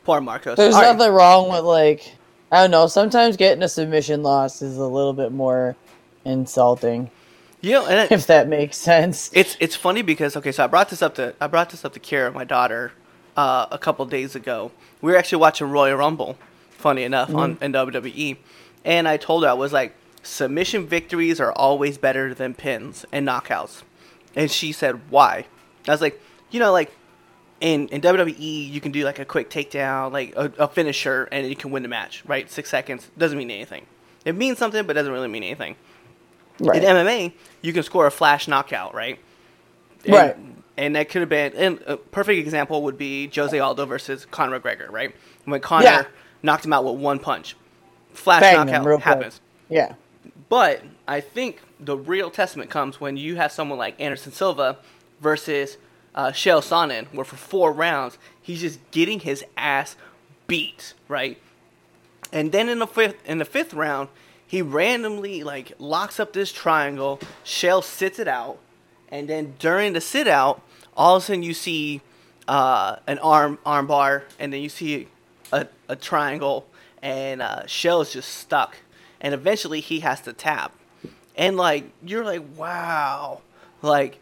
poor 0.03 0.21
Marcos. 0.21 0.57
There's 0.57 0.73
All 0.75 0.81
right. 0.81 0.95
nothing 0.97 1.13
wrong 1.13 1.49
with 1.51 1.63
like 1.63 2.15
I 2.51 2.61
don't 2.61 2.71
know. 2.71 2.87
Sometimes 2.87 3.37
getting 3.37 3.61
a 3.61 3.69
submission 3.69 4.23
loss 4.23 4.61
is 4.63 4.77
a 4.77 4.85
little 4.85 5.13
bit 5.13 5.31
more 5.31 5.75
insulting, 6.25 7.11
Yeah, 7.61 7.83
and 7.83 7.93
it- 7.99 8.11
if 8.11 8.25
that 8.27 8.47
makes 8.47 8.75
sense. 8.77 9.29
It's 9.33 9.55
it's 9.59 9.75
funny 9.75 10.01
because 10.01 10.35
okay, 10.35 10.51
so 10.51 10.63
I 10.63 10.67
brought 10.67 10.89
this 10.89 11.03
up 11.03 11.13
to 11.15 11.35
I 11.39 11.45
brought 11.47 11.69
this 11.69 11.85
up 11.85 11.93
to 11.93 11.99
Kira, 11.99 12.33
my 12.33 12.43
daughter, 12.43 12.91
uh, 13.39 13.67
a 13.71 13.77
couple 13.77 14.05
days 14.05 14.35
ago. 14.35 14.71
We 15.01 15.11
were 15.13 15.17
actually 15.17 15.39
watching 15.39 15.69
Royal 15.69 15.97
Rumble, 15.97 16.37
funny 16.71 17.03
enough, 17.03 17.33
on 17.33 17.57
in 17.61 17.71
WWE, 17.71 18.35
and 18.83 19.07
I 19.07 19.15
told 19.15 19.43
her 19.43 19.49
I 19.49 19.53
was 19.53 19.71
like, 19.71 19.95
submission 20.23 20.85
victories 20.85 21.39
are 21.39 21.53
always 21.53 21.97
better 21.97 22.33
than 22.33 22.53
pins 22.53 23.05
and 23.13 23.25
knockouts, 23.25 23.83
and 24.35 24.51
she 24.51 24.73
said 24.73 24.99
why? 25.09 25.45
I 25.87 25.91
was 25.91 26.01
like, 26.01 26.21
you 26.51 26.59
know, 26.59 26.73
like 26.73 26.91
in 27.61 27.87
in 27.87 28.01
WWE 28.01 28.71
you 28.73 28.81
can 28.81 28.91
do 28.91 29.05
like 29.05 29.19
a 29.19 29.25
quick 29.25 29.49
takedown, 29.49 30.11
like 30.11 30.33
a, 30.35 30.51
a 30.59 30.67
finisher, 30.67 31.29
and 31.31 31.47
you 31.47 31.55
can 31.55 31.71
win 31.71 31.83
the 31.83 31.89
match, 31.89 32.23
right? 32.25 32.51
Six 32.51 32.69
seconds 32.69 33.09
doesn't 33.17 33.37
mean 33.37 33.51
anything. 33.51 33.85
It 34.25 34.35
means 34.35 34.57
something, 34.57 34.85
but 34.85 34.93
doesn't 34.93 35.13
really 35.13 35.29
mean 35.29 35.43
anything. 35.43 35.77
Right. 36.59 36.83
In 36.83 36.89
MMA, 36.89 37.31
you 37.61 37.71
can 37.71 37.83
score 37.83 38.05
a 38.05 38.11
flash 38.11 38.49
knockout, 38.49 38.93
right? 38.93 39.17
And, 40.03 40.13
Right. 40.13 40.35
And 40.79 40.95
that 40.95 41.09
could 41.09 41.19
have 41.21 41.27
been, 41.29 41.51
and 41.55 41.81
a 41.87 41.97
perfect 41.97 42.39
example 42.39 42.83
would 42.83 42.97
be 42.97 43.29
Jose 43.35 43.59
Aldo 43.59 43.85
versus 43.85 44.25
Conor 44.25 44.61
McGregor, 44.61 44.89
right? 44.89 45.13
When 45.43 45.59
Conor 45.59 45.83
Yeah. 45.85 46.03
knocked 46.41 46.63
him 46.63 46.71
out 46.71 46.85
with 46.85 46.95
one 46.95 47.19
punch, 47.19 47.57
flash 48.13 48.39
Bang 48.39 48.65
knockout 48.65 48.85
real 48.85 48.95
quick. 48.95 49.03
happens. 49.03 49.41
Yeah. 49.67 49.95
But 50.47 50.83
I 51.05 51.19
think 51.19 51.59
the 51.81 51.97
real 51.97 52.31
testament 52.31 52.69
comes 52.69 53.01
when 53.01 53.17
you 53.17 53.35
have 53.35 53.51
someone 53.51 53.77
like 53.77 53.99
Anderson 53.99 54.31
Silva 54.31 54.77
versus 55.19 55.77
uh, 56.15 56.27
Chael 56.27 56.61
Sonnen, 56.63 57.07
where 57.13 57.25
for 57.25 57.35
four 57.35 57.73
rounds 57.73 58.17
he's 58.41 58.61
just 58.61 58.79
getting 58.91 59.19
his 59.19 59.43
ass 59.57 59.97
beat, 60.47 60.93
right? 61.09 61.37
And 62.31 62.53
then 62.53 62.69
in 62.69 62.79
the 62.79 62.87
fifth 62.87 63.17
in 63.25 63.37
the 63.37 63.45
fifth 63.45 63.73
round, 63.73 64.07
he 64.47 64.61
randomly 64.61 65.43
like 65.43 65.73
locks 65.77 66.21
up 66.21 66.31
this 66.31 66.53
triangle. 66.53 67.19
Chael 67.43 67.83
sits 67.83 68.17
it 68.17 68.29
out, 68.29 68.59
and 69.09 69.27
then 69.27 69.55
during 69.59 69.91
the 69.91 70.01
sit 70.01 70.27
out, 70.27 70.61
all 70.99 71.15
of 71.15 71.23
a 71.23 71.25
sudden 71.25 71.41
you 71.43 71.55
see 71.55 72.01
uh, 72.47 72.97
an 73.07 73.17
arm 73.19 73.57
arm 73.65 73.87
bar, 73.87 74.25
and 74.37 74.53
then 74.53 74.61
you 74.61 74.69
see 74.69 75.07
a, 75.51 75.67
a 75.87 75.95
triangle, 75.95 76.67
and 77.01 77.41
uh, 77.41 77.63
Chael's 77.65 78.13
just 78.13 78.29
stuck, 78.29 78.77
and 79.21 79.33
eventually 79.33 79.79
he 79.79 80.01
has 80.01 80.21
to 80.21 80.33
tap, 80.33 80.75
and 81.35 81.57
like 81.57 81.85
you're 82.05 82.25
like 82.25 82.43
wow, 82.57 83.41
like 83.81 84.19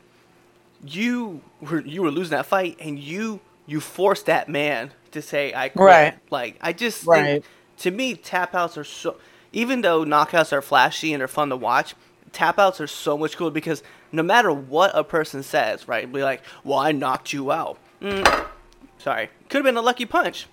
you 0.86 1.42
were 1.62 1.82
you 1.82 2.02
were 2.04 2.12
losing 2.12 2.32
that 2.38 2.46
fight, 2.46 2.78
and 2.80 3.00
you 3.00 3.40
you 3.66 3.82
forced 3.82 4.28
that 4.28 4.48
man 4.48 4.92
to 5.12 5.22
say 5.22 5.54
I 5.54 5.70
quit. 5.70 5.84
Right. 5.84 6.18
Like 6.30 6.58
I 6.62 6.74
just 6.74 7.04
think- 7.04 7.44
to 7.80 7.92
me 7.92 8.16
tap 8.16 8.56
outs 8.56 8.78
are 8.78 8.84
so 8.84 9.18
even 9.54 9.82
though 9.82 10.04
knockouts 10.06 10.52
are 10.54 10.62
flashy 10.62 11.14
and 11.14 11.24
are 11.24 11.28
fun 11.28 11.50
to 11.50 11.56
watch, 11.56 11.96
tap 12.32 12.60
outs 12.60 12.80
are 12.82 12.88
so 12.88 13.18
much 13.18 13.36
cooler 13.38 13.52
because 13.52 13.82
no 14.12 14.24
matter 14.24 14.52
what 14.52 14.92
a 14.94 15.04
person 15.04 15.44
says, 15.44 15.88
right? 15.88 16.12
Be 16.12 16.24
like, 16.24 16.42
well, 16.64 16.80
I 16.80 16.92
knocked 16.92 17.34
you 17.34 17.52
out. 17.52 17.78
Mm, 18.02 18.46
sorry, 18.98 19.30
could 19.50 19.58
have 19.60 19.66
been 19.66 19.78
a 19.78 19.82
lucky 19.82 20.06
punch, 20.06 20.48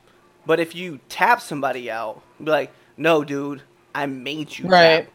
but 0.47 0.61
if 0.61 0.75
you 0.75 1.01
tap 1.09 1.41
somebody 1.41 1.91
out, 1.91 2.23
be 2.43 2.51
like, 2.51 2.73
no, 2.97 3.25
dude, 3.25 3.63
I 3.95 4.07
made 4.07 4.57
you 4.59 4.67
Right. 4.69 5.05
tap. 5.05 5.13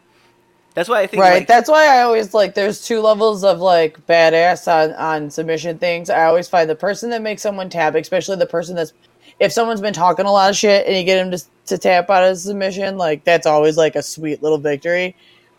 That's 0.76 0.88
why 0.88 1.02
I 1.02 1.08
think 1.08 1.22
Right. 1.22 1.40
like, 1.40 1.48
That's 1.48 1.70
why 1.70 1.88
I 1.98 2.02
always 2.04 2.34
like 2.34 2.54
there's 2.54 2.86
two 2.86 3.02
levels 3.02 3.44
of 3.44 3.60
like 3.60 4.06
badass 4.08 4.68
on 4.72 4.94
on 4.94 5.30
submission 5.32 5.78
things. 5.80 6.10
I 6.10 6.26
always 6.26 6.48
find 6.48 6.70
the 6.70 6.76
person 6.76 7.10
that 7.10 7.22
makes 7.22 7.42
someone 7.42 7.70
tap, 7.70 7.96
especially 7.96 8.38
the 8.38 8.46
person 8.46 8.76
that's 8.76 8.94
if 9.40 9.52
someone's 9.52 9.82
been 9.82 9.94
talking 9.94 10.26
a 10.26 10.32
lot 10.32 10.50
of 10.50 10.56
shit 10.56 10.86
and 10.86 10.96
you 10.96 11.04
get 11.04 11.18
him 11.26 11.32
to, 11.32 11.44
to 11.68 11.78
tap 11.78 12.10
out 12.10 12.24
of 12.30 12.38
submission, 12.38 12.98
like 12.98 13.24
that's 13.24 13.48
always 13.48 13.78
like 13.78 13.96
a 13.96 14.04
sweet 14.04 14.44
little 14.44 14.58
victory. 14.58 15.16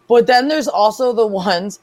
But 0.09 0.26
then 0.26 0.49
there's 0.49 0.68
also 0.68 1.12
the 1.12 1.26
ones 1.26 1.81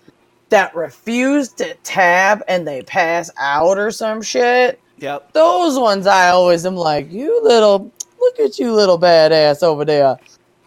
that 0.50 0.76
refuse 0.76 1.50
to 1.54 1.74
tap 1.84 2.42
and 2.48 2.68
they 2.68 2.82
pass 2.84 3.30
out 3.38 3.78
or 3.78 3.92
some 3.92 4.22
shit. 4.22 4.80
yep. 4.98 5.32
Those 5.34 5.78
ones 5.80 6.08
I 6.08 6.30
always 6.30 6.66
am 6.66 6.76
like, 6.76 7.12
you 7.12 7.42
little 7.44 7.92
look 8.20 8.40
at 8.40 8.60
you 8.60 8.74
little 8.74 9.00
badass 9.00 9.64
over 9.64 9.86
there. 9.86 10.18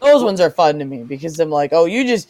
Those 0.00 0.22
ones 0.22 0.40
are 0.40 0.50
fun 0.50 0.78
to 0.78 0.84
me 0.84 1.02
because 1.04 1.38
I'm 1.40 1.50
like, 1.50 1.72
oh, 1.72 1.84
you 1.86 2.04
just 2.04 2.28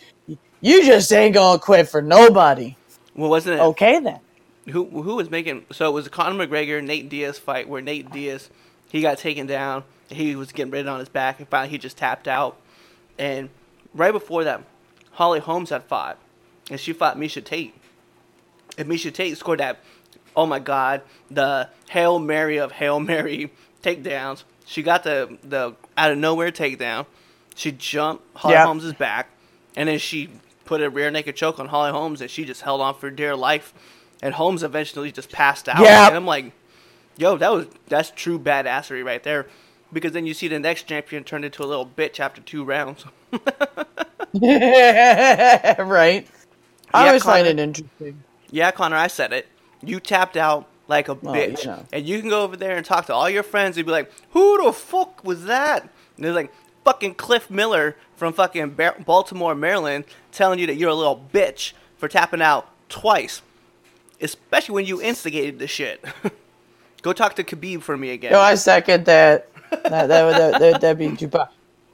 you 0.61 0.85
just 0.85 1.13
ain't 1.13 1.35
gonna 1.35 1.59
quit 1.59 1.89
for 1.89 2.03
nobody. 2.03 2.77
Well, 3.15 3.31
wasn't 3.31 3.59
it? 3.59 3.63
Okay 3.63 4.01
then. 4.01 4.21
who 4.71 4.85
who 5.03 5.17
was 5.17 5.31
making 5.31 5.65
so 5.73 5.89
it 5.89 5.93
was 5.93 6.07
a 6.07 6.11
Conor 6.11 6.47
McGregor 6.47 6.83
Nate 6.85 7.09
Diaz 7.09 7.39
fight 7.39 7.69
where 7.69 7.81
Nate 7.83 8.11
Diaz 8.11 8.51
he 8.91 9.01
got 9.01 9.19
taken 9.19 9.47
down 9.47 9.85
he 10.09 10.37
was 10.37 10.53
getting 10.53 10.71
ridden 10.71 10.89
on 10.89 10.99
his 11.01 11.09
back 11.09 11.39
and 11.39 11.49
finally 11.49 11.71
he 11.71 11.79
just 11.79 11.97
tapped 11.97 12.29
out 12.29 12.57
and 13.19 13.49
right 13.95 14.13
before 14.13 14.45
that 14.45 14.63
Holly 15.13 15.41
Holmes 15.41 15.71
had 15.71 15.85
fought 15.85 16.19
and 16.71 16.81
she 16.81 16.93
fought 16.93 17.19
Miesha 17.19 17.45
Tate 17.45 17.75
and 18.79 18.89
Miesha 18.89 19.13
Tate 19.13 19.37
scored 19.37 19.61
that 19.61 19.81
oh 20.37 20.47
my 20.47 20.59
god 20.59 21.03
the 21.31 21.69
hail 21.91 22.19
mary 22.19 22.57
of 22.57 22.73
hail 22.73 23.01
mary 23.01 23.53
takedowns 23.83 24.45
she 24.65 24.83
got 24.83 25.03
the 25.05 25.39
the 25.43 25.75
out 25.97 26.13
of 26.13 26.19
nowhere 26.19 26.51
takedown 26.53 27.05
she 27.55 27.73
jumped 27.73 28.25
Holly 28.37 28.55
Yeah. 28.55 28.65
Holmes's 28.65 28.95
back 28.95 29.29
and 29.77 29.89
then 29.89 29.99
she 29.99 30.31
put 30.65 30.81
a 30.81 30.89
rear 30.89 31.11
naked 31.11 31.35
choke 31.37 31.59
on 31.59 31.69
Holly 31.69 31.91
Holmes 31.91 32.21
and 32.21 32.31
she 32.31 32.45
just 32.45 32.63
held 32.63 32.81
on 32.81 32.95
for 32.95 33.11
dear 33.11 33.35
life 33.35 33.75
and 34.23 34.35
Holmes 34.35 34.63
eventually 34.63 35.11
just 35.11 35.31
passed 35.33 35.69
out. 35.69 35.81
Yeah. 35.81 36.07
And 36.07 36.15
I'm 36.17 36.27
like, 36.27 36.53
yo, 37.17 37.37
that 37.39 37.53
was 37.53 37.67
that's 37.89 38.11
true 38.11 38.39
badassery 38.39 39.05
right 39.05 39.23
there. 39.23 39.47
Because 39.93 40.13
then 40.13 40.27
you 40.27 40.35
see 40.35 40.47
the 40.47 40.61
next 40.61 40.85
champion 40.85 41.25
turned 41.25 41.45
into 41.45 41.65
a 41.65 41.67
little 41.67 41.87
bitch 41.87 42.21
after 42.21 42.41
two 42.41 42.63
rounds. 42.63 43.05
right. 44.41 46.29
I 46.93 47.03
Yeah, 47.03 47.07
always 47.09 47.23
find 47.23 47.47
it 47.47 47.59
interesting. 47.59 48.23
yeah, 48.51 48.71
Conor, 48.71 48.97
I 48.97 49.07
said 49.07 49.33
it. 49.33 49.47
You 49.83 50.01
tapped 50.01 50.37
out 50.37 50.67
like 50.89 51.09
a 51.09 51.13
oh, 51.13 51.17
bitch. 51.17 51.65
yeah. 51.65 51.83
And 51.93 52.07
you 52.07 52.21
can 52.21 52.29
go 52.31 52.43
over 52.43 52.57
there 52.57 52.77
and 52.77 52.85
talk 52.85 53.07
to 53.07 53.15
all 53.15 53.31
your 53.31 53.43
friends 53.43 53.77
and 53.77 53.87
be 53.87 53.93
like, 53.93 54.11
who 54.31 54.63
the 54.65 54.73
fuck 54.73 55.25
was 55.25 55.45
that? 55.45 55.83
And 56.17 56.25
they're 56.25 56.33
like, 56.33 56.53
fucking 56.85 57.15
Cliff 57.15 57.51
Miller 57.51 57.97
from 58.17 58.33
fucking 58.33 58.77
Baltimore, 59.07 59.55
Maryland, 59.55 60.05
telling 60.33 60.59
you 60.59 60.67
that 60.67 60.75
you're 60.75 60.91
a 60.91 60.95
little 60.95 61.25
bitch 61.33 61.73
for 61.97 62.09
tapping 62.09 62.43
out 62.43 62.69
twice. 62.89 63.43
Especially 64.21 64.75
when 64.75 64.85
you 64.87 65.01
instigated 65.01 65.59
the 65.59 65.67
shit. 65.67 66.05
go 67.03 67.13
talk 67.13 67.37
to 67.37 67.45
Khabib 67.45 67.83
for 67.83 67.97
me 67.97 68.11
again. 68.11 68.33
No, 68.33 68.41
I 68.41 68.55
second 68.57 69.07
that. 69.07 69.49
that, 69.71 70.09
that, 70.09 70.25
would- 70.25 70.37
that, 70.37 70.61
that, 70.61 70.81
that'd 70.81 70.99
be 70.99 71.09
Chewbacca. 71.09 71.49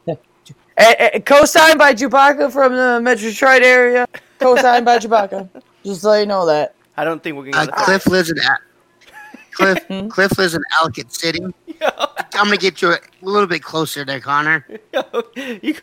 Co-signed 1.25 1.79
by 1.79 1.95
Chewbacca 1.95 2.51
from 2.51 2.75
the 2.75 3.01
Metro 3.03 3.29
Detroit 3.29 3.63
area. 3.63 4.07
Co-signed 4.39 4.84
by 4.84 4.99
Chewbacca. 4.99 5.49
Just 5.84 6.03
so 6.03 6.14
you 6.14 6.26
know 6.26 6.47
that. 6.47 6.74
I 6.97 7.05
don't 7.05 7.22
think 7.22 7.37
we're 7.37 7.51
gonna 7.51 7.64
Uh, 7.64 7.66
get 7.66 7.76
the 7.76 7.82
Cliff 7.84 8.07
lives 8.07 8.30
in 8.30 8.39
Al- 8.41 8.59
Cliff. 9.53 10.11
Cliff 10.11 10.39
lives 10.39 10.55
in 10.55 10.62
Ellicott 10.80 11.12
City. 11.12 11.41
I'm 11.82 12.45
gonna 12.45 12.57
get 12.57 12.82
you 12.82 12.93
a 12.93 12.99
little 13.22 13.47
bit 13.47 13.62
closer 13.62 14.05
there, 14.05 14.20
Conor. 14.20 14.66
you, 15.34 15.59
you 15.62 15.74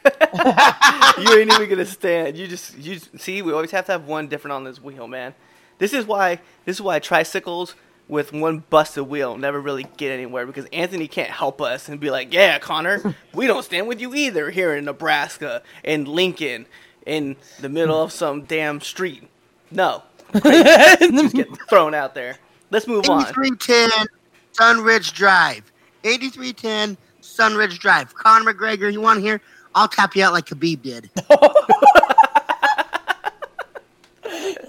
ain't 1.39 1.51
even 1.53 1.69
gonna 1.69 1.85
stand. 1.85 2.37
You 2.37 2.47
just 2.47 2.77
you 2.77 2.99
see. 3.17 3.41
We 3.41 3.51
always 3.53 3.71
have 3.71 3.85
to 3.87 3.91
have 3.93 4.05
one 4.05 4.27
different 4.27 4.53
on 4.53 4.63
this 4.63 4.81
wheel, 4.81 5.07
man. 5.07 5.33
This 5.79 5.93
is 5.93 6.05
why 6.05 6.39
this 6.65 6.77
is 6.77 6.81
why 6.81 6.99
tricycles 6.99 7.75
with 8.07 8.33
one 8.33 8.63
busted 8.69 9.05
wheel 9.07 9.37
never 9.37 9.59
really 9.61 9.85
get 9.97 10.11
anywhere 10.11 10.45
because 10.45 10.65
Anthony 10.73 11.07
can't 11.07 11.29
help 11.31 11.61
us 11.61 11.87
and 11.89 11.99
be 11.99 12.09
like, 12.11 12.33
"Yeah, 12.33 12.59
Conor, 12.59 13.15
we 13.33 13.47
don't 13.47 13.63
stand 13.63 13.87
with 13.87 13.99
you 14.01 14.13
either 14.13 14.49
here 14.51 14.75
in 14.75 14.85
Nebraska 14.85 15.63
and 15.83 16.07
Lincoln 16.07 16.65
in 17.05 17.35
the 17.59 17.69
middle 17.69 18.01
of 18.01 18.11
some 18.11 18.43
damn 18.43 18.79
street." 18.81 19.27
No, 19.71 20.03
just 20.33 21.35
get 21.35 21.47
thrown 21.69 21.93
out 21.93 22.13
there. 22.15 22.37
Let's 22.71 22.87
move 22.87 23.09
on. 23.09 23.21
8310 23.27 24.07
Sunridge 24.53 25.13
Drive. 25.13 25.71
8310 26.03 26.97
Sunridge 27.21 27.79
Drive. 27.79 28.13
Conor 28.15 28.53
McGregor, 28.53 28.91
you 28.91 29.01
want 29.01 29.17
to 29.17 29.21
hear? 29.23 29.41
I'll 29.75 29.87
tap 29.87 30.15
you 30.15 30.23
out 30.23 30.33
like 30.33 30.45
Khabib 30.45 30.81
did. 30.83 31.09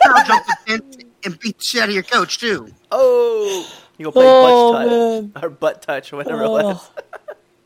I'll 0.06 0.24
jump 0.26 0.46
the 0.46 0.56
fence 0.66 0.96
and 1.24 1.38
beat 1.38 1.58
the 1.58 1.64
shit 1.64 1.82
out 1.82 1.88
of 1.88 1.94
your 1.94 2.02
coach, 2.04 2.38
too. 2.38 2.68
Oh, 2.90 3.70
you 3.98 4.04
go 4.06 4.12
play 4.12 4.24
Oh, 4.26 4.72
butt 4.72 4.86
man. 4.88 5.32
touch 5.32 5.44
or 5.44 5.50
butt 5.50 5.82
touch 5.82 6.12
or 6.12 6.16
whatever 6.16 6.44
Oh. 6.44 6.56
it 6.56 6.62
was. 6.64 6.90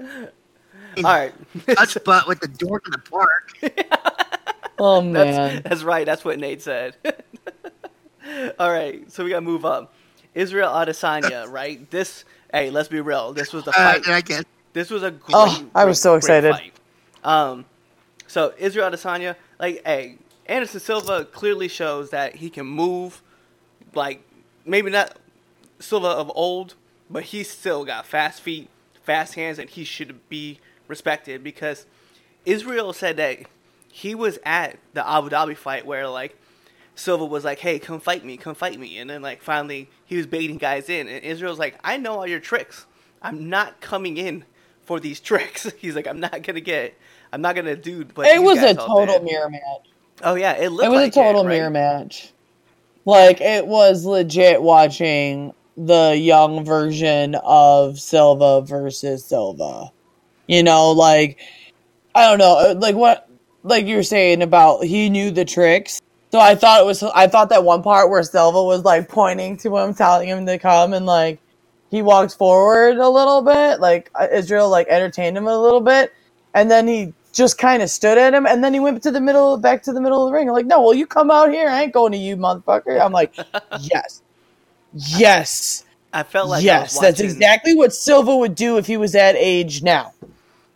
Oh. 0.00 0.28
All 0.98 1.02
right. 1.04 1.34
Touch 1.76 1.96
butt 2.04 2.26
with 2.26 2.40
the 2.40 2.48
door 2.48 2.80
to 2.80 2.90
the 2.90 2.98
park. 2.98 3.52
Oh 4.79 5.01
That's, 5.12 5.37
man. 5.37 5.62
that's 5.64 5.83
right. 5.83 6.07
That's 6.07 6.24
what 6.24 6.39
Nate 6.39 6.62
said. 6.62 6.97
All 8.59 8.70
right, 8.70 9.11
so 9.11 9.24
we 9.24 9.31
gotta 9.31 9.41
move 9.41 9.64
up. 9.64 9.95
Israel 10.35 10.70
Adesanya, 10.70 11.49
right? 11.51 11.91
This, 11.91 12.24
hey, 12.53 12.70
let's 12.70 12.89
be 12.89 13.01
real. 13.01 13.33
This 13.33 13.53
was 13.53 13.64
the 13.64 13.70
Uh, 13.70 13.74
fight. 13.95 14.07
I 14.09 14.20
guess. 14.20 14.45
This 14.74 14.91
was 14.91 15.03
a 15.03 15.11
great. 15.11 15.35
Oh, 15.35 15.64
I 15.74 15.85
was 15.87 15.97
great- 15.99 16.03
so 16.03 16.14
excited. 16.14 16.53
fight. 16.55 16.72
Um, 17.24 17.64
so 18.26 18.53
Israel 18.59 18.91
Adesanya, 18.91 19.35
like, 19.59 19.83
hey, 19.85 20.18
Anderson 20.47 20.81
Silva 20.81 21.24
clearly 21.24 21.68
shows 21.68 22.11
that 22.11 22.37
he 22.37 22.51
can 22.51 22.66
move. 22.66 23.22
Like, 23.95 24.22
maybe 24.66 24.91
not 24.91 25.16
Silva 25.81 26.09
of 26.09 26.31
old, 26.35 26.74
but 27.09 27.24
he 27.24 27.43
still 27.43 27.85
got 27.87 28.05
fast 28.07 28.43
feet, 28.43 28.68
fast 29.03 29.35
hands, 29.35 29.59
and 29.59 29.70
he 29.70 29.85
should 29.85 30.29
be 30.29 30.59
respected 30.87 31.43
because 31.43 31.87
Israel 32.45 32.93
said 32.93 33.16
that 33.16 33.39
he 33.91 34.14
was 34.14 34.39
at 34.45 34.78
the 34.95 35.09
Abu 35.09 35.30
Dhabi 35.30 35.57
fight 35.57 35.86
where 35.86 36.09
like 36.09 36.36
Silva 36.95 37.24
was 37.24 37.45
like, 37.45 37.59
"Hey, 37.59 37.78
come 37.78 38.01
fight 38.01 38.24
me, 38.24 38.36
come 38.36 38.55
fight 38.55 38.78
me," 38.78 38.99
and 38.99 39.09
then 39.09 39.22
like 39.22 39.43
finally 39.43 39.89
he 40.05 40.16
was 40.16 40.26
baiting 40.26 40.59
guys 40.59 40.89
in, 40.89 41.09
and 41.09 41.24
Israel's 41.24 41.59
like, 41.59 41.78
"I 41.84 41.97
know 41.97 42.14
all 42.14 42.26
your 42.26 42.41
tricks. 42.41 42.86
I'm 43.22 43.49
not 43.49 43.80
coming 43.80 44.16
in 44.16 44.45
for 44.82 45.01
these 45.01 45.20
tricks." 45.30 45.70
He's 45.78 45.95
like, 45.95 46.07
"I'm 46.07 46.20
not 46.20 46.43
gonna 46.43 46.61
get, 46.61 46.95
I'm 47.32 47.41
not 47.41 47.55
gonna 47.55 47.76
do." 47.76 48.05
But 48.05 48.26
it 48.26 48.43
was 48.43 48.59
a 48.59 48.74
total 48.74 49.18
did." 49.18 49.24
mirror 49.24 49.51
match. 49.51 49.89
Oh 50.22 50.34
yeah, 50.34 50.53
it 50.53 50.70
looked. 50.70 50.86
It 50.86 50.91
was 50.91 51.03
like 51.03 51.12
a 51.12 51.14
total 51.14 51.45
right? 51.45 51.57
mirror 51.57 51.70
match. 51.70 52.32
Like 53.05 53.41
it 53.41 53.66
was 53.66 54.05
legit 54.05 54.61
watching 54.61 55.55
the 55.76 56.16
young 56.20 56.64
version 56.64 57.36
of 57.36 57.99
Silva 57.99 58.62
versus 58.62 59.24
Silva. 59.24 59.93
You 60.47 60.62
know, 60.62 60.91
like 60.91 61.39
I 62.14 62.28
don't 62.28 62.39
know, 62.39 62.59
uh, 62.59 62.74
like 62.76 62.97
what 62.97 63.28
like 63.68 63.86
you 63.86 63.96
were 63.96 64.02
saying 64.02 64.42
about 64.42 64.84
he 64.84 65.10
knew 65.10 65.30
the 65.30 65.44
tricks. 65.44 66.00
So 66.30 66.38
I 66.38 66.54
thought 66.54 66.82
it 66.82 66.86
was 66.86 67.02
I 67.02 67.26
thought 67.26 67.48
that 67.50 67.64
one 67.64 67.82
part 67.82 68.10
where 68.10 68.22
Silva 68.22 68.62
was 68.62 68.84
like 68.84 69.08
pointing 69.08 69.56
to 69.58 69.76
him, 69.76 69.94
telling 69.94 70.28
him 70.28 70.46
to 70.46 70.58
come 70.58 70.92
and 70.92 71.06
like 71.06 71.38
he 71.90 72.02
walked 72.02 72.34
forward 72.34 72.98
a 72.98 73.08
little 73.08 73.42
bit, 73.42 73.80
like 73.80 74.10
uh, 74.14 74.28
Israel 74.30 74.68
like 74.68 74.88
entertained 74.88 75.36
him 75.36 75.46
a 75.46 75.58
little 75.58 75.80
bit, 75.80 76.12
and 76.54 76.70
then 76.70 76.86
he 76.86 77.14
just 77.32 77.56
kind 77.56 77.82
of 77.82 77.88
stood 77.88 78.18
at 78.18 78.34
him, 78.34 78.46
and 78.46 78.62
then 78.62 78.74
he 78.74 78.80
went 78.80 79.02
to 79.02 79.10
the 79.10 79.20
middle, 79.20 79.56
back 79.56 79.82
to 79.84 79.92
the 79.92 80.00
middle 80.00 80.24
of 80.24 80.30
the 80.30 80.34
ring. 80.36 80.48
I'm 80.48 80.54
like, 80.54 80.66
no, 80.66 80.82
well, 80.82 80.94
you 80.94 81.06
come 81.06 81.30
out 81.30 81.50
here. 81.50 81.68
I 81.68 81.82
ain't 81.82 81.92
going 81.92 82.12
to 82.12 82.18
you, 82.18 82.36
motherfucker. 82.36 83.00
I'm 83.00 83.12
like, 83.12 83.34
yes, 83.80 84.22
yes, 84.92 85.84
I 86.12 86.22
felt 86.22 86.48
like 86.48 86.64
yes. 86.64 86.94
was 86.94 87.00
That's 87.00 87.20
exactly 87.20 87.74
what 87.74 87.94
Silva 87.94 88.36
would 88.36 88.54
do 88.54 88.76
if 88.76 88.86
he 88.86 88.96
was 88.96 89.12
that 89.12 89.34
age 89.36 89.82
now. 89.82 90.12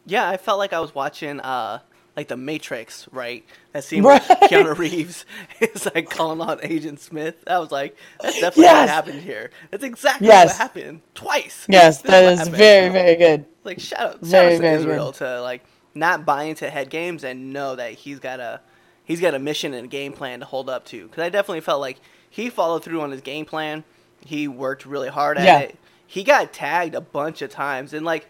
Yeah, 0.07 0.29
I 0.29 0.37
felt 0.37 0.59
like 0.59 0.73
I 0.73 0.81
was 0.81 0.95
watching 0.95 1.41
uh 1.41 1.81
like 2.17 2.29
the 2.29 2.37
Matrix, 2.37 3.09
right? 3.11 3.45
That 3.73 3.85
scene 3.85 4.03
Right. 4.03 4.23
where 4.29 4.37
Keanu 4.49 4.77
Reeves 4.77 5.25
is 5.61 5.89
like 5.95 6.11
calling 6.11 6.41
on 6.41 6.61
Agent 6.63 7.01
Smith. 7.01 7.37
I 7.47 7.59
was 7.59 7.71
like, 7.73 7.97
that's 8.21 8.35
definitely 8.35 8.65
Yes. 8.65 8.81
what 8.83 8.89
happened 8.89 9.21
here. 9.23 9.51
That's 9.71 9.85
exactly 9.85 10.27
Yes. 10.29 10.49
what 10.51 10.57
happened 10.59 11.01
twice. 11.15 11.67
Yes, 11.69 12.03
that 12.03 12.25
is 12.33 12.39
happened. 12.41 12.57
very, 12.57 12.89
very 12.91 13.17
good. 13.17 13.47
like 13.65 13.81
shout 13.81 14.01
out, 14.01 14.13
shout 14.21 14.23
very, 14.29 14.55
out 14.57 14.61
to 14.61 14.71
Israel 14.73 15.13
to 15.13 15.41
like 15.41 15.65
not 15.95 16.25
buy 16.27 16.45
into 16.45 16.69
head 16.69 16.91
games 16.91 17.25
and 17.25 17.53
know 17.53 17.77
that 17.77 17.93
he's 17.93 18.19
got 18.19 18.41
a 18.41 18.61
he's 19.05 19.21
got 19.21 19.35
a 19.35 19.39
mission 19.39 19.75
and 19.75 19.85
a 19.87 19.89
game 19.89 20.13
plan 20.13 20.41
to 20.41 20.47
hold 20.47 20.69
up 20.71 20.85
to. 20.87 21.07
Because 21.09 21.23
I 21.23 21.29
definitely 21.29 21.61
felt 21.61 21.81
like 21.81 21.99
he 22.29 22.51
followed 22.51 22.85
through 22.85 23.01
on 23.01 23.11
his 23.11 23.21
game 23.21 23.45
plan. 23.47 23.85
He 24.25 24.47
worked 24.49 24.85
really 24.87 25.09
hard 25.09 25.39
at 25.39 25.45
Yeah. 25.45 25.59
it. 25.61 25.79
He 26.07 26.25
got 26.25 26.53
tagged 26.53 26.95
a 26.95 27.01
bunch 27.01 27.41
of 27.43 27.51
times 27.51 27.93
and 27.95 28.05
like 28.05 28.27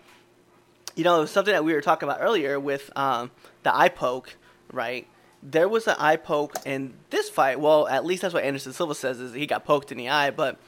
you 0.97 1.05
know 1.05 1.25
something 1.27 1.53
that 1.53 1.65
we 1.65 1.73
were 1.75 1.81
talking 1.81 2.09
about 2.09 2.21
earlier 2.21 2.59
with 2.61 2.91
um, 2.97 3.31
the 3.63 3.75
eye 3.75 3.89
poke, 3.89 4.37
right? 4.73 5.07
There 5.43 5.69
was 5.69 5.87
an 5.89 5.97
eye 5.99 6.17
poke 6.17 6.55
in 6.67 6.95
this 7.11 7.29
fight. 7.29 7.59
Well, 7.61 7.89
at 7.89 8.05
least 8.05 8.23
that's 8.23 8.35
what 8.35 8.45
Anderson 8.45 8.73
Silva 8.73 8.95
says 8.95 9.19
is 9.21 9.35
he 9.35 9.47
got 9.47 9.65
poked 9.65 9.91
in 9.91 9.99
the 9.99 10.09
eye. 10.09 10.31
But 10.31 10.59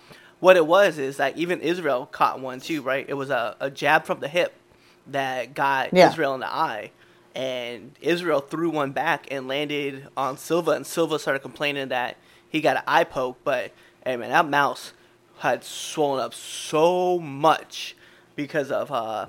what 0.41 0.57
it 0.57 0.67
was 0.67 0.99
is 0.99 1.17
that 1.19 1.37
even 1.39 1.61
Israel 1.61 2.07
caught 2.07 2.41
one 2.41 2.61
too, 2.61 2.83
right? 2.83 3.05
It 3.09 3.15
was 3.15 3.31
a, 3.31 3.57
a 3.61 3.71
jab 3.71 4.05
from 4.05 4.21
the 4.21 4.29
hip 4.29 4.53
that 5.07 5.55
got 5.55 5.93
Yeah. 5.93 6.09
Israel 6.09 6.35
in 6.35 6.41
the 6.41 6.53
eye, 6.53 6.91
and 7.35 7.93
Israel 8.01 8.41
threw 8.41 8.71
one 8.71 8.93
back 8.93 9.27
and 9.31 9.47
landed 9.47 10.09
on 10.17 10.37
Silva, 10.39 10.73
and 10.73 10.87
Silva 10.87 11.19
started 11.19 11.41
complaining 11.41 11.89
that 11.89 12.17
he 12.49 12.61
got 12.61 12.77
an 12.79 12.83
eye 12.87 13.05
poke. 13.05 13.39
But 13.45 13.73
hey 14.05 14.17
man, 14.17 14.31
that 14.31 14.49
mouse 14.49 14.93
had 15.39 15.63
swollen 15.65 16.21
up 16.25 16.35
so 16.35 17.19
much 17.21 17.95
because 18.37 18.71
of 18.73 18.91
uh 18.91 19.27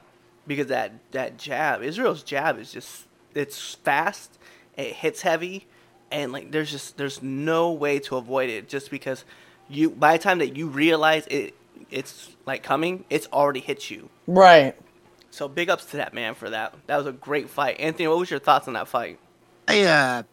because 0.48 0.68
that 0.68 0.94
that 1.12 1.38
jab. 1.38 1.82
Israel's 1.82 2.24
jab 2.24 2.60
is 2.60 2.72
just 2.72 3.06
it's 3.34 3.76
fast, 3.76 4.38
it 4.78 4.94
hits 4.94 5.22
heavy, 5.22 5.68
and 6.12 6.32
like 6.32 6.52
there's 6.52 6.72
just 6.72 6.98
there's 6.98 7.22
no 7.22 7.72
way 7.72 8.00
to 8.00 8.18
avoid 8.18 8.50
it 8.50 8.70
just 8.70 8.90
because 8.92 9.26
you 9.70 9.90
by 9.90 10.18
the 10.18 10.24
time 10.24 10.40
that 10.40 10.56
you 10.56 10.68
realize 10.68 11.26
it 11.28 11.56
it's 11.92 12.36
like 12.46 12.64
coming, 12.64 13.06
it's 13.10 13.28
already 13.32 13.60
hit 13.60 13.90
you. 13.90 14.10
Right. 14.28 14.76
So 15.32 15.48
big 15.48 15.70
ups 15.70 15.86
to 15.88 15.98
that 15.98 16.14
man 16.14 16.34
for 16.34 16.50
that. 16.50 16.74
That 16.88 16.98
was 16.98 17.08
a 17.08 17.12
great 17.12 17.50
fight. 17.50 17.80
Anthony, 17.80 18.08
what 18.08 18.18
was 18.18 18.32
your 18.32 18.40
thoughts 18.40 18.68
on 18.68 18.74
that 18.76 18.88
fight? 18.88 19.20
I, 19.68 19.82
uh, 19.84 20.24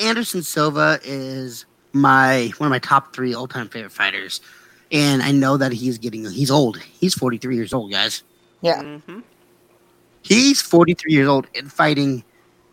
Anderson 0.00 0.42
Silva 0.42 1.00
is 1.02 1.64
my 1.92 2.52
one 2.58 2.68
of 2.68 2.70
my 2.70 2.78
top 2.78 3.14
three 3.14 3.34
all 3.34 3.48
time 3.48 3.68
favorite 3.68 3.92
fighters, 3.92 4.40
and 4.92 5.22
I 5.22 5.32
know 5.32 5.56
that 5.56 5.72
he's 5.72 5.98
getting 5.98 6.28
he's 6.30 6.50
old. 6.50 6.78
He's 6.78 7.14
forty 7.14 7.38
three 7.38 7.56
years 7.56 7.72
old, 7.72 7.90
guys. 7.90 8.22
Yeah. 8.60 8.82
Mm-hmm. 8.82 9.20
He's 10.28 10.60
forty 10.60 10.92
three 10.92 11.14
years 11.14 11.26
old 11.26 11.46
and 11.56 11.72
fighting 11.72 12.22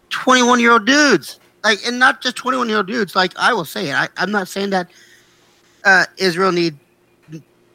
twenty 0.10 0.43
one 0.43 0.60
year 0.60 0.74
old 0.74 0.86
dudes. 0.86 1.39
Like, 1.64 1.80
and 1.88 1.97
not 1.97 2.22
just 2.22 2.36
twenty 2.36 2.58
one 2.58 2.68
year 2.68 2.80
old 2.80 2.88
dudes. 2.88 3.16
Like 3.16 3.32
I 3.38 3.53
will 3.53 3.64
say 3.64 3.89
it. 3.89 3.93
I, 3.93 4.10
I'm 4.18 4.30
not 4.30 4.49
saying 4.49 4.72
that 4.72 4.91
uh, 5.86 6.03
Israel 6.18 6.51
need 6.51 6.78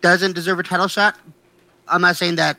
doesn't 0.03 0.35
deserve 0.35 0.59
a 0.59 0.63
title 0.63 0.87
shot. 0.87 1.19
I'm 1.89 2.03
not 2.03 2.17
saying 2.17 2.37
that 2.37 2.59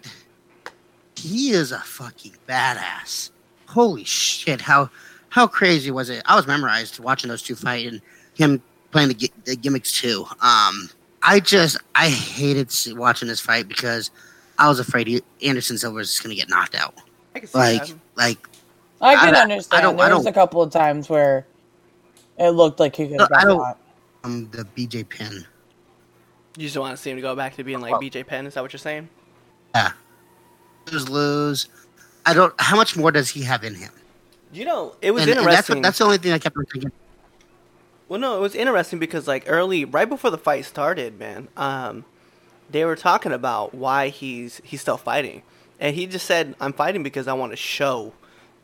he 1.16 1.52
is 1.52 1.72
a 1.72 1.78
fucking 1.78 2.34
badass. 2.50 3.30
Holy 3.68 4.04
shit! 4.04 4.60
How 4.60 4.90
how 5.30 5.46
crazy 5.46 5.92
was 5.92 6.10
it? 6.10 6.24
I 6.26 6.36
was 6.36 6.48
memorized 6.48 7.00
watching 7.00 7.30
those 7.30 7.44
two 7.44 7.56
fight 7.56 7.86
and 7.86 8.02
him 8.34 8.64
playing 8.90 9.10
the, 9.10 9.32
the 9.46 9.56
gimmicks 9.56 10.02
too. 10.02 10.26
Um, 10.42 10.90
I 11.22 11.40
just 11.40 11.78
I 11.94 12.10
hated 12.10 12.74
watching 12.98 13.28
this 13.28 13.40
fight 13.40 13.68
because 13.68 14.10
I 14.58 14.68
was 14.68 14.80
afraid 14.80 15.06
he, 15.06 15.22
Anderson 15.44 15.78
Silva 15.78 15.98
was 15.98 16.10
just 16.10 16.24
gonna 16.24 16.34
get 16.34 16.50
knocked 16.50 16.74
out. 16.74 16.96
I 17.36 17.40
can 17.40 17.48
see 17.48 17.58
Like 17.58 17.86
that. 17.88 17.96
like 18.16 18.48
I 19.02 19.16
can 19.16 19.36
I- 19.36 19.40
I 19.40 19.42
understand. 19.44 19.84
don't- 19.84 19.98
there 19.98 20.16
was 20.16 20.24
don't- 20.26 20.32
a 20.32 20.34
couple 20.34 20.62
of 20.62 20.72
times 20.72 21.10
where 21.10 21.46
it 22.38 22.50
looked 22.50 22.80
like 22.80 22.96
he 22.96 23.08
could 23.08 23.20
have 23.22 23.30
I 23.32 23.36
got 23.36 23.44
don't- 23.44 23.60
caught. 23.60 23.78
um 24.24 24.50
the 24.52 24.64
BJ 24.66 25.04
Penn. 25.08 25.46
You 26.58 26.64
just 26.66 26.78
want 26.78 26.96
to 26.96 27.02
see 27.02 27.10
him 27.12 27.16
to 27.18 27.22
go 27.22 27.36
back 27.36 27.56
to 27.56 27.64
being 27.64 27.80
like 27.82 27.92
Well- 27.92 28.02
BJ 28.02 28.24
Penn. 28.26 28.46
Is 28.46 28.54
that 28.56 28.62
what 28.62 28.74
you're 28.74 28.80
saying? 28.80 29.08
Yeah, 29.74 29.92
lose 30.92 31.08
lose. 31.10 31.70
I 32.26 32.34
don't. 32.34 32.54
How 32.60 32.76
much 32.76 32.96
more 32.98 33.12
does 33.12 33.30
he 33.30 33.42
have 33.44 33.64
in 33.64 33.74
him? 33.76 33.92
You 34.54 34.66
know, 34.66 34.96
it 35.02 35.12
was 35.12 35.24
And, 35.24 35.32
and 35.32 35.40
that's 35.40 35.48
interesting. 35.70 35.76
what, 35.78 35.84
that's 35.84 35.98
the 35.98 36.04
only 36.04 36.18
thing 36.18 36.34
I 36.34 36.38
kept 36.40 36.58
on 36.58 36.66
thinking. 36.66 36.92
Well, 38.10 38.20
no, 38.20 38.36
it 38.36 38.42
was 38.42 38.54
interesting 38.54 39.00
because 39.00 39.26
like 39.28 39.46
early, 39.48 39.86
right 39.86 40.10
before 40.10 40.30
the 40.30 40.38
fight 40.38 40.66
started, 40.66 41.18
man, 41.18 41.48
um, 41.56 42.04
they 42.70 42.84
were 42.84 42.98
talking 42.98 43.32
about 43.32 43.74
why 43.74 44.10
he's 44.10 44.60
he's 44.66 44.82
still 44.82 44.98
fighting, 44.98 45.42
and 45.82 45.94
he 45.94 46.08
just 46.08 46.26
said, 46.26 46.56
"I'm 46.62 46.72
fighting 46.72 47.04
because 47.04 47.28
I 47.28 47.34
want 47.34 47.52
to 47.52 47.58
show 47.58 48.14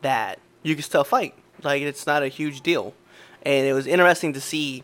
that 0.00 0.38
you 0.62 0.74
can 0.74 0.82
still 0.82 1.04
fight. 1.04 1.34
Like 1.62 1.82
it's 1.82 2.06
not 2.06 2.22
a 2.22 2.28
huge 2.28 2.62
deal." 2.62 2.94
And 3.42 3.66
it 3.66 3.74
was 3.74 3.86
interesting 3.86 4.32
to 4.32 4.40
see 4.40 4.82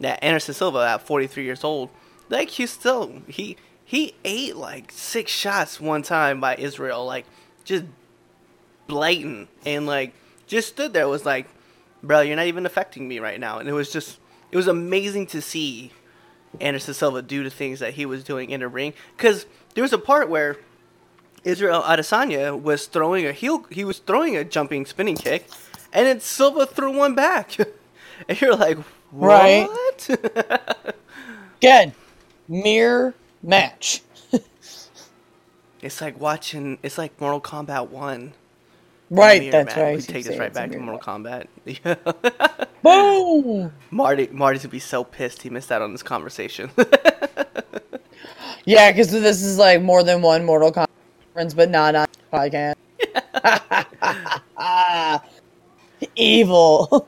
that 0.00 0.22
Anderson 0.22 0.54
Silva, 0.54 0.78
at 0.78 1.06
43 1.06 1.44
years 1.44 1.62
old, 1.62 1.90
like 2.28 2.50
he 2.50 2.66
still 2.66 3.22
he 3.28 3.56
he 3.84 4.16
ate 4.24 4.56
like 4.56 4.90
six 4.90 5.30
shots 5.30 5.80
one 5.80 6.02
time 6.02 6.40
by 6.40 6.56
Israel, 6.56 7.06
like 7.06 7.26
just 7.62 7.84
blatant, 8.88 9.48
and 9.64 9.86
like 9.86 10.12
just 10.48 10.68
stood 10.68 10.92
there 10.92 11.06
was 11.06 11.24
like 11.24 11.46
bro, 12.04 12.20
you're 12.20 12.36
not 12.36 12.46
even 12.46 12.66
affecting 12.66 13.08
me 13.08 13.18
right 13.18 13.40
now. 13.40 13.58
And 13.58 13.68
it 13.68 13.72
was 13.72 13.90
just, 13.90 14.18
it 14.50 14.56
was 14.56 14.68
amazing 14.68 15.26
to 15.28 15.40
see 15.40 15.90
Anderson 16.60 16.94
Silva 16.94 17.22
do 17.22 17.42
the 17.42 17.50
things 17.50 17.80
that 17.80 17.94
he 17.94 18.06
was 18.06 18.22
doing 18.22 18.50
in 18.50 18.60
the 18.60 18.68
ring. 18.68 18.92
Because 19.16 19.46
there 19.74 19.82
was 19.82 19.92
a 19.92 19.98
part 19.98 20.28
where 20.28 20.58
Israel 21.44 21.82
Adesanya 21.82 22.60
was 22.60 22.86
throwing 22.86 23.26
a 23.26 23.32
heel, 23.32 23.64
he 23.70 23.84
was 23.84 23.98
throwing 23.98 24.36
a 24.36 24.44
jumping 24.44 24.86
spinning 24.86 25.16
kick, 25.16 25.48
and 25.92 26.06
then 26.06 26.20
Silva 26.20 26.66
threw 26.66 26.96
one 26.96 27.14
back. 27.14 27.56
and 28.28 28.40
you're 28.40 28.56
like, 28.56 28.78
Right. 29.12 29.68
what? 29.68 30.66
Again, 31.58 31.92
mirror 32.48 33.14
match. 33.42 34.02
it's 35.80 36.00
like 36.00 36.18
watching, 36.18 36.78
it's 36.82 36.98
like 36.98 37.20
Mortal 37.20 37.40
Kombat 37.40 37.90
1. 37.90 38.32
Right, 39.10 39.40
Mirror 39.42 39.52
that's 39.52 39.76
match. 39.76 39.82
right. 39.82 39.96
We 39.96 40.02
take 40.02 40.24
this 40.24 40.38
right 40.38 40.52
back 40.52 40.70
to 40.72 40.78
Mortal 40.78 40.98
Kombat. 41.00 41.46
Boom! 42.82 43.72
Marty, 43.90 44.28
Marty's 44.32 44.62
gonna 44.62 44.72
be 44.72 44.78
so 44.78 45.04
pissed 45.04 45.42
he 45.42 45.50
missed 45.50 45.70
out 45.70 45.82
on 45.82 45.92
this 45.92 46.02
conversation. 46.02 46.70
Yeah, 48.66 48.90
because 48.90 49.10
this 49.10 49.42
is 49.42 49.58
like 49.58 49.82
more 49.82 50.02
than 50.02 50.22
one 50.22 50.44
Mortal 50.44 50.72
Kombat 50.72 50.86
reference, 51.34 51.54
but 51.54 51.70
not 51.70 51.94
on 51.94 52.06
podcast. 52.32 52.74
Evil. 56.16 56.88
All 56.90 57.06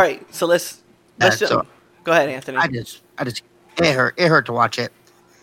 right, 0.00 0.22
so 0.34 0.46
let's 0.46 0.82
let's 1.18 1.40
Yeah, 1.40 1.46
ju- 1.48 1.52
so- 1.54 1.66
go 2.04 2.12
ahead, 2.12 2.28
Anthony. 2.28 2.58
I 2.58 2.66
just, 2.66 3.02
I 3.18 3.24
just, 3.24 3.42
it 3.78 3.92
hurt. 3.94 4.14
It 4.18 4.28
hurt 4.28 4.46
to 4.46 4.52
watch 4.52 4.78
it. 4.78 4.92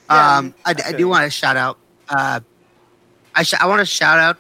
Yeah, 0.10 0.38
um, 0.38 0.54
I, 0.66 0.72
I 0.72 0.90
I 0.90 0.92
do 0.94 1.08
want 1.08 1.24
to 1.26 1.30
shout 1.30 1.56
out. 1.56 1.78
Uh, 2.10 2.40
I, 3.36 3.44
sh- 3.44 3.54
I 3.60 3.68
want 3.68 3.80
to 3.80 3.86
shout 3.86 4.18
out 4.18 4.38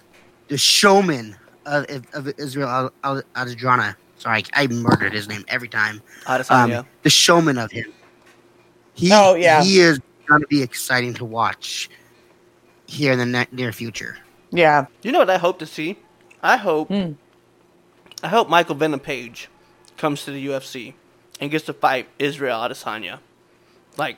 the 0.48 0.58
showman 0.58 1.36
of, 1.68 1.86
of 2.14 2.28
Israel 2.40 2.68
Al- 2.68 2.92
Al- 3.04 3.22
Adesanya. 3.36 3.96
Sorry, 4.18 4.44
I 4.54 4.66
murdered 4.68 5.14
his 5.14 5.28
name 5.30 5.46
every 5.48 5.70
time. 5.70 6.02
Um, 6.26 6.42
Adesanya. 6.42 6.86
the 7.04 7.10
showman 7.12 7.58
of 7.60 7.72
him. 7.72 7.86
He, 8.96 9.12
Oh, 9.14 9.36
yeah. 9.36 9.64
he 9.64 9.80
is 9.80 10.00
going 10.26 10.42
to 10.42 10.48
be 10.48 10.62
exciting 10.64 11.14
to 11.16 11.26
watch 11.26 11.90
here 12.90 13.12
in 13.14 13.20
the 13.20 13.26
ne- 13.26 13.48
near 13.52 13.72
future. 13.72 14.18
Yeah. 14.52 14.88
You 15.04 15.12
know 15.12 15.20
what 15.20 15.30
I 15.30 15.38
hope 15.38 15.60
to 15.60 15.66
see? 15.66 15.98
I 16.42 16.58
hope 16.58 16.88
Hmm. 16.90 17.14
I 18.24 18.28
hope 18.28 18.50
Michael 18.50 18.76
Venom 18.76 19.00
Page 19.00 19.48
comes 19.98 20.26
to 20.26 20.32
the 20.32 20.46
UFC 20.48 20.94
and 21.40 21.50
gets 21.52 21.66
to 21.66 21.74
fight 21.74 22.08
Israel 22.18 22.60
Adesanya. 22.60 23.20
Like, 23.98 24.18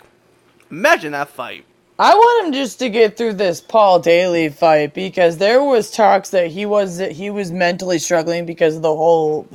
imagine 0.72 1.12
that 1.12 1.30
fight. 1.30 1.66
I 2.00 2.16
want 2.16 2.48
him 2.48 2.54
just 2.54 2.80
to 2.80 2.90
get 2.90 3.16
through 3.16 3.34
this 3.34 3.62
Paul 3.62 4.00
Daley 4.00 4.50
fight 4.50 4.96
because 4.96 5.38
there 5.38 5.62
was 5.64 5.92
talks 5.92 6.32
that 6.32 6.48
he 6.50 6.66
was 6.66 6.98
he 6.98 7.30
was 7.30 7.52
mentally 7.52 8.00
struggling 8.00 8.46
because 8.48 8.76
of 8.76 8.82
the 8.82 8.96
whole 8.96 9.48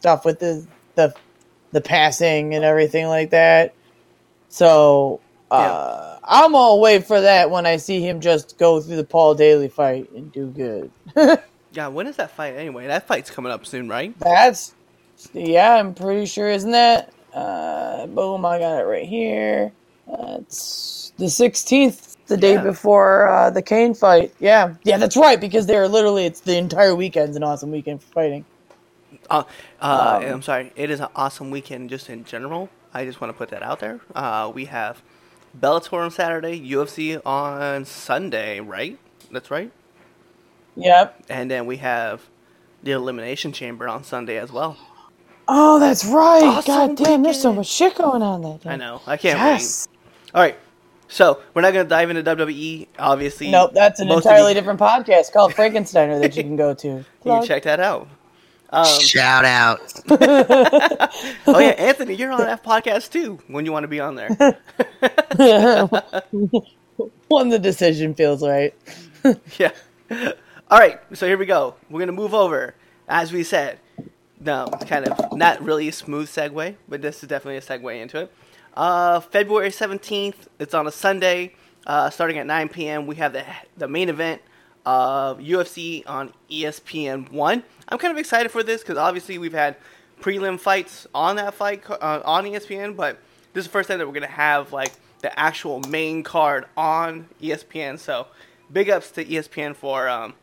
stuff 0.00 0.24
with 0.24 0.40
the 0.40 0.66
the 0.96 1.14
the 1.70 1.80
passing 1.80 2.54
and 2.54 2.64
everything 2.64 3.06
like 3.06 3.30
that. 3.30 3.74
So 4.48 5.20
uh, 5.50 6.11
I'm 6.32 6.56
all 6.56 6.80
wait 6.80 7.06
for 7.06 7.20
that 7.22 7.50
when 7.50 7.66
I 7.66 7.78
see 7.78 8.02
him 8.02 8.22
just 8.22 8.58
go 8.58 8.80
through 8.82 8.96
the 8.96 9.04
Paul 9.04 9.36
Daley 9.36 9.70
fight 9.70 10.10
and 10.12 10.32
do 10.32 10.48
good. 10.52 10.92
Yeah, 11.72 11.88
when 11.88 12.06
is 12.08 12.16
that 12.16 12.32
fight 12.32 12.56
anyway? 12.56 12.88
That 12.88 13.06
fight's 13.06 13.30
coming 13.30 13.52
up 13.52 13.66
soon, 13.66 13.88
right? 13.88 14.14
That's 14.20 14.74
yeah, 15.34 15.74
I'm 15.76 15.94
pretty 15.94 16.26
sure, 16.26 16.50
isn't 16.50 16.72
that? 16.72 17.12
Uh, 17.32 18.06
boom, 18.08 18.44
I 18.46 18.58
got 18.60 18.80
it 18.80 18.84
right 18.84 19.06
here. 19.06 19.72
Uh, 20.08 20.38
it's 20.42 21.12
the 21.18 21.26
16th, 21.26 22.16
the 22.28 22.36
day 22.38 22.56
Yeah. 22.56 22.58
before 22.58 23.28
uh, 23.28 23.50
the 23.50 23.62
Cain 23.62 23.94
fight. 23.94 24.34
Yeah, 24.40 24.74
yeah, 24.84 24.98
that's 24.98 25.16
right 25.16 25.40
because 25.40 25.66
they're 25.66 25.88
literally 25.88 26.26
it's 26.26 26.42
the 26.42 26.58
entire 26.58 26.94
weekend's 26.96 27.36
an 27.36 27.44
awesome 27.44 27.70
weekend 27.72 28.02
for 28.02 28.10
fighting. 28.12 28.46
Uh, 29.30 29.44
uh, 29.80 30.20
Um, 30.24 30.24
I'm 30.24 30.42
sorry. 30.42 30.72
It 30.76 30.90
is 30.90 31.00
an 31.00 31.08
awesome 31.16 31.50
weekend 31.50 31.90
just 31.90 32.10
in 32.10 32.24
general. 32.24 32.70
I 32.94 33.04
just 33.04 33.20
want 33.20 33.32
to 33.32 33.38
put 33.38 33.50
that 33.50 33.62
out 33.62 33.80
there. 33.80 34.00
Uh, 34.14 34.52
we 34.54 34.66
have 34.66 35.02
Bellator 35.58 36.02
on 36.04 36.10
Saturday, 36.10 36.58
UFC 36.60 37.20
on 37.26 37.84
Sunday, 37.84 38.60
right? 38.60 38.98
That's 39.30 39.50
right. 39.50 39.70
Yep. 40.76 41.24
And 41.28 41.50
then 41.50 41.66
we 41.66 41.76
have 41.78 42.22
the 42.82 42.92
Elimination 42.92 43.52
Chamber 43.52 43.88
on 43.88 44.04
Sunday 44.04 44.38
as 44.38 44.50
well. 44.50 44.76
Oh, 45.48 45.78
that's 45.78 46.04
right. 46.04 46.42
Awesome 46.44 46.94
God 46.94 46.96
damn, 46.96 47.22
there's 47.22 47.40
so 47.40 47.52
much 47.52 47.66
shit 47.66 47.94
going 47.96 48.22
on 48.22 48.42
that 48.42 48.62
day. 48.62 48.70
I 48.70 48.76
know. 48.76 49.02
I 49.06 49.16
can't 49.16 49.38
Yes. 49.38 49.88
wait. 49.90 49.98
All 50.34 50.42
right. 50.42 50.56
So 51.08 51.42
we're 51.52 51.60
not 51.60 51.74
going 51.74 51.84
to 51.84 51.88
dive 51.90 52.08
into 52.08 52.22
WWE, 52.22 52.86
obviously. 52.98 53.50
Nope, 53.50 53.72
that's 53.74 54.00
an 54.00 54.10
entirely 54.10 54.50
you- 54.50 54.54
different 54.54 54.80
podcast 54.80 55.32
called 55.32 55.52
Frankensteiner 55.52 56.20
that 56.22 56.36
you 56.36 56.42
can 56.42 56.56
go 56.56 56.72
to. 56.74 56.88
You 56.88 57.04
Plug. 57.20 57.40
can 57.42 57.48
check 57.48 57.62
that 57.64 57.80
out. 57.80 58.08
Um, 58.72 59.00
Shout 59.00 59.44
out. 59.44 59.80
oh 60.10 61.58
yeah, 61.58 61.74
Anthony, 61.76 62.14
you're 62.14 62.32
on 62.32 62.40
that 62.40 62.64
podcast 62.64 63.12
too. 63.12 63.38
When 63.46 63.66
you 63.66 63.72
want 63.72 63.84
to 63.84 63.88
be 63.88 64.00
on 64.00 64.14
there. 64.14 64.28
when 67.28 67.50
the 67.50 67.58
decision 67.58 68.14
feels 68.14 68.42
right. 68.42 68.74
yeah. 69.58 69.72
All 70.70 70.78
right, 70.78 70.98
so 71.12 71.26
here 71.26 71.36
we 71.36 71.44
go. 71.44 71.74
We're 71.90 72.00
gonna 72.00 72.12
move 72.12 72.32
over, 72.32 72.74
as 73.08 73.30
we 73.30 73.44
said. 73.44 73.78
No, 74.40 74.66
kind 74.88 75.06
of 75.06 75.36
not 75.36 75.62
really 75.62 75.88
a 75.88 75.92
smooth 75.92 76.28
segue, 76.28 76.74
but 76.88 77.02
this 77.02 77.22
is 77.22 77.28
definitely 77.28 77.58
a 77.58 77.60
segue 77.60 78.00
into 78.00 78.20
it. 78.22 78.32
Uh, 78.74 79.20
February 79.20 79.70
seventeenth. 79.70 80.48
It's 80.58 80.72
on 80.72 80.86
a 80.86 80.90
Sunday, 80.90 81.54
uh, 81.86 82.08
starting 82.08 82.38
at 82.38 82.46
nine 82.46 82.70
p.m. 82.70 83.06
We 83.06 83.16
have 83.16 83.34
the 83.34 83.44
the 83.76 83.86
main 83.86 84.08
event 84.08 84.40
of 84.84 85.38
UFC 85.38 86.02
on 86.06 86.32
ESPN 86.50 87.30
one. 87.30 87.62
I'm 87.88 87.98
kind 87.98 88.12
of 88.12 88.18
excited 88.18 88.50
for 88.50 88.62
this 88.62 88.82
because 88.82 88.98
obviously 88.98 89.38
we've 89.38 89.52
had 89.52 89.76
prelim 90.20 90.58
fights 90.58 91.06
on 91.14 91.36
that 91.36 91.54
fight 91.54 91.82
uh, 91.90 92.20
on 92.24 92.44
ESPN, 92.44 92.96
but 92.96 93.18
this 93.52 93.62
is 93.62 93.66
the 93.68 93.72
first 93.72 93.88
time 93.88 93.98
that 93.98 94.06
we're 94.06 94.12
gonna 94.14 94.26
have 94.26 94.72
like 94.72 94.92
the 95.20 95.38
actual 95.38 95.80
main 95.88 96.22
card 96.22 96.66
on 96.76 97.28
ESPN. 97.40 97.98
So 97.98 98.26
big 98.72 98.90
ups 98.90 99.10
to 99.12 99.24
ESPN 99.24 99.74
for 99.76 100.08
um, 100.08 100.34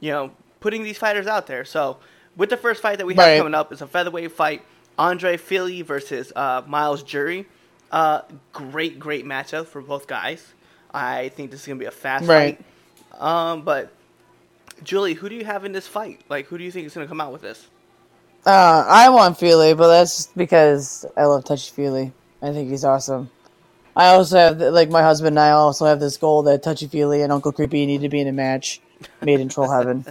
you 0.00 0.10
know 0.10 0.32
putting 0.60 0.82
these 0.82 0.98
fighters 0.98 1.26
out 1.26 1.46
there. 1.46 1.64
So 1.64 1.98
with 2.36 2.48
the 2.50 2.56
first 2.56 2.80
fight 2.80 2.98
that 2.98 3.06
we 3.06 3.14
have 3.14 3.24
Right. 3.24 3.38
coming 3.38 3.54
up, 3.54 3.72
is 3.72 3.82
a 3.82 3.86
featherweight 3.86 4.32
fight: 4.32 4.62
Andre 4.98 5.36
Fili 5.36 5.82
versus 5.82 6.32
uh, 6.34 6.62
Myles 6.66 7.02
Jury. 7.02 7.46
Uh, 7.90 8.22
great, 8.54 8.98
great 8.98 9.26
matchup 9.26 9.66
for 9.66 9.82
both 9.82 10.06
guys. 10.06 10.54
I 10.94 11.28
think 11.30 11.50
this 11.50 11.60
is 11.60 11.66
gonna 11.66 11.78
be 11.78 11.84
a 11.86 11.90
fast 11.90 12.26
Right. 12.26 12.56
fight. 12.56 12.66
Um, 13.18 13.62
but 13.62 13.92
Julie, 14.82 15.14
who 15.14 15.28
do 15.28 15.34
you 15.34 15.44
have 15.44 15.64
in 15.64 15.72
this 15.72 15.86
fight? 15.86 16.20
Like, 16.28 16.46
who 16.46 16.58
do 16.58 16.64
you 16.64 16.70
think 16.70 16.86
is 16.86 16.94
gonna 16.94 17.06
come 17.06 17.20
out 17.20 17.32
with 17.32 17.42
this? 17.42 17.68
Uh, 18.44 18.84
I 18.88 19.08
want 19.10 19.38
Feely, 19.38 19.74
but 19.74 19.88
that's 19.88 20.16
just 20.16 20.36
because 20.36 21.06
I 21.16 21.24
love 21.24 21.44
Touchy 21.44 21.70
Feely. 21.70 22.12
I 22.40 22.52
think 22.52 22.70
he's 22.70 22.84
awesome. 22.84 23.30
I 23.94 24.08
also 24.08 24.36
have, 24.36 24.58
like, 24.58 24.88
my 24.88 25.02
husband 25.02 25.34
and 25.34 25.40
I 25.40 25.50
also 25.50 25.86
have 25.86 26.00
this 26.00 26.16
goal 26.16 26.42
that 26.44 26.62
Touchy 26.62 26.88
Feely 26.88 27.22
and 27.22 27.30
Uncle 27.30 27.52
Creepy 27.52 27.86
need 27.86 28.00
to 28.00 28.08
be 28.08 28.20
in 28.20 28.26
a 28.26 28.32
match 28.32 28.80
made 29.20 29.38
in 29.38 29.48
Troll 29.48 29.70
Heaven. 29.70 30.04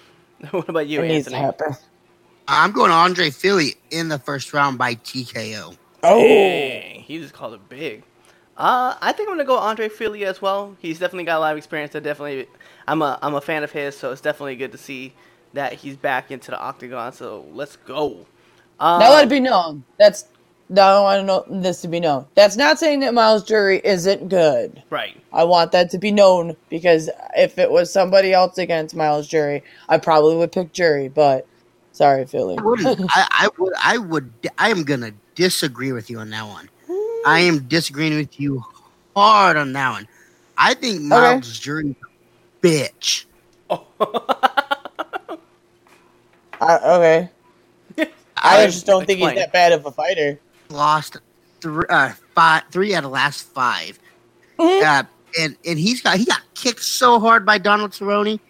what 0.50 0.68
about 0.68 0.86
you, 0.86 1.00
it 1.00 1.08
needs 1.08 1.28
to 1.28 1.36
happen. 1.36 1.76
I'm 2.46 2.72
going 2.72 2.90
Andre 2.90 3.30
Fili 3.30 3.76
in 3.90 4.08
the 4.08 4.18
first 4.18 4.52
round 4.52 4.76
by 4.76 4.94
TKO. 4.96 5.76
Oh, 6.02 6.20
Dang, 6.20 7.00
he 7.00 7.18
just 7.18 7.32
called 7.32 7.54
it 7.54 7.68
big. 7.68 8.02
Uh, 8.58 8.96
I 9.00 9.12
think 9.12 9.28
I'm 9.28 9.36
gonna 9.36 9.44
go 9.44 9.56
Andre 9.56 9.88
Fili 9.88 10.24
as 10.24 10.42
well. 10.42 10.76
He's 10.80 10.98
definitely 10.98 11.24
got 11.24 11.38
a 11.38 11.40
lot 11.40 11.52
of 11.52 11.58
experience. 11.58 11.94
I 11.94 12.00
definitely, 12.00 12.48
I'm 12.88 13.00
a 13.02 13.16
I'm 13.22 13.34
a 13.34 13.40
fan 13.40 13.62
of 13.62 13.70
his, 13.70 13.96
so 13.96 14.10
it's 14.10 14.20
definitely 14.20 14.56
good 14.56 14.72
to 14.72 14.78
see 14.78 15.14
that 15.54 15.74
he's 15.74 15.96
back 15.96 16.32
into 16.32 16.50
the 16.50 16.58
octagon. 16.58 17.12
So 17.12 17.46
let's 17.52 17.76
go. 17.76 18.26
Um, 18.80 18.98
now 18.98 19.10
let 19.10 19.26
it 19.26 19.30
be 19.30 19.38
known. 19.38 19.84
That's 19.96 20.24
now 20.68 21.04
I 21.04 21.22
want 21.22 21.26
know 21.26 21.60
this 21.60 21.80
to 21.82 21.88
be 21.88 22.00
known. 22.00 22.26
That's 22.34 22.56
not 22.56 22.80
saying 22.80 22.98
that 23.00 23.14
Myles 23.14 23.44
Jury 23.44 23.80
isn't 23.84 24.28
good. 24.28 24.82
right. 24.90 25.16
I 25.32 25.44
want 25.44 25.70
that 25.72 25.90
to 25.90 25.98
be 25.98 26.10
known 26.10 26.56
because 26.68 27.08
if 27.36 27.58
it 27.58 27.70
was 27.70 27.92
somebody 27.92 28.32
else 28.32 28.58
against 28.58 28.94
Myles 28.94 29.28
Jury, 29.28 29.62
I 29.88 29.98
probably 29.98 30.34
would 30.36 30.50
pick 30.50 30.72
Jury. 30.72 31.08
But 31.08 31.46
sorry, 31.92 32.26
Philly. 32.26 32.56
I 32.58 32.62
wouldn't. 32.62 33.00
I, 33.10 33.26
I 33.30 33.48
would. 33.56 33.72
I 33.80 33.98
would. 33.98 34.32
I 34.58 34.70
am 34.70 34.82
gonna 34.82 35.12
disagree 35.36 35.92
with 35.92 36.10
you 36.10 36.18
on 36.18 36.30
that 36.30 36.46
one. 36.46 36.68
I 37.28 37.40
am 37.40 37.60
disagreeing 37.68 38.16
with 38.16 38.40
you 38.40 38.64
hard 39.14 39.56
on 39.56 39.72
that 39.74 39.90
one. 39.90 40.08
I 40.56 40.74
think 40.74 41.02
Myles 41.02 41.58
Jury, 41.58 41.94
bitch. 42.62 43.26
I, 43.70 43.78
okay. 46.60 47.28
I, 47.98 48.62
I- 48.62 48.66
just 48.66 48.86
don't 48.86 49.06
think 49.06 49.20
he's 49.20 49.34
that 49.34 49.52
bad 49.52 49.72
of 49.72 49.84
a 49.86 49.90
fighter. 49.92 50.40
Lost 50.70 51.18
three, 51.60 51.84
uh, 51.88 52.12
five, 52.34 52.62
three 52.70 52.94
out 52.94 53.04
of 53.04 53.10
last 53.10 53.42
5 53.48 53.98
Mhm. 54.58 54.82
Uh, 54.82 55.04
and 55.38 55.56
and 55.66 55.78
he's 55.78 56.00
got 56.02 56.16
he 56.16 56.24
got 56.24 56.40
kicked 56.54 56.82
so 56.82 57.20
hard 57.20 57.46
by 57.46 57.58
Donald 57.58 57.92
Cerrone. 57.92 58.40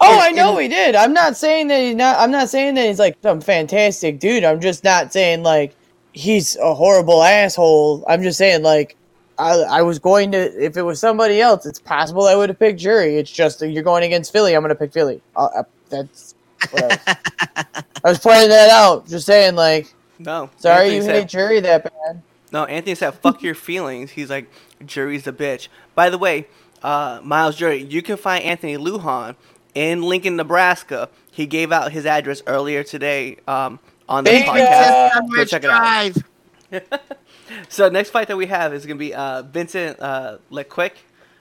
Oh, 0.00 0.12
And- 0.12 0.20
I 0.20 0.30
know 0.30 0.52
and- 0.58 0.62
he 0.62 0.68
did. 0.68 0.96
I'm 0.96 1.12
not 1.12 1.36
saying 1.36 1.68
that 1.68 1.80
he's 1.80 1.94
not. 1.94 2.18
I'm 2.18 2.30
not 2.32 2.48
saying 2.48 2.74
that 2.74 2.86
he's 2.86 2.98
like 2.98 3.16
some 3.22 3.40
fantastic 3.40 4.18
dude. 4.18 4.42
I'm 4.44 4.60
just 4.60 4.82
not 4.82 5.12
saying 5.12 5.42
like 5.44 5.76
he's 6.14 6.56
a 6.56 6.72
horrible 6.74 7.22
asshole. 7.22 8.04
I'm 8.08 8.22
just 8.22 8.38
saying 8.38 8.62
like 8.62 8.96
I 9.38 9.52
I 9.62 9.82
was 9.82 9.98
going 9.98 10.32
to 10.32 10.38
if 10.64 10.76
it 10.78 10.82
was 10.82 10.98
somebody 11.00 11.40
else, 11.40 11.66
it's 11.66 11.78
possible 11.80 12.26
I 12.26 12.34
would 12.34 12.48
have 12.48 12.58
picked 12.58 12.80
Jury. 12.80 13.18
It's 13.18 13.30
just 13.30 13.58
that 13.58 13.68
you're 13.68 13.82
going 13.82 14.04
against 14.04 14.32
Fili. 14.32 14.54
I'm 14.54 14.62
going 14.62 14.70
to 14.70 14.74
pick 14.74 14.92
Fili. 14.92 15.20
Uh, 15.36 15.48
uh, 15.56 15.62
that's. 15.90 16.34
whatever. 16.70 16.98
I 17.06 18.08
was 18.08 18.18
pointing 18.20 18.48
that 18.48 18.70
out. 18.70 19.06
Just 19.06 19.26
saying 19.26 19.54
like 19.56 19.92
No. 20.18 20.48
sorry 20.56 20.84
Anthony 20.84 20.96
you 20.96 21.02
said- 21.02 21.14
hate 21.16 21.28
Jury 21.28 21.60
that 21.60 21.84
bad. 21.84 22.22
No, 22.52 22.64
Anthony 22.66 22.94
said, 22.94 23.14
"Fuck 23.14 23.42
your 23.42 23.56
feelings." 23.56 24.12
He's 24.12 24.30
like, 24.30 24.48
"Jury's 24.86 25.26
a 25.26 25.32
bitch." 25.32 25.66
By 25.96 26.08
the 26.08 26.18
way, 26.18 26.46
uh, 26.84 27.20
Myles 27.24 27.56
Jury, 27.56 27.82
you 27.82 28.00
can 28.00 28.16
find 28.16 28.44
Anthony 28.44 28.76
Lujan 28.76 29.34
in 29.74 30.02
Lincoln, 30.02 30.36
Nebraska. 30.36 31.08
He 31.32 31.46
gave 31.46 31.72
out 31.72 31.90
his 31.90 32.06
address 32.06 32.42
earlier 32.46 32.84
today 32.84 33.38
um, 33.48 33.80
on 34.08 34.24
this 34.24 34.42
Bingo! 34.42 34.52
podcast. 34.52 35.10
Just 35.12 35.34
Go 35.34 35.44
check 35.44 35.64
it 35.64 35.70
out. 35.70 37.00
So 37.68 37.88
next 37.88 38.10
fight 38.10 38.28
that 38.28 38.36
we 38.36 38.46
have 38.46 38.72
is 38.72 38.86
gonna 38.86 38.98
be 38.98 39.14
uh, 39.14 39.42
Vincent 39.42 40.00
uh, 40.00 40.38
Luque 40.50 40.92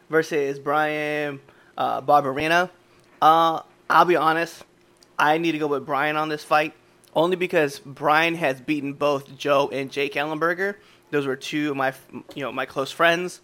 versus 0.09 0.59
Brian 0.59 1.39
uh, 1.77 2.01
Barberena. 2.01 2.69
Uh, 3.21 3.61
I'll 3.89 4.05
be 4.05 4.15
honest, 4.15 4.63
I 5.17 5.37
need 5.37 5.53
to 5.53 5.57
go 5.57 5.67
with 5.67 5.85
Brian 5.85 6.15
on 6.17 6.29
this 6.29 6.43
fight 6.43 6.73
only 7.15 7.35
because 7.35 7.79
Brian 7.79 8.35
has 8.35 8.59
beaten 8.59 8.93
both 8.93 9.37
Joe 9.37 9.69
and 9.71 9.91
Jake 9.91 10.13
Ellenberger. 10.13 10.75
Those 11.11 11.25
were 11.25 11.35
two 11.35 11.71
of 11.71 11.77
my 11.77 11.93
you 12.35 12.43
know 12.43 12.51
my 12.51 12.65
close 12.65 12.91
friends. 12.91 13.41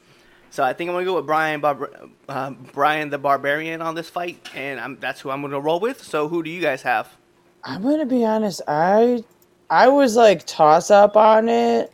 So 0.51 0.63
I 0.63 0.73
think 0.73 0.89
I'm 0.89 0.95
gonna 0.95 1.05
go 1.05 1.15
with 1.15 1.25
Brian 1.25 1.61
Barber- 1.61 2.09
uh, 2.27 2.51
Brian 2.73 3.09
the 3.09 3.17
Barbarian 3.17 3.81
on 3.81 3.95
this 3.95 4.09
fight, 4.09 4.49
and 4.55 4.79
I'm, 4.79 4.99
that's 4.99 5.21
who 5.21 5.29
I'm 5.29 5.41
gonna 5.41 5.59
roll 5.59 5.79
with. 5.79 6.03
So 6.03 6.27
who 6.27 6.43
do 6.43 6.49
you 6.49 6.61
guys 6.61 6.81
have? 6.81 7.15
I'm 7.63 7.81
gonna 7.81 8.05
be 8.05 8.25
honest. 8.25 8.61
I 8.67 9.23
I 9.69 9.87
was 9.89 10.15
like 10.15 10.45
toss 10.45 10.91
up 10.91 11.17
on 11.17 11.49
it, 11.49 11.91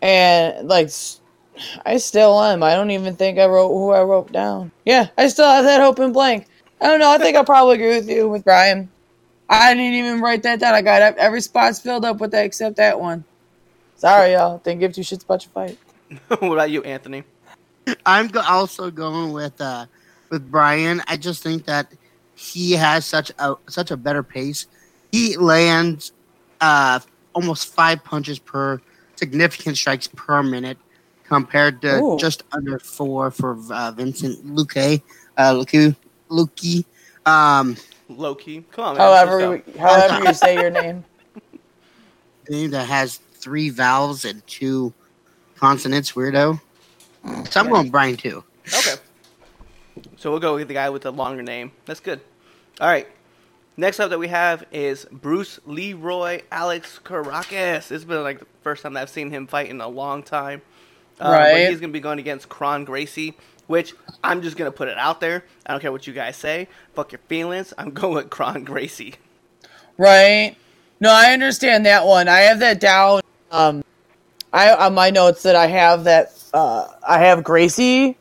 and 0.00 0.68
like 0.68 0.90
I 1.84 1.96
still 1.98 2.40
am. 2.42 2.62
I 2.62 2.74
don't 2.74 2.90
even 2.90 3.16
think 3.16 3.38
I 3.38 3.46
wrote 3.46 3.68
who 3.68 3.90
I 3.90 4.02
wrote 4.02 4.32
down. 4.32 4.72
Yeah, 4.84 5.08
I 5.16 5.28
still 5.28 5.48
have 5.48 5.64
that 5.64 5.80
open 5.80 6.12
blank. 6.12 6.46
I 6.80 6.86
don't 6.86 7.00
know. 7.00 7.10
I 7.10 7.18
think 7.18 7.36
I'll 7.36 7.44
probably 7.44 7.76
agree 7.76 7.96
with 7.96 8.08
you 8.08 8.28
with 8.28 8.44
Brian. 8.44 8.90
I 9.48 9.74
didn't 9.74 9.94
even 9.94 10.20
write 10.20 10.42
that 10.44 10.60
down. 10.60 10.74
I 10.74 10.82
got 10.82 11.16
every 11.18 11.40
spot's 11.40 11.78
filled 11.78 12.04
up 12.04 12.18
with 12.20 12.30
that 12.32 12.44
except 12.44 12.76
that 12.76 12.98
one. 12.98 13.24
Sorry, 13.96 14.32
y'all. 14.32 14.58
Didn't 14.58 14.80
give 14.80 14.94
two 14.94 15.02
shits 15.02 15.24
about 15.24 15.44
your 15.44 15.52
fight. 15.52 15.78
what 16.40 16.52
about 16.52 16.70
you, 16.70 16.82
Anthony? 16.82 17.24
I'm 18.06 18.30
also 18.48 18.90
going 18.90 19.32
with 19.32 19.60
uh, 19.60 19.86
with 20.30 20.50
Brian. 20.50 21.02
I 21.06 21.16
just 21.16 21.42
think 21.42 21.66
that 21.66 21.92
he 22.34 22.72
has 22.72 23.04
such 23.06 23.30
a 23.38 23.54
such 23.68 23.90
a 23.90 23.96
better 23.96 24.22
pace. 24.22 24.66
He 25.10 25.36
lands 25.36 26.12
uh, 26.60 27.00
almost 27.34 27.74
five 27.74 28.02
punches 28.04 28.38
per 28.38 28.80
significant 29.16 29.76
strikes 29.76 30.08
per 30.08 30.42
minute, 30.42 30.78
compared 31.24 31.80
to 31.82 31.98
Ooh. 31.98 32.18
just 32.18 32.42
under 32.52 32.78
four 32.78 33.30
for 33.30 33.58
uh, 33.72 33.90
Vincent 33.92 34.44
Luque. 34.46 35.02
Uh, 35.36 35.54
Luque, 35.54 35.96
Luque. 36.30 36.84
Um, 37.24 37.76
Loki. 38.08 38.64
Come 38.70 38.84
on, 38.84 38.96
man. 38.96 39.00
However, 39.00 39.58
go. 39.58 39.78
however 39.78 40.24
you 40.24 40.34
say 40.34 40.54
your 40.60 40.70
name. 40.70 41.04
name 42.48 42.70
that 42.70 42.88
has 42.88 43.18
three 43.34 43.70
vowels 43.70 44.24
and 44.24 44.46
two 44.46 44.92
consonants. 45.56 46.12
Weirdo. 46.12 46.60
So 47.50 47.60
I'm 47.60 47.68
going 47.68 47.90
Brian 47.90 48.16
too. 48.16 48.42
Okay. 48.66 49.00
So 50.22 50.30
we'll 50.30 50.38
go 50.38 50.54
with 50.54 50.68
the 50.68 50.74
guy 50.74 50.88
with 50.88 51.02
the 51.02 51.10
longer 51.10 51.42
name. 51.42 51.72
That's 51.84 51.98
good. 51.98 52.20
All 52.80 52.86
right. 52.86 53.08
Next 53.76 53.98
up 53.98 54.10
that 54.10 54.20
we 54.20 54.28
have 54.28 54.64
is 54.70 55.04
Bruce 55.10 55.58
Leroy 55.66 56.42
Alex 56.52 57.00
Caracas. 57.00 57.88
This 57.88 57.88
has 57.88 58.04
been 58.04 58.22
like 58.22 58.38
the 58.38 58.46
first 58.62 58.84
time 58.84 58.92
that 58.92 59.00
I've 59.00 59.10
seen 59.10 59.32
him 59.32 59.48
fight 59.48 59.68
in 59.68 59.80
a 59.80 59.88
long 59.88 60.22
time. 60.22 60.62
But 61.18 61.32
Right. 61.32 61.68
He's 61.68 61.80
going 61.80 61.90
to 61.90 61.92
be 61.92 61.98
going 61.98 62.20
against 62.20 62.48
Kron 62.48 62.84
Gracie, 62.84 63.34
which 63.66 63.94
I'm 64.22 64.42
just 64.42 64.56
going 64.56 64.70
to 64.70 64.76
put 64.76 64.86
it 64.86 64.96
out 64.96 65.20
there. 65.20 65.42
I 65.66 65.72
don't 65.72 65.80
care 65.80 65.90
what 65.90 66.06
you 66.06 66.12
guys 66.12 66.36
say. 66.36 66.68
Fuck 66.94 67.10
your 67.10 67.20
feelings. 67.26 67.74
I'm 67.76 67.90
going 67.94 68.14
with 68.14 68.30
Kron 68.30 68.62
Gracie. 68.62 69.16
Right. 69.98 70.54
No, 71.00 71.10
I 71.10 71.32
understand 71.32 71.84
that 71.86 72.06
one. 72.06 72.28
I 72.28 72.42
have 72.42 72.60
that 72.60 72.78
down. 72.78 73.22
Um, 73.50 73.82
I 74.52 74.72
on 74.72 74.94
my 74.94 75.10
notes 75.10 75.42
that 75.42 75.56
I 75.56 75.66
have 75.66 76.04
that 76.04 76.32
uh, 76.54 76.86
I 77.04 77.18
have 77.18 77.42
Gracie, 77.42 78.16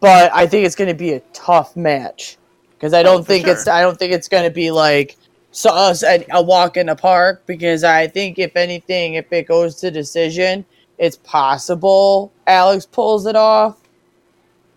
but 0.00 0.32
I 0.34 0.46
think 0.46 0.66
it's 0.66 0.74
going 0.74 0.88
to 0.88 0.94
be 0.94 1.12
a 1.12 1.20
tough 1.32 1.76
match 1.76 2.36
because 2.74 2.94
I 2.94 3.02
don't 3.02 3.22
for 3.22 3.32
think 3.32 3.46
it's. 3.46 3.66
I 3.66 3.82
don't 3.82 3.98
think 3.98 4.12
it's 4.12 4.28
going 4.28 4.44
to 4.44 4.50
be 4.50 4.70
like 4.70 5.16
so 5.50 5.70
us 5.70 6.02
a, 6.02 6.24
a 6.30 6.42
walk 6.42 6.76
in 6.76 6.86
the 6.86 6.94
park 6.94 7.44
because 7.46 7.84
I 7.84 8.06
think 8.06 8.38
if 8.38 8.56
anything, 8.56 9.14
if 9.14 9.32
it 9.32 9.48
goes 9.48 9.76
to 9.76 9.90
decision, 9.90 10.64
it's 10.98 11.16
possible 11.16 12.32
Alex 12.46 12.86
pulls 12.86 13.26
it 13.26 13.36
off. 13.36 13.76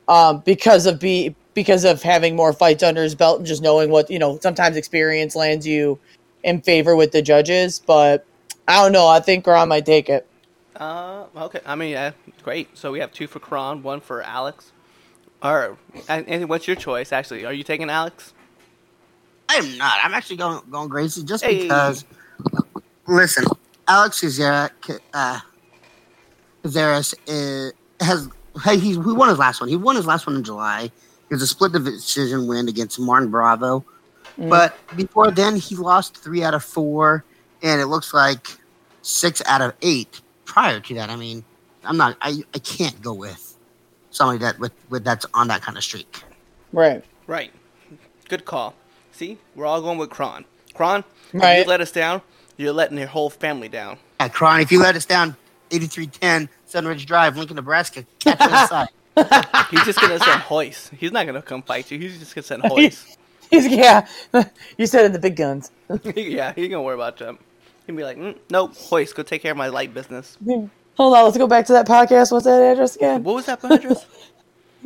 Um, 0.07 0.39
because 0.39 0.85
of 0.87 0.99
be 0.99 1.35
because 1.53 1.83
of 1.83 2.01
having 2.01 2.35
more 2.35 2.53
fights 2.53 2.83
under 2.83 3.03
his 3.03 3.15
belt 3.15 3.37
and 3.37 3.45
just 3.45 3.61
knowing 3.61 3.89
what 3.89 4.09
you 4.09 4.19
know, 4.19 4.39
sometimes 4.41 4.75
experience 4.75 5.35
lands 5.35 5.67
you 5.67 5.99
in 6.43 6.61
favor 6.61 6.95
with 6.95 7.11
the 7.11 7.21
judges, 7.21 7.79
but 7.79 8.25
I 8.67 8.81
don't 8.81 8.91
know. 8.91 9.07
I 9.07 9.19
think 9.19 9.45
Ron 9.45 9.69
might 9.69 9.85
take 9.85 10.09
it. 10.09 10.27
Uh, 10.75 11.25
okay. 11.35 11.59
I 11.65 11.75
mean, 11.75 11.91
yeah, 11.91 12.11
great. 12.43 12.75
So 12.77 12.91
we 12.91 12.99
have 12.99 13.11
two 13.11 13.27
for 13.27 13.39
Kron, 13.39 13.83
one 13.83 14.01
for 14.01 14.23
Alex. 14.23 14.71
Or, 15.43 15.77
and, 16.07 16.27
and 16.27 16.49
what's 16.49 16.67
your 16.67 16.75
choice, 16.75 17.11
actually? 17.11 17.45
Are 17.45 17.53
you 17.53 17.63
taking 17.63 17.89
Alex? 17.89 18.33
I'm 19.49 19.77
not. 19.77 19.97
I'm 20.03 20.13
actually 20.13 20.37
going 20.37 20.61
going 20.69 20.87
Gracie 20.87 21.23
just 21.23 21.43
Hey. 21.43 21.63
because. 21.63 22.05
Listen, 23.07 23.43
Alex 23.87 24.21
Caceres, 24.21 24.69
uh, 25.13 25.39
Caceres 26.63 27.13
is, 27.27 27.73
has 27.99 28.29
hey 28.63 28.77
he's 28.77 28.95
he 28.95 29.01
won 29.01 29.27
his 29.29 29.37
last 29.39 29.59
one. 29.59 29.67
He 29.69 29.75
won 29.75 29.95
his 29.95 30.05
last 30.05 30.25
one 30.27 30.35
in 30.35 30.43
July. 30.43 30.83
It 31.29 31.33
was 31.33 31.41
a 31.41 31.47
split 31.47 31.71
decision 31.73 32.47
win 32.47 32.67
against 32.69 32.99
Martin 32.99 33.29
Bravo, 33.31 33.83
Mm. 34.39 34.49
but 34.49 34.77
before 34.95 35.29
then 35.31 35.57
he 35.57 35.75
lost 35.75 36.15
three 36.15 36.41
out 36.43 36.53
of 36.53 36.63
four, 36.63 37.25
and 37.61 37.81
it 37.81 37.87
looks 37.87 38.13
like 38.13 38.47
six 39.01 39.41
out 39.45 39.61
of 39.61 39.73
eight 39.81 40.21
prior 40.45 40.79
to 40.79 40.93
that. 40.95 41.09
I 41.09 41.17
mean, 41.17 41.43
I'm 41.83 41.97
not. 41.97 42.15
I 42.21 42.41
I 42.53 42.59
can't 42.59 43.01
go 43.01 43.13
with 43.13 43.50
somebody 44.11 44.39
that 44.39 44.59
with 44.59 44.73
with 44.89 45.03
that's 45.03 45.25
on 45.33 45.47
that 45.47 45.61
kind 45.61 45.77
of 45.77 45.83
streak. 45.83 46.23
Right. 46.71 47.03
Right. 47.27 47.51
Good 48.29 48.45
call. 48.45 48.75
See, 49.11 49.37
we're 49.55 49.65
all 49.65 49.81
going 49.81 49.97
with 49.97 50.09
Kron. 50.09 50.45
Kron, 50.73 51.03
if 51.33 51.43
you 51.43 51.65
let 51.65 51.81
us 51.81 51.91
down, 51.91 52.21
you're 52.57 52.71
letting 52.71 52.97
your 52.97 53.07
whole 53.07 53.29
family 53.29 53.67
down. 53.67 53.97
Yeah, 54.19 54.29
Kron, 54.29 54.61
if 54.61 54.71
you 54.71 54.79
let 54.79 54.95
us 54.95 55.05
down 55.05 55.35
8310 55.71 56.49
Sunridge 56.69 57.05
Drive, 57.05 57.37
Lincoln, 57.37 57.55
Nebraska, 57.55 58.05
catch 58.19 58.39
you 58.39 58.45
inside. 58.45 58.87
He's 59.69 59.83
just 59.83 59.99
gonna 59.99 60.19
send 60.19 60.41
Hoist. 60.41 60.91
He's 60.91 61.11
not 61.11 61.25
gonna 61.25 61.41
come 61.41 61.61
fight 61.61 61.91
you. 61.91 61.99
He's 61.99 62.19
just 62.19 62.33
gonna 62.33 62.43
send 62.43 62.63
Hoist. 62.63 63.17
He's, 63.49 63.67
yeah. 63.67 64.07
you 64.77 64.87
said 64.87 65.05
in 65.05 65.11
the 65.11 65.19
big 65.19 65.35
guns. 65.35 65.71
yeah, 66.15 66.53
he 66.53 66.63
ain't 66.63 66.71
gonna 66.71 66.81
worry 66.81 66.95
about 66.95 67.17
them. 67.17 67.37
He'll 67.85 67.95
be 67.95 68.03
like, 68.03 68.17
mm, 68.17 68.37
nope, 68.49 68.75
Hoist, 68.77 69.15
go 69.15 69.23
take 69.23 69.41
care 69.41 69.51
of 69.51 69.57
my 69.57 69.67
light 69.67 69.93
business. 69.93 70.37
Hold 71.01 71.15
on. 71.15 71.23
Let's 71.25 71.35
go 71.39 71.47
back 71.47 71.65
to 71.65 71.73
that 71.73 71.87
podcast. 71.87 72.31
What's 72.31 72.45
that 72.45 72.61
address 72.61 72.95
again? 72.95 73.23
What 73.23 73.33
was 73.33 73.47
that 73.47 73.63
address? 73.63 74.05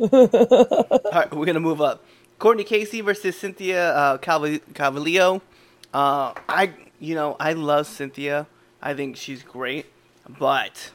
All 0.00 1.10
right, 1.12 1.30
we're 1.34 1.44
gonna 1.44 1.60
move 1.60 1.82
up. 1.82 2.02
Courtney 2.38 2.64
Casey 2.64 3.02
versus 3.02 3.36
Cynthia 3.36 3.92
uh, 3.94 4.16
Calv- 4.16 4.62
Uh, 5.92 6.32
I, 6.48 6.72
you 7.00 7.14
know, 7.14 7.36
I 7.38 7.52
love 7.52 7.86
Cynthia. 7.86 8.46
I 8.80 8.94
think 8.94 9.18
she's 9.18 9.42
great, 9.42 9.84
but 10.38 10.90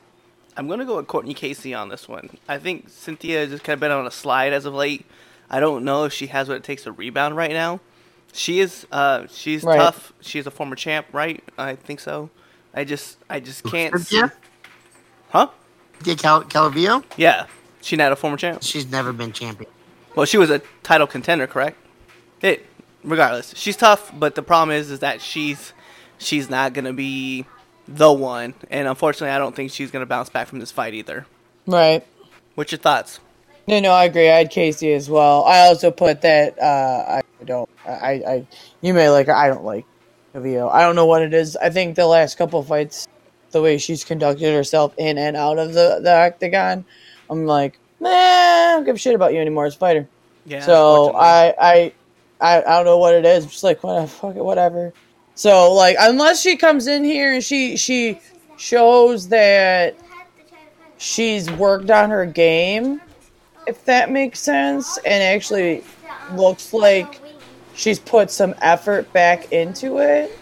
I'm 0.57 0.67
gonna 0.67 0.85
go 0.85 0.95
with 0.97 1.05
Courtney 1.05 1.35
Casey 1.35 1.75
on 1.75 1.89
this 1.89 2.07
one. 2.07 2.31
I 2.49 2.57
think 2.57 2.89
Cynthia 2.89 3.41
has 3.41 3.49
just 3.51 3.63
kind 3.63 3.75
of 3.75 3.79
been 3.79 3.91
on 3.91 4.07
a 4.07 4.11
slide 4.11 4.53
as 4.53 4.65
of 4.65 4.73
late. 4.73 5.05
I 5.51 5.59
don't 5.59 5.85
know 5.85 6.05
if 6.05 6.13
she 6.13 6.25
has 6.27 6.47
what 6.47 6.57
it 6.57 6.63
takes 6.63 6.85
to 6.85 6.91
rebound 6.91 7.35
right 7.35 7.51
now. 7.51 7.79
She 8.33 8.59
is, 8.59 8.87
uh, 8.91 9.27
she's 9.29 9.63
Right. 9.63 9.77
tough. 9.77 10.13
She's 10.21 10.47
a 10.47 10.51
former 10.51 10.75
champ, 10.75 11.05
right? 11.11 11.43
I 11.59 11.75
think 11.75 11.99
so. 11.99 12.31
I 12.73 12.85
just, 12.85 13.17
I 13.29 13.39
just 13.39 13.63
can't. 13.65 13.93
see- 13.99 14.17
Cynthia? 14.19 14.33
Huh? 15.31 15.47
Cynthia 15.95 16.15
Cal- 16.15 16.43
Calvillo? 16.43 17.03
Yeah, 17.17 17.45
she 17.81 17.95
not 17.95 18.11
a 18.11 18.15
former 18.15 18.37
champ. 18.37 18.63
She's 18.63 18.89
never 18.89 19.13
been 19.13 19.31
champion. 19.31 19.69
Well, 20.15 20.25
she 20.25 20.37
was 20.37 20.49
a 20.49 20.61
title 20.83 21.07
contender, 21.07 21.47
correct? 21.47 21.77
It, 22.41 22.65
regardless, 23.03 23.53
she's 23.55 23.77
tough, 23.77 24.11
but 24.17 24.35
the 24.35 24.41
problem 24.41 24.75
is, 24.75 24.91
is 24.91 24.99
that 24.99 25.21
she's 25.21 25.73
she's 26.17 26.49
not 26.49 26.73
gonna 26.73 26.93
be 26.93 27.45
the 27.87 28.11
one, 28.11 28.53
and 28.69 28.87
unfortunately, 28.87 29.33
I 29.33 29.37
don't 29.37 29.55
think 29.55 29.71
she's 29.71 29.91
gonna 29.91 30.05
bounce 30.05 30.29
back 30.29 30.47
from 30.47 30.59
this 30.59 30.71
fight 30.71 30.93
either. 30.93 31.25
Right. 31.67 32.05
What's 32.55 32.71
your 32.71 32.79
thoughts? 32.79 33.19
No, 33.67 33.79
no, 33.79 33.91
I 33.91 34.05
agree. 34.05 34.29
I 34.29 34.37
had 34.39 34.49
Casey 34.49 34.91
as 34.93 35.09
well. 35.09 35.45
I 35.45 35.67
also 35.67 35.91
put 35.91 36.21
that 36.21 36.59
uh, 36.59 37.19
I 37.19 37.21
don't. 37.45 37.69
I, 37.85 38.11
I, 38.27 38.47
you 38.81 38.93
may 38.93 39.09
like. 39.09 39.27
her. 39.27 39.35
I 39.35 39.47
don't 39.47 39.63
like 39.63 39.85
Avio. 40.35 40.69
I 40.71 40.81
don't 40.81 40.95
know 40.95 41.05
what 41.05 41.21
it 41.21 41.33
is. 41.33 41.55
I 41.55 41.69
think 41.69 41.95
the 41.95 42.07
last 42.07 42.37
couple 42.37 42.61
fights, 42.63 43.07
the 43.51 43.61
way 43.61 43.77
she's 43.77 44.03
conducted 44.03 44.53
herself 44.53 44.93
in 44.97 45.17
and 45.17 45.35
out 45.35 45.59
of 45.59 45.73
the 45.73 45.99
the 46.01 46.13
octagon, 46.13 46.85
I'm 47.29 47.45
like, 47.45 47.79
man, 47.99 48.69
I 48.69 48.73
don't 48.75 48.85
give 48.85 48.95
a 48.95 48.99
shit 48.99 49.15
about 49.15 49.33
you 49.33 49.39
anymore 49.39 49.65
as 49.65 49.75
a 49.75 49.77
fighter. 49.77 50.07
Yeah. 50.45 50.61
so. 50.61 51.13
I, 51.13 51.53
I, 51.59 51.93
I, 52.41 52.57
I 52.57 52.75
don't 52.77 52.85
know 52.85 52.97
what 52.97 53.13
it 53.13 53.25
is. 53.25 53.43
I'm 53.43 53.49
just 53.51 53.63
like, 53.63 53.83
whatever, 53.83 54.07
fuck 54.07 54.35
it, 54.35 54.43
whatever. 54.43 54.93
So 55.35 55.73
like, 55.73 55.95
unless 55.99 56.41
she 56.41 56.57
comes 56.57 56.87
in 56.87 57.03
here 57.03 57.33
and 57.33 57.43
she 57.43 57.77
she 57.77 58.19
shows 58.57 59.27
that 59.29 59.95
she's 60.97 61.49
worked 61.51 61.89
on 61.89 62.09
her 62.09 62.25
game, 62.25 63.01
if 63.67 63.85
that 63.85 64.11
makes 64.11 64.39
sense, 64.39 64.97
and 64.99 65.23
actually 65.23 65.83
looks 66.33 66.73
like 66.73 67.19
she's 67.73 67.99
put 67.99 68.29
some 68.29 68.53
effort 68.61 69.11
back 69.13 69.51
into 69.51 69.99
it. 69.99 70.37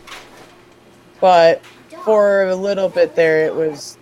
But 1.21 1.61
for 2.09 2.45
a 2.47 2.55
little 2.55 2.89
bit 2.89 3.13
there, 3.15 3.45
it 3.45 3.53
was 3.53 3.95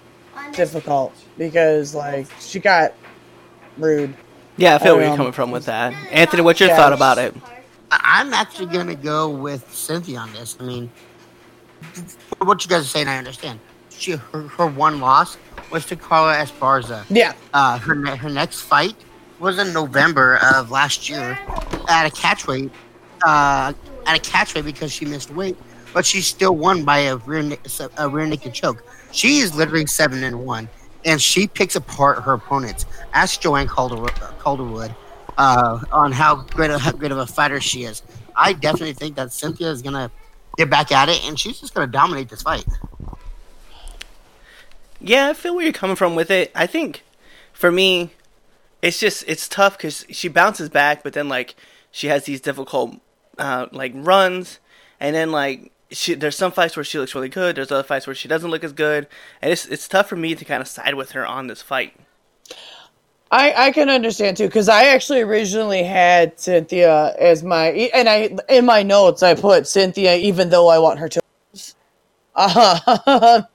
difficult 0.53 1.13
because 1.37 1.93
like 1.93 2.25
she 2.39 2.57
got 2.57 2.93
rude. 3.77 4.15
yeah, 4.55 4.75
I 4.75 4.77
feel 4.77 4.95
where 4.95 5.03
you're 5.03 5.11
um, 5.11 5.17
coming 5.17 5.33
from 5.33 5.51
with 5.51 5.65
that. 5.65 5.91
Anthony, 6.09 6.41
what's 6.41 6.61
your 6.61 6.69
Yeah. 6.69 6.77
thought 6.77 6.93
about 6.93 7.17
it? 7.17 7.35
I- 7.91 7.99
I'm 8.21 8.33
actually 8.33 8.67
going 8.67 8.87
to 8.87 8.95
go 8.95 9.29
with 9.29 9.69
Cynthia 9.75 10.19
on 10.19 10.31
this. 10.31 10.55
I 10.57 10.63
mean, 10.63 10.89
what 12.37 12.63
you 12.63 12.69
guys 12.69 12.83
are 12.83 12.87
saying, 12.87 13.09
I 13.09 13.17
understand. 13.17 13.59
She 13.89 14.11
Her, 14.13 14.43
her 14.43 14.67
one 14.67 15.01
loss 15.01 15.35
was 15.69 15.85
to 15.87 15.97
Carla 15.97 16.35
Esparza. 16.37 17.03
Yeah, 17.09 17.33
Uh, 17.53 17.77
her, 17.77 17.93
ne- 17.93 18.15
her 18.15 18.29
next 18.29 18.61
fight 18.61 18.95
was 19.39 19.59
in 19.59 19.73
November 19.73 20.39
of 20.55 20.71
last 20.71 21.09
year 21.09 21.37
at 21.89 22.05
a 22.05 22.09
catchweight. 22.09 22.71
Uh, 23.25 23.73
at 24.05 24.15
a 24.15 24.21
catch 24.21 24.55
weight 24.55 24.63
because 24.63 24.93
she 24.93 25.03
missed 25.03 25.29
weight, 25.31 25.57
but 25.97 26.05
she 26.05 26.21
still 26.21 26.55
won 26.55 26.85
by 26.85 26.99
a 26.99 27.15
rear 27.15 27.57
a 27.97 28.07
rear 28.07 28.27
naked 28.27 28.53
choke. 28.53 28.83
She 29.11 29.39
is 29.39 29.55
literally 29.55 29.87
seven 29.87 30.23
and 30.23 30.45
one, 30.45 30.69
and 31.03 31.19
she 31.19 31.47
picks 31.47 31.75
apart 31.75 32.21
her 32.21 32.33
opponents. 32.33 32.85
Ask 33.13 33.41
Joanne 33.41 33.67
Calder- 33.67 34.13
Calderwood 34.37 34.95
uh, 35.39 35.79
on 35.91 36.11
how 36.11 36.35
great 36.35 36.69
a, 36.69 36.77
how 36.77 36.91
great 36.91 37.11
of 37.11 37.17
a 37.17 37.25
fighter 37.25 37.59
she 37.59 37.85
is. 37.85 38.03
I 38.35 38.53
definitely 38.53 38.93
think 38.93 39.15
that 39.15 39.33
Cynthia 39.33 39.71
is 39.71 39.81
gonna 39.81 40.11
get 40.55 40.69
back 40.69 40.91
at 40.91 41.09
it, 41.09 41.25
and 41.25 41.39
she's 41.39 41.59
just 41.59 41.73
gonna 41.73 41.87
dominate 41.87 42.29
this 42.29 42.43
fight. 42.43 42.63
Yeah, 45.01 45.29
I 45.29 45.33
feel 45.33 45.55
where 45.55 45.63
you're 45.63 45.73
coming 45.73 45.95
from 45.95 46.13
with 46.13 46.29
it. 46.29 46.51
I 46.53 46.67
think 46.67 47.03
for 47.53 47.71
me, 47.71 48.11
it's 48.83 48.99
just 48.99 49.23
it's 49.25 49.47
tough 49.47 49.75
because 49.75 50.05
she 50.11 50.27
bounces 50.27 50.69
back, 50.69 51.01
but 51.01 51.13
then 51.13 51.27
like 51.27 51.55
she 51.89 52.05
has 52.05 52.25
these 52.25 52.39
difficult 52.39 52.97
uh, 53.39 53.65
like 53.71 53.93
runs, 53.95 54.59
and 54.99 55.15
then 55.15 55.31
like 55.31 55.71
she 55.91 56.13
there's 56.13 56.35
some 56.35 56.51
fights 56.51 56.75
where 56.75 56.83
she 56.83 56.99
looks 56.99 57.15
really 57.15 57.29
good. 57.29 57.55
There's 57.55 57.71
other 57.71 57.83
fights 57.83 58.07
where 58.07 58.15
she 58.15 58.27
doesn't 58.27 58.49
look 58.49 58.63
as 58.63 58.73
good, 58.73 59.07
and 59.41 59.51
it's 59.51 59.65
it's 59.65 59.87
tough 59.87 60.09
for 60.09 60.15
me 60.15 60.35
to 60.35 60.45
kind 60.45 60.61
of 60.61 60.67
side 60.67 60.95
with 60.95 61.11
her 61.11 61.25
on 61.25 61.47
this 61.47 61.61
fight. 61.61 61.95
I, 63.29 63.67
I 63.67 63.71
can 63.71 63.89
understand 63.89 64.37
too 64.37 64.47
because 64.47 64.69
I 64.69 64.85
actually 64.85 65.21
originally 65.21 65.83
had 65.83 66.39
Cynthia 66.39 67.13
as 67.19 67.43
my 67.43 67.67
and 67.93 68.07
I 68.07 68.37
in 68.49 68.65
my 68.65 68.83
notes 68.83 69.21
I 69.21 69.35
put 69.35 69.67
Cynthia 69.67 70.15
even 70.15 70.49
though 70.49 70.67
I 70.69 70.79
want 70.79 70.99
her 70.99 71.09
to. 71.09 71.21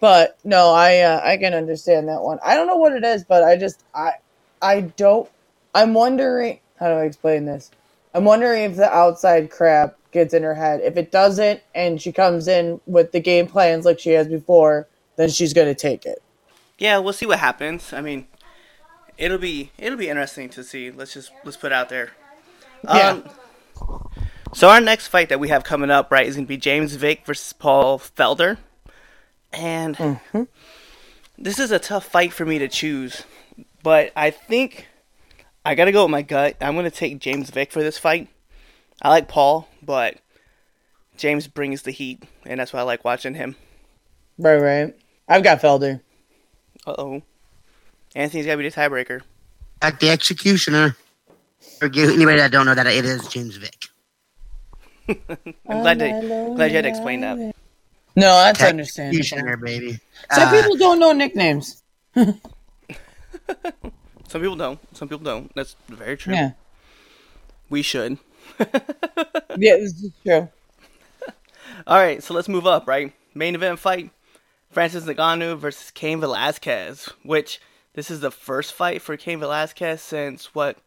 But 0.00 0.38
no, 0.44 0.72
I 0.72 1.00
uh, 1.00 1.20
I 1.22 1.36
can 1.36 1.52
understand 1.52 2.08
that 2.08 2.22
one. 2.22 2.38
I 2.42 2.54
don't 2.54 2.66
know 2.66 2.76
what 2.76 2.94
it 2.94 3.04
is, 3.04 3.22
but 3.22 3.44
I 3.44 3.56
just 3.56 3.84
I 3.94 4.12
I 4.62 4.80
don't. 4.80 5.28
I'm 5.74 5.92
wondering 5.94 6.58
how 6.78 6.88
do 6.88 6.94
I 6.94 7.04
explain 7.04 7.44
this. 7.44 7.70
I'm 8.14 8.24
wondering 8.24 8.64
if 8.64 8.76
the 8.76 8.92
outside 8.92 9.50
crap 9.50 9.96
gets 10.12 10.34
in 10.34 10.42
her 10.42 10.54
head. 10.54 10.80
If 10.82 10.96
it 10.96 11.12
doesn't, 11.12 11.60
and 11.74 12.00
she 12.02 12.10
comes 12.12 12.48
in 12.48 12.80
with 12.86 13.12
the 13.12 13.20
game 13.20 13.46
plans 13.46 13.84
like 13.84 14.00
she 14.00 14.10
has 14.10 14.26
before, 14.26 14.88
then 15.16 15.28
she's 15.28 15.52
gonna 15.52 15.74
take 15.74 16.04
it. 16.06 16.22
Yeah, 16.78 16.98
we'll 16.98 17.12
see 17.12 17.26
what 17.26 17.38
happens. 17.38 17.92
I 17.92 18.00
mean, 18.00 18.26
it'll 19.18 19.38
be 19.38 19.70
it'll 19.78 19.98
be 19.98 20.08
interesting 20.08 20.48
to 20.50 20.64
see. 20.64 20.90
Let's 20.90 21.14
just 21.14 21.30
let's 21.44 21.56
put 21.56 21.72
it 21.72 21.74
out 21.74 21.88
there. 21.88 22.10
Yeah. 22.84 23.20
Um, 23.80 24.08
so 24.52 24.68
our 24.68 24.80
next 24.80 25.08
fight 25.08 25.28
that 25.28 25.38
we 25.38 25.48
have 25.48 25.62
coming 25.62 25.90
up, 25.90 26.10
right, 26.10 26.26
is 26.26 26.34
gonna 26.34 26.46
be 26.46 26.56
James 26.56 26.94
Vick 26.96 27.24
versus 27.24 27.52
Paul 27.52 27.98
Felder, 27.98 28.56
and 29.52 29.96
Mm-hmm. 29.96 30.42
this 31.38 31.58
is 31.60 31.70
a 31.70 31.78
tough 31.78 32.06
fight 32.06 32.32
for 32.32 32.44
me 32.44 32.58
to 32.58 32.66
choose, 32.66 33.22
but 33.82 34.10
I 34.16 34.30
think 34.30 34.88
I 35.64 35.74
gotta 35.74 35.92
go 35.92 36.04
with 36.04 36.10
my 36.10 36.22
gut. 36.22 36.56
I'm 36.60 36.74
gonna 36.74 36.90
take 36.90 37.18
James 37.18 37.50
Vick 37.50 37.70
for 37.72 37.82
this 37.82 37.98
fight. 37.98 38.28
I 39.02 39.08
like 39.10 39.28
Paul, 39.28 39.68
but 39.82 40.16
James 41.16 41.46
brings 41.48 41.82
the 41.82 41.90
heat, 41.90 42.22
and 42.44 42.58
that's 42.60 42.72
why 42.72 42.80
I 42.80 42.82
like 42.84 43.04
watching 43.04 43.34
him. 43.34 43.56
Right, 44.38 44.56
right. 44.56 44.94
I've 45.28 45.42
got 45.44 45.60
Felder. 45.60 46.00
Uh 46.86 46.94
oh, 46.98 47.22
Anthony's 48.14 48.46
gotta 48.46 48.58
be 48.58 48.68
the 48.68 48.74
tiebreaker. 48.74 49.20
At 49.82 50.00
the 50.00 50.10
executioner. 50.10 50.96
For 51.78 51.86
anybody 51.86 52.38
that 52.38 52.52
don't 52.52 52.66
know 52.66 52.74
that 52.74 52.86
it 52.86 53.04
is 53.04 53.26
James 53.28 53.56
Vick. 53.56 53.88
I'm 55.68 55.80
glad 55.82 55.98
that 55.98 56.22
glad 56.56 56.70
you 56.70 56.76
had 56.76 56.82
to 56.82 56.88
explain 56.88 57.20
that. 57.20 57.36
No, 58.16 58.26
that's 58.32 58.60
Executioner, 58.60 59.52
understandable. 59.52 59.64
baby. 59.66 59.98
Some 60.32 60.48
Uh, 60.48 60.60
people 60.62 60.76
don't 60.76 60.98
know 60.98 61.12
nicknames. 61.12 61.82
Some 64.30 64.40
people 64.42 64.54
don't. 64.56 64.78
Some 64.96 65.08
people 65.08 65.24
don't. 65.24 65.52
That's 65.56 65.74
very 65.88 66.16
true. 66.16 66.34
Yeah, 66.34 66.52
We 67.68 67.82
should. 67.82 68.18
yeah, 68.60 69.76
this 69.76 70.00
is 70.02 70.12
true. 70.24 70.48
All 71.86 71.96
right, 71.98 72.22
so 72.22 72.32
let's 72.34 72.48
move 72.48 72.64
up. 72.66 72.86
Right, 72.86 73.12
main 73.34 73.54
event 73.56 73.80
fight: 73.80 74.10
Francis 74.70 75.04
Ngannou 75.04 75.58
versus 75.58 75.90
Cain 75.90 76.20
Velasquez. 76.20 77.08
Which 77.24 77.60
this 77.94 78.08
is 78.08 78.20
the 78.20 78.30
first 78.30 78.72
fight 78.72 79.02
for 79.02 79.16
Cain 79.16 79.40
Velasquez 79.40 80.00
since 80.00 80.54
what? 80.54 80.78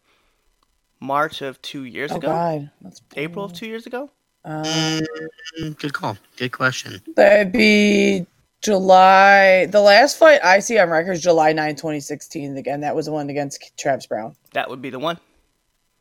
March 1.02 1.42
of 1.42 1.62
two 1.62 1.84
years 1.84 2.14
Oh 2.14 2.16
ago. 2.16 2.28
God, 2.30 2.70
That's, 2.82 3.02
April 3.18 3.44
of 3.44 3.52
two 3.52 3.68
years 3.68 3.86
ago. 3.86 4.10
um, 4.46 4.64
mm, 4.64 5.78
good 5.78 5.92
call. 5.94 6.16
Good 6.38 6.54
question. 6.54 7.02
that'd 7.18 7.52
be 7.52 8.26
July. 8.64 9.66
The 9.68 9.82
last 9.82 10.18
fight 10.18 10.44
I 10.44 10.60
see 10.60 10.80
on 10.80 10.90
record 10.90 11.12
is 11.14 11.22
July 11.22 11.54
9, 11.54 11.76
2016. 11.76 12.58
Again, 12.58 12.82
that 12.82 12.96
was 12.96 13.06
the 13.06 13.12
one 13.12 13.30
against 13.30 13.72
Travis 13.78 14.06
Browne. 14.08 14.36
That 14.54 14.70
would 14.70 14.82
be 14.82 14.90
the 14.90 15.00
one. 15.00 15.20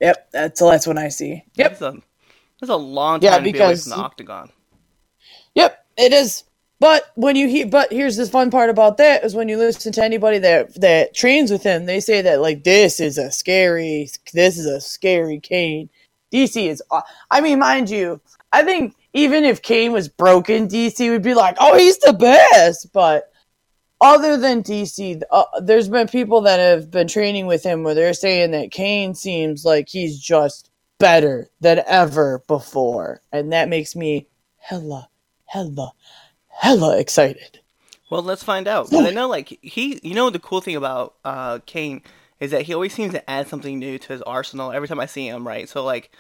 Yep, 0.01 0.31
that's 0.33 0.59
the 0.61 0.67
last 0.67 0.87
one 0.87 0.99
I 0.99 1.09
see. 1.09 1.45
Yep, 1.55 1.79
That's 1.79 1.83
a 1.83 1.95
that's 2.61 2.71
a 2.71 2.77
long 2.77 3.21
time 3.21 3.31
Yeah, 3.33 3.37
to 3.39 3.43
be 3.43 3.51
away 3.51 3.53
because- 3.53 3.83
from 3.85 3.91
the 3.91 3.97
octagon. 3.97 4.51
Yep, 5.55 5.85
it 5.97 6.13
is. 6.13 6.45
But 6.81 7.05
when 7.15 7.37
you 7.37 7.47
hear, 7.47 7.67
but 7.67 7.93
here's 7.93 8.17
the 8.17 8.27
fun 8.27 8.51
part 8.51 8.69
about 8.69 8.97
that 8.97 9.23
is 9.23 9.35
when 9.37 9.49
you 9.49 9.57
listen 9.57 9.93
to 9.93 10.03
anybody 10.05 10.39
that 10.39 10.81
that 10.81 11.15
trains 11.15 11.51
with 11.53 11.63
him, 11.63 11.87
they 11.87 12.01
say 12.01 12.23
that 12.23 12.41
like 12.41 12.65
this 12.65 12.99
is 12.99 13.19
a 13.19 13.31
scary, 13.31 14.09
this 14.33 14.59
is 14.59 14.67
a 14.67 14.81
scary 14.81 15.39
Cain. 15.39 15.89
DC 16.33 16.69
is, 16.69 16.83
I 17.31 17.41
mean, 17.41 17.59
mind 17.61 17.91
you, 17.91 18.21
I 18.53 18.65
think 18.65 18.97
even 19.15 19.45
if 19.45 19.63
Cain 19.63 19.93
was 19.93 20.09
broken, 20.09 20.69
DC 20.69 21.11
would 21.11 21.23
be 21.23 21.35
like, 21.35 21.57
oh, 21.61 21.77
he's 21.77 21.99
the 21.99 22.13
best. 22.13 22.93
But 22.93 23.33
other 24.01 24.37
than 24.37 24.63
DC, 24.63 25.23
uh, 25.31 25.45
there's 25.61 25.89
been 25.89 26.09
people 26.09 26.41
that 26.43 26.59
have 26.59 26.91
been 26.91 27.09
training 27.09 27.47
with 27.47 27.63
him 27.63 27.85
where 27.85 27.95
they're 27.95 28.15
saying 28.15 28.51
that 28.53 28.73
Cain 28.73 29.15
seems 29.15 29.65
like 29.65 29.89
he's 29.89 30.19
just 30.19 30.71
better 30.99 31.49
than 31.61 31.83
ever 31.87 32.43
before, 32.47 33.21
and 33.33 33.53
that 33.53 33.69
makes 33.69 33.95
me 33.95 34.29
hella, 34.59 35.09
hella, 35.47 35.93
hella 36.49 36.99
excited. 36.99 37.61
Well, 38.11 38.23
let's 38.23 38.43
find 38.43 38.69
out. 38.69 38.93
I 38.93 39.11
know, 39.11 39.29
like 39.29 39.59
he, 39.63 39.99
you 40.03 40.15
know, 40.15 40.31
the 40.31 40.39
cool 40.39 40.61
thing 40.61 40.77
about 40.77 41.15
uh, 41.25 41.61
Cain 41.65 42.03
is 42.41 42.51
that 42.51 42.63
he 42.63 42.75
always 42.75 42.93
seems 42.93 43.13
to 43.13 43.31
add 43.31 43.49
something 43.49 43.79
new 43.79 43.99
to 43.99 44.09
his 44.09 44.23
arsenal 44.23 44.73
every 44.73 44.89
time 44.89 45.01
I 45.01 45.07
see 45.07 45.27
him. 45.27 45.47
Right, 45.47 45.69
so 45.69 45.85
like 45.85 46.11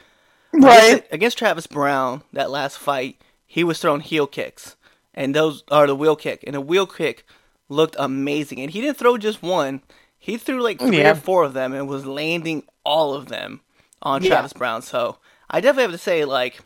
against, 0.52 1.04
against 1.12 1.38
Travis 1.38 1.66
Browne, 1.66 2.22
that 2.32 2.50
last 2.50 2.78
fight, 2.78 3.20
he 3.46 3.64
was 3.64 3.80
throwing 3.80 4.00
heel 4.00 4.26
kicks, 4.26 4.76
and 5.14 5.34
those 5.34 5.62
are 5.70 5.86
the 5.86 5.96
wheel 5.96 6.16
kick, 6.16 6.42
and 6.46 6.54
the 6.54 6.60
wheel 6.60 6.86
kick 6.86 7.26
looked 7.68 7.96
amazing. 7.98 8.60
And 8.60 8.70
he 8.70 8.80
didn't 8.80 8.96
throw 8.98 9.16
just 9.18 9.42
one; 9.42 9.82
he 10.18 10.36
threw 10.36 10.62
like 10.62 10.78
three 10.78 10.98
Yeah. 10.98 11.12
or 11.12 11.14
four 11.14 11.44
of 11.44 11.52
them, 11.54 11.72
and 11.72 11.88
was 11.88 12.06
landing 12.06 12.64
all 12.84 13.14
of 13.14 13.26
them 13.28 13.60
on 14.02 14.22
Yeah. 14.22 14.28
Travis 14.30 14.52
Browne. 14.52 14.82
So 14.82 15.18
I 15.50 15.60
definitely 15.60 15.82
have 15.84 15.92
to 15.92 15.98
say, 15.98 16.24
like, 16.24 16.60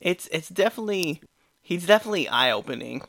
it's 0.00 0.28
it's 0.32 0.48
definitely 0.48 1.20
he's 1.60 1.86
definitely 1.86 2.28
eye 2.28 2.50
opening, 2.50 3.02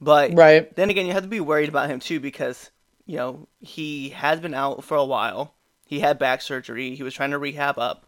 but 0.00 0.34
Right. 0.34 0.74
then 0.76 0.90
again, 0.90 1.06
you 1.06 1.12
have 1.12 1.22
to 1.22 1.28
be 1.28 1.40
worried 1.40 1.68
about 1.68 1.88
him 1.90 2.00
too 2.00 2.20
because 2.20 2.70
you 3.06 3.16
know 3.16 3.48
he 3.60 4.10
has 4.10 4.40
been 4.40 4.54
out 4.54 4.84
for 4.84 4.96
a 4.96 5.04
while. 5.04 5.54
He 5.86 6.00
had 6.00 6.18
back 6.18 6.42
surgery. 6.42 6.94
He 6.96 7.02
was 7.02 7.14
trying 7.14 7.30
to 7.30 7.38
rehab 7.38 7.78
up, 7.78 8.05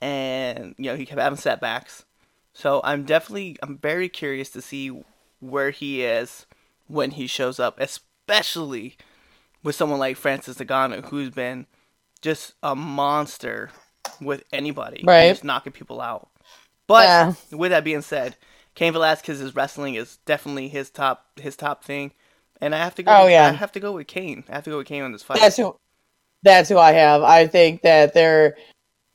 and 0.00 0.74
you 0.78 0.86
know 0.86 0.96
he 0.96 1.06
kept 1.06 1.20
having 1.20 1.38
setbacks. 1.38 2.04
So 2.54 2.80
I'm 2.84 3.04
definitely 3.04 3.56
I'm 3.62 3.78
very 3.78 4.08
curious 4.08 4.50
to 4.50 4.62
see 4.62 5.02
where 5.40 5.70
he 5.70 6.02
is 6.02 6.46
when 6.88 7.12
he 7.12 7.26
shows 7.26 7.58
up, 7.60 7.78
especially 7.80 8.96
with 9.62 9.74
someone 9.74 9.98
like 9.98 10.16
Francis 10.16 10.56
Ngannou, 10.58 11.06
who's 11.06 11.30
been 11.30 11.66
just 12.22 12.54
a 12.62 12.74
monster 12.74 13.70
with 14.20 14.44
anybody, 14.52 15.02
Right. 15.04 15.28
just 15.30 15.44
knocking 15.44 15.72
people 15.72 16.00
out. 16.00 16.28
But 16.86 17.04
Yeah. 17.04 17.34
with 17.52 17.70
that 17.70 17.84
being 17.84 18.02
said, 18.02 18.36
Cain 18.74 18.92
Velasquez's 18.92 19.54
wrestling 19.54 19.94
is 19.94 20.18
definitely 20.26 20.68
his 20.68 20.90
top 20.90 21.38
his 21.40 21.56
top 21.56 21.84
thing, 21.84 22.12
and 22.60 22.74
I 22.74 22.78
have 22.78 22.94
to 22.96 23.02
go. 23.02 23.12
Oh, 23.12 23.26
yeah. 23.26 23.46
I 23.46 23.52
have 23.52 23.72
to 23.72 23.80
go 23.80 23.92
with 23.92 24.06
Cain. 24.06 24.44
I 24.48 24.54
have 24.54 24.64
to 24.64 24.70
go 24.70 24.78
with 24.78 24.86
Cain 24.86 25.02
on 25.02 25.12
this 25.12 25.22
fight. 25.22 25.38
That's 25.40 25.56
who. 25.56 25.76
That's 26.42 26.68
who 26.68 26.78
I 26.78 26.92
have. 26.92 27.22
I 27.22 27.46
think 27.46 27.82
that 27.82 28.14
they're, 28.14 28.56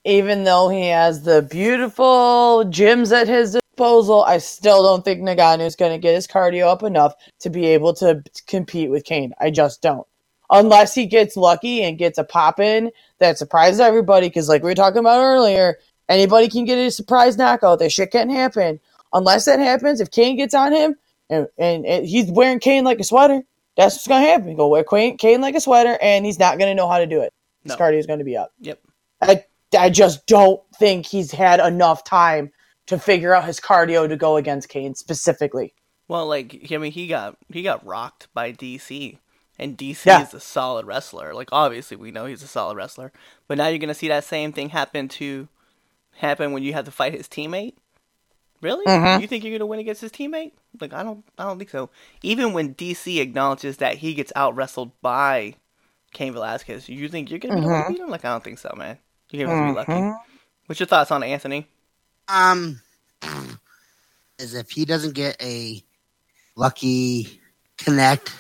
even 0.06 0.44
though 0.44 0.70
he 0.70 0.88
has 0.88 1.24
the 1.24 1.42
beautiful 1.42 2.64
gyms 2.68 3.12
at 3.12 3.28
his 3.28 3.54
disposal, 3.54 4.24
I 4.24 4.38
still 4.38 4.84
don't 4.84 5.04
think 5.04 5.22
Ngannou 5.22 5.66
is 5.66 5.76
going 5.76 5.92
to 5.92 5.98
get 5.98 6.14
his 6.14 6.28
cardio 6.28 6.68
up 6.68 6.84
enough 6.84 7.16
to 7.40 7.50
be 7.50 7.66
able 7.68 7.94
to 7.96 8.24
compete 8.48 8.92
with 8.92 9.04
Cain. 9.04 9.34
I 9.42 9.50
just 9.50 9.82
don't. 9.82 10.08
Unless 10.52 10.94
he 10.94 11.08
gets 11.08 11.36
lucky 11.36 11.82
and 11.82 11.98
gets 11.98 12.20
a 12.20 12.24
pop 12.24 12.60
in 12.60 12.92
that 13.18 13.40
surprises 13.40 13.80
everybody, 13.80 14.30
because 14.30 14.48
like 14.48 14.62
we 14.62 14.70
were 14.70 14.76
talking 14.76 15.00
about 15.00 15.20
earlier, 15.22 15.80
anybody 16.08 16.50
can 16.50 16.66
get 16.66 16.78
a 16.78 16.92
surprise 16.92 17.36
knockout. 17.36 17.80
That 17.80 17.92
shit 17.92 18.12
can't 18.12 18.32
happen. 18.32 18.80
Unless 19.12 19.46
that 19.46 19.60
happens, 19.60 20.00
if 20.02 20.12
Cain 20.12 20.38
gets 20.38 20.54
on 20.54 20.72
him 20.72 20.96
and, 21.32 21.48
and, 21.58 21.84
and 21.86 22.06
he's 22.06 22.30
wearing 22.30 22.60
Cain 22.60 22.84
like 22.84 23.00
a 23.00 23.04
sweater, 23.04 23.42
that's 23.76 23.96
what's 23.96 24.08
gonna 24.08 24.26
happen. 24.28 24.56
Go 24.56 24.68
wear 24.68 24.84
Cain, 24.84 25.18
Cain 25.18 25.42
like 25.42 25.56
a 25.56 25.62
sweater, 25.62 25.98
and 26.00 26.26
he's 26.26 26.38
not 26.38 26.60
gonna 26.60 26.76
know 26.76 26.88
how 26.88 27.00
to 27.00 27.08
do 27.08 27.22
it. 27.22 27.34
His 27.64 27.72
No. 27.72 27.78
cardio 27.78 27.98
is 27.98 28.06
gonna 28.06 28.24
be 28.24 28.38
up. 28.38 28.52
Yep. 28.60 28.80
I 29.22 29.44
I 29.76 29.90
just 29.90 30.26
don't 30.28 30.62
think 30.80 31.06
he's 31.06 31.32
had 31.32 31.60
enough 31.60 32.04
time 32.04 32.52
to 32.88 33.00
figure 33.00 33.34
out 33.34 33.46
his 33.46 33.60
cardio 33.60 34.08
to 34.08 34.16
go 34.16 34.38
against 34.38 34.70
Cain 34.70 34.94
specifically. 34.96 35.74
Well, 36.08 36.28
like 36.28 36.68
I 36.72 36.78
mean, 36.78 36.92
he 36.92 37.08
got 37.08 37.38
he 37.52 37.64
got 37.64 37.86
rocked 37.86 38.28
by 38.34 38.52
DC, 38.52 39.18
and 39.58 39.76
DC 39.78 40.06
Yeah. 40.06 40.22
is 40.22 40.34
a 40.34 40.40
solid 40.40 40.86
wrestler. 40.86 41.34
Like 41.34 41.50
obviously, 41.52 41.98
we 41.98 42.12
know 42.12 42.26
he's 42.26 42.44
a 42.44 42.48
solid 42.48 42.78
wrestler, 42.78 43.12
but 43.48 43.58
now 43.58 43.68
you're 43.68 43.80
gonna 43.80 43.94
see 43.96 44.08
that 44.10 44.24
same 44.24 44.52
thing 44.54 44.70
happen 44.70 45.08
to 45.10 45.48
happen 46.18 46.52
when 46.54 46.64
you 46.64 46.74
have 46.74 46.86
to 46.86 46.92
fight 46.92 47.14
his 47.14 47.28
teammate. 47.28 47.74
Really? 48.62 48.86
Mhm. 48.86 49.20
You 49.22 49.28
think 49.28 49.44
you're 49.44 49.58
gonna 49.58 49.66
win 49.66 49.80
against 49.80 50.02
his 50.02 50.12
teammate? 50.12 50.52
Like 50.80 50.94
I 50.94 51.04
don't, 51.04 51.26
I 51.38 51.44
don't 51.46 51.58
think 51.58 51.70
so. 51.72 51.90
Even 52.22 52.54
when 52.54 52.74
DC 52.76 53.20
acknowledges 53.20 53.78
that 53.78 53.98
he 53.98 54.14
gets 54.14 54.32
out 54.36 54.56
wrestled 54.56 54.92
by 55.02 55.56
Cain 56.14 56.34
Velasquez, 56.34 56.88
you 56.88 57.10
think 57.10 57.30
you're 57.30 57.40
gonna 57.40 57.56
be 57.56 57.62
able 57.62 57.84
to 57.84 57.90
beat 57.90 58.00
him? 58.00 58.10
Like 58.10 58.24
I 58.26 58.30
don't 58.30 58.44
think 58.44 58.60
so, 58.60 58.74
man. 58.78 58.98
You're 59.32 59.48
gonna 59.48 59.58
have 59.58 59.76
to 59.76 59.86
be 59.88 59.94
lucky. 59.94 60.18
What's 60.68 60.80
your 60.80 60.88
thoughts 60.88 61.12
on 61.12 61.24
Anthony? 61.24 61.68
Um, 62.28 62.82
as 64.40 64.54
if 64.54 64.72
he 64.72 64.86
doesn't 64.86 65.14
get 65.14 65.42
a 65.42 65.84
lucky 66.56 67.42
connect, 67.78 68.34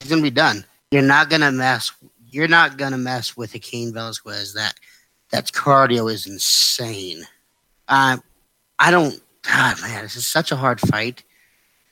he's 0.00 0.10
gonna 0.10 0.22
be 0.22 0.30
done. 0.30 0.64
You're 0.90 1.02
not 1.02 1.30
gonna 1.30 1.52
mess. 1.52 1.92
You're 2.28 2.48
not 2.48 2.76
gonna 2.76 2.98
mess 2.98 3.36
with 3.36 3.54
a 3.54 3.58
Cain 3.58 3.92
Velasquez. 3.92 4.54
That 4.54 4.74
that 5.30 5.46
cardio 5.52 6.12
is 6.12 6.26
insane. 6.26 7.24
Um, 7.88 8.22
I 8.78 8.90
don't. 8.90 9.20
God, 9.42 9.80
man, 9.80 10.02
this 10.02 10.16
is 10.16 10.26
such 10.26 10.52
a 10.52 10.56
hard 10.56 10.80
fight 10.80 11.24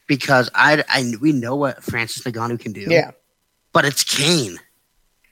because 0.07 0.51
I, 0.55 0.85
I 0.89 1.15
we 1.21 1.33
know 1.33 1.57
what 1.57 1.83
Francis 1.83 2.23
Ngannou 2.23 2.61
can 2.61 2.73
do. 2.73 2.87
Yeah. 2.89 3.13
but 3.73 3.85
it's 3.87 4.05
Cain. 4.05 4.59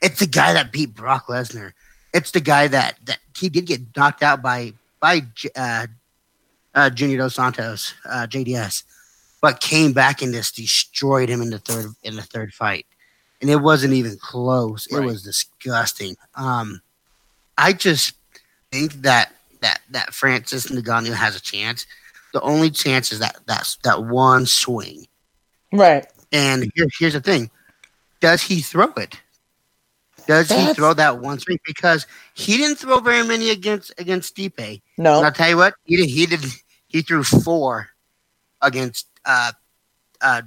It's 0.01 0.19
the 0.19 0.27
guy 0.27 0.53
that 0.53 0.71
beat 0.71 0.95
Brock 0.95 1.27
Lesnar. 1.27 1.73
It's 2.17 2.31
the 2.31 2.41
guy 2.41 2.67
that 2.67 2.97
that 3.05 3.19
he 3.37 3.47
did 3.49 3.65
get 3.65 3.81
knocked 3.95 4.23
out 4.23 4.41
by 4.41 4.73
by 4.99 5.21
uh, 5.55 5.87
uh, 6.73 6.89
Junior 6.89 7.17
Dos 7.19 7.35
Santos, 7.35 7.93
uh, 8.09 8.25
JDS, 8.27 8.83
but 9.41 9.59
came 9.59 9.93
back 9.93 10.21
and 10.21 10.33
just 10.33 10.55
destroyed 10.55 11.29
him 11.29 11.41
in 11.41 11.51
the 11.51 11.59
third 11.59 11.91
in 12.03 12.15
the 12.15 12.23
third 12.23 12.53
fight, 12.53 12.85
and 13.41 13.49
it 13.49 13.57
wasn't 13.57 13.93
even 13.93 14.17
close. 14.19 14.87
It 14.87 14.97
Right. 14.97 15.05
was 15.05 15.21
disgusting. 15.21 16.15
Um, 16.35 16.81
I 17.57 17.73
just 17.73 18.13
think 18.71 18.93
that 19.03 19.33
that 19.61 19.79
that 19.91 20.13
Francis 20.13 20.67
Ngannou 20.67 21.13
has 21.13 21.35
a 21.35 21.41
chance. 21.41 21.85
The 22.33 22.41
only 22.41 22.71
chance 22.71 23.11
is 23.11 23.19
that 23.19 23.37
that's 23.45 23.75
that 23.83 24.03
one 24.03 24.45
swing. 24.47 25.07
Right. 25.71 26.05
And 26.31 26.71
here, 26.75 26.87
here's 26.99 27.13
the 27.13 27.21
thing: 27.21 27.51
Does 28.21 28.41
he 28.41 28.61
throw 28.61 28.91
it? 28.97 29.21
Does 30.27 30.49
he 30.49 30.73
throw 30.73 30.93
that 30.93 31.19
one 31.19 31.39
swing? 31.39 31.59
Because 31.65 32.05
he 32.33 32.57
didn't 32.57 32.77
throw 32.77 32.99
very 32.99 33.25
many 33.25 33.49
against 33.49 33.93
against 33.97 34.35
Stipe. 34.35 34.81
No. 34.97 35.17
And 35.17 35.25
I'll 35.25 35.31
tell 35.31 35.49
you 35.49 35.57
what, 35.57 35.75
he 35.85 35.97
did. 35.97 36.09
He 36.09 36.25
did. 36.25 36.45
He 36.87 37.01
threw 37.01 37.23
four 37.23 37.89
against 38.61 39.07
uh, 39.25 39.51
uh, 40.21 40.41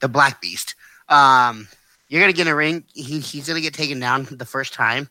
the 0.00 0.08
Black 0.08 0.40
Beast. 0.40 0.74
Um, 1.08 1.68
you're 2.08 2.20
gonna 2.20 2.32
get 2.32 2.46
in 2.46 2.52
a 2.52 2.56
ring. 2.56 2.84
He, 2.92 3.20
he's 3.20 3.48
gonna 3.48 3.60
get 3.60 3.74
taken 3.74 4.00
down 4.00 4.26
the 4.30 4.44
first 4.44 4.72
time, 4.74 5.08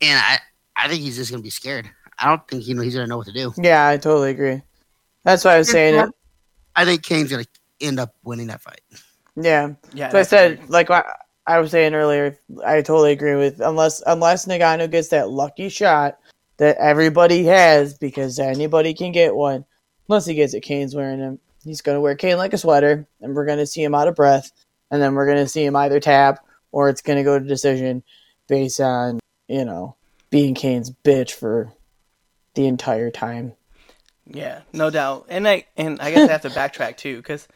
and 0.00 0.18
I 0.18 0.38
I 0.76 0.88
think 0.88 1.02
he's 1.02 1.16
just 1.16 1.30
gonna 1.30 1.42
be 1.42 1.50
scared. 1.50 1.88
I 2.18 2.28
don't 2.28 2.46
think 2.48 2.62
he, 2.62 2.74
he's 2.74 2.94
gonna 2.94 3.06
know 3.06 3.18
what 3.18 3.26
to 3.26 3.32
do. 3.32 3.52
Yeah, 3.56 3.86
I 3.88 3.96
totally 3.96 4.30
agree. 4.30 4.62
That's 5.24 5.44
why 5.44 5.54
I 5.54 5.58
was 5.58 5.70
saying 5.70 5.96
it. 5.96 6.10
I 6.74 6.84
think 6.84 7.02
Cain's 7.02 7.30
gonna 7.30 7.46
end 7.80 8.00
up 8.00 8.14
winning 8.24 8.48
that 8.48 8.60
fight. 8.60 8.80
Yeah. 9.36 9.72
Yeah, 9.94 10.10
So 10.10 10.18
I 10.18 10.22
said, 10.22 10.58
right. 10.60 10.70
like 10.70 10.90
I, 11.46 11.58
was 11.58 11.70
saying 11.70 11.94
earlier, 11.94 12.38
I 12.64 12.82
totally 12.82 13.12
agree 13.12 13.34
with 13.34 13.60
unless 13.60 14.02
unless 14.06 14.46
Ngannou 14.46 14.90
gets 14.90 15.08
that 15.08 15.30
lucky 15.30 15.68
shot 15.68 16.18
that 16.58 16.76
everybody 16.78 17.44
has 17.44 17.98
because 17.98 18.38
anybody 18.38 18.94
can 18.94 19.12
get 19.12 19.34
one. 19.34 19.64
Unless 20.08 20.26
he 20.26 20.34
gets 20.34 20.54
it, 20.54 20.60
Cain's 20.60 20.94
wearing 20.94 21.18
him. 21.18 21.38
He's 21.64 21.80
gonna 21.80 22.00
wear 22.00 22.14
Cain 22.14 22.36
like 22.36 22.52
a 22.52 22.58
sweater, 22.58 23.06
and 23.20 23.34
we're 23.34 23.46
gonna 23.46 23.66
see 23.66 23.82
him 23.82 23.94
out 23.94 24.08
of 24.08 24.16
breath, 24.16 24.50
and 24.90 25.00
then 25.00 25.14
we're 25.14 25.26
gonna 25.26 25.48
see 25.48 25.64
him 25.64 25.76
either 25.76 26.00
tap 26.00 26.44
or 26.70 26.88
it's 26.88 27.02
gonna 27.02 27.24
go 27.24 27.38
to 27.38 27.44
decision 27.44 28.02
based 28.48 28.80
on 28.80 29.20
you 29.48 29.64
know 29.64 29.96
being 30.30 30.54
Cain's 30.54 30.90
bitch 30.90 31.32
for 31.32 31.72
the 32.54 32.66
entire 32.66 33.10
time. 33.10 33.52
Yeah, 34.26 34.60
no 34.72 34.90
doubt. 34.90 35.26
And 35.28 35.48
I 35.48 35.66
and 35.76 36.00
I 36.00 36.10
guess 36.10 36.28
I 36.28 36.32
have 36.32 36.42
to 36.42 36.50
backtrack 36.50 36.96
too 36.96 37.16
because 37.16 37.48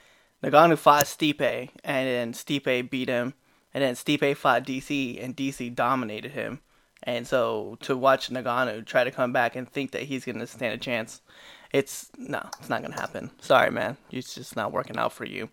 Ngannou 0.42 0.78
fought 0.78 1.04
Stipe 1.04 1.70
and 1.84 2.08
then 2.08 2.32
Stipe 2.32 2.90
beat 2.90 3.08
him, 3.08 3.34
and 3.76 3.84
then 3.84 3.94
Stipe 3.94 4.34
fought 4.38 4.64
DC 4.64 5.22
and 5.22 5.36
DC 5.36 5.74
dominated 5.74 6.32
him. 6.32 6.60
And 7.02 7.26
so 7.28 7.76
to 7.82 7.94
watch 7.94 8.30
Ngannou 8.30 8.86
try 8.86 9.04
to 9.04 9.10
come 9.10 9.30
back 9.34 9.54
and 9.54 9.68
think 9.68 9.90
that 9.90 10.04
he's 10.04 10.24
gonna 10.24 10.46
stand 10.46 10.72
a 10.72 10.78
chance, 10.78 11.20
it's 11.72 12.10
no, 12.16 12.40
it's 12.58 12.70
not 12.70 12.80
gonna 12.80 12.94
happen. 12.98 13.30
Sorry, 13.38 13.70
man, 13.70 13.98
it's 14.10 14.34
just 14.34 14.56
not 14.56 14.72
working 14.72 14.96
out 14.96 15.12
for 15.12 15.26
you. 15.26 15.50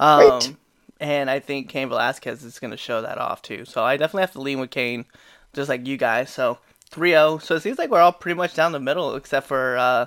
Um, 0.00 0.20
Right. 0.30 0.56
and 1.00 1.28
I 1.28 1.38
think 1.38 1.68
Cain 1.68 1.90
Velasquez 1.90 2.42
is 2.42 2.58
gonna 2.58 2.78
show 2.78 3.02
that 3.02 3.18
off 3.18 3.42
too. 3.42 3.66
So 3.66 3.84
I 3.84 3.98
definitely 3.98 4.22
have 4.22 4.32
to 4.32 4.40
lean 4.40 4.58
with 4.60 4.70
Cain, 4.70 5.04
just 5.52 5.68
like 5.68 5.86
you 5.86 5.98
guys. 5.98 6.30
So 6.30 6.58
3-0. 6.90 7.38
So 7.42 7.56
it 7.56 7.60
seems 7.60 7.76
like 7.78 7.90
we're 7.90 8.00
all 8.00 8.12
pretty 8.12 8.36
much 8.36 8.54
down 8.54 8.72
the 8.72 8.80
middle 8.80 9.14
except 9.16 9.46
for. 9.46 9.76
uh 9.76 10.06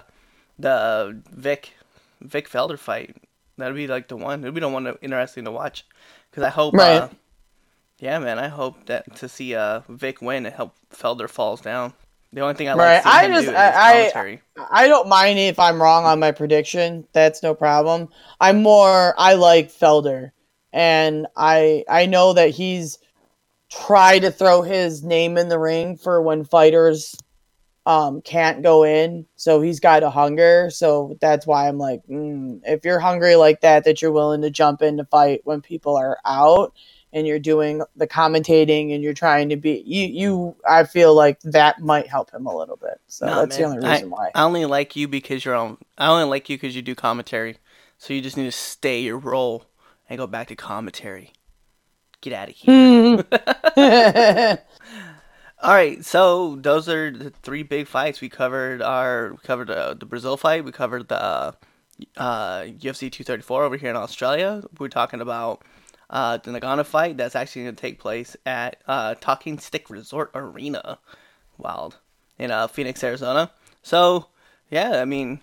the 0.60 1.22
Vick 1.32 1.74
Vick 2.22 2.50
Felder 2.50 2.78
fight. 2.78 3.18
That'd 3.58 3.76
be 3.76 3.88
like 3.88 4.08
the 4.08 4.16
one. 4.18 4.42
It'd 4.44 4.54
be 4.54 4.62
the 4.62 4.70
one 4.70 4.86
interesting 5.02 5.46
to 5.46 5.52
watch. 5.52 5.86
Because 6.30 6.44
I 6.44 6.50
hope, 6.50 6.74
uh, 6.76 6.78
Right. 6.78 7.12
Yeah, 8.04 8.20
man, 8.20 8.38
I 8.38 8.50
hope 8.50 8.88
that 8.88 9.16
to 9.16 9.30
see 9.30 9.56
uh 9.56 9.80
Vick 9.88 10.22
win 10.22 10.46
and 10.46 10.54
help 10.54 10.76
Felder 10.94 11.30
falls 11.30 11.62
down. 11.62 11.94
The 12.34 12.42
only 12.42 12.54
thing 12.56 12.68
I 12.68 12.76
Right, 12.76 13.06
like 13.06 13.06
I 13.06 13.28
just- 13.30 13.48
I- 13.56 14.10
I-. 14.10 14.30
I 14.70 14.88
don't 14.90 15.08
mind 15.08 15.40
if 15.40 15.58
I'm 15.58 15.82
wrong 15.82 16.04
on 16.04 16.20
my 16.20 16.34
prediction. 16.34 17.08
That's 17.14 17.42
no 17.42 17.56
problem. 17.56 18.10
I'm 18.42 18.62
more 18.62 19.16
I 19.18 19.36
like 19.36 19.70
Felder, 19.72 20.32
and 20.74 21.28
I 21.38 21.86
I 21.88 22.06
know 22.06 22.34
that 22.34 22.50
he's 22.50 23.00
tried 23.72 24.20
to 24.20 24.32
throw 24.32 24.64
his 24.64 25.02
name 25.02 25.38
in 25.38 25.48
the 25.48 25.58
ring 25.58 25.96
for 25.96 26.22
when 26.22 26.44
fighters 26.44 27.16
um 27.86 28.22
can't 28.22 28.64
go 28.64 28.84
in. 28.84 29.26
So 29.38 29.62
he's 29.62 29.80
got 29.80 30.04
a 30.04 30.10
hunger. 30.10 30.70
So 30.72 31.18
that's 31.22 31.48
why 31.48 31.70
I'm 31.70 31.78
like, 31.78 32.02
mm, 32.10 32.60
if 32.66 32.84
you're 32.84 33.00
hungry 33.00 33.38
like 33.38 33.62
that, 33.62 33.86
that 33.86 34.02
you're 34.02 34.12
willing 34.12 34.42
to 34.42 34.50
jump 34.50 34.82
in 34.82 34.98
to 34.98 35.06
fight 35.06 35.40
when 35.46 35.62
people 35.62 35.96
are 35.96 36.18
out. 36.26 36.74
And 37.14 37.26
you're 37.28 37.40
doing 37.40 37.84
the 37.96 38.08
commentating, 38.08 38.94
and 38.94 39.04
you're 39.04 39.14
trying 39.14 39.50
to 39.50 39.56
be 39.56 39.84
you. 39.86 40.08
You, 40.08 40.56
I 40.68 40.84
feel 40.84 41.16
like 41.16 41.40
that 41.42 41.80
might 41.80 42.08
help 42.08 42.32
him 42.34 42.46
a 42.48 42.56
little 42.56 42.76
bit. 42.76 43.00
So 43.08 43.28
Nah, 43.28 43.42
that's 43.42 43.56
the 43.58 43.64
only 43.64 43.88
reason 43.88 44.10
why. 44.10 44.32
I 44.34 44.44
only 44.44 44.66
like 44.66 44.96
you 44.96 45.08
because 45.08 45.46
you're 45.46 45.56
on. 45.56 45.78
I 45.98 46.08
only 46.08 46.26
like 46.26 46.50
you 46.50 46.58
because 46.58 46.76
you 46.76 46.82
do 46.82 46.96
commentary. 46.96 47.58
So 47.98 48.14
you 48.14 48.22
just 48.22 48.36
need 48.36 48.46
to 48.46 48.52
stay 48.52 49.00
your 49.02 49.18
role 49.18 49.66
and 50.10 50.18
go 50.18 50.28
back 50.28 50.48
to 50.48 50.56
commentary. 50.56 51.34
Get 52.22 52.34
out 52.34 52.50
of 52.50 52.56
here. 52.56 53.24
All 55.64 55.74
right, 55.74 56.04
so 56.04 56.58
those 56.58 56.90
are 56.90 57.10
the 57.10 57.30
three 57.30 57.64
big 57.64 57.88
fights 57.88 58.20
we 58.20 58.28
covered. 58.28 58.82
Our 58.82 59.32
we 59.32 59.38
covered 59.38 59.70
uh, 59.70 59.94
the 59.94 60.06
Brazil 60.06 60.36
fight. 60.36 60.66
We 60.66 60.74
covered 60.74 61.08
the 61.08 61.22
uh, 61.22 61.52
uh, 62.18 62.62
UFC 62.64 63.10
234 63.10 63.64
over 63.64 63.78
here 63.78 63.90
in 63.90 63.96
Australia. 63.96 64.64
We're 64.78 64.90
talking 64.90 65.22
about 65.22 65.64
uh, 66.14 66.38
the 66.38 66.52
Ngannou 66.52 66.86
fight 66.86 67.18
that's 67.18 67.36
actually 67.36 67.64
going 67.64 67.76
to 67.76 67.82
take 67.82 68.00
place 68.00 68.38
at 68.46 68.78
uh, 68.88 69.16
Talking 69.20 69.58
Stick 69.58 69.90
Resort 69.90 70.30
Arena, 70.36 71.00
wild 71.58 71.98
in 72.38 72.52
uh, 72.52 72.68
Phoenix, 72.68 73.04
Arizona. 73.04 73.52
So 73.82 74.28
yeah, 74.70 75.02
I 75.02 75.06
mean 75.06 75.40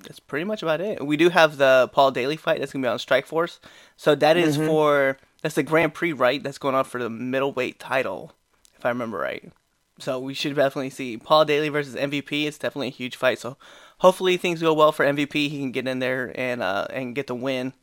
that's 0.00 0.18
pretty 0.18 0.44
much 0.44 0.62
about 0.62 0.80
it. 0.80 1.04
We 1.04 1.18
do 1.18 1.28
have 1.28 1.58
the 1.58 1.90
Paul 1.92 2.10
Daley 2.10 2.36
fight 2.36 2.58
that's 2.58 2.72
going 2.72 2.82
to 2.82 2.86
be 2.86 2.90
on 2.90 2.98
Strike 2.98 3.26
Force. 3.26 3.60
So 3.98 4.14
that 4.14 4.38
is 4.38 4.56
for 4.56 5.18
that's 5.42 5.56
the 5.56 5.62
Grand 5.62 5.92
Prix, 5.92 6.14
right? 6.14 6.42
That's 6.42 6.58
going 6.58 6.74
on 6.74 6.84
for 6.84 6.98
the 6.98 7.10
middleweight 7.10 7.78
title 7.78 8.32
if 8.78 8.86
I 8.86 8.88
remember 8.88 9.18
right. 9.18 9.52
So 9.98 10.18
we 10.18 10.32
should 10.32 10.54
definitely 10.54 10.90
see 10.90 11.18
Paul 11.18 11.44
Daley 11.44 11.68
versus 11.68 11.96
MVP. 11.96 12.46
It's 12.46 12.56
definitely 12.56 12.88
a 12.88 12.92
huge 12.92 13.16
fight. 13.16 13.40
So 13.40 13.58
hopefully 13.98 14.38
things 14.38 14.62
go 14.62 14.72
well 14.72 14.92
for 14.92 15.04
MVP. 15.04 15.34
He 15.34 15.58
can 15.58 15.72
get 15.72 15.86
in 15.86 15.98
there 15.98 16.32
and 16.34 16.62
uh, 16.62 16.86
and 16.90 17.14
get 17.14 17.26
the 17.26 17.34
win 17.34 17.74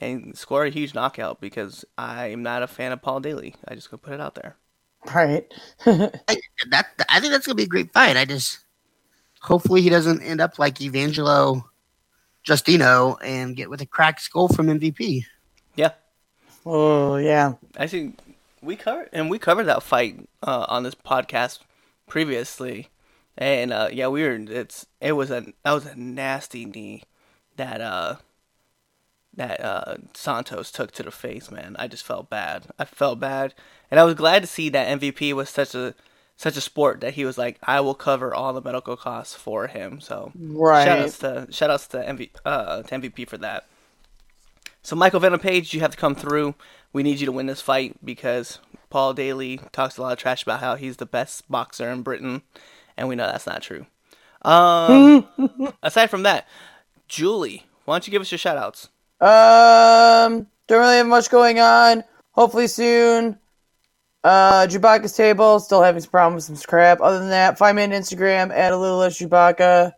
and 0.00 0.36
score 0.36 0.64
a 0.64 0.70
huge 0.70 0.94
knockout 0.94 1.40
because 1.40 1.84
I 1.96 2.26
am 2.26 2.42
not 2.42 2.62
a 2.62 2.66
fan 2.66 2.92
of 2.92 3.02
Paul 3.02 3.20
Daley. 3.20 3.54
I 3.66 3.74
just 3.74 3.90
gonna 3.90 3.98
put 3.98 4.14
it 4.14 4.20
out 4.20 4.34
there. 4.34 4.56
right. 5.14 5.52
I, 5.86 6.36
that 6.70 6.88
I 7.08 7.20
think 7.20 7.32
that's 7.32 7.46
gonna 7.46 7.56
be 7.56 7.64
a 7.64 7.68
great 7.68 7.92
fight. 7.92 8.16
I 8.16 8.24
just 8.24 8.60
hopefully 9.40 9.82
he 9.82 9.90
doesn't 9.90 10.22
end 10.22 10.40
up 10.40 10.58
like 10.58 10.80
Evangelista 10.80 11.64
Santos 12.44 13.16
and 13.22 13.56
get 13.56 13.70
with 13.70 13.80
a 13.80 13.86
cracked 13.86 14.22
skull 14.22 14.48
from 14.48 14.66
MVP. 14.66 15.24
Yeah, 15.76 15.92
oh 16.64 17.16
yeah. 17.16 17.54
actually 17.76 18.14
we 18.62 18.76
covered 18.76 19.10
and 19.12 19.28
we 19.28 19.38
covered 19.38 19.64
that 19.64 19.82
fight 19.82 20.26
uh, 20.42 20.66
on 20.68 20.82
this 20.82 20.94
podcast 20.94 21.60
previously, 22.08 22.88
and 23.36 23.72
uh, 23.72 23.88
yeah, 23.92 24.08
we 24.08 24.22
were. 24.22 24.34
It's 24.34 24.86
it 25.00 25.12
was 25.12 25.30
a 25.30 25.46
that 25.64 25.72
was 25.72 25.86
a 25.86 25.94
nasty 25.94 26.64
knee 26.64 27.02
that 27.56 27.80
uh 27.80 28.16
that 29.36 29.60
uh 29.60 29.96
Santos 30.14 30.70
took 30.70 30.92
to 30.92 31.02
the 31.02 31.10
face, 31.10 31.50
man. 31.50 31.76
I 31.78 31.88
just 31.88 32.04
felt 32.04 32.30
bad. 32.30 32.66
I 32.78 32.84
felt 32.84 33.20
bad, 33.20 33.54
and 33.90 33.98
I 34.00 34.04
was 34.04 34.14
glad 34.14 34.42
to 34.42 34.46
see 34.48 34.68
that 34.70 35.00
MVP 35.00 35.32
was 35.32 35.48
such 35.50 35.74
a 35.74 35.94
such 36.36 36.56
a 36.56 36.60
sport 36.60 37.00
that 37.00 37.14
he 37.14 37.24
was 37.24 37.38
like, 37.38 37.58
I 37.62 37.80
will 37.80 37.94
cover 37.94 38.34
all 38.34 38.52
the 38.52 38.60
medical 38.60 38.96
costs 38.96 39.34
for 39.34 39.68
him. 39.68 40.00
So 40.00 40.32
Right. 40.34 40.84
shout 40.84 40.98
outs 40.98 41.18
to 41.18 41.46
shout 41.50 41.70
outs 41.70 41.86
to, 41.88 41.98
MV, 41.98 42.30
uh, 42.44 42.82
to 42.82 42.94
MVP 42.94 43.28
for 43.28 43.38
that. 43.38 43.66
So 44.82 44.96
Michael 44.96 45.20
Venom 45.20 45.40
Page, 45.40 45.72
you 45.72 45.80
have 45.80 45.92
to 45.92 45.96
come 45.96 46.14
through. 46.14 46.54
We 46.92 47.02
need 47.02 47.20
you 47.20 47.26
to 47.26 47.32
win 47.32 47.46
this 47.46 47.60
fight 47.60 47.96
because 48.04 48.58
Paul 48.90 49.14
Daley 49.14 49.60
talks 49.72 49.96
a 49.96 50.02
lot 50.02 50.12
of 50.12 50.18
trash 50.18 50.42
about 50.42 50.60
how 50.60 50.74
he's 50.74 50.98
the 50.98 51.06
best 51.06 51.50
boxer 51.50 51.88
in 51.90 52.02
Britain, 52.02 52.42
and 52.96 53.08
we 53.08 53.14
know 53.16 53.26
that's 53.26 53.46
not 53.46 53.62
true. 53.62 53.86
Um, 54.42 55.26
aside 55.82 56.08
from 56.10 56.22
that, 56.24 56.46
Julie, 57.08 57.66
why 57.84 57.94
don't 57.94 58.06
you 58.06 58.10
give 58.10 58.20
us 58.22 58.30
your 58.30 58.38
shout 58.38 58.56
outs? 58.58 58.88
Um, 59.24 60.46
don't 60.66 60.80
really 60.80 60.96
have 60.96 61.06
much 61.06 61.30
going 61.30 61.58
on. 61.58 62.04
Hopefully 62.32 62.66
soon. 62.66 63.38
Uh, 64.22 64.66
Chewbacca's 64.66 65.16
table 65.16 65.60
still 65.60 65.82
having 65.82 66.00
some 66.00 66.10
problems 66.10 66.48
with 66.48 66.58
some 66.58 66.68
crap. 66.68 67.00
Other 67.00 67.18
than 67.18 67.30
that, 67.30 67.58
find 67.58 67.76
me 67.76 67.84
on 67.84 67.90
Instagram 67.90 68.50
at 68.50 68.72
a 68.72 68.76
little 68.76 68.98
less 68.98 69.18
Chewbacca. 69.18 69.92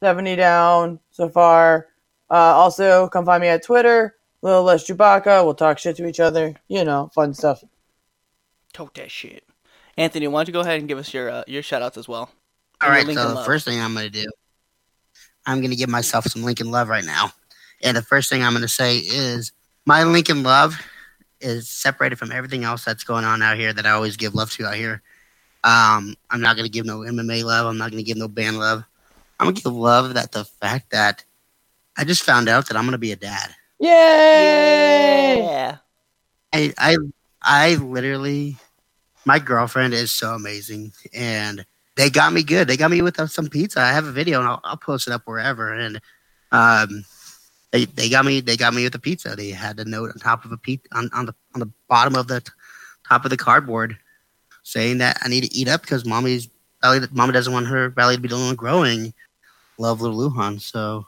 Seventy 0.00 0.34
down 0.36 0.98
so 1.10 1.28
far. 1.28 1.88
Uh, 2.30 2.34
also 2.34 3.08
come 3.08 3.24
find 3.24 3.40
me 3.40 3.48
at 3.48 3.64
Twitter, 3.64 4.16
little 4.40 4.62
less 4.62 4.86
Chewbacca. 4.88 5.44
We'll 5.44 5.54
talk 5.54 5.78
shit 5.78 5.96
to 5.96 6.06
each 6.06 6.18
other. 6.20 6.54
You 6.68 6.84
know, 6.84 7.10
fun 7.14 7.34
stuff. 7.34 7.62
Talk 8.72 8.94
that 8.94 9.10
shit. 9.10 9.44
Anthony, 9.96 10.26
why 10.28 10.40
don't 10.40 10.48
you 10.48 10.52
go 10.54 10.60
ahead 10.60 10.78
and 10.78 10.88
give 10.88 10.98
us 10.98 11.12
your 11.12 11.30
uh, 11.30 11.44
your 11.46 11.62
shout 11.62 11.82
outs 11.82 11.98
as 11.98 12.08
well? 12.08 12.20
All 12.20 12.30
And 12.80 12.88
your 12.88 12.94
right, 12.96 13.06
Lincoln 13.06 13.28
so 13.28 13.34
the 13.34 13.44
first 13.44 13.64
thing 13.64 13.80
I'm 13.80 13.94
gonna 13.94 14.10
do, 14.10 14.26
I'm 15.44 15.60
gonna 15.60 15.76
give 15.76 15.90
myself 15.90 16.24
some 16.26 16.42
Lincoln 16.42 16.70
love 16.70 16.88
right 16.88 17.04
now, 17.04 17.32
and 17.82 17.96
the 17.96 18.02
first 18.02 18.30
thing 18.30 18.42
I'm 18.42 18.52
gonna 18.52 18.68
say 18.68 18.98
is 18.98 19.52
my 19.84 20.04
Lincoln 20.04 20.42
love 20.42 20.80
is 21.40 21.68
separated 21.68 22.16
from 22.16 22.32
everything 22.32 22.64
else 22.64 22.84
that's 22.84 23.04
going 23.04 23.24
on 23.24 23.42
out 23.42 23.56
here 23.56 23.72
that 23.72 23.86
I 23.86 23.90
always 23.90 24.16
give 24.16 24.34
love 24.34 24.50
to 24.52 24.66
out 24.66 24.76
here. 24.76 25.02
Um, 25.64 26.14
I'm 26.30 26.40
not 26.40 26.56
gonna 26.56 26.68
give 26.68 26.86
no 26.86 27.00
MMA 27.00 27.44
love. 27.44 27.66
I'm 27.66 27.78
not 27.78 27.90
gonna 27.90 28.02
give 28.02 28.16
no 28.16 28.28
band 28.28 28.58
love. 28.58 28.84
I'm 29.38 29.46
gonna 29.46 29.60
give 29.60 29.72
love 29.72 30.14
that 30.14 30.32
the 30.32 30.44
fact 30.44 30.90
that 30.90 31.24
I 31.96 32.04
just 32.04 32.22
found 32.22 32.48
out 32.48 32.68
that 32.68 32.76
I'm 32.76 32.84
gonna 32.84 32.98
be 32.98 33.12
a 33.12 33.16
dad. 33.16 33.50
Yay! 33.78 35.42
Yeah. 35.42 35.78
I 36.52 36.72
I 36.78 36.96
I 37.42 37.74
literally 37.76 38.56
my 39.24 39.38
girlfriend 39.38 39.94
is 39.94 40.10
so 40.10 40.34
amazing 40.34 40.92
and 41.12 41.64
they 41.96 42.10
got 42.10 42.32
me 42.32 42.42
good. 42.42 42.68
They 42.68 42.76
got 42.76 42.90
me 42.90 43.02
with 43.02 43.30
some 43.30 43.48
pizza. 43.48 43.80
I 43.80 43.92
have 43.92 44.06
a 44.06 44.12
video 44.12 44.40
and 44.40 44.48
I'll, 44.48 44.60
I'll 44.64 44.76
post 44.76 45.06
it 45.06 45.12
up 45.12 45.22
wherever 45.26 45.72
and 45.72 46.00
um 46.50 47.04
they, 47.72 47.86
they 47.86 48.08
got 48.08 48.24
me 48.24 48.40
they 48.40 48.56
got 48.56 48.74
me 48.74 48.84
with 48.84 48.92
the 48.92 48.98
pizza. 48.98 49.34
They 49.34 49.50
had 49.50 49.78
a 49.80 49.84
note 49.84 50.10
on 50.10 50.18
top 50.18 50.44
of 50.44 50.52
a 50.52 50.56
pizza 50.56 50.86
on, 50.94 51.10
on 51.12 51.26
the 51.26 51.34
on 51.54 51.60
the 51.60 51.70
bottom 51.88 52.14
of 52.14 52.28
the 52.28 52.40
t- 52.40 52.52
top 53.08 53.24
of 53.24 53.30
the 53.30 53.36
cardboard 53.36 53.98
saying 54.62 54.98
that 54.98 55.18
I 55.22 55.28
need 55.28 55.42
to 55.44 55.52
eat 55.54 55.68
up 55.68 55.82
because 55.82 56.04
mommy's 56.04 56.48
belly 56.80 57.00
mama 57.10 57.32
doesn't 57.32 57.52
want 57.52 57.66
her 57.66 57.88
belly 57.90 58.16
to 58.16 58.20
be 58.20 58.28
the 58.28 58.36
one 58.36 58.54
growing. 58.54 59.12
Love 59.78 60.00
little 60.00 60.30
Lujan. 60.30 60.60
So 60.60 61.06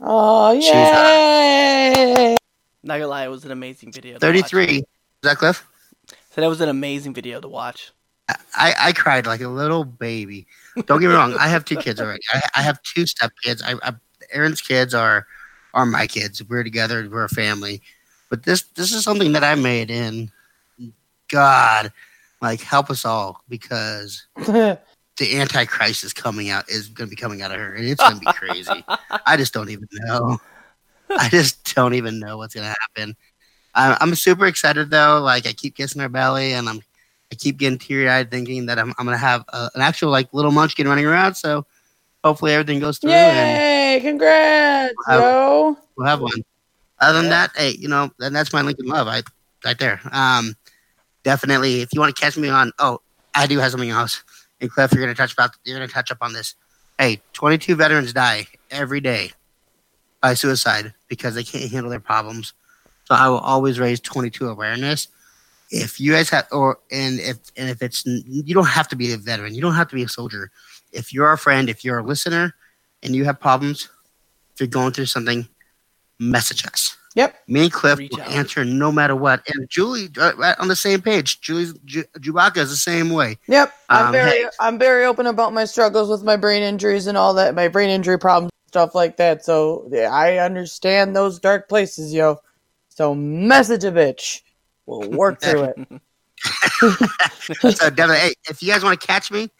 Oh, 0.00 0.52
yeah. 0.52 0.90
uh, 0.92 1.98
yay! 2.18 2.36
Not 2.82 2.94
gonna 2.98 3.06
lie, 3.08 3.24
it 3.24 3.28
was 3.28 3.44
an 3.44 3.50
amazing 3.50 3.92
video. 3.92 4.18
Thirty 4.18 4.42
three. 4.42 4.66
thirty 4.66 4.76
watch. 4.78 4.84
Is 5.22 5.30
that 5.30 5.38
Cliff? 5.38 5.66
So 6.30 6.40
that 6.40 6.48
was 6.48 6.60
an 6.60 6.68
amazing 6.68 7.14
video 7.14 7.40
to 7.40 7.48
watch. 7.48 7.92
I, 8.54 8.74
I 8.78 8.92
cried 8.92 9.26
like 9.26 9.40
a 9.40 9.48
little 9.48 9.84
baby. 9.84 10.46
Don't 10.86 11.00
get 11.00 11.08
me 11.08 11.14
wrong. 11.14 11.34
I 11.38 11.48
have 11.48 11.64
two 11.64 11.76
kids 11.76 12.00
already. 12.00 12.20
I, 12.32 12.42
I 12.56 12.62
have 12.62 12.82
two 12.82 13.06
step 13.06 13.30
kids. 13.42 13.62
I, 13.62 13.74
I, 13.82 13.92
Aaron's 14.32 14.60
kids 14.60 14.94
are 14.94 15.26
are 15.76 15.86
my 15.86 16.06
kids. 16.06 16.42
We're 16.42 16.64
together. 16.64 17.08
We're 17.08 17.24
a 17.24 17.28
family. 17.28 17.82
But 18.28 18.42
this 18.42 18.62
this 18.74 18.92
is 18.92 19.04
something 19.04 19.32
that 19.32 19.44
I 19.44 19.54
made, 19.54 19.90
and 19.90 20.32
God, 21.28 21.92
like 22.42 22.60
help 22.60 22.90
us 22.90 23.04
all 23.04 23.44
because 23.48 24.26
the 24.36 24.80
Antichrist 25.20 26.02
is 26.02 26.12
coming 26.12 26.50
out. 26.50 26.68
Is 26.68 26.88
going 26.88 27.08
to 27.08 27.14
be 27.14 27.20
coming 27.20 27.42
out 27.42 27.52
of 27.52 27.58
her, 27.58 27.74
and 27.74 27.86
it's 27.86 28.02
going 28.02 28.18
to 28.18 28.26
be 28.26 28.32
crazy. 28.32 28.84
I 29.26 29.36
just 29.36 29.52
don't 29.52 29.70
even 29.70 29.86
know. 29.92 30.38
I 31.10 31.28
just 31.28 31.72
don't 31.74 31.94
even 31.94 32.18
know 32.18 32.38
what's 32.38 32.54
going 32.54 32.66
to 32.66 32.76
happen. 32.80 33.16
I'm, 33.76 33.96
I'm 34.00 34.14
super 34.16 34.46
excited 34.46 34.90
though. 34.90 35.20
Like 35.20 35.46
I 35.46 35.52
keep 35.52 35.76
kissing 35.76 36.02
her 36.02 36.08
belly, 36.08 36.54
and 36.54 36.68
I'm 36.68 36.80
I 37.30 37.34
keep 37.34 37.58
getting 37.58 37.78
teary 37.78 38.08
eyed 38.08 38.30
thinking 38.30 38.66
that 38.66 38.78
I'm, 38.78 38.94
I'm 38.98 39.04
gonna 39.04 39.18
have 39.18 39.44
a, 39.48 39.70
an 39.74 39.82
actual 39.82 40.10
like 40.10 40.32
little 40.32 40.52
munchkin 40.52 40.88
running 40.88 41.06
around. 41.06 41.34
So 41.34 41.66
hopefully 42.26 42.52
everything 42.52 42.80
goes 42.80 42.98
through 42.98 43.12
and 43.12 43.56
Yay! 43.58 44.00
Congrats, 44.02 44.94
Wow. 45.08 45.18
yo! 45.20 45.78
we'll 45.96 46.06
have 46.06 46.20
one. 46.20 46.42
Other 47.00 47.18
than 47.18 47.24
Yeah. 47.26 47.46
that, 47.46 47.50
hey, 47.56 47.70
you 47.78 47.88
know, 47.88 48.10
then 48.18 48.32
that's 48.32 48.52
my 48.52 48.62
Lincoln 48.62 48.86
love. 48.86 49.06
I 49.08 49.22
right 49.64 49.78
there. 49.78 50.00
Um, 50.12 50.54
definitely. 51.24 51.80
If 51.82 51.90
you 51.92 52.00
want 52.00 52.14
to 52.14 52.20
catch 52.20 52.36
me 52.36 52.48
on, 52.48 52.72
oh, 52.78 53.00
I 53.34 53.46
do 53.46 53.58
have 53.58 53.70
something 53.70 53.90
else. 53.90 54.22
And 54.60 54.70
Cliff, 54.70 54.92
you're 54.92 55.02
gonna 55.02 55.14
touch 55.14 55.32
about 55.32 55.50
you're 55.64 55.76
gonna 55.78 55.88
touch 55.88 56.10
up 56.10 56.18
on 56.20 56.32
this. 56.32 56.54
Hey, 56.98 57.20
22 57.34 57.76
veterans 57.76 58.12
die 58.12 58.46
every 58.70 59.00
day 59.00 59.32
by 60.22 60.34
suicide 60.34 60.94
because 61.08 61.34
they 61.34 61.44
can't 61.44 61.70
handle 61.70 61.90
their 61.90 62.00
problems. 62.00 62.54
So 63.04 63.14
I 63.14 63.28
will 63.28 63.38
always 63.38 63.78
raise 63.78 64.00
22 64.00 64.48
awareness. 64.48 65.08
If 65.70 66.00
you 66.00 66.12
guys 66.12 66.30
have, 66.30 66.46
or 66.52 66.78
and 66.90 67.20
if 67.20 67.36
and 67.56 67.68
if 67.68 67.82
it's 67.82 68.04
you 68.06 68.54
don't 68.54 68.66
have 68.66 68.88
to 68.88 68.96
be 68.96 69.12
a 69.12 69.16
veteran, 69.18 69.54
you 69.54 69.60
don't 69.60 69.74
have 69.74 69.88
to 69.88 69.94
be 69.94 70.02
a 70.04 70.08
soldier. 70.08 70.50
If 70.92 71.12
you're 71.12 71.32
a 71.32 71.38
friend, 71.38 71.68
if 71.68 71.84
you're 71.84 71.98
a 71.98 72.02
listener, 72.02 72.54
and 73.02 73.14
you 73.14 73.24
have 73.24 73.38
problems, 73.40 73.88
if 74.54 74.60
you're 74.60 74.66
going 74.68 74.92
through 74.92 75.06
something, 75.06 75.46
message 76.18 76.66
us. 76.66 76.96
Yep. 77.14 77.34
Me 77.48 77.62
and 77.62 77.72
Cliff 77.72 77.98
Reach 77.98 78.12
will 78.12 78.20
out. 78.22 78.30
answer 78.30 78.64
no 78.64 78.92
matter 78.92 79.16
what. 79.16 79.42
And 79.48 79.68
Julie, 79.70 80.08
uh, 80.18 80.32
right 80.36 80.54
on 80.58 80.68
the 80.68 80.76
same 80.76 81.00
page. 81.00 81.40
Julie's 81.40 81.72
Ju- 81.86 82.04
Chewbacca 82.18 82.58
is 82.58 82.68
the 82.70 82.76
same 82.76 83.08
way. 83.10 83.38
Yep. 83.48 83.72
I'm 83.88 84.06
Um, 84.06 84.12
very 84.12 84.30
hey. 84.42 84.48
I'm 84.60 84.78
very 84.78 85.04
open 85.06 85.26
about 85.26 85.54
my 85.54 85.64
struggles 85.64 86.10
with 86.10 86.22
my 86.24 86.36
brain 86.36 86.62
injuries 86.62 87.06
and 87.06 87.16
all 87.16 87.32
that, 87.34 87.54
my 87.54 87.68
brain 87.68 87.88
injury 87.88 88.18
problems, 88.18 88.50
stuff 88.68 88.94
like 88.94 89.16
that. 89.16 89.44
So 89.46 89.88
yeah, 89.90 90.10
I 90.12 90.38
understand 90.38 91.16
those 91.16 91.38
dark 91.38 91.70
places, 91.70 92.12
yo. 92.12 92.38
So 92.90 93.14
message 93.14 93.84
a 93.84 93.92
bitch. 93.92 94.42
We'll 94.84 95.08
work 95.10 95.40
through 95.40 95.64
it. 95.74 96.00
so 97.76 97.90
definitely, 97.90 98.16
hey, 98.18 98.34
if 98.50 98.62
you 98.62 98.70
guys 98.70 98.84
want 98.84 99.00
to 99.00 99.06
catch 99.06 99.30
me 99.30 99.50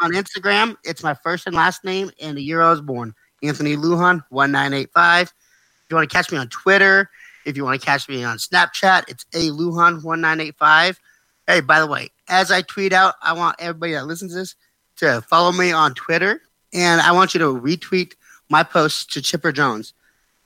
on 0.00 0.12
Instagram, 0.12 0.76
it's 0.84 1.02
my 1.02 1.14
first 1.14 1.46
and 1.46 1.54
last 1.54 1.84
name 1.84 2.10
and 2.20 2.36
the 2.36 2.42
year 2.42 2.62
I 2.62 2.70
was 2.70 2.80
born. 2.80 3.14
Anthony 3.42 3.76
Lujan, 3.76 4.22
one 4.30 4.52
nine 4.52 4.72
eight 4.72 4.90
five. 4.92 5.28
If 5.28 5.90
you 5.90 5.96
want 5.96 6.08
to 6.10 6.14
catch 6.14 6.32
me 6.32 6.38
on 6.38 6.48
Twitter, 6.48 7.10
if 7.44 7.56
you 7.56 7.64
want 7.64 7.80
to 7.80 7.86
catch 7.86 8.08
me 8.08 8.24
on 8.24 8.38
Snapchat, 8.38 9.04
it's 9.08 9.24
a 9.34 9.50
Lujan 9.50 10.02
one 10.02 10.20
nine 10.20 10.40
eight 10.40 10.56
five. 10.56 11.00
Hey, 11.46 11.60
by 11.60 11.78
the 11.78 11.86
way, 11.86 12.10
as 12.28 12.50
I 12.50 12.62
tweet 12.62 12.92
out, 12.92 13.14
I 13.22 13.32
want 13.32 13.56
everybody 13.58 13.92
that 13.92 14.06
listens 14.06 14.32
to 14.32 14.38
this 14.38 14.56
to 14.96 15.20
follow 15.22 15.52
me 15.52 15.70
on 15.70 15.94
Twitter, 15.94 16.40
and 16.72 17.00
I 17.00 17.12
want 17.12 17.34
you 17.34 17.40
to 17.40 17.46
retweet 17.46 18.14
my 18.48 18.62
post 18.62 19.12
to 19.12 19.22
Chipper 19.22 19.52
Jones. 19.52 19.92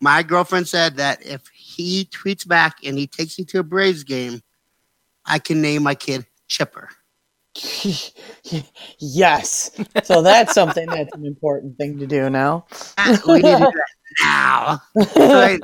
My 0.01 0.23
girlfriend 0.23 0.69
said 0.69 0.97
that 0.97 1.25
if 1.25 1.47
he 1.55 2.07
tweets 2.07 2.47
back 2.47 2.79
and 2.85 2.99
he 2.99 3.07
takes 3.07 3.39
me 3.39 3.45
to 3.47 3.61
a 3.61 3.63
Braves 3.63 4.05
game, 4.05 4.43
I 5.25 5.39
can 5.39 5.61
name 5.61 5.83
my 5.83 5.95
kid 5.95 6.27
Chipper. 6.49 6.91
yes. 8.99 9.71
So 10.05 10.23
that's 10.23 10.55
something 10.55 10.87
that's 10.87 11.15
an 11.15 11.27
important 11.27 11.77
thing 11.79 11.99
to 11.99 12.07
do 12.07 12.31
now. 12.31 12.67
we 13.27 13.35
need 13.35 13.43
to 13.43 13.59
do 13.59 13.59
that 13.59 13.87
now. 14.23 14.83
Right? 15.17 15.61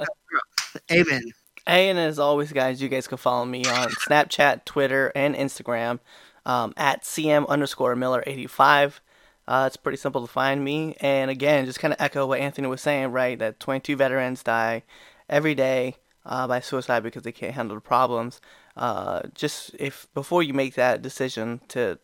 Amen. 0.91 1.23
Hey, 1.67 1.89
and 1.89 1.99
as 1.99 2.19
always, 2.19 2.53
guys, 2.53 2.81
you 2.81 2.89
guys 2.89 3.09
can 3.09 3.19
follow 3.19 3.45
me 3.45 3.65
on 3.65 3.89
Snapchat, 4.09 4.65
Twitter, 4.65 5.11
and 5.15 5.35
Instagram 5.35 5.99
um, 6.45 6.73
at 6.77 7.03
cm 7.03 7.49
underscore 7.49 7.97
Miller 7.97 8.23
eighty 8.27 8.47
five. 8.47 9.01
Uh, 9.49 9.65
it's 9.67 9.77
pretty 9.77 9.97
simple 9.99 10.21
to 10.27 10.33
find 10.33 10.65
me. 10.65 10.97
And 11.01 11.31
again, 11.31 11.67
just 11.67 11.79
kind 11.79 11.95
of 11.95 12.01
echo 12.01 12.27
what 12.27 12.41
Anthony 12.41 12.67
was 12.67 12.81
saying, 12.81 13.13
right? 13.13 13.39
That 13.39 13.61
22 13.61 13.95
veterans 13.97 14.43
die 14.43 14.83
every 15.29 15.55
day 15.55 15.97
uh, 16.25 16.49
by 16.49 16.61
suicide 16.61 17.05
because 17.05 17.23
they 17.23 17.33
can't 17.33 17.55
handle 17.55 17.77
the 17.77 17.81
problems. 17.81 18.41
Uh, 18.77 19.23
just 19.35 19.75
if 19.79 20.07
before 20.15 20.43
you 20.43 20.53
make 20.53 20.75
that 20.75 21.03
decision 21.03 21.61
to, 21.69 21.99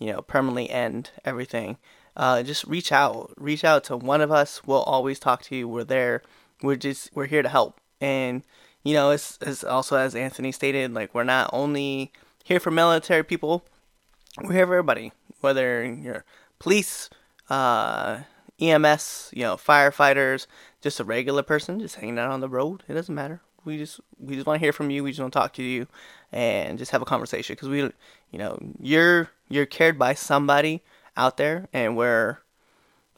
you 0.00 0.12
know, 0.12 0.22
permanently 0.22 0.70
end 0.70 1.10
everything, 1.24 1.76
uh, 2.16 2.42
just 2.42 2.64
reach 2.64 2.90
out. 2.92 3.32
Reach 3.36 3.64
out 3.64 3.84
to 3.84 3.96
one 3.96 4.20
of 4.20 4.32
us. 4.32 4.62
We'll 4.66 4.82
always 4.82 5.18
talk 5.18 5.42
to 5.44 5.56
you. 5.56 5.68
We're 5.68 5.84
there. 5.84 6.22
We're 6.62 6.76
just 6.76 7.10
we're 7.14 7.26
here 7.26 7.42
to 7.42 7.48
help. 7.48 7.80
And 8.00 8.42
you 8.82 8.94
know, 8.94 9.10
it's, 9.10 9.38
it's 9.42 9.64
also 9.64 9.96
as 9.96 10.14
Anthony 10.14 10.52
stated, 10.52 10.94
like 10.94 11.14
we're 11.14 11.24
not 11.24 11.50
only 11.52 12.12
here 12.44 12.60
for 12.60 12.70
military 12.70 13.22
people. 13.22 13.64
We're 14.42 14.54
here 14.54 14.66
for 14.66 14.74
everybody, 14.74 15.12
whether 15.40 15.84
you're 15.84 16.24
police, 16.58 17.10
uh, 17.50 18.20
EMS, 18.60 19.30
you 19.34 19.42
know, 19.42 19.56
firefighters, 19.56 20.46
just 20.80 21.00
a 21.00 21.04
regular 21.04 21.42
person, 21.42 21.80
just 21.80 21.96
hanging 21.96 22.18
out 22.18 22.30
on 22.30 22.40
the 22.40 22.48
road. 22.48 22.82
It 22.88 22.94
doesn't 22.94 23.14
matter. 23.14 23.40
We 23.68 23.76
just 23.76 24.00
we 24.18 24.34
just 24.34 24.46
want 24.46 24.58
to 24.58 24.64
hear 24.64 24.72
from 24.72 24.88
you. 24.88 25.04
We 25.04 25.10
just 25.10 25.20
want 25.20 25.30
to 25.30 25.38
talk 25.38 25.52
to 25.54 25.62
you 25.62 25.86
and 26.32 26.78
just 26.78 26.90
have 26.92 27.02
a 27.02 27.04
conversation 27.04 27.54
because 27.54 27.68
we, 27.68 27.82
you 27.82 28.38
know, 28.38 28.58
you're 28.80 29.28
you're 29.50 29.66
cared 29.66 29.98
by 29.98 30.14
somebody 30.14 30.82
out 31.18 31.36
there, 31.36 31.68
and 31.74 31.94
we're 31.94 32.38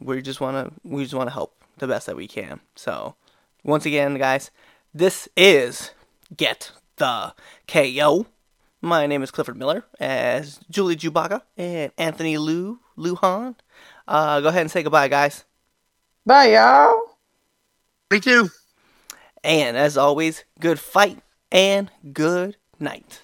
we 0.01 0.21
just 0.21 0.41
want 0.41 0.57
to 0.57 0.73
we 0.83 1.05
just 1.05 1.15
want 1.15 1.29
to 1.29 1.33
help 1.33 1.55
the 1.79 1.87
best 1.87 2.07
that 2.07 2.17
we 2.17 2.27
can. 2.27 2.59
So, 2.75 3.15
once 3.63 3.87
again, 3.87 4.19
guys, 4.19 4.51
this 4.93 5.29
is 5.37 5.93
Get 6.37 6.73
the 6.97 7.33
KO. 7.69 8.27
My 8.83 9.07
name 9.07 9.23
is 9.23 9.31
Clifford 9.31 9.57
Miller, 9.57 9.85
as 10.01 10.59
Julie 10.69 10.97
Chewbacca 10.97 11.43
and 11.57 11.93
Anthony 11.97 12.39
Lou 12.39 12.81
Lujan. 12.99 13.55
Uh, 14.09 14.41
go 14.41 14.49
ahead 14.49 14.63
and 14.63 14.71
say 14.71 14.83
goodbye, 14.83 15.07
guys. 15.07 15.45
Bye, 16.27 16.55
y'all. 16.55 17.01
Me 18.11 18.19
too. 18.19 18.51
And 19.43 19.77
as 19.77 19.97
always, 19.97 20.45
good 20.59 20.79
fight 20.79 21.21
and 21.51 21.91
good 22.13 22.57
night. 22.79 23.23